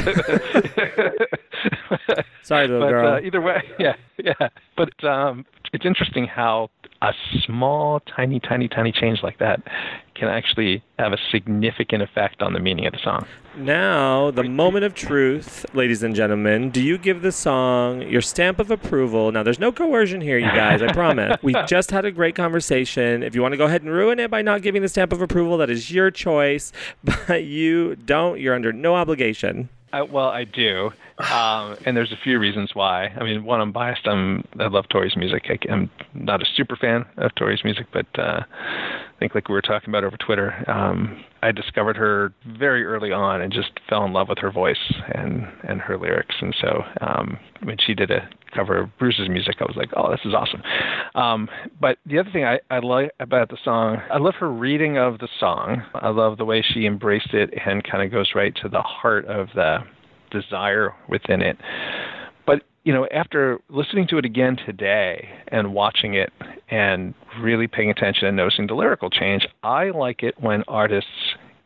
Sorry, 2.42 2.66
little 2.66 2.86
but, 2.86 2.90
girl. 2.90 3.14
Uh, 3.14 3.20
either 3.20 3.40
way, 3.40 3.62
yeah, 3.78 3.94
yeah. 4.18 4.48
But 4.76 5.04
um, 5.04 5.46
it's 5.72 5.86
interesting 5.86 6.26
how 6.26 6.70
a 7.00 7.12
small, 7.44 8.00
tiny, 8.00 8.38
tiny, 8.38 8.68
tiny 8.68 8.92
change 8.92 9.22
like 9.22 9.38
that 9.38 9.62
can 10.14 10.28
actually 10.28 10.82
have 10.98 11.12
a 11.12 11.18
significant 11.30 12.02
effect 12.02 12.42
on 12.42 12.52
the 12.52 12.60
meaning 12.60 12.86
of 12.86 12.92
the 12.92 12.98
song. 13.02 13.26
Now, 13.56 14.30
the 14.30 14.44
moment 14.44 14.84
of 14.84 14.94
truth, 14.94 15.66
ladies 15.74 16.02
and 16.02 16.14
gentlemen. 16.14 16.70
Do 16.70 16.82
you 16.82 16.96
give 16.98 17.22
the 17.22 17.32
song 17.32 18.02
your 18.02 18.20
stamp 18.20 18.58
of 18.58 18.70
approval? 18.70 19.32
Now, 19.32 19.42
there's 19.42 19.58
no 19.58 19.72
coercion 19.72 20.20
here, 20.20 20.38
you 20.38 20.46
guys, 20.46 20.82
I 20.82 20.92
promise. 20.92 21.38
We 21.42 21.54
just 21.66 21.90
had 21.90 22.04
a 22.04 22.10
great 22.10 22.34
conversation. 22.34 23.22
If 23.22 23.34
you 23.34 23.42
want 23.42 23.52
to 23.52 23.58
go 23.58 23.64
ahead 23.64 23.82
and 23.82 23.90
ruin 23.90 24.20
it 24.20 24.30
by 24.30 24.42
not 24.42 24.62
giving 24.62 24.82
the 24.82 24.88
stamp 24.88 25.12
of 25.12 25.20
approval, 25.22 25.56
that 25.58 25.70
is 25.70 25.90
your 25.90 26.10
choice. 26.10 26.72
But 27.28 27.44
you 27.44 27.96
don't, 27.96 28.40
you're 28.40 28.54
under 28.54 28.72
no 28.72 28.94
obligation. 28.94 29.68
I, 29.92 30.02
well, 30.02 30.28
I 30.28 30.44
do, 30.44 30.90
um, 31.18 31.76
and 31.84 31.96
there's 31.96 32.12
a 32.12 32.18
few 32.24 32.38
reasons 32.38 32.70
why. 32.72 33.08
I 33.08 33.22
mean, 33.24 33.44
one, 33.44 33.60
I'm 33.60 33.72
biased. 33.72 34.06
I'm 34.06 34.42
I 34.58 34.68
love 34.68 34.86
Tori's 34.88 35.16
music. 35.16 35.46
I, 35.50 35.72
am 35.72 35.90
not 36.14 36.40
a 36.40 36.46
super 36.56 36.76
fan 36.76 37.04
of 37.18 37.34
Tori's 37.34 37.62
music, 37.62 37.86
but 37.92 38.06
uh, 38.18 38.40
I 38.42 39.18
think 39.18 39.34
like 39.34 39.48
we 39.48 39.54
were 39.54 39.62
talking 39.62 39.90
about 39.90 40.04
over 40.04 40.16
Twitter, 40.16 40.64
um, 40.70 41.22
I 41.42 41.52
discovered 41.52 41.96
her 41.96 42.32
very 42.58 42.84
early 42.84 43.12
on 43.12 43.42
and 43.42 43.52
just 43.52 43.70
fell 43.88 44.04
in 44.04 44.12
love 44.12 44.28
with 44.28 44.38
her 44.38 44.50
voice 44.50 44.94
and 45.14 45.46
and 45.68 45.80
her 45.80 45.98
lyrics. 45.98 46.36
And 46.40 46.54
so 46.60 46.84
um, 47.02 47.38
when 47.64 47.76
she 47.78 47.94
did 47.94 48.10
a 48.10 48.28
cover 48.54 48.78
of 48.78 48.98
Bruce's 48.98 49.28
music, 49.28 49.56
I 49.60 49.64
was 49.64 49.76
like, 49.76 49.90
oh, 49.96 50.10
this 50.10 50.20
is 50.24 50.34
awesome. 50.34 50.62
Um, 51.14 51.48
but 51.80 51.98
the 52.06 52.18
other 52.18 52.30
thing 52.30 52.44
I, 52.44 52.60
I 52.70 52.78
like 52.80 53.12
about 53.20 53.48
the 53.48 53.58
song, 53.64 53.98
I 54.10 54.18
love 54.18 54.34
her 54.40 54.50
reading 54.50 54.98
of 54.98 55.18
the 55.18 55.28
song. 55.38 55.82
I 55.94 56.08
love 56.08 56.38
the 56.38 56.44
way 56.44 56.62
she 56.62 56.86
embraced 56.86 57.32
it 57.32 57.52
and 57.64 57.82
kind 57.84 58.02
of 58.02 58.10
goes 58.10 58.32
right 58.34 58.54
to 58.62 58.68
the 58.68 58.82
heart 58.82 59.26
of 59.26 59.48
the 59.54 59.78
desire 60.30 60.94
within 61.08 61.42
it. 61.42 61.56
But 62.46 62.62
you 62.84 62.92
know, 62.92 63.06
after 63.12 63.58
listening 63.68 64.08
to 64.08 64.18
it 64.18 64.24
again 64.24 64.56
today 64.66 65.28
and 65.48 65.72
watching 65.72 66.14
it 66.14 66.32
and 66.70 67.14
really 67.40 67.68
paying 67.68 67.90
attention 67.90 68.26
and 68.26 68.36
noticing 68.36 68.66
the 68.66 68.74
lyrical 68.74 69.10
change, 69.10 69.46
I 69.62 69.90
like 69.90 70.22
it 70.22 70.34
when 70.40 70.64
artists 70.66 71.10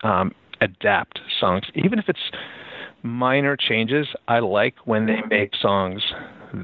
um, 0.02 0.32
adapt 0.60 1.20
songs, 1.40 1.64
even 1.74 1.98
if 1.98 2.08
it's 2.08 2.18
minor 3.06 3.56
changes. 3.56 4.06
I 4.28 4.40
like 4.40 4.74
when 4.84 5.06
they 5.06 5.20
make 5.28 5.54
songs 5.60 6.02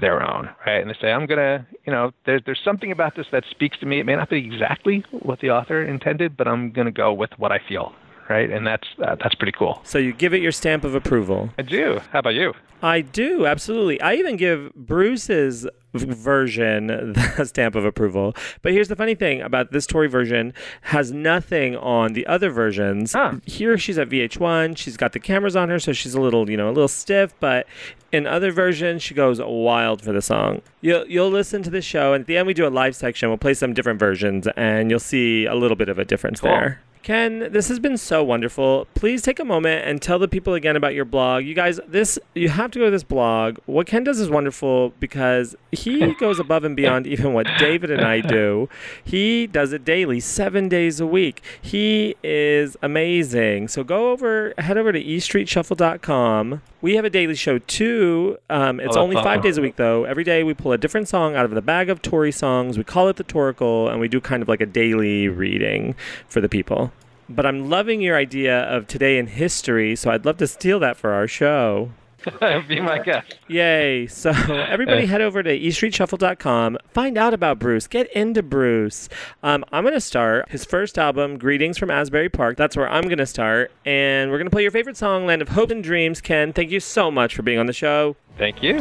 their 0.00 0.22
own, 0.22 0.48
right? 0.66 0.80
And 0.80 0.90
they 0.90 0.96
say, 1.00 1.12
I'm 1.12 1.26
gonna, 1.26 1.66
you 1.84 1.92
know, 1.92 2.12
there's 2.26 2.42
there's 2.46 2.60
something 2.64 2.92
about 2.92 3.16
this 3.16 3.26
that 3.32 3.44
speaks 3.50 3.78
to 3.80 3.86
me. 3.86 4.00
It 4.00 4.06
may 4.06 4.16
not 4.16 4.30
be 4.30 4.38
exactly 4.38 5.04
what 5.10 5.40
the 5.40 5.50
author 5.50 5.84
intended, 5.84 6.36
but 6.36 6.48
I'm 6.48 6.72
gonna 6.72 6.92
go 6.92 7.12
with 7.12 7.30
what 7.36 7.52
I 7.52 7.58
feel, 7.68 7.92
right? 8.32 8.50
And 8.50 8.66
that's 8.66 8.88
uh, 9.04 9.14
that's 9.16 9.34
pretty 9.34 9.52
cool. 9.52 9.80
So 9.84 9.98
you 9.98 10.12
give 10.12 10.32
it 10.34 10.40
your 10.42 10.52
stamp 10.52 10.84
of 10.84 10.94
approval. 10.94 11.50
I 11.58 11.62
do. 11.62 12.00
How 12.12 12.18
about 12.20 12.34
you? 12.34 12.54
I 12.84 13.02
do, 13.02 13.46
absolutely. 13.46 14.00
I 14.00 14.14
even 14.14 14.36
give 14.36 14.74
Bruce's 14.74 15.68
version 15.94 16.86
the 17.36 17.44
stamp 17.44 17.74
of 17.76 17.84
approval. 17.84 18.34
But 18.62 18.72
here's 18.72 18.88
the 18.88 18.96
funny 18.96 19.14
thing 19.14 19.40
about 19.40 19.70
this 19.70 19.86
Tori 19.86 20.08
version 20.08 20.52
has 20.80 21.12
nothing 21.12 21.76
on 21.76 22.12
the 22.14 22.26
other 22.26 22.50
versions. 22.50 23.12
Huh. 23.12 23.34
Here 23.46 23.78
she's 23.78 23.98
at 23.98 24.08
VH1, 24.08 24.76
she's 24.76 24.96
got 24.96 25.12
the 25.12 25.20
cameras 25.20 25.54
on 25.54 25.68
her, 25.68 25.78
so 25.78 25.92
she's 25.92 26.14
a 26.14 26.20
little, 26.20 26.50
you 26.50 26.56
know, 26.56 26.66
a 26.68 26.72
little 26.72 26.88
stiff, 26.88 27.34
but 27.38 27.66
in 28.10 28.26
other 28.26 28.50
versions 28.50 29.02
she 29.02 29.14
goes 29.14 29.40
wild 29.40 30.02
for 30.02 30.12
the 30.12 30.22
song. 30.22 30.60
You'll 30.80 31.06
you'll 31.06 31.30
listen 31.30 31.62
to 31.62 31.70
the 31.70 31.82
show 31.82 32.14
and 32.14 32.22
at 32.22 32.26
the 32.26 32.36
end 32.36 32.46
we 32.48 32.54
do 32.54 32.66
a 32.66 32.68
live 32.70 32.96
section. 32.96 33.28
We'll 33.28 33.38
play 33.38 33.54
some 33.54 33.74
different 33.74 34.00
versions 34.00 34.48
and 34.56 34.90
you'll 34.90 34.98
see 34.98 35.44
a 35.46 35.54
little 35.54 35.76
bit 35.76 35.88
of 35.88 35.98
a 36.00 36.04
difference 36.04 36.40
Cool. 36.40 36.50
there. 36.50 36.80
Ken, 37.02 37.48
this 37.52 37.66
has 37.68 37.80
been 37.80 37.96
so 37.96 38.22
wonderful. 38.22 38.86
Please 38.94 39.22
take 39.22 39.40
a 39.40 39.44
moment 39.44 39.84
and 39.88 40.00
tell 40.00 40.20
the 40.20 40.28
people 40.28 40.54
again 40.54 40.76
about 40.76 40.94
your 40.94 41.04
blog. 41.04 41.44
You 41.44 41.52
guys, 41.52 41.80
this 41.88 42.16
you 42.32 42.48
have 42.48 42.70
to 42.70 42.78
go 42.78 42.84
to 42.84 42.90
this 42.92 43.02
blog. 43.02 43.58
What 43.66 43.88
Ken 43.88 44.04
does 44.04 44.20
is 44.20 44.30
wonderful 44.30 44.90
because 45.00 45.56
he 45.72 46.14
goes 46.20 46.38
above 46.38 46.62
and 46.62 46.76
beyond 46.76 47.08
even 47.08 47.32
what 47.32 47.48
David 47.58 47.90
and 47.90 48.02
I 48.02 48.20
do. 48.20 48.68
He 49.02 49.48
does 49.48 49.72
it 49.72 49.84
daily, 49.84 50.20
7 50.20 50.68
days 50.68 51.00
a 51.00 51.06
week. 51.06 51.42
He 51.60 52.14
is 52.22 52.76
amazing. 52.82 53.66
So 53.66 53.82
go 53.82 54.12
over 54.12 54.54
head 54.58 54.78
over 54.78 54.92
to 54.92 55.02
estreetshuffle.com. 55.02 56.62
We 56.82 56.94
have 56.94 57.04
a 57.04 57.10
daily 57.10 57.34
show 57.34 57.58
too. 57.58 58.38
Um, 58.48 58.78
it's 58.78 58.96
Oh, 58.96 59.00
only 59.02 59.16
5 59.16 59.26
awesome. 59.26 59.42
days 59.42 59.58
a 59.58 59.62
week 59.62 59.74
though. 59.74 60.04
Every 60.04 60.22
day 60.24 60.44
we 60.44 60.54
pull 60.54 60.70
a 60.70 60.78
different 60.78 61.08
song 61.08 61.34
out 61.34 61.44
of 61.46 61.50
the 61.50 61.62
bag 61.62 61.90
of 61.90 62.00
Tori 62.00 62.30
songs. 62.30 62.78
We 62.78 62.84
call 62.84 63.08
it 63.08 63.16
the 63.16 63.24
Toracle 63.24 63.90
and 63.90 63.98
we 63.98 64.06
do 64.06 64.20
kind 64.20 64.40
of 64.40 64.48
like 64.48 64.60
a 64.60 64.66
daily 64.66 65.26
reading 65.26 65.96
for 66.28 66.40
the 66.40 66.48
people. 66.48 66.91
But 67.34 67.46
I'm 67.46 67.68
loving 67.70 68.00
your 68.00 68.16
idea 68.16 68.60
of 68.62 68.86
today 68.86 69.18
in 69.18 69.26
history, 69.26 69.96
so 69.96 70.10
I'd 70.10 70.24
love 70.24 70.38
to 70.38 70.46
steal 70.46 70.78
that 70.80 70.96
for 70.96 71.12
our 71.12 71.26
show. 71.26 71.90
Be 72.68 72.80
my 72.80 72.98
guest. 72.98 73.38
Yay. 73.48 74.06
So 74.06 74.30
everybody 74.48 75.06
head 75.06 75.20
over 75.20 75.42
to 75.42 75.58
estreetshuffle.com. 75.58 76.78
Find 76.92 77.18
out 77.18 77.34
about 77.34 77.58
Bruce. 77.58 77.86
Get 77.86 78.12
into 78.12 78.42
Bruce. 78.42 79.08
Um, 79.42 79.64
I'm 79.72 79.84
going 79.84 79.94
to 79.94 80.00
start 80.00 80.48
his 80.50 80.64
first 80.64 80.98
album, 80.98 81.38
Greetings 81.38 81.78
from 81.78 81.90
Asbury 81.90 82.28
Park. 82.28 82.56
That's 82.56 82.76
where 82.76 82.88
I'm 82.88 83.04
going 83.04 83.18
to 83.18 83.26
start. 83.26 83.72
And 83.84 84.30
we're 84.30 84.38
going 84.38 84.46
to 84.46 84.52
play 84.52 84.62
your 84.62 84.70
favorite 84.70 84.96
song, 84.96 85.26
Land 85.26 85.42
of 85.42 85.48
Hope 85.48 85.70
and 85.70 85.82
Dreams. 85.82 86.20
Ken, 86.20 86.52
thank 86.52 86.70
you 86.70 86.80
so 86.80 87.10
much 87.10 87.34
for 87.34 87.42
being 87.42 87.58
on 87.58 87.66
the 87.66 87.72
show. 87.72 88.16
Thank 88.38 88.62
you. 88.62 88.80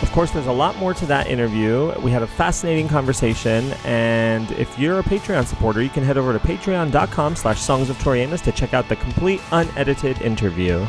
Of 0.00 0.12
course, 0.12 0.30
there's 0.30 0.46
a 0.46 0.52
lot 0.52 0.76
more 0.76 0.94
to 0.94 1.06
that 1.06 1.26
interview. 1.26 1.92
We 2.00 2.10
had 2.10 2.22
a 2.22 2.26
fascinating 2.26 2.88
conversation, 2.88 3.72
and 3.84 4.50
if 4.52 4.78
you're 4.78 5.00
a 5.00 5.02
Patreon 5.02 5.44
supporter, 5.44 5.82
you 5.82 5.90
can 5.90 6.04
head 6.04 6.16
over 6.16 6.32
to 6.32 6.38
patreon.com 6.38 7.36
slash 7.36 7.60
songs 7.60 7.90
of 7.90 7.98
Tori 8.00 8.24
to 8.26 8.52
check 8.52 8.74
out 8.74 8.88
the 8.88 8.96
complete 8.96 9.40
unedited 9.50 10.22
interview. 10.22 10.86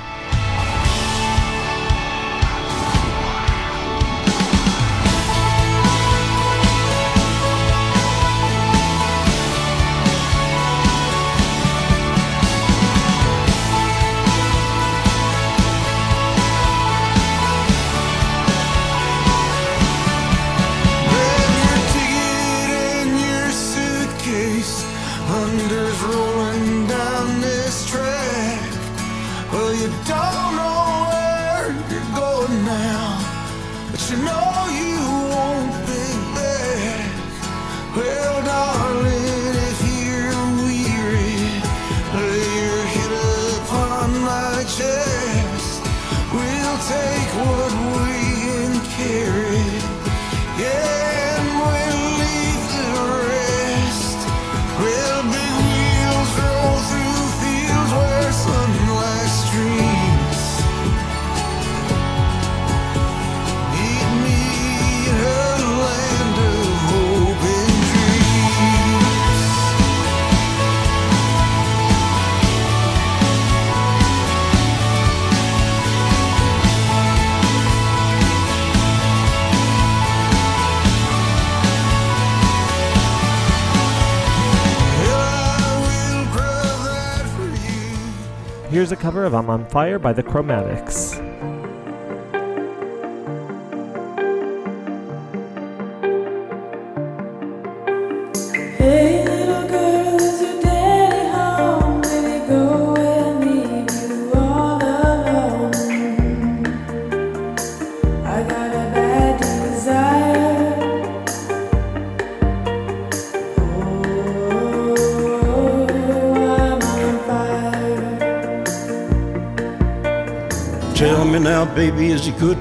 Here's 88.90 88.99
a 88.99 89.03
cover 89.03 89.24
of 89.24 89.36
I'm 89.36 89.52
on 89.52 89.68
Fire 89.68 89.99
by 89.99 90.14
the 90.14 90.24
Chromatics. 90.24 91.18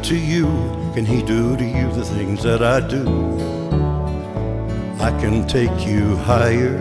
To 0.04 0.16
you? 0.16 0.46
Can 0.94 1.04
he 1.04 1.22
do 1.22 1.56
to 1.56 1.64
you 1.64 1.92
the 1.92 2.04
things 2.04 2.42
that 2.42 2.62
I 2.62 2.80
do? 2.80 3.04
I 5.00 5.10
can 5.20 5.46
take 5.46 5.86
you 5.86 6.16
higher. 6.16 6.78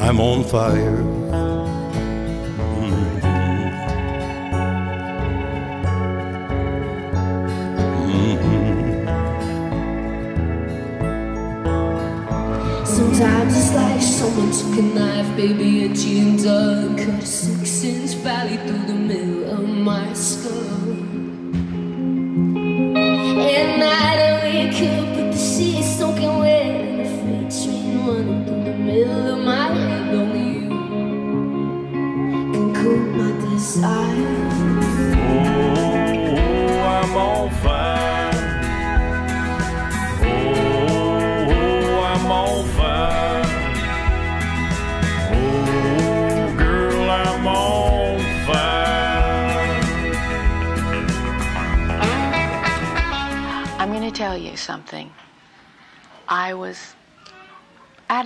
I'm 0.00 0.20
on 0.20 0.44
fire. 0.44 1.23
Valley 18.24 18.56
through 18.56 18.86
the 18.86 18.94
middle 18.94 19.50
of 19.50 19.68
my 19.68 20.10
skull. 20.14 20.83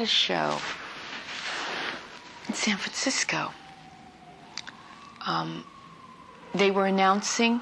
Show 0.09 0.59
in 2.49 2.55
San 2.55 2.77
Francisco. 2.77 3.53
Um, 5.27 5.65
they 6.55 6.71
were 6.71 6.87
announcing 6.87 7.61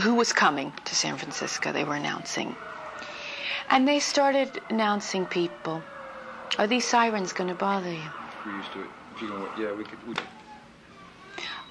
who 0.00 0.14
was 0.14 0.32
coming 0.32 0.72
to 0.84 0.94
San 0.94 1.16
Francisco. 1.16 1.72
They 1.72 1.84
were 1.84 1.94
announcing. 1.94 2.56
And 3.68 3.86
they 3.86 4.00
started 4.00 4.60
announcing 4.70 5.26
people. 5.26 5.84
Are 6.58 6.66
these 6.66 6.86
sirens 6.86 7.32
going 7.32 7.48
to 7.48 7.54
bother 7.54 7.92
you? 7.92 8.08
We're 8.44 8.52
used 8.52 8.72
to 8.72 8.82
it. 8.82 8.90
If 9.14 9.22
you 9.22 9.28
don't, 9.28 9.58
yeah, 9.58 9.72
we 9.72 9.84
could. 9.84 9.98
We. 10.06 10.14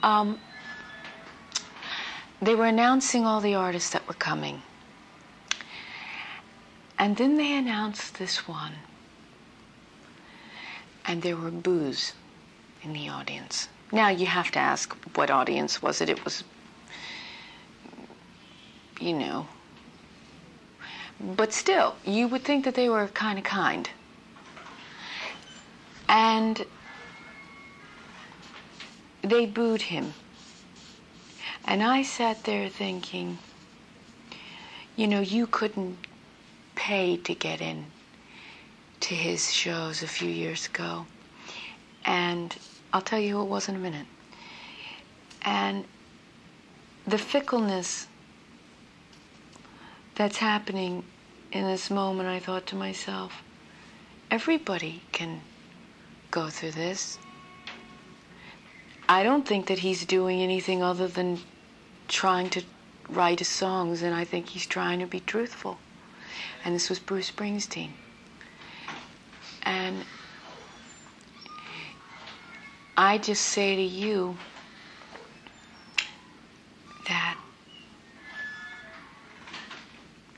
Um, 0.03 0.39
they 2.41 2.55
were 2.55 2.65
announcing 2.65 3.25
all 3.25 3.41
the 3.41 3.55
artists 3.55 3.91
that 3.91 4.07
were 4.07 4.15
coming. 4.15 4.61
And 6.97 7.17
then 7.17 7.37
they 7.37 7.57
announced 7.57 8.19
this 8.19 8.47
one. 8.47 8.73
And 11.05 11.21
there 11.21 11.35
were 11.35 11.51
boos 11.51 12.13
in 12.83 12.93
the 12.93 13.09
audience. 13.09 13.67
Now 13.91 14.09
you 14.09 14.25
have 14.25 14.51
to 14.51 14.59
ask 14.59 14.93
what 15.15 15.29
audience 15.29 15.81
was 15.81 16.01
it? 16.01 16.09
It 16.09 16.23
was, 16.23 16.43
you 18.99 19.13
know. 19.13 19.47
But 21.19 21.53
still, 21.53 21.95
you 22.05 22.27
would 22.27 22.43
think 22.43 22.65
that 22.65 22.75
they 22.75 22.89
were 22.89 23.07
kind 23.07 23.37
of 23.37 23.43
kind. 23.43 23.89
And 26.07 26.65
they 29.21 29.45
booed 29.45 29.83
him. 29.83 30.13
And 31.65 31.83
I 31.83 32.01
sat 32.01 32.43
there 32.43 32.69
thinking, 32.69 33.37
you 34.95 35.07
know, 35.07 35.21
you 35.21 35.45
couldn't 35.47 35.97
pay 36.75 37.17
to 37.17 37.35
get 37.35 37.61
in 37.61 37.85
to 39.01 39.15
his 39.15 39.51
shows 39.51 40.03
a 40.03 40.07
few 40.07 40.29
years 40.29 40.67
ago. 40.67 41.05
And 42.05 42.55
I'll 42.93 43.01
tell 43.01 43.19
you 43.19 43.37
who 43.37 43.43
it 43.43 43.49
was 43.49 43.67
in 43.67 43.75
a 43.75 43.79
minute. 43.79 44.07
And 45.43 45.85
the 47.05 47.17
fickleness 47.17 48.07
that's 50.15 50.37
happening 50.37 51.03
in 51.51 51.65
this 51.65 51.89
moment, 51.89 52.29
I 52.29 52.39
thought 52.39 52.65
to 52.67 52.75
myself, 52.75 53.43
everybody 54.29 55.01
can 55.11 55.41
go 56.29 56.49
through 56.49 56.71
this. 56.71 57.17
I 59.09 59.23
don't 59.23 59.45
think 59.45 59.67
that 59.67 59.79
he's 59.79 60.05
doing 60.05 60.41
anything 60.41 60.81
other 60.81 61.07
than 61.07 61.39
trying 62.07 62.49
to 62.51 62.63
write 63.09 63.39
his 63.39 63.49
songs, 63.49 64.01
and 64.01 64.15
I 64.15 64.23
think 64.23 64.49
he's 64.49 64.65
trying 64.65 64.99
to 64.99 65.05
be 65.05 65.19
truthful. 65.19 65.79
And 66.63 66.73
this 66.75 66.89
was 66.89 66.99
Bruce 66.99 67.31
Springsteen. 67.31 67.89
And 69.63 70.03
I 72.97 73.17
just 73.17 73.43
say 73.43 73.75
to 73.75 73.81
you 73.81 74.37
that 77.07 77.37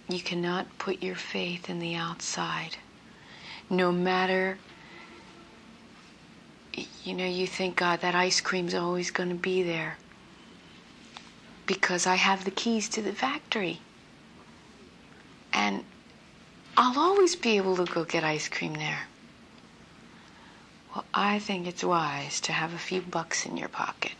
you 0.10 0.20
cannot 0.20 0.78
put 0.78 1.02
your 1.02 1.16
faith 1.16 1.70
in 1.70 1.80
the 1.80 1.96
outside. 1.96 2.78
No 3.70 3.92
matter, 3.92 4.58
you 7.04 7.14
know, 7.14 7.26
you 7.26 7.48
think, 7.48 7.76
God, 7.76 8.02
that 8.02 8.16
ice 8.16 8.42
cream's 8.42 8.76
always 8.76 9.12
going 9.12 9.30
to 9.30 9.36
be 9.36 9.64
there. 9.64 9.98
Because 11.66 12.06
I 12.06 12.16
have 12.16 12.46
the 12.46 12.52
keys 12.52 12.90
to 12.90 13.02
the 13.02 13.14
factory. 13.14 13.80
And 15.54 15.84
I'll 16.76 17.00
always 17.00 17.36
be 17.36 17.58
able 17.58 17.78
to 17.78 17.86
go 17.86 18.04
get 18.04 18.24
ice 18.24 18.50
cream 18.50 18.74
there. 18.74 19.08
Well, 20.94 21.06
I 21.14 21.40
think 21.40 21.66
it's 21.66 21.84
wise 21.84 22.40
to 22.42 22.52
have 22.52 22.74
a 22.74 22.78
few 22.78 23.02
bucks 23.02 23.46
in 23.46 23.58
your 23.58 23.70
pocket 23.70 24.12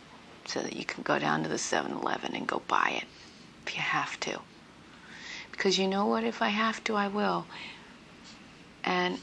so 0.44 0.60
that 0.60 0.74
you 0.74 0.84
can 0.84 1.02
go 1.02 1.18
down 1.18 1.42
to 1.44 1.48
the 1.48 1.58
7 1.58 1.92
Eleven 1.92 2.34
and 2.34 2.46
go 2.46 2.62
buy 2.66 2.98
it 3.00 3.08
if 3.66 3.74
you 3.76 3.80
have 3.80 4.18
to. 4.20 4.40
Because 5.52 5.78
you 5.78 5.86
know 5.86 6.06
what? 6.06 6.24
If 6.24 6.42
I 6.42 6.48
have 6.48 6.82
to, 6.84 6.96
I 6.96 7.06
will. 7.06 7.46
And 8.82 9.20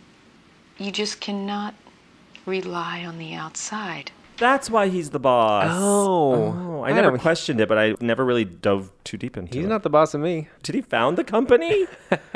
you 0.78 0.92
just 0.92 1.20
cannot 1.20 1.76
rely 2.46 3.04
on 3.06 3.18
the 3.18 3.34
outside. 3.34 4.12
That's 4.38 4.70
why 4.70 4.88
he's 4.88 5.10
the 5.10 5.20
boss. 5.20 5.68
Oh. 5.70 6.56
oh 6.58 6.82
I 6.84 6.92
I 6.92 6.94
never 6.94 7.12
know. 7.12 7.22
questioned 7.22 7.60
it, 7.60 7.68
but 7.68 7.78
I 7.78 7.96
never 8.00 8.26
really 8.26 8.46
dove 8.46 8.92
too 9.04 9.18
deep 9.18 9.36
into 9.38 9.52
it. 9.52 9.60
He's 9.60 9.68
not 9.68 9.84
the 9.84 9.90
boss 9.90 10.14
of 10.14 10.22
me. 10.22 10.48
Did 10.64 10.76
he 10.76 10.82
found 10.82 11.18
the 11.18 11.24
company? 11.24 11.86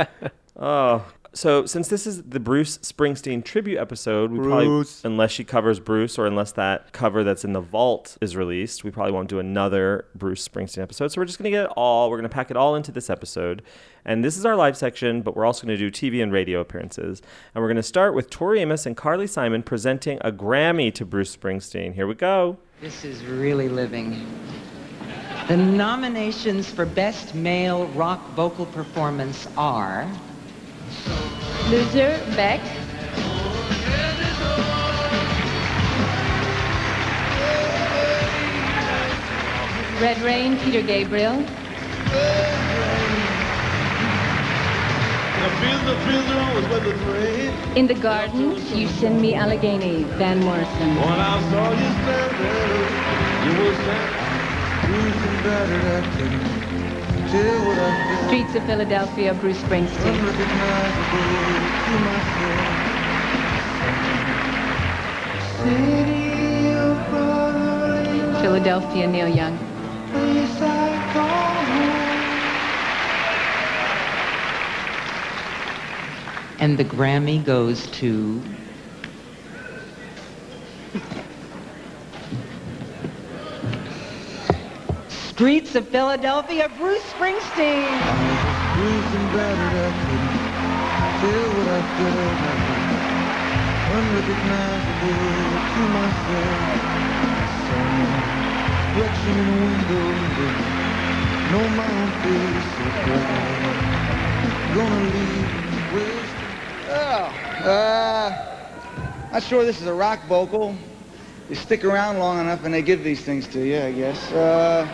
oh. 0.57 1.05
So 1.35 1.65
since 1.65 1.89
this 1.89 2.07
is 2.07 2.23
the 2.23 2.39
Bruce 2.39 2.77
Springsteen 2.77 3.43
tribute 3.43 3.77
episode, 3.77 4.31
we 4.31 4.39
Bruce. 4.39 5.01
probably 5.01 5.13
unless 5.13 5.31
she 5.31 5.43
covers 5.43 5.81
Bruce 5.81 6.17
or 6.17 6.25
unless 6.25 6.53
that 6.53 6.93
cover 6.93 7.25
that's 7.25 7.43
in 7.43 7.51
the 7.51 7.59
vault 7.59 8.17
is 8.21 8.37
released, 8.37 8.85
we 8.85 8.89
probably 8.89 9.11
won't 9.11 9.27
do 9.27 9.39
another 9.39 10.05
Bruce 10.15 10.47
Springsteen 10.47 10.81
episode. 10.81 11.09
So 11.09 11.19
we're 11.19 11.25
just 11.25 11.37
gonna 11.37 11.49
get 11.49 11.65
it 11.65 11.71
all. 11.75 12.09
We're 12.09 12.15
gonna 12.19 12.29
pack 12.29 12.51
it 12.51 12.57
all 12.57 12.73
into 12.77 12.93
this 12.93 13.09
episode. 13.09 13.63
And 14.05 14.23
this 14.23 14.37
is 14.37 14.45
our 14.45 14.55
live 14.55 14.77
section, 14.77 15.21
but 15.21 15.35
we're 15.35 15.45
also 15.45 15.67
gonna 15.67 15.77
do 15.77 15.91
TV 15.91 16.23
and 16.23 16.31
radio 16.31 16.61
appearances. 16.61 17.21
And 17.53 17.61
we're 17.61 17.67
gonna 17.67 17.83
start 17.83 18.15
with 18.15 18.29
Tori 18.29 18.61
Amos 18.61 18.85
and 18.85 18.95
Carly 18.95 19.27
Simon 19.27 19.61
presenting 19.61 20.19
a 20.21 20.31
Grammy 20.31 20.93
to 20.93 21.05
Bruce 21.05 21.35
Springsteen. 21.35 21.95
Here 21.95 22.07
we 22.07 22.15
go. 22.15 22.57
This 22.79 23.03
is 23.03 23.25
really 23.25 23.67
living. 23.67 24.25
The 25.49 25.57
nominations 25.57 26.69
for 26.69 26.85
Best 26.85 27.35
Male 27.35 27.87
Rock 27.87 28.25
Vocal 28.35 28.67
Performance 28.67 29.49
are 29.57 30.09
Loser, 31.69 32.21
Beck. 32.35 32.61
Red 39.99 40.21
Rain, 40.21 40.59
Peter 40.59 40.83
Gabriel. 40.83 41.43
I 45.41 45.49
feel 45.59 45.79
the 45.85 45.95
feels 46.05 46.29
are 46.29 46.39
always 46.39 46.67
with 46.67 46.83
the 46.83 46.93
thread. 46.99 47.77
In 47.77 47.87
the 47.87 47.95
garden, 47.95 48.51
you 48.77 48.87
send 48.87 49.19
me 49.19 49.33
Allegheny, 49.33 50.03
Van 50.19 50.39
Morrison. 50.41 50.95
When 50.97 51.19
I 51.19 51.41
saw 51.49 51.71
you 51.71 51.89
standing, 52.03 52.93
you 53.43 53.53
were 53.59 53.73
cruising 54.85 56.54
Streets 58.27 58.55
of 58.55 58.63
Philadelphia, 58.65 59.33
Bruce 59.33 59.61
Springsteen. 59.61 60.15
Philadelphia, 68.41 69.07
Neil 69.07 69.27
Young. 69.27 69.57
And 76.59 76.77
the 76.77 76.85
Grammy 76.85 77.43
goes 77.43 77.87
to 77.91 78.41
face. 85.35 85.75
of 85.75 85.87
Philadelphia, 85.89 86.69
Bruce 86.77 87.03
Springsteen. 87.13 87.89
Oh, 106.87 107.33
uh, 107.65 108.31
not 109.31 109.43
sure 109.43 109.65
this 109.65 109.81
is 109.81 109.87
a 109.87 109.93
rock 109.93 110.19
vocal. 110.27 110.75
You 111.49 111.55
stick 111.55 111.83
around 111.83 112.17
long 112.17 112.39
enough 112.39 112.63
and 112.65 112.73
they 112.73 112.81
give 112.81 113.03
these 113.03 113.21
things 113.21 113.47
to 113.49 113.59
you, 113.63 113.79
I 113.79 113.91
guess. 113.91 114.31
Uh, 114.31 114.87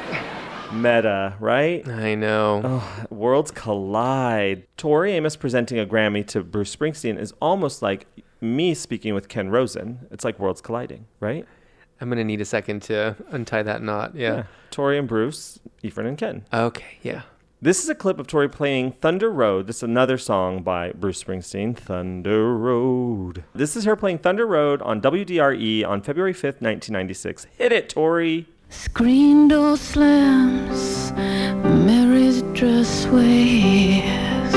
Meta, 0.74 1.36
right? 1.40 1.88
I 1.88 2.16
know. 2.16 2.62
Oh, 2.64 3.06
worlds 3.10 3.52
collide. 3.52 4.66
Tori 4.76 5.14
Amos 5.14 5.36
presenting 5.36 5.80
a 5.80 5.86
Grammy 5.86 6.26
to 6.28 6.44
Bruce 6.44 6.76
Springsteen 6.76 7.18
is 7.18 7.34
almost 7.42 7.82
like 7.82 8.06
me 8.42 8.74
speaking 8.74 9.14
with 9.14 9.30
Ken 9.30 9.50
Rosen. 9.50 10.08
It's 10.12 10.26
like 10.26 10.40
worlds 10.40 10.62
colliding, 10.62 11.06
right? 11.20 11.46
I'm 12.02 12.10
gonna 12.10 12.24
need 12.24 12.42
a 12.42 12.46
second 12.46 12.82
to 12.84 13.16
untie 13.30 13.64
that 13.64 13.82
knot. 13.82 14.16
Yeah. 14.16 14.44
Tori 14.72 14.98
and 14.98 15.08
Bruce, 15.08 15.60
Ephraim 15.84 16.08
and 16.08 16.18
Ken. 16.18 16.46
Okay. 16.52 16.98
Yeah. 17.02 17.22
This 17.64 17.84
is 17.84 17.90
a 17.90 17.94
clip 17.94 18.18
of 18.18 18.26
Tori 18.26 18.50
playing 18.50 18.94
Thunder 18.94 19.30
Road. 19.30 19.68
This 19.68 19.78
is 19.78 19.84
another 19.84 20.18
song 20.18 20.64
by 20.64 20.94
Bruce 20.94 21.24
Springsteen, 21.24 21.78
Thunder 21.78 22.58
Road. 22.58 23.44
This 23.54 23.76
is 23.76 23.84
her 23.86 23.96
playing 23.96 24.18
Thunder 24.18 24.48
Road 24.48 24.82
on 24.82 25.00
WDRE 25.00 25.88
on 25.88 26.02
February 26.02 26.34
5th, 26.34 26.60
1996. 26.60 27.46
Hit 27.56 27.72
it, 27.72 27.88
Tori. 27.88 28.48
Screen 28.70 29.48
door 29.48 29.78
slams, 29.78 31.12
Mary's 31.86 32.42
dress 32.58 33.06
waves. 33.06 34.56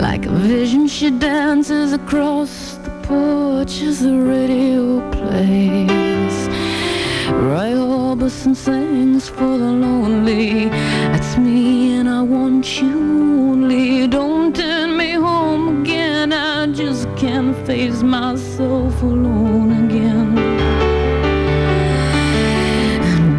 Like 0.00 0.24
a 0.24 0.30
vision, 0.30 0.88
she 0.88 1.10
dances 1.10 1.92
across 1.92 2.76
the 2.78 2.90
porch 3.02 3.82
as 3.82 4.00
the 4.00 4.16
radio 4.16 5.06
plays. 5.10 6.41
Roy 7.40 7.72
Orbison 7.72 8.54
sings 8.54 9.28
for 9.28 9.58
the 9.58 9.72
lonely. 9.84 10.68
That's 11.12 11.36
me, 11.36 11.94
and 11.98 12.08
I 12.08 12.22
want 12.22 12.80
you 12.80 12.92
only. 12.92 14.06
Don't 14.06 14.54
turn 14.54 14.96
me 14.96 15.12
home 15.12 15.82
again. 15.82 16.32
I 16.32 16.66
just 16.66 17.08
can't 17.16 17.56
face 17.66 18.02
myself 18.02 19.02
alone 19.02 19.70
again. 19.84 20.34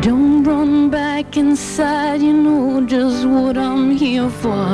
Don't 0.02 0.44
run 0.44 0.90
back 0.90 1.38
inside, 1.38 2.22
you 2.22 2.34
know 2.34 2.82
just 2.86 3.26
what 3.26 3.58
I'm 3.58 3.92
here 3.92 4.30
for. 4.30 4.68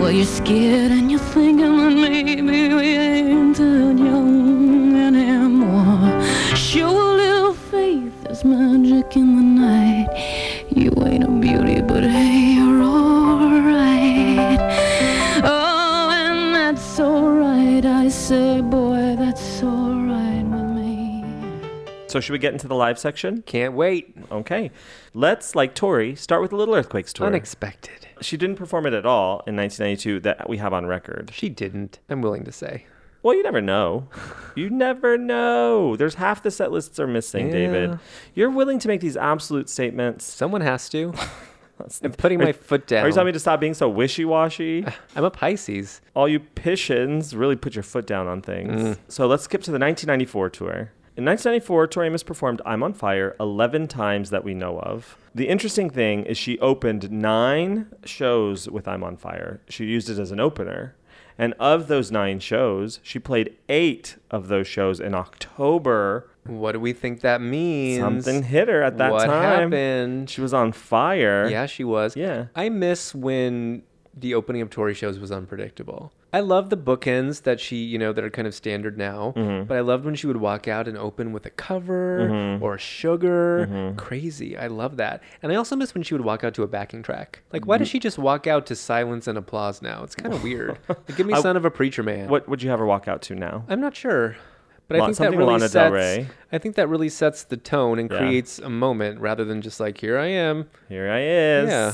Well, 0.00 0.10
you're 0.10 0.24
scared 0.24 0.92
and 0.92 1.10
you're 1.10 1.20
thinking 1.20 1.76
that 1.76 1.94
maybe 1.94 2.74
we 2.74 2.96
ain't 2.96 3.49
there's 8.42 8.44
magic 8.44 9.16
in 9.16 9.36
the 9.36 9.42
night. 9.42 10.66
You 10.70 10.92
ain't 11.04 11.24
a 11.24 11.28
beauty, 11.28 11.80
but 11.80 12.02
hey, 12.02 12.54
you're 12.54 12.82
alright. 12.82 14.58
Oh, 15.44 16.10
and 16.12 16.54
that's 16.54 17.00
alright, 17.00 17.84
I 17.84 18.08
say, 18.08 18.60
boy, 18.60 19.16
that's 19.18 19.62
alright 19.62 20.44
with 20.44 20.76
me. 20.76 21.24
So, 22.06 22.20
should 22.20 22.32
we 22.32 22.38
get 22.38 22.52
into 22.52 22.68
the 22.68 22.74
live 22.74 22.98
section? 22.98 23.42
Can't 23.42 23.74
wait. 23.74 24.16
Okay. 24.30 24.70
Let's, 25.14 25.54
like 25.54 25.74
Tori, 25.74 26.14
start 26.16 26.42
with 26.42 26.50
the 26.50 26.56
Little 26.56 26.74
Earthquakes 26.74 27.12
tour. 27.12 27.26
Unexpected. 27.26 28.08
She 28.20 28.36
didn't 28.36 28.56
perform 28.56 28.86
it 28.86 28.94
at 28.94 29.06
all 29.06 29.42
in 29.46 29.56
1992 29.56 30.20
that 30.20 30.48
we 30.48 30.58
have 30.58 30.72
on 30.72 30.86
record. 30.86 31.30
She 31.34 31.48
didn't. 31.48 31.98
I'm 32.08 32.22
willing 32.22 32.44
to 32.44 32.52
say. 32.52 32.84
Well, 33.22 33.34
you 33.34 33.42
never 33.42 33.60
know. 33.60 34.08
You 34.54 34.70
never 34.70 35.18
know. 35.18 35.94
There's 35.96 36.14
half 36.14 36.42
the 36.42 36.50
set 36.50 36.72
lists 36.72 36.98
are 36.98 37.06
missing, 37.06 37.46
Yeah. 37.46 37.52
David. 37.52 37.98
You're 38.34 38.50
willing 38.50 38.78
to 38.80 38.88
make 38.88 39.00
these 39.00 39.16
absolute 39.16 39.68
statements. 39.68 40.24
Someone 40.24 40.62
has 40.62 40.88
to. 40.90 41.12
I'm 42.02 42.12
putting 42.12 42.40
Are- 42.40 42.44
my 42.46 42.52
foot 42.52 42.86
down. 42.86 43.04
Are 43.04 43.08
you 43.08 43.14
telling 43.14 43.26
me 43.26 43.32
to 43.32 43.38
stop 43.38 43.60
being 43.60 43.74
so 43.74 43.88
wishy-washy? 43.88 44.86
I'm 45.16 45.24
a 45.24 45.30
Pisces. 45.30 46.00
All 46.14 46.28
you 46.28 46.40
Piscians 46.40 47.38
really 47.38 47.56
put 47.56 47.74
your 47.74 47.82
foot 47.82 48.06
down 48.06 48.26
on 48.26 48.42
things. 48.42 48.82
Mm. 48.82 48.98
So 49.08 49.26
let's 49.26 49.44
skip 49.44 49.62
to 49.62 49.70
the 49.70 49.78
1994 49.78 50.50
tour. 50.50 50.92
In 51.16 51.24
1994, 51.24 51.86
Tori 51.88 52.06
Amos 52.06 52.22
performed 52.22 52.62
I'm 52.64 52.82
on 52.82 52.94
Fire 52.94 53.36
11 53.40 53.88
times 53.88 54.30
that 54.30 54.44
we 54.44 54.54
know 54.54 54.78
of. 54.80 55.16
The 55.34 55.48
interesting 55.48 55.90
thing 55.90 56.24
is 56.24 56.38
she 56.38 56.58
opened 56.60 57.10
nine 57.10 57.86
shows 58.04 58.68
with 58.70 58.88
I'm 58.88 59.02
on 59.04 59.16
Fire. 59.16 59.60
She 59.68 59.84
used 59.86 60.08
it 60.08 60.18
as 60.18 60.30
an 60.30 60.40
opener. 60.40 60.94
And 61.40 61.54
of 61.58 61.88
those 61.88 62.12
nine 62.12 62.38
shows, 62.38 63.00
she 63.02 63.18
played 63.18 63.56
eight 63.70 64.16
of 64.30 64.48
those 64.48 64.66
shows 64.66 65.00
in 65.00 65.14
October. 65.14 66.28
What 66.44 66.72
do 66.72 66.80
we 66.80 66.92
think 66.92 67.22
that 67.22 67.40
means? 67.40 67.98
Something 67.98 68.42
hit 68.42 68.68
her 68.68 68.82
at 68.82 68.98
that 68.98 69.10
what 69.10 69.24
time. 69.24 69.70
happened? 69.72 70.28
She 70.28 70.42
was 70.42 70.52
on 70.52 70.72
fire. 70.72 71.48
Yeah, 71.48 71.64
she 71.64 71.82
was. 71.82 72.14
Yeah. 72.14 72.48
I 72.54 72.68
miss 72.68 73.14
when 73.14 73.84
the 74.14 74.34
opening 74.34 74.60
of 74.60 74.68
Tori 74.68 74.92
shows 74.92 75.18
was 75.18 75.32
unpredictable. 75.32 76.12
I 76.32 76.40
love 76.40 76.70
the 76.70 76.76
bookends 76.76 77.42
that 77.42 77.58
she, 77.60 77.76
you 77.76 77.98
know, 77.98 78.12
that 78.12 78.22
are 78.24 78.30
kind 78.30 78.46
of 78.46 78.54
standard 78.54 78.96
now. 78.96 79.32
Mhm. 79.36 79.66
But 79.66 79.76
I 79.76 79.80
loved 79.80 80.04
when 80.04 80.14
she 80.14 80.26
would 80.26 80.36
walk 80.36 80.68
out 80.68 80.86
and 80.86 80.96
open 80.96 81.32
with 81.32 81.44
a 81.46 81.50
cover 81.50 82.28
Mhm. 82.30 82.62
or 82.62 82.78
sugar. 82.78 83.68
Mhm. 83.70 83.96
Crazy. 83.96 84.56
I 84.56 84.68
love 84.68 84.96
that. 84.98 85.22
And 85.42 85.50
I 85.50 85.56
also 85.56 85.74
miss 85.74 85.92
when 85.94 86.02
she 86.04 86.14
would 86.14 86.24
walk 86.24 86.44
out 86.44 86.54
to 86.54 86.62
a 86.62 86.68
backing 86.68 87.02
track. 87.02 87.42
Like, 87.52 87.66
why 87.66 87.78
does 87.78 87.88
she 87.88 87.98
just 87.98 88.18
walk 88.18 88.46
out 88.46 88.66
to 88.66 88.76
silence 88.76 89.26
and 89.26 89.36
applause 89.36 89.82
now? 89.82 90.02
It's 90.04 90.14
kind 90.14 90.32
of 90.32 90.42
weird. 90.42 90.78
Like, 90.88 91.16
give 91.16 91.26
me 91.26 91.34
I- 91.34 91.40
Son 91.40 91.56
of 91.56 91.64
a 91.64 91.70
Preacher 91.70 92.02
Man. 92.02 92.28
What 92.28 92.48
would 92.48 92.62
you 92.62 92.70
have 92.70 92.78
her 92.78 92.86
walk 92.86 93.08
out 93.08 93.22
to 93.22 93.34
now? 93.34 93.64
I'm 93.68 93.80
not 93.80 93.96
sure. 93.96 94.36
But 94.88 94.98
La- 94.98 95.04
I 95.04 95.06
think 95.08 95.18
that 95.18 95.30
really 95.36 95.52
Lana 95.52 95.68
sets. 95.68 96.30
I 96.52 96.58
think 96.58 96.74
that 96.74 96.88
really 96.88 97.08
sets 97.08 97.44
the 97.44 97.56
tone 97.56 97.98
and 98.00 98.10
Yeah. 98.10 98.18
creates 98.18 98.58
a 98.58 98.68
moment 98.68 99.20
rather 99.20 99.44
than 99.44 99.62
just 99.62 99.78
like 99.78 99.98
here 99.98 100.18
I 100.18 100.26
am. 100.26 100.66
Here 100.88 101.08
I 101.08 101.20
is. 101.20 101.68
Yeah. 101.70 101.92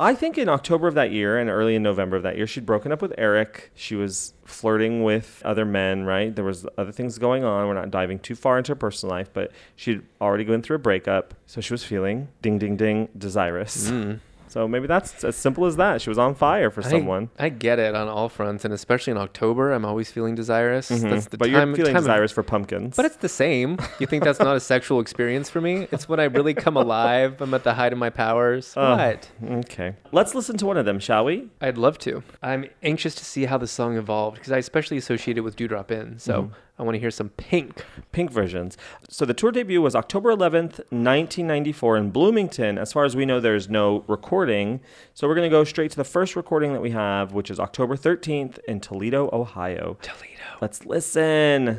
I 0.00 0.14
think 0.14 0.38
in 0.38 0.48
October 0.48 0.88
of 0.88 0.94
that 0.94 1.12
year 1.12 1.38
and 1.38 1.50
early 1.50 1.74
in 1.74 1.82
November 1.82 2.16
of 2.16 2.22
that 2.22 2.38
year, 2.38 2.46
she'd 2.46 2.64
broken 2.64 2.90
up 2.90 3.02
with 3.02 3.12
Eric. 3.18 3.70
She 3.74 3.94
was 3.94 4.32
flirting 4.46 5.02
with 5.04 5.42
other 5.44 5.66
men, 5.66 6.04
right? 6.04 6.34
There 6.34 6.44
was 6.44 6.66
other 6.78 6.90
things 6.90 7.18
going 7.18 7.44
on. 7.44 7.68
We're 7.68 7.74
not 7.74 7.90
diving 7.90 8.18
too 8.18 8.34
far 8.34 8.56
into 8.56 8.72
her 8.72 8.76
personal 8.76 9.14
life, 9.14 9.28
but 9.34 9.52
she'd 9.76 10.00
already 10.18 10.44
gone 10.44 10.62
through 10.62 10.76
a 10.76 10.80
breakup. 10.80 11.34
So 11.44 11.60
she 11.60 11.74
was 11.74 11.84
feeling 11.84 12.28
ding, 12.40 12.58
ding, 12.58 12.78
ding, 12.78 13.10
desirous. 13.18 13.90
Mm. 13.90 14.20
So 14.50 14.66
maybe 14.66 14.86
that's 14.88 15.22
as 15.22 15.36
simple 15.36 15.64
as 15.64 15.76
that. 15.76 16.02
She 16.02 16.10
was 16.10 16.18
on 16.18 16.34
fire 16.34 16.70
for 16.70 16.84
I- 16.84 16.90
someone. 16.90 17.30
I, 17.38 17.48
get 17.50 17.78
it 17.78 17.94
on 17.94 18.08
all 18.08 18.28
fronts, 18.28 18.64
and 18.64 18.74
especially 18.74 19.12
in 19.12 19.16
October, 19.16 19.72
I'm 19.72 19.84
always 19.84 20.10
feeling 20.10 20.34
desirous. 20.34 20.90
Mhm. 20.90 21.08
That's 21.10 21.26
the 21.28 21.38
but 21.38 21.46
time. 21.46 21.68
you're 21.68 21.76
feeling 21.76 21.92
time 21.92 21.96
of- 21.98 22.02
desirous 22.04 22.32
for 22.32 22.42
pumpkins. 22.42 22.96
but 22.96 23.04
it's 23.06 23.16
the 23.16 23.28
same. 23.28 23.78
You 24.00 24.06
think 24.08 24.24
that's 24.24 24.40
not 24.40 24.56
a 24.56 24.60
sexual 24.60 24.98
experience 25.00 25.48
for 25.48 25.60
me? 25.60 25.86
It's 25.92 26.08
when 26.08 26.18
I 26.18 26.24
really 26.24 26.52
come 26.54 26.76
alive. 26.76 27.40
I'm 27.40 27.54
at 27.54 27.62
the 27.64 27.74
height 27.74 27.92
of 27.92 27.98
my 27.98 28.10
powers. 28.10 28.74
Oh, 28.80 28.96
what? 28.96 29.30
Okay. 29.66 29.94
Let's 30.10 30.34
listen 30.34 30.56
to 30.58 30.66
one 30.66 30.76
of 30.76 30.84
them, 30.84 30.98
shall 30.98 31.24
we? 31.24 31.48
I'd 31.60 31.78
love 31.78 31.98
to. 31.98 32.22
I'm 32.42 32.64
anxious 32.82 33.14
to 33.16 33.24
see 33.24 33.44
how 33.44 33.56
the 33.58 33.66
song 33.68 33.96
evolved 33.96 34.36
because 34.38 34.52
I 34.52 34.58
especially 34.58 34.96
associate 34.96 35.38
it 35.38 35.42
with 35.42 35.54
Dew 35.54 35.68
Drop 35.68 35.92
Inn. 35.92 36.18
So 36.18 36.42
Mhm. 36.44 36.50
I 36.80 36.82
want 36.82 36.94
to 36.94 36.98
hear 36.98 37.10
some 37.10 37.28
Pink. 37.28 37.84
Pink 38.10 38.30
versions. 38.30 38.78
So 39.10 39.26
the 39.26 39.34
tour 39.34 39.52
debut 39.52 39.82
was 39.82 39.94
October 39.94 40.30
11th, 40.34 40.78
1994 40.88 41.96
in 41.98 42.10
Bloomington. 42.10 42.78
As 42.78 42.90
far 42.90 43.04
as 43.04 43.14
we 43.14 43.26
know, 43.26 43.38
there's 43.38 43.68
no 43.68 44.02
recording. 44.08 44.80
So 45.12 45.28
we're 45.28 45.34
going 45.34 45.48
to 45.48 45.54
go 45.54 45.62
straight 45.64 45.90
to 45.90 45.98
the 45.98 46.04
first 46.04 46.36
recording 46.36 46.72
that 46.72 46.80
we 46.80 46.92
have, 46.92 47.34
which 47.34 47.50
is 47.50 47.60
October 47.60 47.96
13th 47.96 48.58
in 48.66 48.80
Toledo, 48.80 49.28
Ohio. 49.30 49.98
Toledo. 50.00 50.40
Let's 50.62 50.86
listen. 50.86 51.78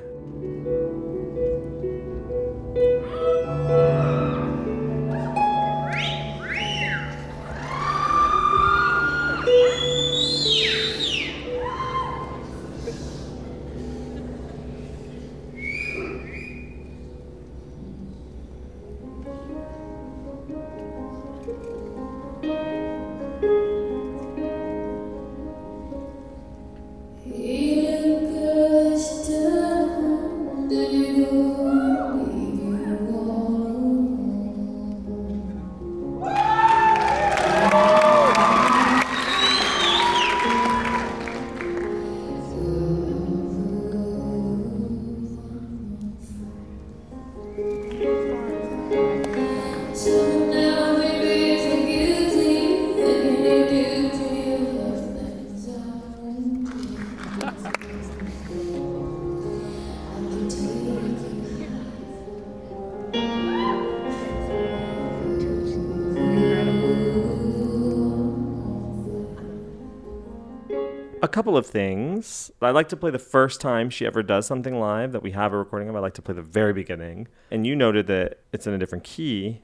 Things. 71.71 72.51
I 72.61 72.71
like 72.71 72.89
to 72.89 72.97
play 72.97 73.09
the 73.09 73.19
first 73.19 73.61
time 73.61 73.89
she 73.89 74.05
ever 74.05 74.21
does 74.21 74.45
something 74.45 74.79
live 74.79 75.11
that 75.13 75.23
we 75.23 75.31
have 75.31 75.53
a 75.53 75.57
recording 75.57 75.89
of. 75.89 75.95
I 75.95 75.99
like 75.99 76.13
to 76.15 76.21
play 76.21 76.35
the 76.35 76.41
very 76.41 76.73
beginning. 76.73 77.27
And 77.49 77.65
you 77.65 77.75
noted 77.75 78.07
that 78.07 78.39
it's 78.51 78.67
in 78.67 78.73
a 78.73 78.77
different 78.77 79.03
key. 79.03 79.61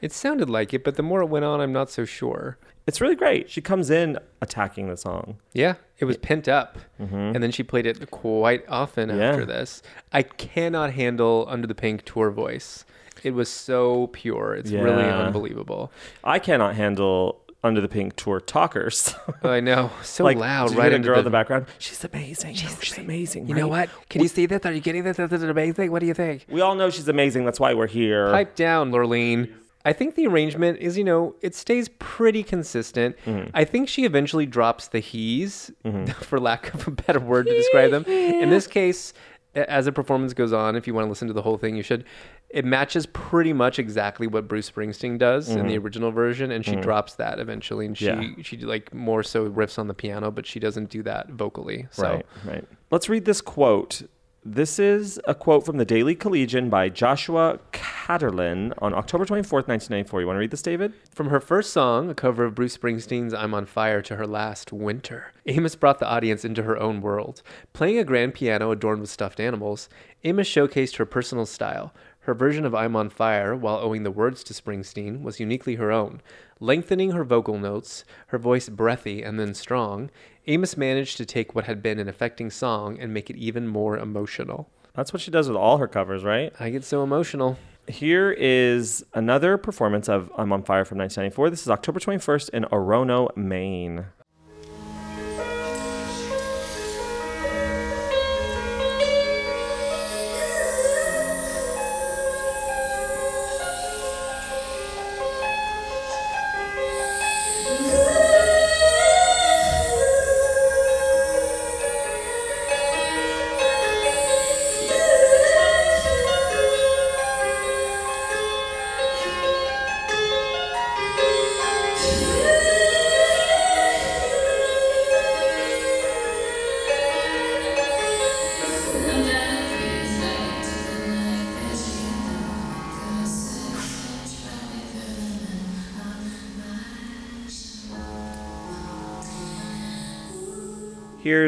It 0.00 0.12
sounded 0.12 0.48
like 0.48 0.72
it, 0.72 0.82
but 0.82 0.96
the 0.96 1.02
more 1.02 1.20
it 1.20 1.26
went 1.26 1.44
on, 1.44 1.60
I'm 1.60 1.72
not 1.72 1.90
so 1.90 2.04
sure. 2.04 2.58
It's 2.86 3.00
really 3.00 3.14
great. 3.14 3.50
She 3.50 3.60
comes 3.60 3.90
in 3.90 4.18
attacking 4.40 4.88
the 4.88 4.96
song. 4.96 5.36
Yeah, 5.52 5.74
it 5.98 6.06
was 6.06 6.16
pent 6.16 6.48
up, 6.48 6.78
mm-hmm. 6.98 7.14
and 7.14 7.42
then 7.42 7.50
she 7.50 7.62
played 7.62 7.86
it 7.86 8.10
quite 8.10 8.64
often 8.68 9.10
Yeah. 9.10 9.16
after 9.30 9.44
this. 9.44 9.82
I 10.12 10.22
cannot 10.22 10.94
handle 10.94 11.46
Under 11.48 11.66
the 11.66 11.74
Pink 11.74 12.04
tour 12.04 12.30
voice. 12.30 12.84
It 13.22 13.32
was 13.34 13.50
so 13.50 14.06
pure. 14.08 14.54
It's 14.54 14.70
really 14.70 15.04
unbelievable. 15.04 15.92
I 16.24 16.38
cannot 16.38 16.74
handle 16.74 17.39
Under 17.62 17.80
the 17.80 17.88
Pink 17.88 18.16
tour 18.16 18.40
talkers. 18.40 19.14
I 19.42 19.60
know, 19.60 19.90
so 20.02 20.24
like, 20.24 20.38
loud. 20.38 20.74
right 20.74 20.90
the 20.90 20.98
girl 20.98 21.14
the 21.14 21.20
in 21.20 21.24
the 21.24 21.30
background. 21.30 21.66
She's 21.78 22.02
amazing. 22.04 22.54
She's, 22.54 22.76
she's 22.82 22.98
amazing. 22.98 23.48
You 23.48 23.54
know 23.54 23.68
what? 23.68 23.90
Can 24.08 24.22
you 24.22 24.28
see 24.28 24.46
this? 24.46 24.64
Are 24.64 24.72
you 24.72 24.80
getting 24.80 25.04
this? 25.04 25.18
This 25.18 25.30
is 25.30 25.42
amazing. 25.42 25.92
What 25.92 26.00
do 26.00 26.06
you 26.06 26.14
think? 26.14 26.46
We 26.48 26.62
all 26.62 26.74
know 26.74 26.88
she's 26.88 27.08
amazing. 27.08 27.44
That's 27.44 27.60
why 27.60 27.74
we're 27.74 27.86
here. 27.86 28.30
Pipe 28.30 28.54
down, 28.54 28.92
Lurleen. 28.92 29.52
I 29.84 29.92
think 29.94 30.14
the 30.14 30.26
arrangement 30.26 30.78
is, 30.78 30.98
you 30.98 31.04
know, 31.04 31.34
it 31.40 31.54
stays 31.54 31.88
pretty 31.98 32.42
consistent. 32.42 33.16
Mm-hmm. 33.24 33.50
I 33.54 33.64
think 33.64 33.88
she 33.88 34.04
eventually 34.04 34.44
drops 34.44 34.88
the 34.88 35.00
he's, 35.00 35.70
for 36.20 36.38
lack 36.38 36.74
of 36.74 36.86
a 36.86 36.90
better 36.90 37.20
word 37.20 37.46
to 37.46 37.54
describe 37.54 37.90
them. 37.90 38.04
In 38.04 38.50
this 38.50 38.66
case, 38.66 39.14
as 39.54 39.86
the 39.86 39.92
performance 39.92 40.34
goes 40.34 40.52
on, 40.52 40.76
if 40.76 40.86
you 40.86 40.92
want 40.94 41.06
to 41.06 41.08
listen 41.08 41.28
to 41.28 41.34
the 41.34 41.42
whole 41.42 41.56
thing, 41.56 41.76
you 41.76 41.82
should. 41.82 42.04
It 42.50 42.64
matches 42.64 43.06
pretty 43.06 43.52
much 43.52 43.78
exactly 43.78 44.26
what 44.26 44.48
Bruce 44.48 44.68
Springsteen 44.70 45.18
does 45.18 45.48
in 45.50 45.68
the 45.68 45.78
original 45.78 46.10
version, 46.10 46.50
and 46.50 46.64
she 46.64 46.74
drops 46.76 47.14
that 47.14 47.38
eventually, 47.38 47.86
and 47.86 47.96
she 47.96 48.06
Mm-hmm. 48.06 48.38
Yeah. 48.38 48.42
she 48.42 48.56
like 48.58 48.92
more 48.92 49.22
so 49.22 49.48
riffs 49.48 49.78
on 49.78 49.86
the 49.86 49.94
piano, 49.94 50.30
but 50.32 50.46
she 50.46 50.58
doesn't 50.58 50.90
do 50.90 51.02
that 51.04 51.28
vocally. 51.30 51.86
So 51.92 52.02
Right, 52.02 52.26
right. 52.44 52.64
Let's 52.90 53.08
read 53.08 53.24
this 53.24 53.40
quote. 53.40 54.02
This 54.42 54.78
is 54.78 55.20
a 55.28 55.34
quote 55.34 55.66
from 55.66 55.76
the 55.76 55.84
Daily 55.84 56.14
Collegian 56.14 56.70
by 56.70 56.88
Joshua 56.88 57.58
Catterlin 57.72 58.72
on 58.78 58.94
October 58.94 59.26
24th, 59.26 59.68
1994. 59.68 60.20
You 60.22 60.26
want 60.26 60.36
to 60.36 60.40
read 60.40 60.50
this, 60.50 60.62
David? 60.62 60.94
From 61.14 61.28
her 61.28 61.40
first 61.40 61.74
song, 61.74 62.08
a 62.08 62.14
cover 62.14 62.44
of 62.46 62.54
Bruce 62.54 62.74
Springsteen's 62.76 63.34
I'm 63.34 63.52
on 63.52 63.66
Fire, 63.66 64.00
to 64.00 64.16
her 64.16 64.26
last, 64.26 64.72
Winter, 64.72 65.32
Amos 65.44 65.76
brought 65.76 65.98
the 65.98 66.08
audience 66.08 66.42
into 66.44 66.62
her 66.62 66.78
own 66.78 67.02
world. 67.02 67.42
Playing 67.74 67.98
a 67.98 68.04
grand 68.04 68.32
piano 68.32 68.70
adorned 68.70 69.02
with 69.02 69.10
stuffed 69.10 69.40
animals, 69.40 69.90
Amos 70.24 70.48
showcased 70.48 70.96
her 70.96 71.04
personal 71.06 71.44
style. 71.44 71.92
Her 72.24 72.34
version 72.34 72.66
of 72.66 72.74
I'm 72.74 72.96
on 72.96 73.08
Fire, 73.08 73.56
while 73.56 73.78
owing 73.78 74.02
the 74.02 74.10
words 74.10 74.44
to 74.44 74.52
Springsteen, 74.52 75.22
was 75.22 75.40
uniquely 75.40 75.76
her 75.76 75.90
own. 75.90 76.20
Lengthening 76.60 77.12
her 77.12 77.24
vocal 77.24 77.58
notes, 77.58 78.04
her 78.26 78.38
voice 78.38 78.68
breathy 78.68 79.22
and 79.22 79.40
then 79.40 79.54
strong, 79.54 80.10
Amos 80.46 80.76
managed 80.76 81.16
to 81.16 81.24
take 81.24 81.54
what 81.54 81.64
had 81.64 81.82
been 81.82 81.98
an 81.98 82.08
affecting 82.08 82.50
song 82.50 82.98
and 83.00 83.14
make 83.14 83.30
it 83.30 83.36
even 83.36 83.66
more 83.66 83.96
emotional. 83.96 84.68
That's 84.94 85.14
what 85.14 85.22
she 85.22 85.30
does 85.30 85.48
with 85.48 85.56
all 85.56 85.78
her 85.78 85.88
covers, 85.88 86.22
right? 86.22 86.52
I 86.60 86.68
get 86.68 86.84
so 86.84 87.02
emotional. 87.02 87.58
Here 87.88 88.30
is 88.30 89.02
another 89.14 89.56
performance 89.56 90.06
of 90.08 90.30
I'm 90.36 90.52
on 90.52 90.62
Fire 90.62 90.84
from 90.84 90.98
1994. 90.98 91.50
This 91.50 91.62
is 91.62 91.70
October 91.70 92.00
21st 92.00 92.50
in 92.50 92.64
Orono, 92.64 93.34
Maine. 93.34 94.04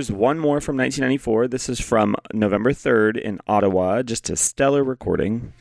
Here's 0.03 0.11
one 0.11 0.41
more 0.41 0.61
from 0.61 0.77
1994. 0.79 1.47
This 1.47 1.69
is 1.69 1.79
from 1.79 2.17
November 2.35 2.73
3rd 2.73 3.17
in 3.17 3.39
Ottawa. 3.47 4.03
Just 4.03 4.29
a 4.31 4.37
stellar 4.37 4.83
recording. 4.83 5.53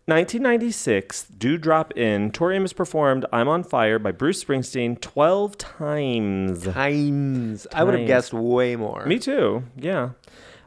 1996, 0.06 1.24
Dew 1.38 1.58
Drop 1.58 1.96
Inn, 1.96 2.32
Tori 2.32 2.56
Amos 2.56 2.74
performed 2.74 3.26
I'm 3.32 3.48
on 3.48 3.64
Fire 3.64 4.00
by 4.00 4.12
Bruce 4.12 4.44
Springsteen 4.44 5.00
12 5.00 5.58
times. 5.58 6.64
Times. 6.64 7.68
I 7.72 7.84
would 7.84 7.94
have 7.94 8.00
Times. 8.02 8.08
guessed 8.08 8.34
way 8.34 8.76
more. 8.76 9.06
Me 9.06 9.20
too, 9.20 9.64
yeah. 9.78 10.12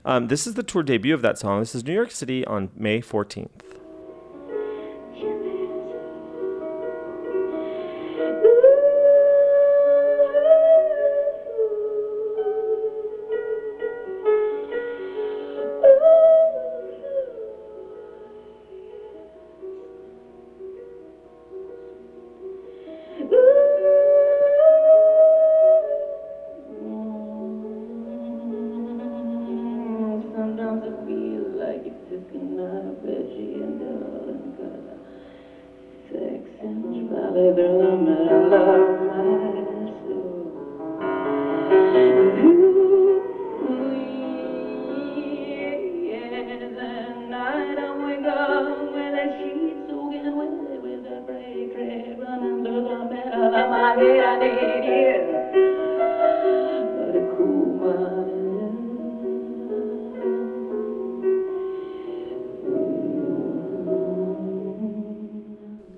Um, 0.05 0.29
this 0.29 0.47
is 0.47 0.55
the 0.55 0.63
tour 0.63 0.83
debut 0.85 1.15
of 1.15 1.23
that 1.23 1.39
song. 1.39 1.59
This 1.61 1.75
is 1.75 1.85
New 1.85 1.93
York 1.95 2.13
City 2.13 2.45
on 2.47 2.71
May 2.77 3.01
14th. 3.01 3.62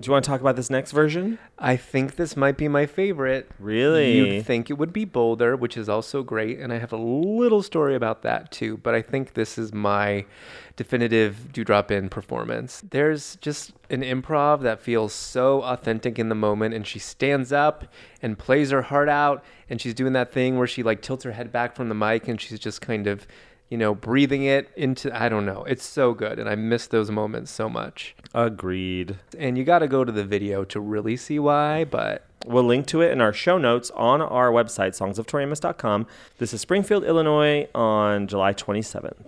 Do 0.05 0.09
you 0.09 0.13
want 0.13 0.25
to 0.25 0.29
talk 0.29 0.41
about 0.41 0.55
this 0.55 0.69
next 0.69 0.91
version? 0.91 1.39
I 1.57 1.77
think 1.77 2.15
this 2.15 2.37
might 2.37 2.57
be 2.57 2.67
my 2.67 2.85
favorite. 2.85 3.49
Really? 3.57 4.17
You'd 4.17 4.45
think 4.45 4.69
it 4.69 4.73
would 4.73 4.93
be 4.93 5.03
bolder, 5.03 5.55
which 5.55 5.75
is 5.75 5.89
also 5.89 6.21
great, 6.21 6.59
and 6.59 6.71
I 6.71 6.77
have 6.77 6.93
a 6.93 6.95
little 6.95 7.63
story 7.63 7.95
about 7.95 8.21
that 8.21 8.51
too. 8.51 8.77
But 8.77 8.93
I 8.93 9.01
think 9.01 9.33
this 9.33 9.57
is 9.57 9.73
my 9.73 10.25
definitive 10.75 11.51
Dew 11.51 11.63
Drop 11.63 11.89
Inn 11.89 12.09
performance. 12.09 12.83
There's 12.87 13.37
just 13.37 13.73
an 13.89 14.03
improv 14.03 14.61
that 14.61 14.79
feels 14.79 15.11
so 15.11 15.63
authentic 15.63 16.19
in 16.19 16.29
the 16.29 16.35
moment, 16.35 16.75
and 16.75 16.85
she 16.85 16.99
stands 16.99 17.51
up 17.51 17.91
and 18.21 18.37
plays 18.37 18.69
her 18.69 18.83
heart 18.83 19.09
out, 19.09 19.43
and 19.71 19.81
she's 19.81 19.95
doing 19.95 20.13
that 20.13 20.31
thing 20.31 20.59
where 20.59 20.67
she 20.67 20.83
like 20.83 21.01
tilts 21.01 21.23
her 21.23 21.31
head 21.31 21.51
back 21.51 21.75
from 21.75 21.89
the 21.89 21.95
mic, 21.95 22.27
and 22.27 22.39
she's 22.39 22.59
just 22.59 22.79
kind 22.79 23.07
of 23.07 23.25
you 23.69 23.77
know, 23.77 23.95
breathing 23.95 24.43
it 24.43 24.69
into, 24.75 25.15
I 25.15 25.29
don't 25.29 25.45
know. 25.45 25.63
It's 25.63 25.85
so 25.85 26.13
good. 26.13 26.39
And 26.39 26.47
I 26.49 26.55
miss 26.55 26.87
those 26.87 27.09
moments 27.09 27.51
so 27.51 27.69
much. 27.69 28.15
Agreed. 28.33 29.17
And 29.37 29.57
you 29.57 29.63
got 29.63 29.79
to 29.79 29.87
go 29.87 30.03
to 30.03 30.11
the 30.11 30.23
video 30.23 30.63
to 30.65 30.79
really 30.79 31.17
see 31.17 31.39
why, 31.39 31.83
but 31.83 32.25
We'll 32.45 32.63
link 32.63 32.85
to 32.87 33.01
it 33.01 33.11
in 33.11 33.21
our 33.21 33.33
show 33.33 33.57
notes 33.57 33.91
on 33.91 34.21
our 34.21 34.51
website, 34.51 34.91
songsoftoriamus.com. 34.91 36.07
This 36.37 36.53
is 36.53 36.61
Springfield, 36.61 37.03
Illinois 37.03 37.67
on 37.73 38.27
July 38.27 38.53
27th. 38.53 39.25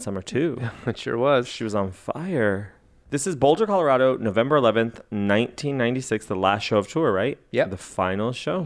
That 0.00 0.04
summer, 0.04 0.22
too. 0.22 0.58
it 0.86 0.98
sure 0.98 1.18
was. 1.18 1.46
She 1.46 1.62
was 1.64 1.74
on 1.74 1.92
fire. 1.92 2.72
This 3.10 3.26
is 3.26 3.36
Boulder, 3.36 3.66
Colorado, 3.66 4.16
November 4.16 4.58
11th, 4.58 5.02
1996, 5.10 6.26
the 6.26 6.36
last 6.36 6.62
show 6.62 6.78
of 6.78 6.88
tour, 6.88 7.12
right? 7.12 7.38
Yeah. 7.50 7.66
The 7.66 7.76
final 7.76 8.32
show. 8.32 8.62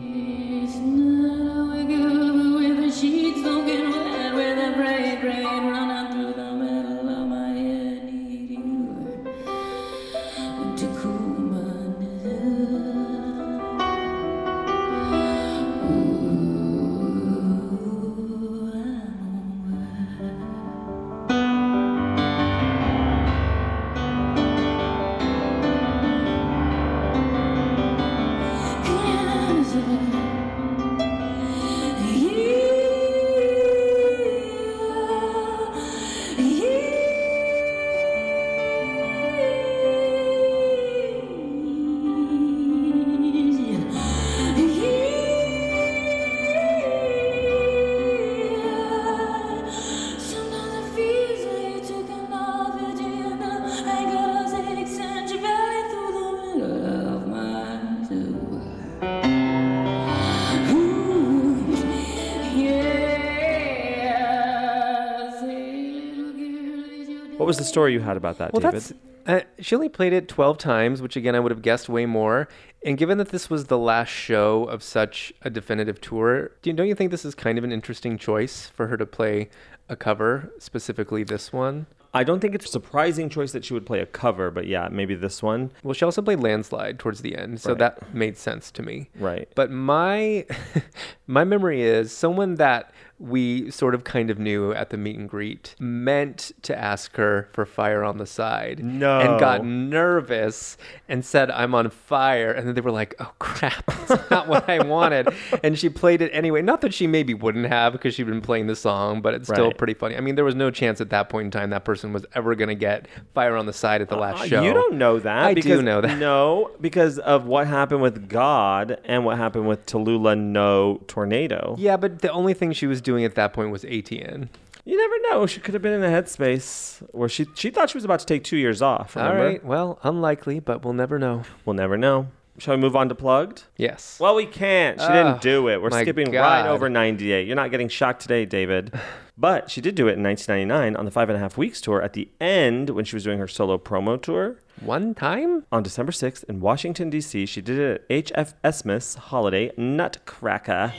Story 67.74 67.92
you 67.92 68.00
had 68.00 68.16
about 68.16 68.38
that, 68.38 68.52
Well, 68.52 68.60
David? 68.60 68.74
that's 68.74 68.92
uh, 69.26 69.40
she 69.58 69.74
only 69.74 69.88
played 69.88 70.12
it 70.12 70.28
12 70.28 70.58
times, 70.58 71.00
which 71.00 71.16
again 71.16 71.34
I 71.34 71.40
would 71.40 71.50
have 71.50 71.62
guessed 71.62 71.88
way 71.88 72.04
more. 72.06 72.46
And 72.84 72.98
given 72.98 73.16
that 73.18 73.30
this 73.30 73.48
was 73.48 73.66
the 73.66 73.78
last 73.78 74.10
show 74.10 74.64
of 74.64 74.82
such 74.82 75.32
a 75.42 75.48
definitive 75.48 75.98
tour, 76.00 76.50
do 76.60 76.68
you, 76.70 76.76
don't 76.76 76.86
you 76.88 76.94
think 76.94 77.10
this 77.10 77.24
is 77.24 77.34
kind 77.34 77.56
of 77.56 77.64
an 77.64 77.72
interesting 77.72 78.18
choice 78.18 78.66
for 78.66 78.88
her 78.88 78.96
to 78.98 79.06
play 79.06 79.48
a 79.88 79.96
cover, 79.96 80.52
specifically 80.58 81.24
this 81.24 81.52
one? 81.54 81.86
I 82.12 82.22
don't 82.22 82.38
think 82.40 82.54
it's 82.54 82.66
a 82.66 82.68
surprising 82.68 83.28
choice 83.30 83.50
that 83.52 83.64
she 83.64 83.72
would 83.74 83.86
play 83.86 83.98
a 84.00 84.06
cover, 84.06 84.50
but 84.50 84.66
yeah, 84.68 84.88
maybe 84.92 85.14
this 85.16 85.42
one. 85.42 85.72
Well, 85.82 85.94
she 85.94 86.04
also 86.04 86.22
played 86.22 86.38
Landslide 86.40 86.98
towards 87.00 87.22
the 87.22 87.34
end, 87.36 87.60
so 87.60 87.70
Right. 87.70 87.78
that 87.78 88.14
made 88.14 88.36
sense 88.36 88.70
to 88.72 88.82
me. 88.82 89.08
Right. 89.18 89.48
But 89.56 89.70
my 89.72 90.44
my 91.26 91.44
memory 91.44 91.82
is 91.82 92.12
someone 92.12 92.54
that 92.56 92.92
we 93.24 93.70
sort 93.70 93.94
of 93.94 94.04
kind 94.04 94.30
of 94.30 94.38
knew 94.38 94.72
at 94.72 94.90
the 94.90 94.96
meet 94.96 95.16
and 95.18 95.28
greet 95.28 95.74
meant 95.78 96.52
to 96.62 96.78
ask 96.78 97.16
her 97.16 97.48
for 97.52 97.64
fire 97.64 98.04
on 98.04 98.18
the 98.18 98.26
side. 98.26 98.84
No. 98.84 99.18
And 99.20 99.40
got 99.40 99.64
nervous 99.64 100.76
and 101.08 101.24
said, 101.24 101.50
I'm 101.50 101.74
on 101.74 101.88
fire. 101.90 102.50
And 102.52 102.66
then 102.68 102.74
they 102.74 102.80
were 102.80 102.90
like, 102.90 103.14
oh 103.20 103.32
crap, 103.38 103.86
that's 104.06 104.30
not 104.30 104.48
what 104.48 104.68
I 104.68 104.84
wanted. 104.86 105.28
And 105.62 105.78
she 105.78 105.88
played 105.88 106.20
it 106.20 106.30
anyway. 106.32 106.60
Not 106.62 106.80
that 106.82 106.92
she 106.92 107.06
maybe 107.06 107.32
wouldn't 107.34 107.66
have 107.66 107.92
because 107.92 108.14
she'd 108.14 108.26
been 108.26 108.40
playing 108.42 108.66
the 108.66 108.76
song, 108.76 109.22
but 109.22 109.34
it's 109.34 109.48
still 109.48 109.66
Right. 109.68 109.78
pretty 109.78 109.94
funny. 109.94 110.16
I 110.16 110.20
mean, 110.20 110.34
there 110.34 110.44
was 110.44 110.54
no 110.54 110.70
chance 110.70 111.00
at 111.00 111.10
that 111.10 111.28
point 111.30 111.46
in 111.46 111.50
time 111.50 111.70
that 111.70 111.84
person 111.84 112.12
was 112.12 112.26
ever 112.34 112.54
going 112.54 112.68
to 112.68 112.74
get 112.74 113.06
fire 113.34 113.56
on 113.56 113.64
the 113.66 113.72
side 113.72 114.02
at 114.02 114.08
the 114.08 114.16
last 114.16 114.42
Uh, 114.42 114.46
show. 114.46 114.62
You 114.62 114.72
don't 114.74 114.96
know 114.96 115.18
that. 115.20 115.44
I 115.46 115.54
because, 115.54 115.78
do 115.78 115.82
know 115.82 116.00
that. 116.02 116.18
No, 116.18 116.70
because 116.80 117.18
of 117.18 117.46
what 117.46 117.66
happened 117.66 118.02
with 118.02 118.28
God 118.28 118.98
and 119.04 119.24
what 119.24 119.38
happened 119.38 119.66
with 119.68 119.86
Talula 119.86 120.36
No 120.38 121.00
Tornado. 121.06 121.76
Yeah, 121.78 121.96
but 121.96 122.20
the 122.20 122.30
only 122.30 122.52
thing 122.52 122.72
she 122.72 122.86
was 122.86 123.00
doing 123.00 123.13
at 123.22 123.36
that 123.36 123.52
point 123.52 123.70
was 123.70 123.84
ATN. 123.84 124.48
You 124.86 124.96
never 124.98 125.14
know. 125.30 125.46
She 125.46 125.60
could 125.60 125.74
have 125.74 125.82
been 125.82 125.92
in 125.92 126.02
a 126.02 126.08
headspace 126.08 127.00
where 127.12 127.28
she 127.28 127.46
she 127.54 127.70
thought 127.70 127.90
she 127.90 127.96
was 127.96 128.04
about 128.04 128.20
to 128.20 128.26
take 128.26 128.42
two 128.44 128.56
years 128.56 128.82
off. 128.82 129.16
All 129.16 129.22
remember? 129.22 129.44
right. 129.46 129.64
Well, 129.64 129.98
unlikely, 130.02 130.58
but 130.60 130.84
we'll 130.84 130.92
never 130.94 131.18
know. 131.18 131.42
We'll 131.64 131.74
never 131.74 131.96
know. 131.96 132.26
Shall 132.58 132.76
we 132.76 132.80
move 132.80 132.94
on 132.94 133.08
to 133.08 133.14
plugged? 133.16 133.64
Yes. 133.76 134.16
Well, 134.20 134.34
we 134.36 134.46
can't. 134.46 135.00
She 135.00 135.06
Oh, 135.06 135.12
didn't 135.12 135.40
do 135.40 135.68
it. 135.68 135.82
We're 135.82 135.90
skipping 135.90 136.30
God. 136.30 136.40
right 136.40 136.66
over 136.70 136.88
98. 136.88 137.48
You're 137.48 137.56
not 137.56 137.72
getting 137.72 137.88
shocked 137.88 138.22
today, 138.22 138.44
David. 138.44 138.92
but 139.36 139.70
she 139.72 139.80
did 139.80 139.96
do 139.96 140.06
it 140.06 140.12
in 140.12 140.22
1999 140.22 140.94
on 140.94 141.04
the 141.04 141.10
Five 141.10 141.30
and 141.30 141.36
a 141.36 141.40
Half 141.40 141.56
Weeks 141.58 141.80
tour 141.80 142.00
at 142.00 142.12
the 142.12 142.28
end 142.40 142.90
when 142.90 143.04
she 143.04 143.16
was 143.16 143.24
doing 143.24 143.40
her 143.40 143.48
solo 143.48 143.76
promo 143.76 144.22
tour. 144.22 144.60
One 144.80 145.14
time? 145.14 145.64
On 145.72 145.82
December 145.82 146.12
6th 146.12 146.44
in 146.44 146.60
Washington, 146.60 147.10
D.C., 147.10 147.44
she 147.46 147.60
did 147.60 147.76
it 147.78 148.06
at 148.08 148.62
HFS's 148.62 149.14
Holiday 149.16 149.72
Nutcracker. 149.76 150.92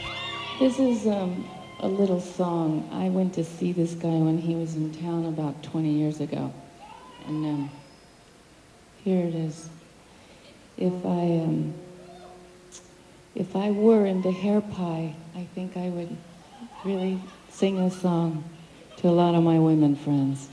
This 0.60 0.78
is 0.78 1.08
um, 1.08 1.48
a 1.80 1.88
little 1.88 2.22
song. 2.22 2.88
I 2.92 3.10
went 3.10 3.34
to 3.36 3.44
see 3.44 3.72
this 3.72 3.94
guy 3.94 4.08
when 4.08 4.38
he 4.38 4.56
was 4.56 4.76
in 4.76 4.94
town 4.94 5.26
about 5.26 5.62
20 5.64 5.90
years 5.90 6.20
ago. 6.20 6.54
And 7.28 7.46
um, 7.46 7.72
here 9.04 9.26
it 9.26 9.36
is. 9.36 9.70
If 10.78 10.94
I, 11.06 11.42
um, 11.44 11.74
if 13.34 13.56
I 13.56 13.72
were 13.72 14.06
into 14.06 14.32
hair 14.32 14.62
pie, 14.62 15.16
I 15.36 15.48
think 15.56 15.78
I 15.78 15.90
would 15.90 16.16
really 16.84 17.20
sing 17.50 17.80
a 17.80 17.92
song 17.92 18.44
to 18.98 19.08
a 19.08 19.12
lot 19.12 19.36
of 19.36 19.44
my 19.44 19.60
women 19.60 19.96
friends. 19.96 20.50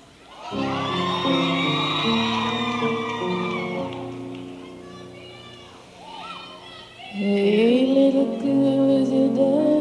Hey, 7.15 7.87
little 7.87 8.39
girl, 8.39 9.03
is 9.03 9.11
your 9.11 9.29
dad? 9.35 9.72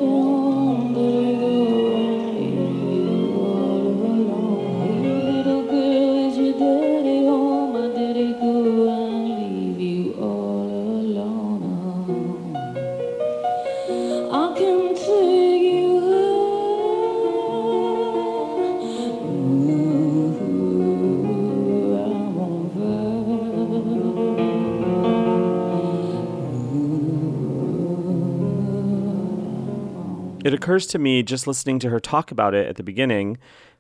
It 30.52 30.56
occurs 30.56 30.86
to 30.88 31.00
me 31.00 31.24
just 31.24 31.48
listening 31.48 31.80
to 31.80 31.90
her 31.90 32.02
talk 32.02 32.30
about 32.30 32.54
it 32.54 32.68
at 32.68 32.76
the 32.76 32.84
beginning 32.84 33.38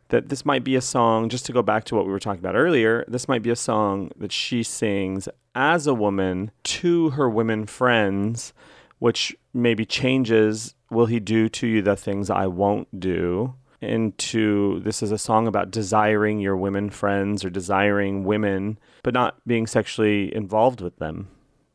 that 0.08 0.30
this 0.30 0.46
might 0.46 0.64
be 0.64 0.78
a 0.78 0.82
song, 0.82 1.28
just 1.28 1.46
to 1.48 1.52
go 1.52 1.62
back 1.62 1.84
to 1.84 1.96
what 1.96 2.06
we 2.06 2.14
were 2.14 2.20
talking 2.20 2.40
about 2.40 2.56
earlier, 2.56 3.04
this 3.10 3.28
might 3.28 3.44
be 3.44 3.50
a 3.50 3.58
song 3.58 4.10
that 4.16 4.32
she 4.32 4.64
sings 4.64 5.28
as 5.54 5.86
a 5.86 5.94
woman 5.94 6.50
to 6.64 7.10
her 7.10 7.30
women 7.30 7.66
friends, 7.66 8.54
which 9.00 9.36
maybe 9.54 9.86
changes 9.86 10.74
Will 10.90 11.08
He 11.08 11.20
Do 11.20 11.50
to 11.50 11.68
You 11.68 11.82
the 11.82 11.98
Things 11.98 12.30
I 12.30 12.48
Won't 12.48 13.02
Do? 13.02 13.56
into 13.82 14.80
this 14.82 15.04
is 15.04 15.12
a 15.12 15.18
song 15.18 15.48
about 15.48 15.72
desiring 15.72 16.40
your 16.40 16.56
women 16.56 16.90
friends 16.90 17.44
or 17.44 17.50
desiring 17.50 18.24
women, 18.24 18.80
but 19.04 19.14
not 19.14 19.46
being 19.46 19.68
sexually 19.68 20.34
involved 20.34 20.80
with 20.80 20.96
them. 21.00 21.28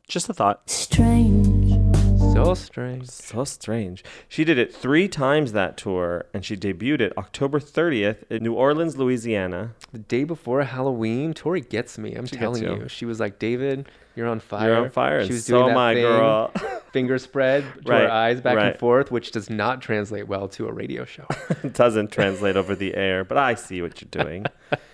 Just 0.07 0.27
a 0.27 0.33
thought. 0.33 0.67
Strange. 0.67 1.56
So 2.37 2.53
strange. 2.53 3.07
So 3.07 3.43
strange. 3.45 4.03
She 4.29 4.43
did 4.43 4.59
it 4.59 4.71
three 4.71 5.07
times 5.07 5.53
that 5.53 5.75
tour, 5.75 6.27
and 6.35 6.45
she 6.45 6.55
debuted 6.55 7.01
it 7.01 7.17
October 7.17 7.59
30th 7.59 8.29
in 8.29 8.43
New 8.43 8.53
Orleans, 8.53 8.95
Louisiana. 8.95 9.73
The 9.91 9.97
day 9.97 10.23
before 10.23 10.61
Halloween, 10.61 11.33
Tori 11.33 11.61
gets 11.61 11.97
me. 11.97 12.13
I'm 12.13 12.27
She 12.27 12.35
telling 12.35 12.61
you. 12.61 12.75
you. 12.83 12.87
She 12.89 13.05
was 13.05 13.19
like, 13.19 13.39
David, 13.39 13.89
you're 14.15 14.27
on 14.27 14.39
fire. 14.39 14.67
You're 14.67 14.83
on 14.83 14.91
fire, 14.91 15.25
She 15.25 15.33
was 15.33 15.45
so 15.45 15.55
doing 15.55 15.69
that 15.69 15.73
my 15.73 15.93
thing, 15.95 16.03
girl. 16.03 16.51
Finger 16.93 17.17
spread 17.17 17.63
to 17.83 17.91
Right, 17.91 18.03
her 18.03 18.11
eyes 18.11 18.39
back 18.39 18.59
and 18.59 18.77
forth, 18.77 19.09
which 19.09 19.31
does 19.31 19.49
not 19.49 19.81
translate 19.81 20.27
well 20.27 20.47
to 20.49 20.67
a 20.67 20.71
radio 20.71 21.05
show. 21.05 21.25
it 21.63 21.73
doesn't 21.73 22.11
translate 22.11 22.55
over 22.55 22.75
the 22.75 22.93
air, 22.93 23.23
but 23.23 23.39
I 23.39 23.55
see 23.55 23.81
what 23.81 23.99
you're 23.99 24.23
doing. 24.23 24.45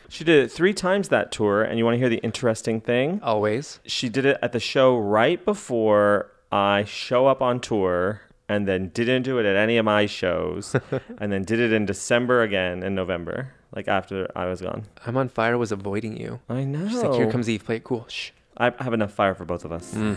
she 0.07 0.23
did 0.23 0.45
it 0.45 0.49
three 0.49 0.73
times 0.73 1.09
that 1.09 1.33
tour, 1.33 1.61
and 1.61 1.77
you 1.77 1.83
want 1.83 1.95
to 1.95 1.99
hear 1.99 2.09
the 2.09 2.23
interesting 2.23 2.79
thing? 2.79 3.19
Always. 3.21 3.81
She 3.85 4.07
did 4.07 4.23
it 4.25 4.37
at 4.41 4.53
the 4.53 4.61
show 4.61 4.97
right 4.97 5.43
before 5.43 6.29
I 6.53 6.83
show 6.83 7.25
up 7.25 7.41
on 7.41 7.59
tour, 7.59 8.21
and 8.47 8.67
then 8.67 8.89
didn't 8.89 9.23
do 9.23 9.39
it 9.39 9.45
at 9.47 9.55
any 9.55 9.77
of 9.77 9.85
my 9.85 10.05
shows, 10.05 10.75
and 11.17 11.31
then 11.31 11.43
did 11.43 11.59
it 11.59 11.73
in 11.73 11.87
December 11.87 12.43
again 12.43 12.83
in 12.83 12.93
November, 12.93 13.53
like 13.75 13.87
after 13.87 14.29
I 14.35 14.45
was 14.45 14.61
gone. 14.61 14.83
I'm 15.03 15.17
on 15.17 15.29
fire 15.29 15.57
was 15.57 15.71
avoiding 15.71 16.15
you. 16.15 16.41
I 16.47 16.63
know. 16.63 16.87
She's 16.87 17.01
like, 17.01 17.15
here 17.15 17.31
comes 17.31 17.49
Eve, 17.49 17.65
play 17.65 17.77
it 17.77 17.83
cool. 17.83 18.05
Shh. 18.07 18.29
I 18.55 18.71
have 18.77 18.93
enough 18.93 19.13
fire 19.13 19.33
for 19.33 19.45
both 19.45 19.65
of 19.65 19.71
us. 19.71 19.95
Oh, 19.97 20.15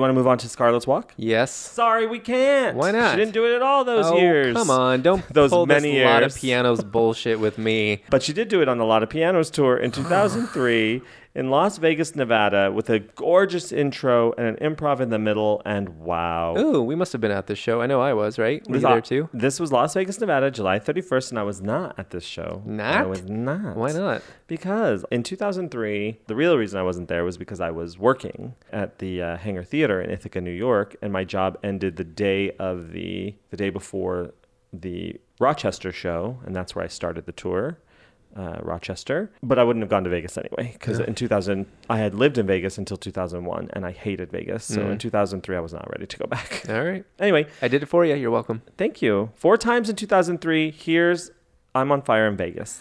You 0.00 0.02
want 0.02 0.12
to 0.12 0.18
move 0.18 0.28
on 0.28 0.38
to 0.38 0.48
Scarlet's 0.48 0.86
Walk? 0.86 1.12
Yes. 1.18 1.54
Sorry, 1.54 2.06
we 2.06 2.20
can't. 2.20 2.74
Why 2.74 2.90
not? 2.90 3.10
She 3.10 3.16
didn't 3.18 3.34
do 3.34 3.44
it 3.44 3.54
at 3.54 3.60
all 3.60 3.84
those 3.84 4.06
oh, 4.06 4.16
years. 4.16 4.56
Come 4.56 4.70
on, 4.70 5.02
don't 5.02 5.22
those 5.30 5.50
pull 5.50 5.66
many 5.66 5.88
this 5.88 5.94
years. 5.96 6.06
lot 6.06 6.22
of 6.22 6.34
pianos 6.34 6.82
bullshit 6.90 7.38
with 7.38 7.58
me. 7.58 8.02
But 8.08 8.22
she 8.22 8.32
did 8.32 8.48
do 8.48 8.62
it 8.62 8.68
on 8.70 8.78
the 8.78 8.84
Lottapianos 8.84 9.50
tour 9.50 9.76
in 9.76 9.90
2003 9.90 11.02
in 11.34 11.48
Las 11.48 11.78
Vegas, 11.78 12.16
Nevada, 12.16 12.72
with 12.72 12.90
a 12.90 12.98
gorgeous 12.98 13.70
intro 13.70 14.32
and 14.32 14.58
an 14.58 14.74
improv 14.74 15.00
in 15.00 15.10
the 15.10 15.18
middle. 15.18 15.62
And 15.64 16.00
wow. 16.00 16.56
Ooh, 16.58 16.82
we 16.82 16.94
must 16.94 17.12
have 17.12 17.20
been 17.20 17.30
at 17.30 17.46
this 17.46 17.58
show. 17.58 17.80
I 17.80 17.86
know 17.86 18.00
I 18.00 18.12
was, 18.12 18.38
right? 18.38 18.66
Were 18.68 18.76
you 18.76 18.82
there 18.82 19.00
too? 19.00 19.28
This 19.32 19.60
was 19.60 19.70
Las 19.70 19.94
Vegas, 19.94 20.18
Nevada, 20.20 20.50
July 20.50 20.78
31st, 20.78 21.30
and 21.30 21.38
I 21.38 21.42
was 21.44 21.62
not 21.62 21.98
at 21.98 22.10
this 22.10 22.24
show. 22.24 22.62
I 22.66 22.70
Not? 22.70 23.08
was 23.08 23.22
not. 23.24 23.76
Why 23.76 23.92
not? 23.92 24.22
Because 24.48 25.04
in 25.10 25.22
2003, 25.22 26.18
the 26.26 26.34
real 26.34 26.56
reason 26.58 26.80
I 26.80 26.82
wasn't 26.82 27.08
there 27.08 27.24
was 27.24 27.38
because 27.38 27.60
I 27.60 27.70
was 27.70 27.98
working 27.98 28.54
at 28.72 28.98
the 28.98 29.22
uh, 29.22 29.36
Hangar 29.36 29.62
Theater 29.62 30.00
in 30.00 30.10
Ithaca, 30.10 30.40
New 30.40 30.50
York, 30.50 30.96
and 31.00 31.12
my 31.12 31.22
job 31.24 31.58
ended 31.62 31.96
the 31.96 32.04
day 32.04 32.50
of 32.58 32.92
the 32.92 33.34
the 33.50 33.56
day 33.56 33.70
before 33.70 34.34
the 34.72 35.20
Rochester 35.38 35.92
show, 35.92 36.38
and 36.44 36.54
that's 36.54 36.74
where 36.74 36.84
I 36.84 36.88
started 36.88 37.26
the 37.26 37.32
tour. 37.32 37.78
Uh, 38.36 38.58
Rochester, 38.62 39.28
but 39.42 39.58
I 39.58 39.64
wouldn't 39.64 39.82
have 39.82 39.90
gone 39.90 40.04
to 40.04 40.10
Vegas 40.10 40.38
anyway 40.38 40.70
because 40.72 41.00
Yeah. 41.00 41.06
in 41.06 41.16
2000 41.16 41.66
I 41.90 41.98
had 41.98 42.14
lived 42.14 42.38
in 42.38 42.46
Vegas 42.46 42.78
until 42.78 42.96
2001 42.96 43.70
and 43.72 43.84
I 43.84 43.90
hated 43.90 44.30
Vegas. 44.30 44.64
So 44.64 44.82
Mm. 44.82 44.92
in 44.92 44.98
2003 44.98 45.56
I 45.56 45.60
was 45.60 45.72
not 45.72 45.90
ready 45.90 46.06
to 46.06 46.16
go 46.16 46.26
back. 46.26 46.64
All 46.68 46.84
right. 46.84 47.04
Anyway, 47.18 47.46
I 47.60 47.66
did 47.66 47.82
it 47.82 47.86
for 47.86 48.04
you. 48.04 48.14
You're 48.14 48.30
welcome. 48.30 48.62
Thank 48.78 49.02
you. 49.02 49.30
Four 49.34 49.56
times 49.56 49.90
in 49.90 49.96
2003. 49.96 50.70
Here's 50.70 51.32
I'm 51.74 51.90
on 51.90 52.02
fire 52.02 52.28
in 52.28 52.36
Vegas. 52.36 52.80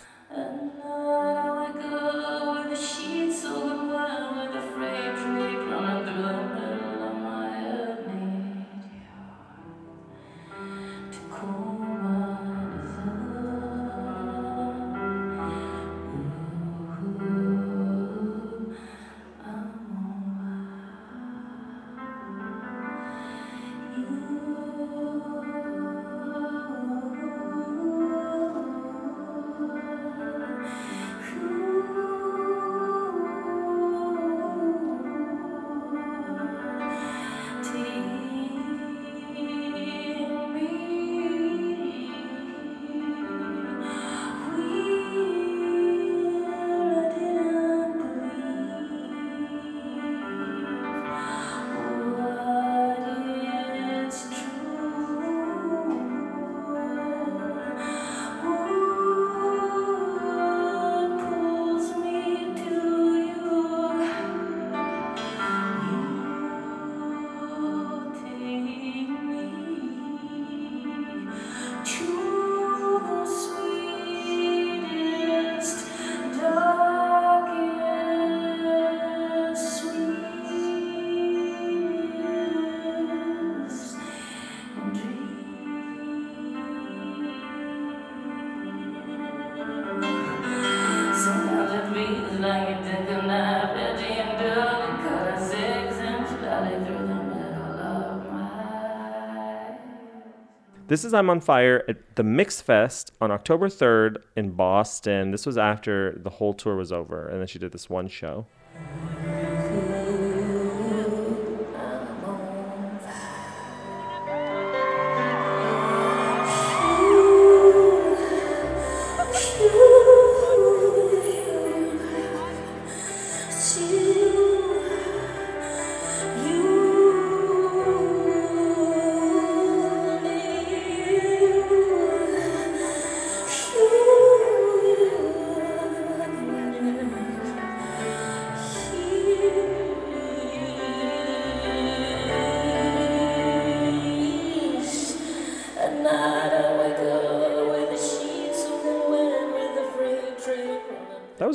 This 100.99 101.05
is 101.05 101.13
I'm 101.13 101.29
on 101.29 101.39
Fire 101.39 101.85
at 101.87 102.17
the 102.17 102.23
Mix 102.23 102.59
Fest 102.59 103.13
on 103.21 103.31
October 103.31 103.69
3rd 103.69 104.21
in 104.35 104.51
Boston. 104.51 105.31
This 105.31 105.45
was 105.45 105.57
after 105.57 106.19
the 106.21 106.29
whole 106.29 106.53
tour 106.53 106.75
was 106.75 106.91
over, 106.91 107.25
and 107.25 107.39
then 107.39 107.47
she 107.47 107.57
did 107.57 107.71
this 107.71 107.89
one 107.89 108.09
show. 108.09 108.47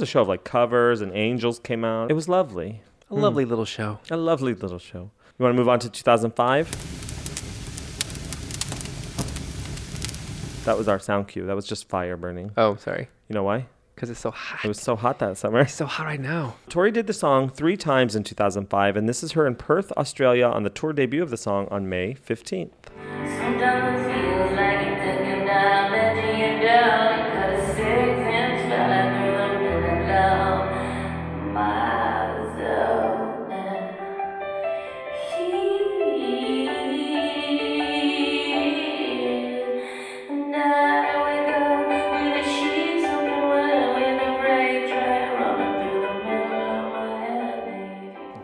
A 0.05 0.06
show 0.06 0.20
of 0.20 0.28
like 0.28 0.44
covers 0.44 1.01
and 1.01 1.10
angels 1.12 1.59
came 1.59 1.85
out. 1.85 2.10
It 2.10 2.14
was 2.14 2.28
lovely. 2.28 2.82
A 3.10 3.14
lovely 3.14 3.44
little 3.44 3.64
show. 3.64 3.98
A 4.10 4.16
lovely 4.16 4.55
little 4.55 4.78
show. 4.78 5.10
You 5.39 5.43
want 5.43 5.55
to 5.55 5.59
move 5.59 5.68
on 5.68 5.81
to 5.81 5.90
2005? 5.90 6.70
That 10.64 10.78
was 10.78 10.89
our 10.89 10.98
sound 10.98 11.28
cue. 11.28 11.47
That 11.47 11.56
was 11.56 11.66
just 11.66 11.89
fire 11.89 12.16
burning. 12.16 12.52
Oh, 12.56 12.76
sorry. 12.76 13.09
You 13.28 13.35
know 13.35 13.43
why? 13.43 13.66
Because 13.94 14.10
it's 14.10 14.20
so 14.20 14.31
hot. 14.31 14.64
It 14.64 14.68
was 14.68 14.81
so 14.81 14.97
hot 14.97 15.18
that 15.20 15.36
summer. 15.39 15.60
It's 15.60 15.74
so 15.74 15.86
hot 15.86 16.05
right 16.06 16.20
now. 16.20 16.56
Tori 16.68 16.90
did 16.90 17.06
the 17.06 17.12
song 17.12 17.48
three 17.48 17.76
times 17.76 18.16
in 18.16 18.24
2005, 18.24 18.97
and 18.97 19.09
this 19.09 19.22
is 19.22 19.32
her 19.32 19.47
in 19.47 19.55
Perth, 19.55 19.93
Australia, 19.93 20.47
on 20.47 20.62
the 20.64 20.70
tour 20.70 20.93
debut 20.93 21.22
of 21.22 21.31
the 21.31 21.36
song 21.36 21.68
on 21.70 21.89
May 21.89 22.14
15th. 22.14 23.93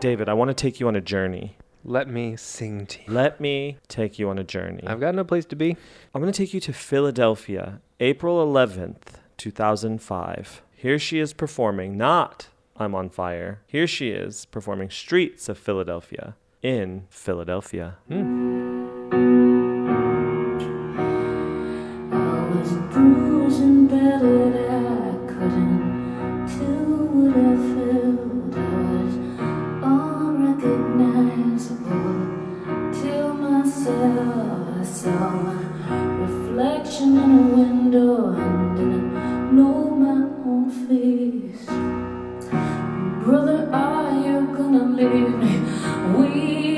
David, 0.01 0.27
I 0.27 0.33
want 0.33 0.49
to 0.49 0.55
take 0.55 0.79
you 0.79 0.87
on 0.87 0.95
a 0.95 1.01
journey. 1.01 1.57
Let 1.85 2.07
me 2.07 2.35
sing 2.35 2.87
to 2.87 2.99
you. 3.01 3.13
Let 3.13 3.39
me 3.39 3.77
take 3.87 4.17
you 4.17 4.29
on 4.29 4.39
a 4.39 4.43
journey. 4.43 4.81
I've 4.87 4.99
got 4.99 5.13
no 5.13 5.23
place 5.23 5.45
to 5.45 5.55
be. 5.55 5.77
I'm 6.15 6.21
going 6.21 6.33
to 6.33 6.37
take 6.37 6.55
you 6.55 6.59
to 6.61 6.73
Philadelphia, 6.73 7.81
April 7.99 8.43
11th, 8.43 9.19
2005. 9.37 10.63
Here 10.75 10.97
she 10.97 11.19
is 11.19 11.33
performing, 11.33 11.97
not 11.97 12.47
I'm 12.77 12.95
on 12.95 13.09
Fire. 13.09 13.61
Here 13.67 13.85
she 13.85 14.09
is 14.09 14.45
performing 14.45 14.89
Streets 14.89 15.47
of 15.47 15.59
Philadelphia 15.59 16.35
in 16.63 17.05
Philadelphia. 17.11 17.97
I 18.09 19.40
reflection 35.09 37.17
in 37.17 37.31
a 37.39 37.41
window 37.55 38.33
and 38.33 38.77
didn't 38.77 39.55
know 39.55 39.89
my 39.89 40.27
own 40.45 40.69
face. 40.87 41.65
Brother, 43.25 43.69
are 43.73 44.11
you 44.25 44.37
gonna 44.55 44.85
leave 44.93 45.33
me 45.41 45.53
wasting 46.15 46.70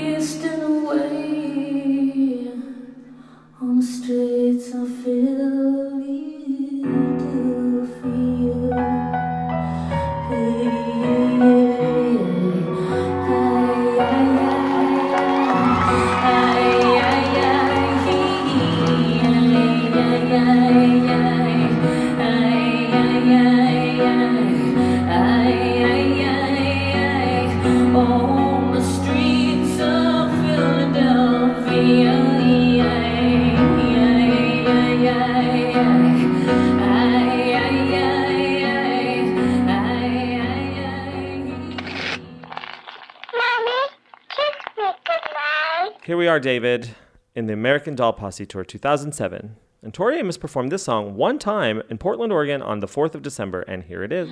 David, 46.44 46.90
in 47.36 47.48
the 47.48 47.54
American 47.54 47.96
Doll 47.96 48.12
Posse 48.12 48.46
Tour 48.46 48.66
2007. 48.66 49.56
And 49.82 49.94
Tori 49.94 50.20
Amos 50.20 50.38
performed 50.38 50.72
this 50.72 50.84
song 50.84 51.16
one 51.16 51.40
time 51.40 51.82
in 51.90 51.98
Portland, 51.98 52.34
Oregon 52.34 52.62
on 52.62 52.82
the 52.82 52.88
4th 52.88 53.16
of 53.16 53.22
December, 53.22 53.62
and 53.62 53.84
here 53.84 54.04
it 54.04 54.12
is. 54.12 54.30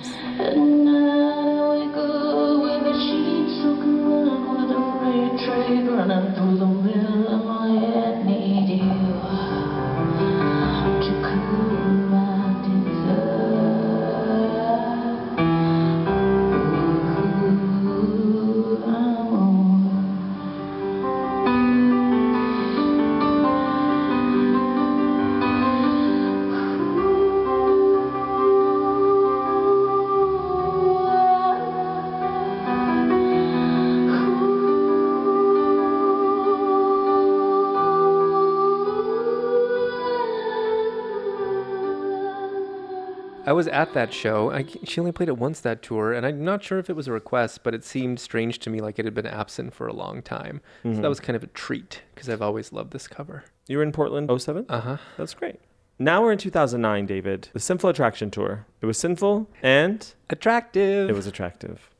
I 43.44 43.52
was 43.52 43.66
at 43.68 43.92
that 43.94 44.12
show. 44.14 44.52
I, 44.52 44.64
she 44.84 45.00
only 45.00 45.10
played 45.10 45.28
it 45.28 45.36
once 45.36 45.58
that 45.60 45.82
tour, 45.82 46.12
and 46.12 46.24
I'm 46.24 46.44
not 46.44 46.62
sure 46.62 46.78
if 46.78 46.88
it 46.88 46.94
was 46.94 47.08
a 47.08 47.12
request, 47.12 47.64
but 47.64 47.74
it 47.74 47.84
seemed 47.84 48.20
strange 48.20 48.60
to 48.60 48.70
me 48.70 48.80
like 48.80 49.00
it 49.00 49.04
had 49.04 49.14
been 49.14 49.26
absent 49.26 49.74
for 49.74 49.88
a 49.88 49.92
long 49.92 50.22
time. 50.22 50.60
So 50.84 50.90
Mhm. 50.90 51.02
that 51.02 51.08
was 51.08 51.18
kind 51.18 51.34
of 51.36 51.42
a 51.42 51.48
treat 51.48 52.02
because 52.14 52.28
I've 52.28 52.40
always 52.42 52.72
loved 52.72 52.92
this 52.92 53.08
cover. 53.08 53.42
You 53.66 53.78
were 53.78 53.82
in 53.82 53.90
Portland 53.90 54.30
07? 54.30 54.66
Uh 54.68 54.80
huh. 54.80 54.96
That's 55.16 55.34
great. 55.34 55.58
Now 55.98 56.22
we're 56.22 56.30
in 56.32 56.38
2009, 56.38 57.04
David. 57.06 57.48
The 57.52 57.58
Sinful 57.60 57.90
Attraction 57.90 58.30
Tour. 58.30 58.66
It 58.80 58.86
was 58.86 58.96
sinful 58.96 59.48
and 59.60 60.14
attractive. 60.30 61.10
It 61.10 61.14
was 61.16 61.26
attractive. 61.26 61.90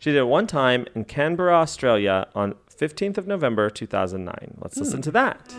She 0.00 0.10
did 0.10 0.18
it 0.18 0.24
one 0.26 0.46
time 0.48 0.84
in 0.96 1.04
Canberra, 1.04 1.54
Australia 1.54 2.26
on 2.34 2.54
15th 2.76 3.18
of 3.18 3.26
November 3.28 3.70
2009. 3.70 4.58
Let's 4.60 4.76
listen 4.76 5.00
to 5.02 5.10
that. 5.12 5.54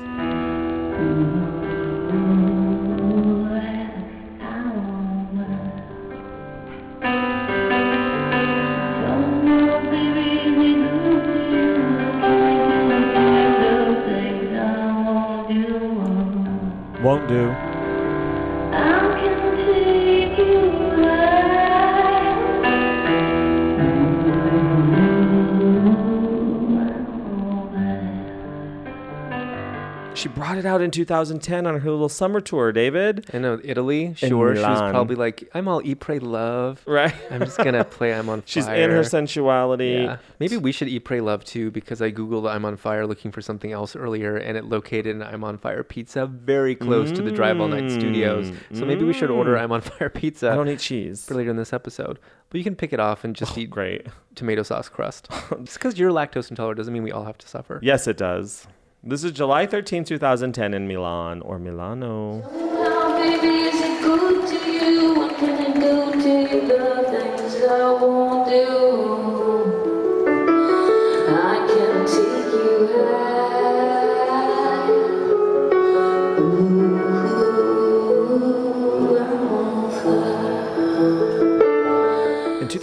Out 30.69 30.81
in 30.81 30.91
2010 30.91 31.65
on 31.67 31.79
her 31.81 31.91
little 31.91 32.07
summer 32.09 32.39
tour, 32.39 32.71
David. 32.71 33.29
I 33.33 33.39
know 33.39 33.59
Italy. 33.63 34.13
Sure, 34.15 34.55
she 34.55 34.61
was 34.61 34.79
probably 34.91 35.15
like, 35.15 35.49
"I'm 35.53 35.67
all 35.67 35.81
eat, 35.83 35.99
pray, 35.99 36.19
love." 36.19 36.81
Right. 36.87 37.13
I'm 37.29 37.41
just 37.41 37.57
gonna 37.57 37.83
play 37.97 38.13
"I'm 38.13 38.29
on 38.29 38.39
Fire. 38.41 38.47
She's 38.47 38.67
in 38.67 38.89
her 38.91 39.03
sensuality. 39.03 40.03
Yeah. 40.03 40.17
Maybe 40.39 40.55
we 40.57 40.71
should 40.71 40.87
eat, 40.87 41.01
pray, 41.01 41.19
love 41.21 41.43
too, 41.43 41.71
because 41.71 42.01
I 42.01 42.11
googled 42.11 42.49
"I'm 42.49 42.63
on 42.65 42.77
fire" 42.77 43.05
looking 43.05 43.31
for 43.31 43.41
something 43.41 43.71
else 43.71 43.95
earlier, 43.95 44.37
and 44.37 44.57
it 44.57 44.65
located 44.65 45.07
an 45.15 45.23
"I'm 45.23 45.43
on 45.43 45.57
fire" 45.57 45.83
pizza 45.83 46.25
very 46.25 46.75
close 46.75 47.11
to 47.11 47.21
the 47.21 47.31
Drive 47.31 47.59
All 47.59 47.67
Night 47.67 47.91
Studios. 47.91 48.51
So 48.73 48.85
maybe 48.85 49.03
we 49.03 49.13
should 49.13 49.31
order 49.31 49.55
Mm. 49.55 49.61
"I'm 49.61 49.71
on 49.71 49.81
fire" 49.81 50.09
pizza. 50.09 50.51
I 50.51 50.55
don't 50.55 50.69
eat 50.69 50.79
cheese 50.79 51.25
for 51.25 51.33
later 51.33 51.49
in 51.49 51.57
this 51.57 51.73
episode, 51.73 52.19
but 52.49 52.57
you 52.57 52.63
can 52.63 52.75
pick 52.75 52.93
it 52.93 52.99
off 52.99 53.23
and 53.23 53.35
just 53.35 53.57
eat 53.57 53.69
great 53.69 54.07
tomato 54.35 54.63
sauce 54.63 54.87
crust. 54.89 55.27
just 55.63 55.73
because 55.79 55.97
you're 55.99 56.11
lactose 56.11 56.49
intolerant 56.49 56.77
doesn't 56.77 56.93
mean 56.93 57.03
we 57.03 57.11
all 57.11 57.25
have 57.25 57.37
to 57.39 57.47
suffer. 57.47 57.79
Yes, 57.81 58.07
it 58.07 58.17
does. 58.17 58.67
This 59.01 59.23
is 59.23 59.31
July 59.31 59.65
13, 59.65 60.03
2010 60.03 60.73
in 60.73 60.85
Milan 60.85 61.41
or 61.41 61.57
Milano. 61.57 62.88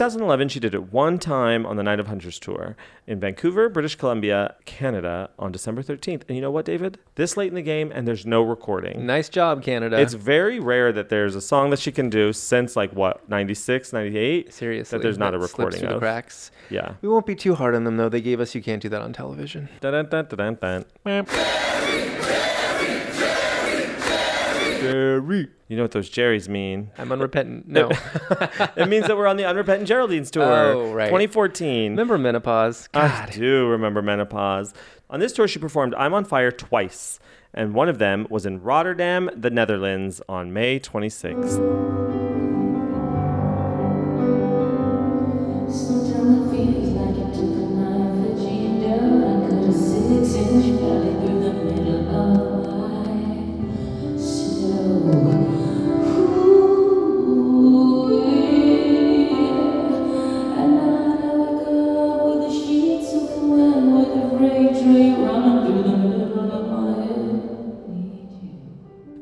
2011, 0.06 0.48
she 0.50 0.60
did 0.60 0.72
it 0.72 0.92
one 0.92 1.18
time 1.18 1.66
on 1.66 1.74
the 1.74 1.82
Night 1.82 1.98
of 1.98 2.06
Hunters 2.06 2.38
tour 2.38 2.76
in 3.08 3.18
Vancouver, 3.18 3.68
British 3.68 3.96
Columbia, 3.96 4.54
Canada 4.64 5.30
on 5.36 5.50
December 5.50 5.82
13th. 5.82 6.22
And 6.28 6.36
you 6.36 6.40
know 6.40 6.50
what, 6.52 6.64
David? 6.64 6.98
This 7.16 7.36
late 7.36 7.48
in 7.48 7.56
the 7.56 7.62
game, 7.62 7.90
and 7.92 8.06
there's 8.06 8.24
no 8.24 8.42
recording. 8.42 9.04
Nice 9.04 9.28
job, 9.28 9.64
Canada. 9.64 10.00
It's 10.00 10.14
very 10.14 10.60
rare 10.60 10.92
that 10.92 11.08
there's 11.08 11.34
a 11.34 11.40
song 11.40 11.70
that 11.70 11.80
she 11.80 11.90
can 11.90 12.08
do 12.08 12.32
since 12.32 12.76
like 12.76 12.92
what, 12.92 13.28
96, 13.28 13.92
98? 13.92 14.54
Seriously. 14.54 14.96
That 14.96 15.02
there's 15.02 15.18
not 15.18 15.34
a 15.34 15.38
that 15.38 15.48
slips 15.48 15.58
recording 15.58 15.80
through 15.80 15.88
the 15.88 15.94
of. 15.96 16.00
cracks. 16.00 16.52
Yeah. 16.70 16.92
We 17.02 17.08
won't 17.08 17.26
be 17.26 17.34
too 17.34 17.56
hard 17.56 17.74
on 17.74 17.82
them 17.82 17.96
though. 17.96 18.08
They 18.08 18.20
gave 18.20 18.38
us 18.38 18.54
"You 18.54 18.62
Can't 18.62 18.80
Do 18.80 18.88
That" 18.88 19.02
on 19.02 19.12
television. 19.12 19.68
Dun, 19.80 19.92
dun, 19.92 20.06
dun, 20.08 20.26
dun, 20.26 20.54
dun, 20.60 20.84
dun. 21.04 21.26
Jerry. 24.92 25.48
You 25.68 25.76
know 25.76 25.82
what 25.82 25.92
those 25.92 26.08
Jerrys 26.10 26.48
mean? 26.48 26.90
I'm 26.96 27.10
unrepentant. 27.10 27.68
No. 27.68 27.90
it 28.76 28.88
means 28.88 29.06
that 29.06 29.16
we're 29.16 29.26
on 29.26 29.36
the 29.36 29.44
Unrepentant 29.44 29.88
Geraldines 29.88 30.30
tour. 30.30 30.44
Oh, 30.44 30.92
right. 30.92 31.06
2014. 31.06 31.92
Remember 31.92 32.18
menopause? 32.18 32.88
I 32.94 33.28
do 33.32 33.66
remember 33.68 34.02
menopause. 34.02 34.74
On 35.10 35.20
this 35.20 35.32
tour, 35.32 35.48
she 35.48 35.58
performed 35.58 35.94
I'm 35.96 36.14
on 36.14 36.24
Fire 36.24 36.52
twice, 36.52 37.18
and 37.52 37.74
one 37.74 37.88
of 37.88 37.98
them 37.98 38.26
was 38.30 38.46
in 38.46 38.62
Rotterdam, 38.62 39.30
the 39.36 39.50
Netherlands, 39.50 40.20
on 40.28 40.52
May 40.52 40.78
26th. 40.80 42.35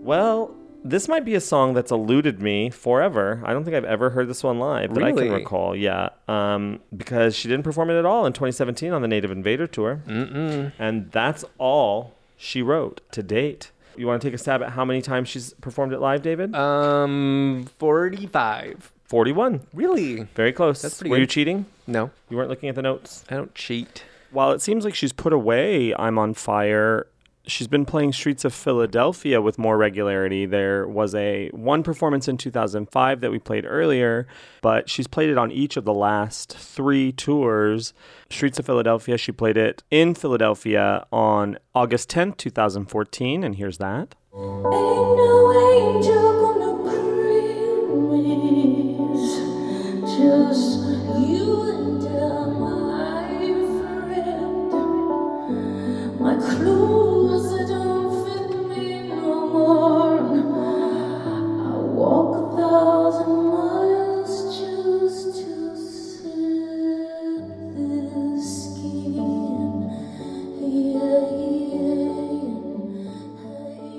Well, 0.04 0.54
this 0.84 1.08
might 1.08 1.24
be 1.24 1.34
a 1.34 1.40
song 1.40 1.72
that's 1.72 1.90
eluded 1.90 2.42
me 2.42 2.68
forever. 2.68 3.40
I 3.44 3.54
don't 3.54 3.64
think 3.64 3.74
I've 3.74 3.84
ever 3.86 4.10
heard 4.10 4.28
this 4.28 4.42
one 4.44 4.58
live 4.58 4.92
that 4.94 5.02
I 5.02 5.12
can 5.12 5.32
recall. 5.32 5.74
Yeah, 5.74 6.10
um, 6.28 6.80
because 6.94 7.34
she 7.34 7.48
didn't 7.48 7.64
perform 7.64 7.88
it 7.90 7.98
at 7.98 8.04
all 8.04 8.26
in 8.26 8.34
2017 8.34 8.92
on 8.92 9.00
the 9.00 9.08
Native 9.08 9.30
Invader 9.30 9.66
tour, 9.66 10.02
Mm-mm. 10.06 10.72
and 10.78 11.10
that's 11.10 11.44
all 11.58 12.12
she 12.36 12.60
wrote 12.60 13.00
to 13.12 13.22
date. 13.22 13.70
You 13.96 14.06
want 14.06 14.20
to 14.20 14.28
take 14.28 14.34
a 14.34 14.38
stab 14.38 14.62
at 14.62 14.70
how 14.70 14.84
many 14.84 15.00
times 15.00 15.28
she's 15.28 15.54
performed 15.54 15.92
it 15.94 16.00
live, 16.00 16.20
David? 16.20 16.54
Um, 16.54 17.66
45. 17.78 18.92
41. 19.06 19.60
Really? 19.72 20.22
Very 20.34 20.52
close. 20.52 20.82
That's 20.82 20.98
pretty 20.98 21.10
Were 21.10 21.16
you 21.18 21.22
good. 21.22 21.30
cheating? 21.30 21.66
No. 21.86 22.10
You 22.28 22.36
weren't 22.36 22.50
looking 22.50 22.68
at 22.68 22.74
the 22.74 22.82
notes? 22.82 23.24
I 23.30 23.36
don't 23.36 23.54
cheat. 23.54 24.04
While 24.32 24.50
it 24.50 24.60
seems 24.60 24.84
like 24.84 24.94
she's 24.96 25.12
put 25.12 25.32
away 25.32 25.94
I'm 25.94 26.18
on 26.18 26.34
Fire, 26.34 27.06
she's 27.46 27.66
been 27.68 27.84
playing 27.84 28.12
Streets 28.12 28.44
of 28.44 28.54
Philadelphia 28.54 29.40
with 29.40 29.58
more 29.58 29.76
regularity. 29.76 30.46
There 30.46 30.86
was 30.86 31.14
a 31.14 31.48
one 31.50 31.82
performance 31.82 32.28
in 32.28 32.36
2005 32.36 33.20
that 33.20 33.30
we 33.30 33.38
played 33.38 33.64
earlier, 33.66 34.26
but 34.62 34.88
she's 34.88 35.06
played 35.06 35.30
it 35.30 35.38
on 35.38 35.52
each 35.52 35.76
of 35.76 35.84
the 35.84 35.94
last 35.94 36.56
3 36.56 37.12
tours. 37.12 37.92
Streets 38.30 38.58
of 38.58 38.66
Philadelphia, 38.66 39.18
she 39.18 39.32
played 39.32 39.56
it 39.56 39.82
in 39.90 40.14
Philadelphia 40.14 41.06
on 41.12 41.58
August 41.74 42.10
10th, 42.10 42.36
2014, 42.38 43.44
and 43.44 43.56
here's 43.56 43.78
that. 43.78 44.14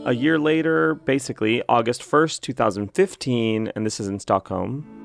A 0.08 0.14
year 0.14 0.38
later, 0.38 0.94
basically 0.94 1.64
August 1.68 2.04
1st, 2.04 2.42
2015, 2.42 3.72
and 3.76 3.84
this 3.84 4.00
is 4.00 4.08
in 4.08 4.20
Stockholm. 4.20 5.05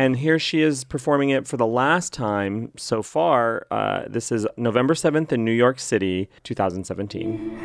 And 0.00 0.16
here 0.16 0.38
she 0.38 0.62
is 0.62 0.82
performing 0.84 1.28
it 1.28 1.46
for 1.46 1.58
the 1.58 1.66
last 1.66 2.14
time 2.14 2.72
so 2.74 3.02
far. 3.02 3.66
Uh, 3.70 4.04
this 4.08 4.32
is 4.32 4.46
November 4.56 4.94
7th 4.94 5.30
in 5.30 5.44
New 5.44 5.52
York 5.52 5.78
City, 5.78 6.30
2017. 6.42 7.58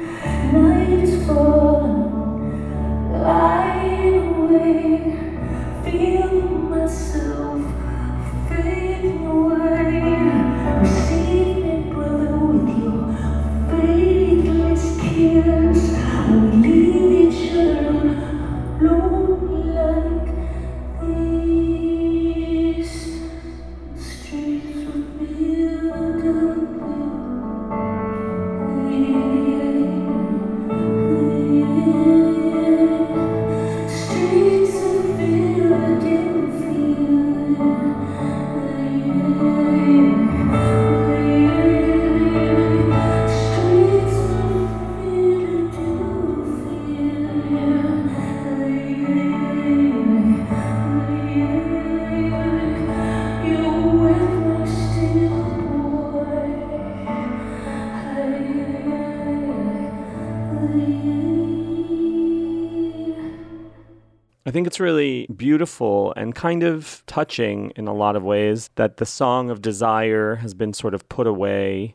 Think 64.56 64.68
it's 64.68 64.80
really 64.80 65.27
beautiful 65.36 66.14
and 66.15 66.34
kind 66.34 66.64
of 66.64 67.03
touching 67.07 67.73
in 67.76 67.90
a 67.90 67.94
lot 67.94 68.15
of 68.15 68.23
ways 68.23 68.69
that 68.76 68.95
the 68.95 69.06
song 69.06 69.49
of 69.49 69.61
desire 69.61 70.36
has 70.36 70.53
been 70.53 70.72
sort 70.72 70.94
of 70.94 71.10
put 71.10 71.27
away 71.27 71.94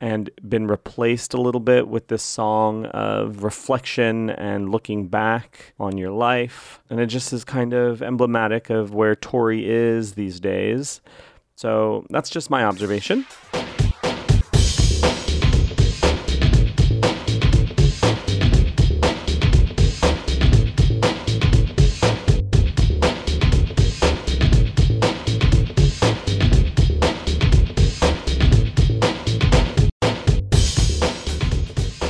and 0.00 0.30
been 0.48 0.66
replaced 0.66 1.34
a 1.34 1.38
little 1.38 1.60
bit 1.60 1.86
with 1.86 2.08
this 2.08 2.22
song 2.22 2.86
of 2.86 3.44
reflection 3.44 4.30
and 4.30 4.70
looking 4.70 5.06
back 5.06 5.74
on 5.78 5.98
your 5.98 6.10
life. 6.10 6.80
And 6.88 6.98
it 6.98 7.08
just 7.08 7.30
is 7.34 7.44
kind 7.44 7.74
of 7.74 8.00
emblematic 8.00 8.70
of 8.70 8.94
where 8.94 9.14
Tori 9.14 9.68
is 9.68 10.14
these 10.14 10.40
days. 10.40 11.02
So 11.56 12.06
that's 12.08 12.30
just 12.30 12.48
my 12.48 12.64
observation. 12.64 13.26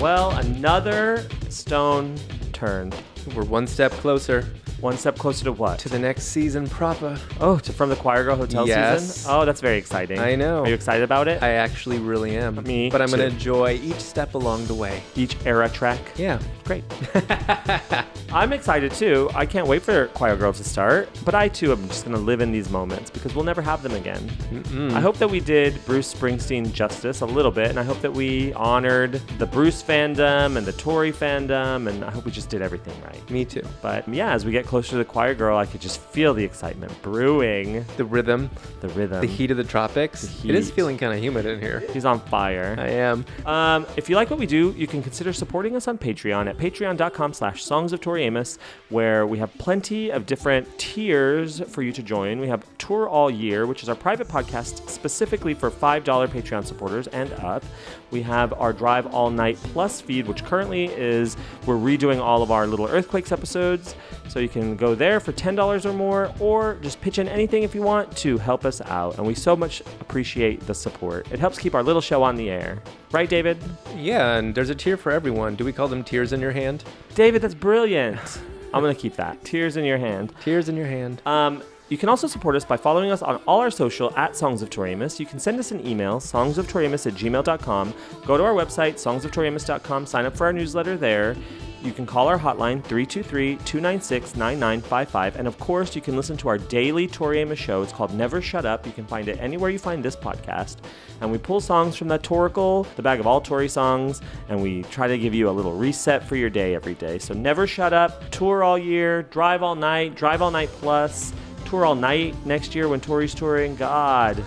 Well, 0.00 0.30
another 0.30 1.26
stone 1.48 2.16
turned. 2.52 2.94
We're 3.34 3.42
one 3.42 3.66
step 3.66 3.90
closer. 3.90 4.48
One 4.80 4.96
step 4.96 5.18
closer 5.18 5.44
to 5.44 5.52
what? 5.52 5.80
To 5.80 5.88
the 5.88 5.98
next 5.98 6.26
season 6.26 6.68
proper. 6.68 7.18
Oh, 7.40 7.58
to 7.58 7.72
From 7.72 7.88
the 7.90 7.96
Choir 7.96 8.22
Girl 8.22 8.36
Hotel 8.36 8.66
Yes. 8.68 9.16
season? 9.16 9.32
Oh, 9.34 9.44
that's 9.44 9.60
very 9.60 9.76
exciting. 9.76 10.20
I 10.20 10.36
know. 10.36 10.62
Are 10.62 10.68
you 10.68 10.74
excited 10.74 11.02
about 11.02 11.26
it? 11.26 11.42
I 11.42 11.50
actually 11.54 11.98
really 11.98 12.36
am. 12.36 12.62
Me 12.62 12.88
But 12.88 13.02
I'm 13.02 13.08
going 13.08 13.18
to 13.20 13.26
enjoy 13.26 13.72
each 13.82 13.98
step 13.98 14.34
along 14.34 14.66
the 14.66 14.74
way. 14.74 15.02
Each 15.16 15.36
era 15.44 15.68
track? 15.68 15.98
Yeah. 16.16 16.38
Great. 16.64 16.84
I'm 18.32 18.52
excited 18.52 18.92
too. 18.92 19.30
I 19.34 19.46
can't 19.46 19.66
wait 19.66 19.82
for 19.82 20.06
Choir 20.08 20.36
Girl 20.36 20.52
to 20.52 20.62
start, 20.62 21.08
but 21.24 21.34
I 21.34 21.48
too 21.48 21.72
am 21.72 21.88
just 21.88 22.04
going 22.04 22.14
to 22.16 22.22
live 22.22 22.40
in 22.40 22.52
these 22.52 22.68
moments 22.70 23.10
because 23.10 23.34
we'll 23.34 23.44
never 23.44 23.62
have 23.62 23.82
them 23.82 23.92
again. 23.94 24.20
Mm-mm. 24.52 24.92
I 24.92 25.00
hope 25.00 25.16
that 25.16 25.28
we 25.30 25.40
did 25.40 25.82
Bruce 25.86 26.12
Springsteen 26.12 26.70
justice 26.72 27.22
a 27.22 27.26
little 27.26 27.50
bit, 27.50 27.70
and 27.70 27.80
I 27.80 27.82
hope 27.82 28.00
that 28.02 28.12
we 28.12 28.52
honored 28.52 29.14
the 29.38 29.46
Bruce 29.46 29.82
fandom 29.82 30.56
and 30.56 30.66
the 30.66 30.72
Tori 30.74 31.10
fandom, 31.10 31.88
and 31.88 32.04
I 32.04 32.10
hope 32.10 32.26
we 32.26 32.30
just 32.30 32.50
did 32.50 32.60
everything 32.60 33.00
right. 33.02 33.28
Me 33.30 33.44
too. 33.46 33.62
But 33.80 34.06
yeah, 34.06 34.32
as 34.34 34.44
we 34.44 34.52
get 34.52 34.66
closer 34.68 34.90
to 34.92 34.96
the 34.98 35.04
Choir 35.04 35.34
Girl, 35.34 35.56
I 35.56 35.66
could 35.66 35.80
just 35.80 36.00
feel 36.00 36.34
the 36.34 36.44
excitement 36.44 36.92
brewing. 37.02 37.84
The 37.96 38.04
rhythm, 38.04 38.50
The 38.80 38.88
rhythm. 38.90 39.20
the 39.20 39.26
heat 39.26 39.50
of 39.50 39.56
the 39.56 39.64
tropics. 39.64 40.22
The 40.42 40.50
It 40.50 40.54
is 40.54 40.70
feeling 40.70 40.98
kind 40.98 41.12
of 41.12 41.18
humid 41.20 41.46
in 41.46 41.60
here. 41.60 41.80
He's 41.92 42.04
on 42.04 42.20
fire. 42.20 42.76
I 42.78 42.88
am. 42.90 43.24
Um, 43.46 43.86
if 43.96 44.08
you 44.08 44.14
like 44.16 44.30
what 44.30 44.38
we 44.38 44.46
do, 44.46 44.74
you 44.76 44.86
can 44.86 45.02
consider 45.02 45.32
supporting 45.32 45.74
us 45.74 45.88
on 45.88 45.96
Patreon 45.98 46.48
at 46.48 46.58
patreon.com 46.58 47.32
slash 47.32 47.64
songs 47.64 47.92
of 47.92 48.00
Tori 48.00 48.24
Amos, 48.24 48.58
where 48.90 49.26
we 49.26 49.38
have 49.38 49.52
plenty 49.58 50.10
of 50.10 50.26
different 50.26 50.78
tiers 50.78 51.60
for 51.68 51.82
you 51.82 51.92
to 51.92 52.02
join. 52.02 52.38
We 52.38 52.48
have 52.48 52.64
Tour 52.78 53.08
All 53.08 53.30
Year, 53.30 53.66
which 53.66 53.82
is 53.82 53.88
our 53.88 53.96
private 53.96 54.28
podcast 54.28 54.88
specifically 54.88 55.54
for 55.54 55.70
$5 55.70 56.02
Patreon 56.28 56.64
supporters 56.64 57.06
and 57.08 57.32
up. 57.34 57.64
We 58.10 58.22
have 58.22 58.52
our 58.54 58.72
Drive 58.72 59.06
All 59.14 59.30
Night 59.30 59.56
Plus 59.62 60.00
feed, 60.00 60.26
which 60.26 60.44
currently 60.44 60.86
is, 60.86 61.36
we're 61.66 61.76
redoing 61.76 62.20
all 62.20 62.42
of 62.42 62.50
our 62.50 62.66
Little 62.66 62.86
Earthquakes 62.86 63.32
episodes. 63.32 63.94
So 64.28 64.38
you 64.40 64.48
can 64.48 64.76
go 64.76 64.94
there 64.94 65.20
for 65.20 65.32
$10 65.32 65.84
or 65.84 65.92
more, 65.92 66.32
or 66.40 66.76
just 66.82 67.00
pitch 67.00 67.18
in 67.18 67.28
anything 67.28 67.62
if 67.62 67.74
you 67.74 67.82
want 67.82 68.16
to 68.18 68.38
help 68.38 68.64
us 68.64 68.80
out. 68.82 69.18
And 69.18 69.26
we 69.26 69.34
so 69.34 69.56
much 69.56 69.80
appreciate 70.00 70.60
the 70.66 70.74
support. 70.74 71.30
It 71.32 71.38
helps 71.38 71.58
keep 71.58 71.74
our 71.74 71.82
little 71.82 72.02
show 72.02 72.22
on 72.22 72.36
the 72.36 72.50
air. 72.50 72.82
Right, 73.12 73.28
David? 73.28 73.58
Yeah, 73.96 74.36
and 74.36 74.54
there's 74.54 74.70
a 74.70 74.74
tier 74.74 74.96
for 74.96 75.12
everyone. 75.12 75.54
Do 75.54 75.64
we 75.64 75.72
call 75.72 75.88
them 75.88 76.04
tears 76.04 76.32
in 76.32 76.40
your 76.40 76.52
hand? 76.52 76.84
David, 77.14 77.42
that's 77.42 77.54
brilliant. 77.54 78.40
I'm 78.74 78.82
going 78.82 78.94
to 78.94 79.00
keep 79.00 79.16
that. 79.16 79.42
Tears 79.44 79.76
in 79.76 79.84
your 79.84 79.98
hand. 79.98 80.32
Tears 80.42 80.68
in 80.68 80.76
your 80.76 80.86
hand. 80.86 81.22
Um, 81.24 81.62
you 81.88 81.96
can 81.96 82.08
also 82.08 82.26
support 82.26 82.54
us 82.56 82.64
by 82.64 82.76
following 82.76 83.10
us 83.10 83.22
on 83.22 83.36
all 83.46 83.60
our 83.60 83.70
social 83.70 84.12
at 84.16 84.36
Songs 84.36 84.62
of 84.62 84.70
Tori 84.70 84.92
Amos. 84.92 85.18
You 85.18 85.26
can 85.26 85.38
send 85.38 85.58
us 85.58 85.70
an 85.70 85.86
email, 85.86 86.20
songsoftoriamos 86.20 87.06
at 87.06 87.14
gmail.com. 87.14 87.94
Go 88.26 88.36
to 88.36 88.44
our 88.44 88.52
website, 88.52 88.94
songsoftoriamos.com, 88.94 90.06
sign 90.06 90.26
up 90.26 90.36
for 90.36 90.46
our 90.46 90.52
newsletter 90.52 90.96
there. 90.96 91.36
You 91.82 91.92
can 91.92 92.06
call 92.06 92.26
our 92.26 92.38
hotline, 92.38 92.82
323 92.82 93.56
296 93.58 94.34
9955. 94.34 95.36
And 95.36 95.46
of 95.46 95.58
course, 95.58 95.94
you 95.94 96.02
can 96.02 96.16
listen 96.16 96.36
to 96.38 96.48
our 96.48 96.58
daily 96.58 97.06
Tori 97.06 97.38
Amos 97.38 97.58
show. 97.58 97.82
It's 97.82 97.92
called 97.92 98.12
Never 98.12 98.42
Shut 98.42 98.66
Up. 98.66 98.84
You 98.84 98.90
can 98.90 99.06
find 99.06 99.28
it 99.28 99.38
anywhere 99.38 99.70
you 99.70 99.78
find 99.78 100.04
this 100.04 100.16
podcast. 100.16 100.78
And 101.20 101.30
we 101.30 101.38
pull 101.38 101.60
songs 101.60 101.94
from 101.94 102.08
that 102.08 102.22
Torical, 102.22 102.86
the 102.96 103.02
bag 103.02 103.20
of 103.20 103.28
all 103.28 103.40
Tori 103.40 103.68
songs, 103.68 104.20
and 104.48 104.60
we 104.60 104.82
try 104.84 105.06
to 105.06 105.16
give 105.16 105.34
you 105.34 105.48
a 105.48 105.52
little 105.52 105.72
reset 105.72 106.24
for 106.24 106.34
your 106.34 106.50
day 106.50 106.74
every 106.74 106.94
day. 106.94 107.18
So 107.18 107.32
Never 107.32 107.66
Shut 107.66 107.92
Up, 107.92 108.28
tour 108.30 108.64
all 108.64 108.78
year, 108.78 109.22
drive 109.24 109.62
all 109.62 109.76
night, 109.76 110.16
drive 110.16 110.42
all 110.42 110.50
night 110.50 110.70
plus, 110.80 111.32
tour 111.68 111.84
all 111.84 111.94
night 111.94 112.34
next 112.46 112.74
year 112.74 112.88
when 112.88 113.00
Tori's 113.00 113.34
touring. 113.34 113.76
God, 113.76 114.42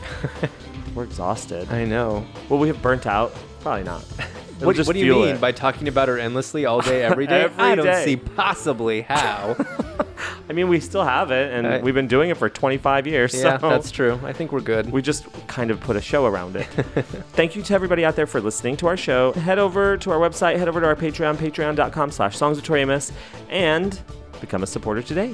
we're 0.96 1.04
exhausted. 1.04 1.70
I 1.72 1.86
know. 1.86 2.26
Will 2.50 2.58
we 2.58 2.68
have 2.68 2.82
burnt 2.82 3.06
out? 3.06 3.34
Probably 3.62 3.84
not. 3.84 4.04
What, 4.62 4.78
what 4.86 4.94
do 4.94 5.00
you 5.00 5.16
mean 5.16 5.28
it. 5.38 5.42
by 5.42 5.52
talking 5.54 5.88
about 5.88 6.08
her 6.08 6.20
endlessly 6.20 6.68
all 6.68 6.82
day, 6.82 7.02
every 7.04 7.26
day? 7.26 7.42
Every 7.46 7.64
I 7.64 7.74
don't 7.74 7.84
day. 7.84 8.06
see 8.06 8.16
possibly 8.16 9.02
how. 9.02 9.56
I 10.48 10.54
mean, 10.54 10.68
we 10.70 10.80
still 10.80 11.04
have 11.04 11.32
it, 11.32 11.52
and 11.52 11.66
I- 11.66 11.80
we've 11.82 11.96
been 11.96 12.08
doing 12.08 12.30
it 12.30 12.38
for 12.38 12.48
25 12.48 13.08
years. 13.08 13.34
yeah, 13.34 13.58
so 13.58 13.70
that's 13.72 13.90
true. 13.90 14.20
I 14.24 14.34
think 14.34 14.52
we're 14.52 14.60
good. 14.62 14.92
We 14.92 15.02
just 15.02 15.26
kind 15.48 15.72
of 15.72 15.80
put 15.80 15.96
a 15.96 16.02
show 16.02 16.28
around 16.28 16.56
it. 16.58 16.66
Thank 17.34 17.56
you 17.56 17.64
to 17.64 17.74
everybody 17.74 18.06
out 18.06 18.16
there 18.16 18.28
for 18.28 18.40
listening 18.40 18.78
to 18.78 18.88
our 18.88 18.98
show. 18.98 19.32
Head 19.34 19.58
over 19.58 19.98
to 19.98 20.12
our 20.12 20.20
website, 20.20 20.60
head 20.60 20.68
over 20.68 20.80
to 20.80 20.86
our 20.86 20.96
Patreon, 20.96 21.38
patreon.com 21.38 22.12
slash 22.12 22.38
songs 22.38 22.60
of 22.60 22.64
Tori 22.64 22.82
Amos, 22.82 23.12
and 23.50 24.00
become 24.42 24.62
a 24.62 24.68
supporter 24.68 25.02
today. 25.02 25.34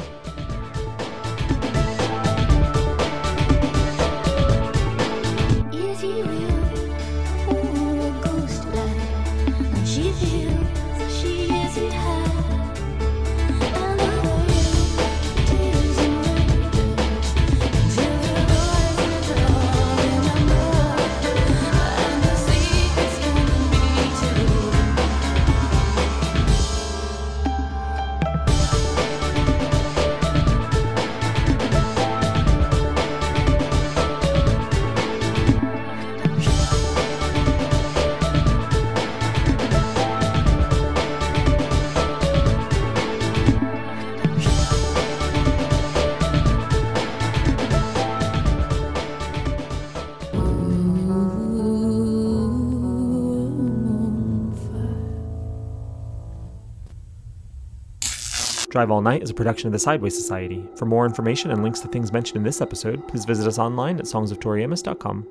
Drive 58.78 58.92
All 58.92 59.02
Night 59.02 59.24
is 59.24 59.32
a 59.32 59.34
production 59.34 59.66
of 59.66 59.74
the 59.74 59.80
Sideways 59.80 60.16
Society. 60.16 60.64
For 60.76 60.86
more 60.86 61.08
information 61.08 61.50
and 61.50 61.64
links 61.64 61.80
to 61.80 61.88
things 61.88 62.14
mentioned 62.14 62.38
in 62.38 62.44
this 62.44 62.62
episode, 62.62 63.08
please 63.08 63.26
visit 63.26 63.48
us 63.48 63.58
online 63.58 63.98
at 63.98 64.06
songsoftoriamos.com. 64.06 65.26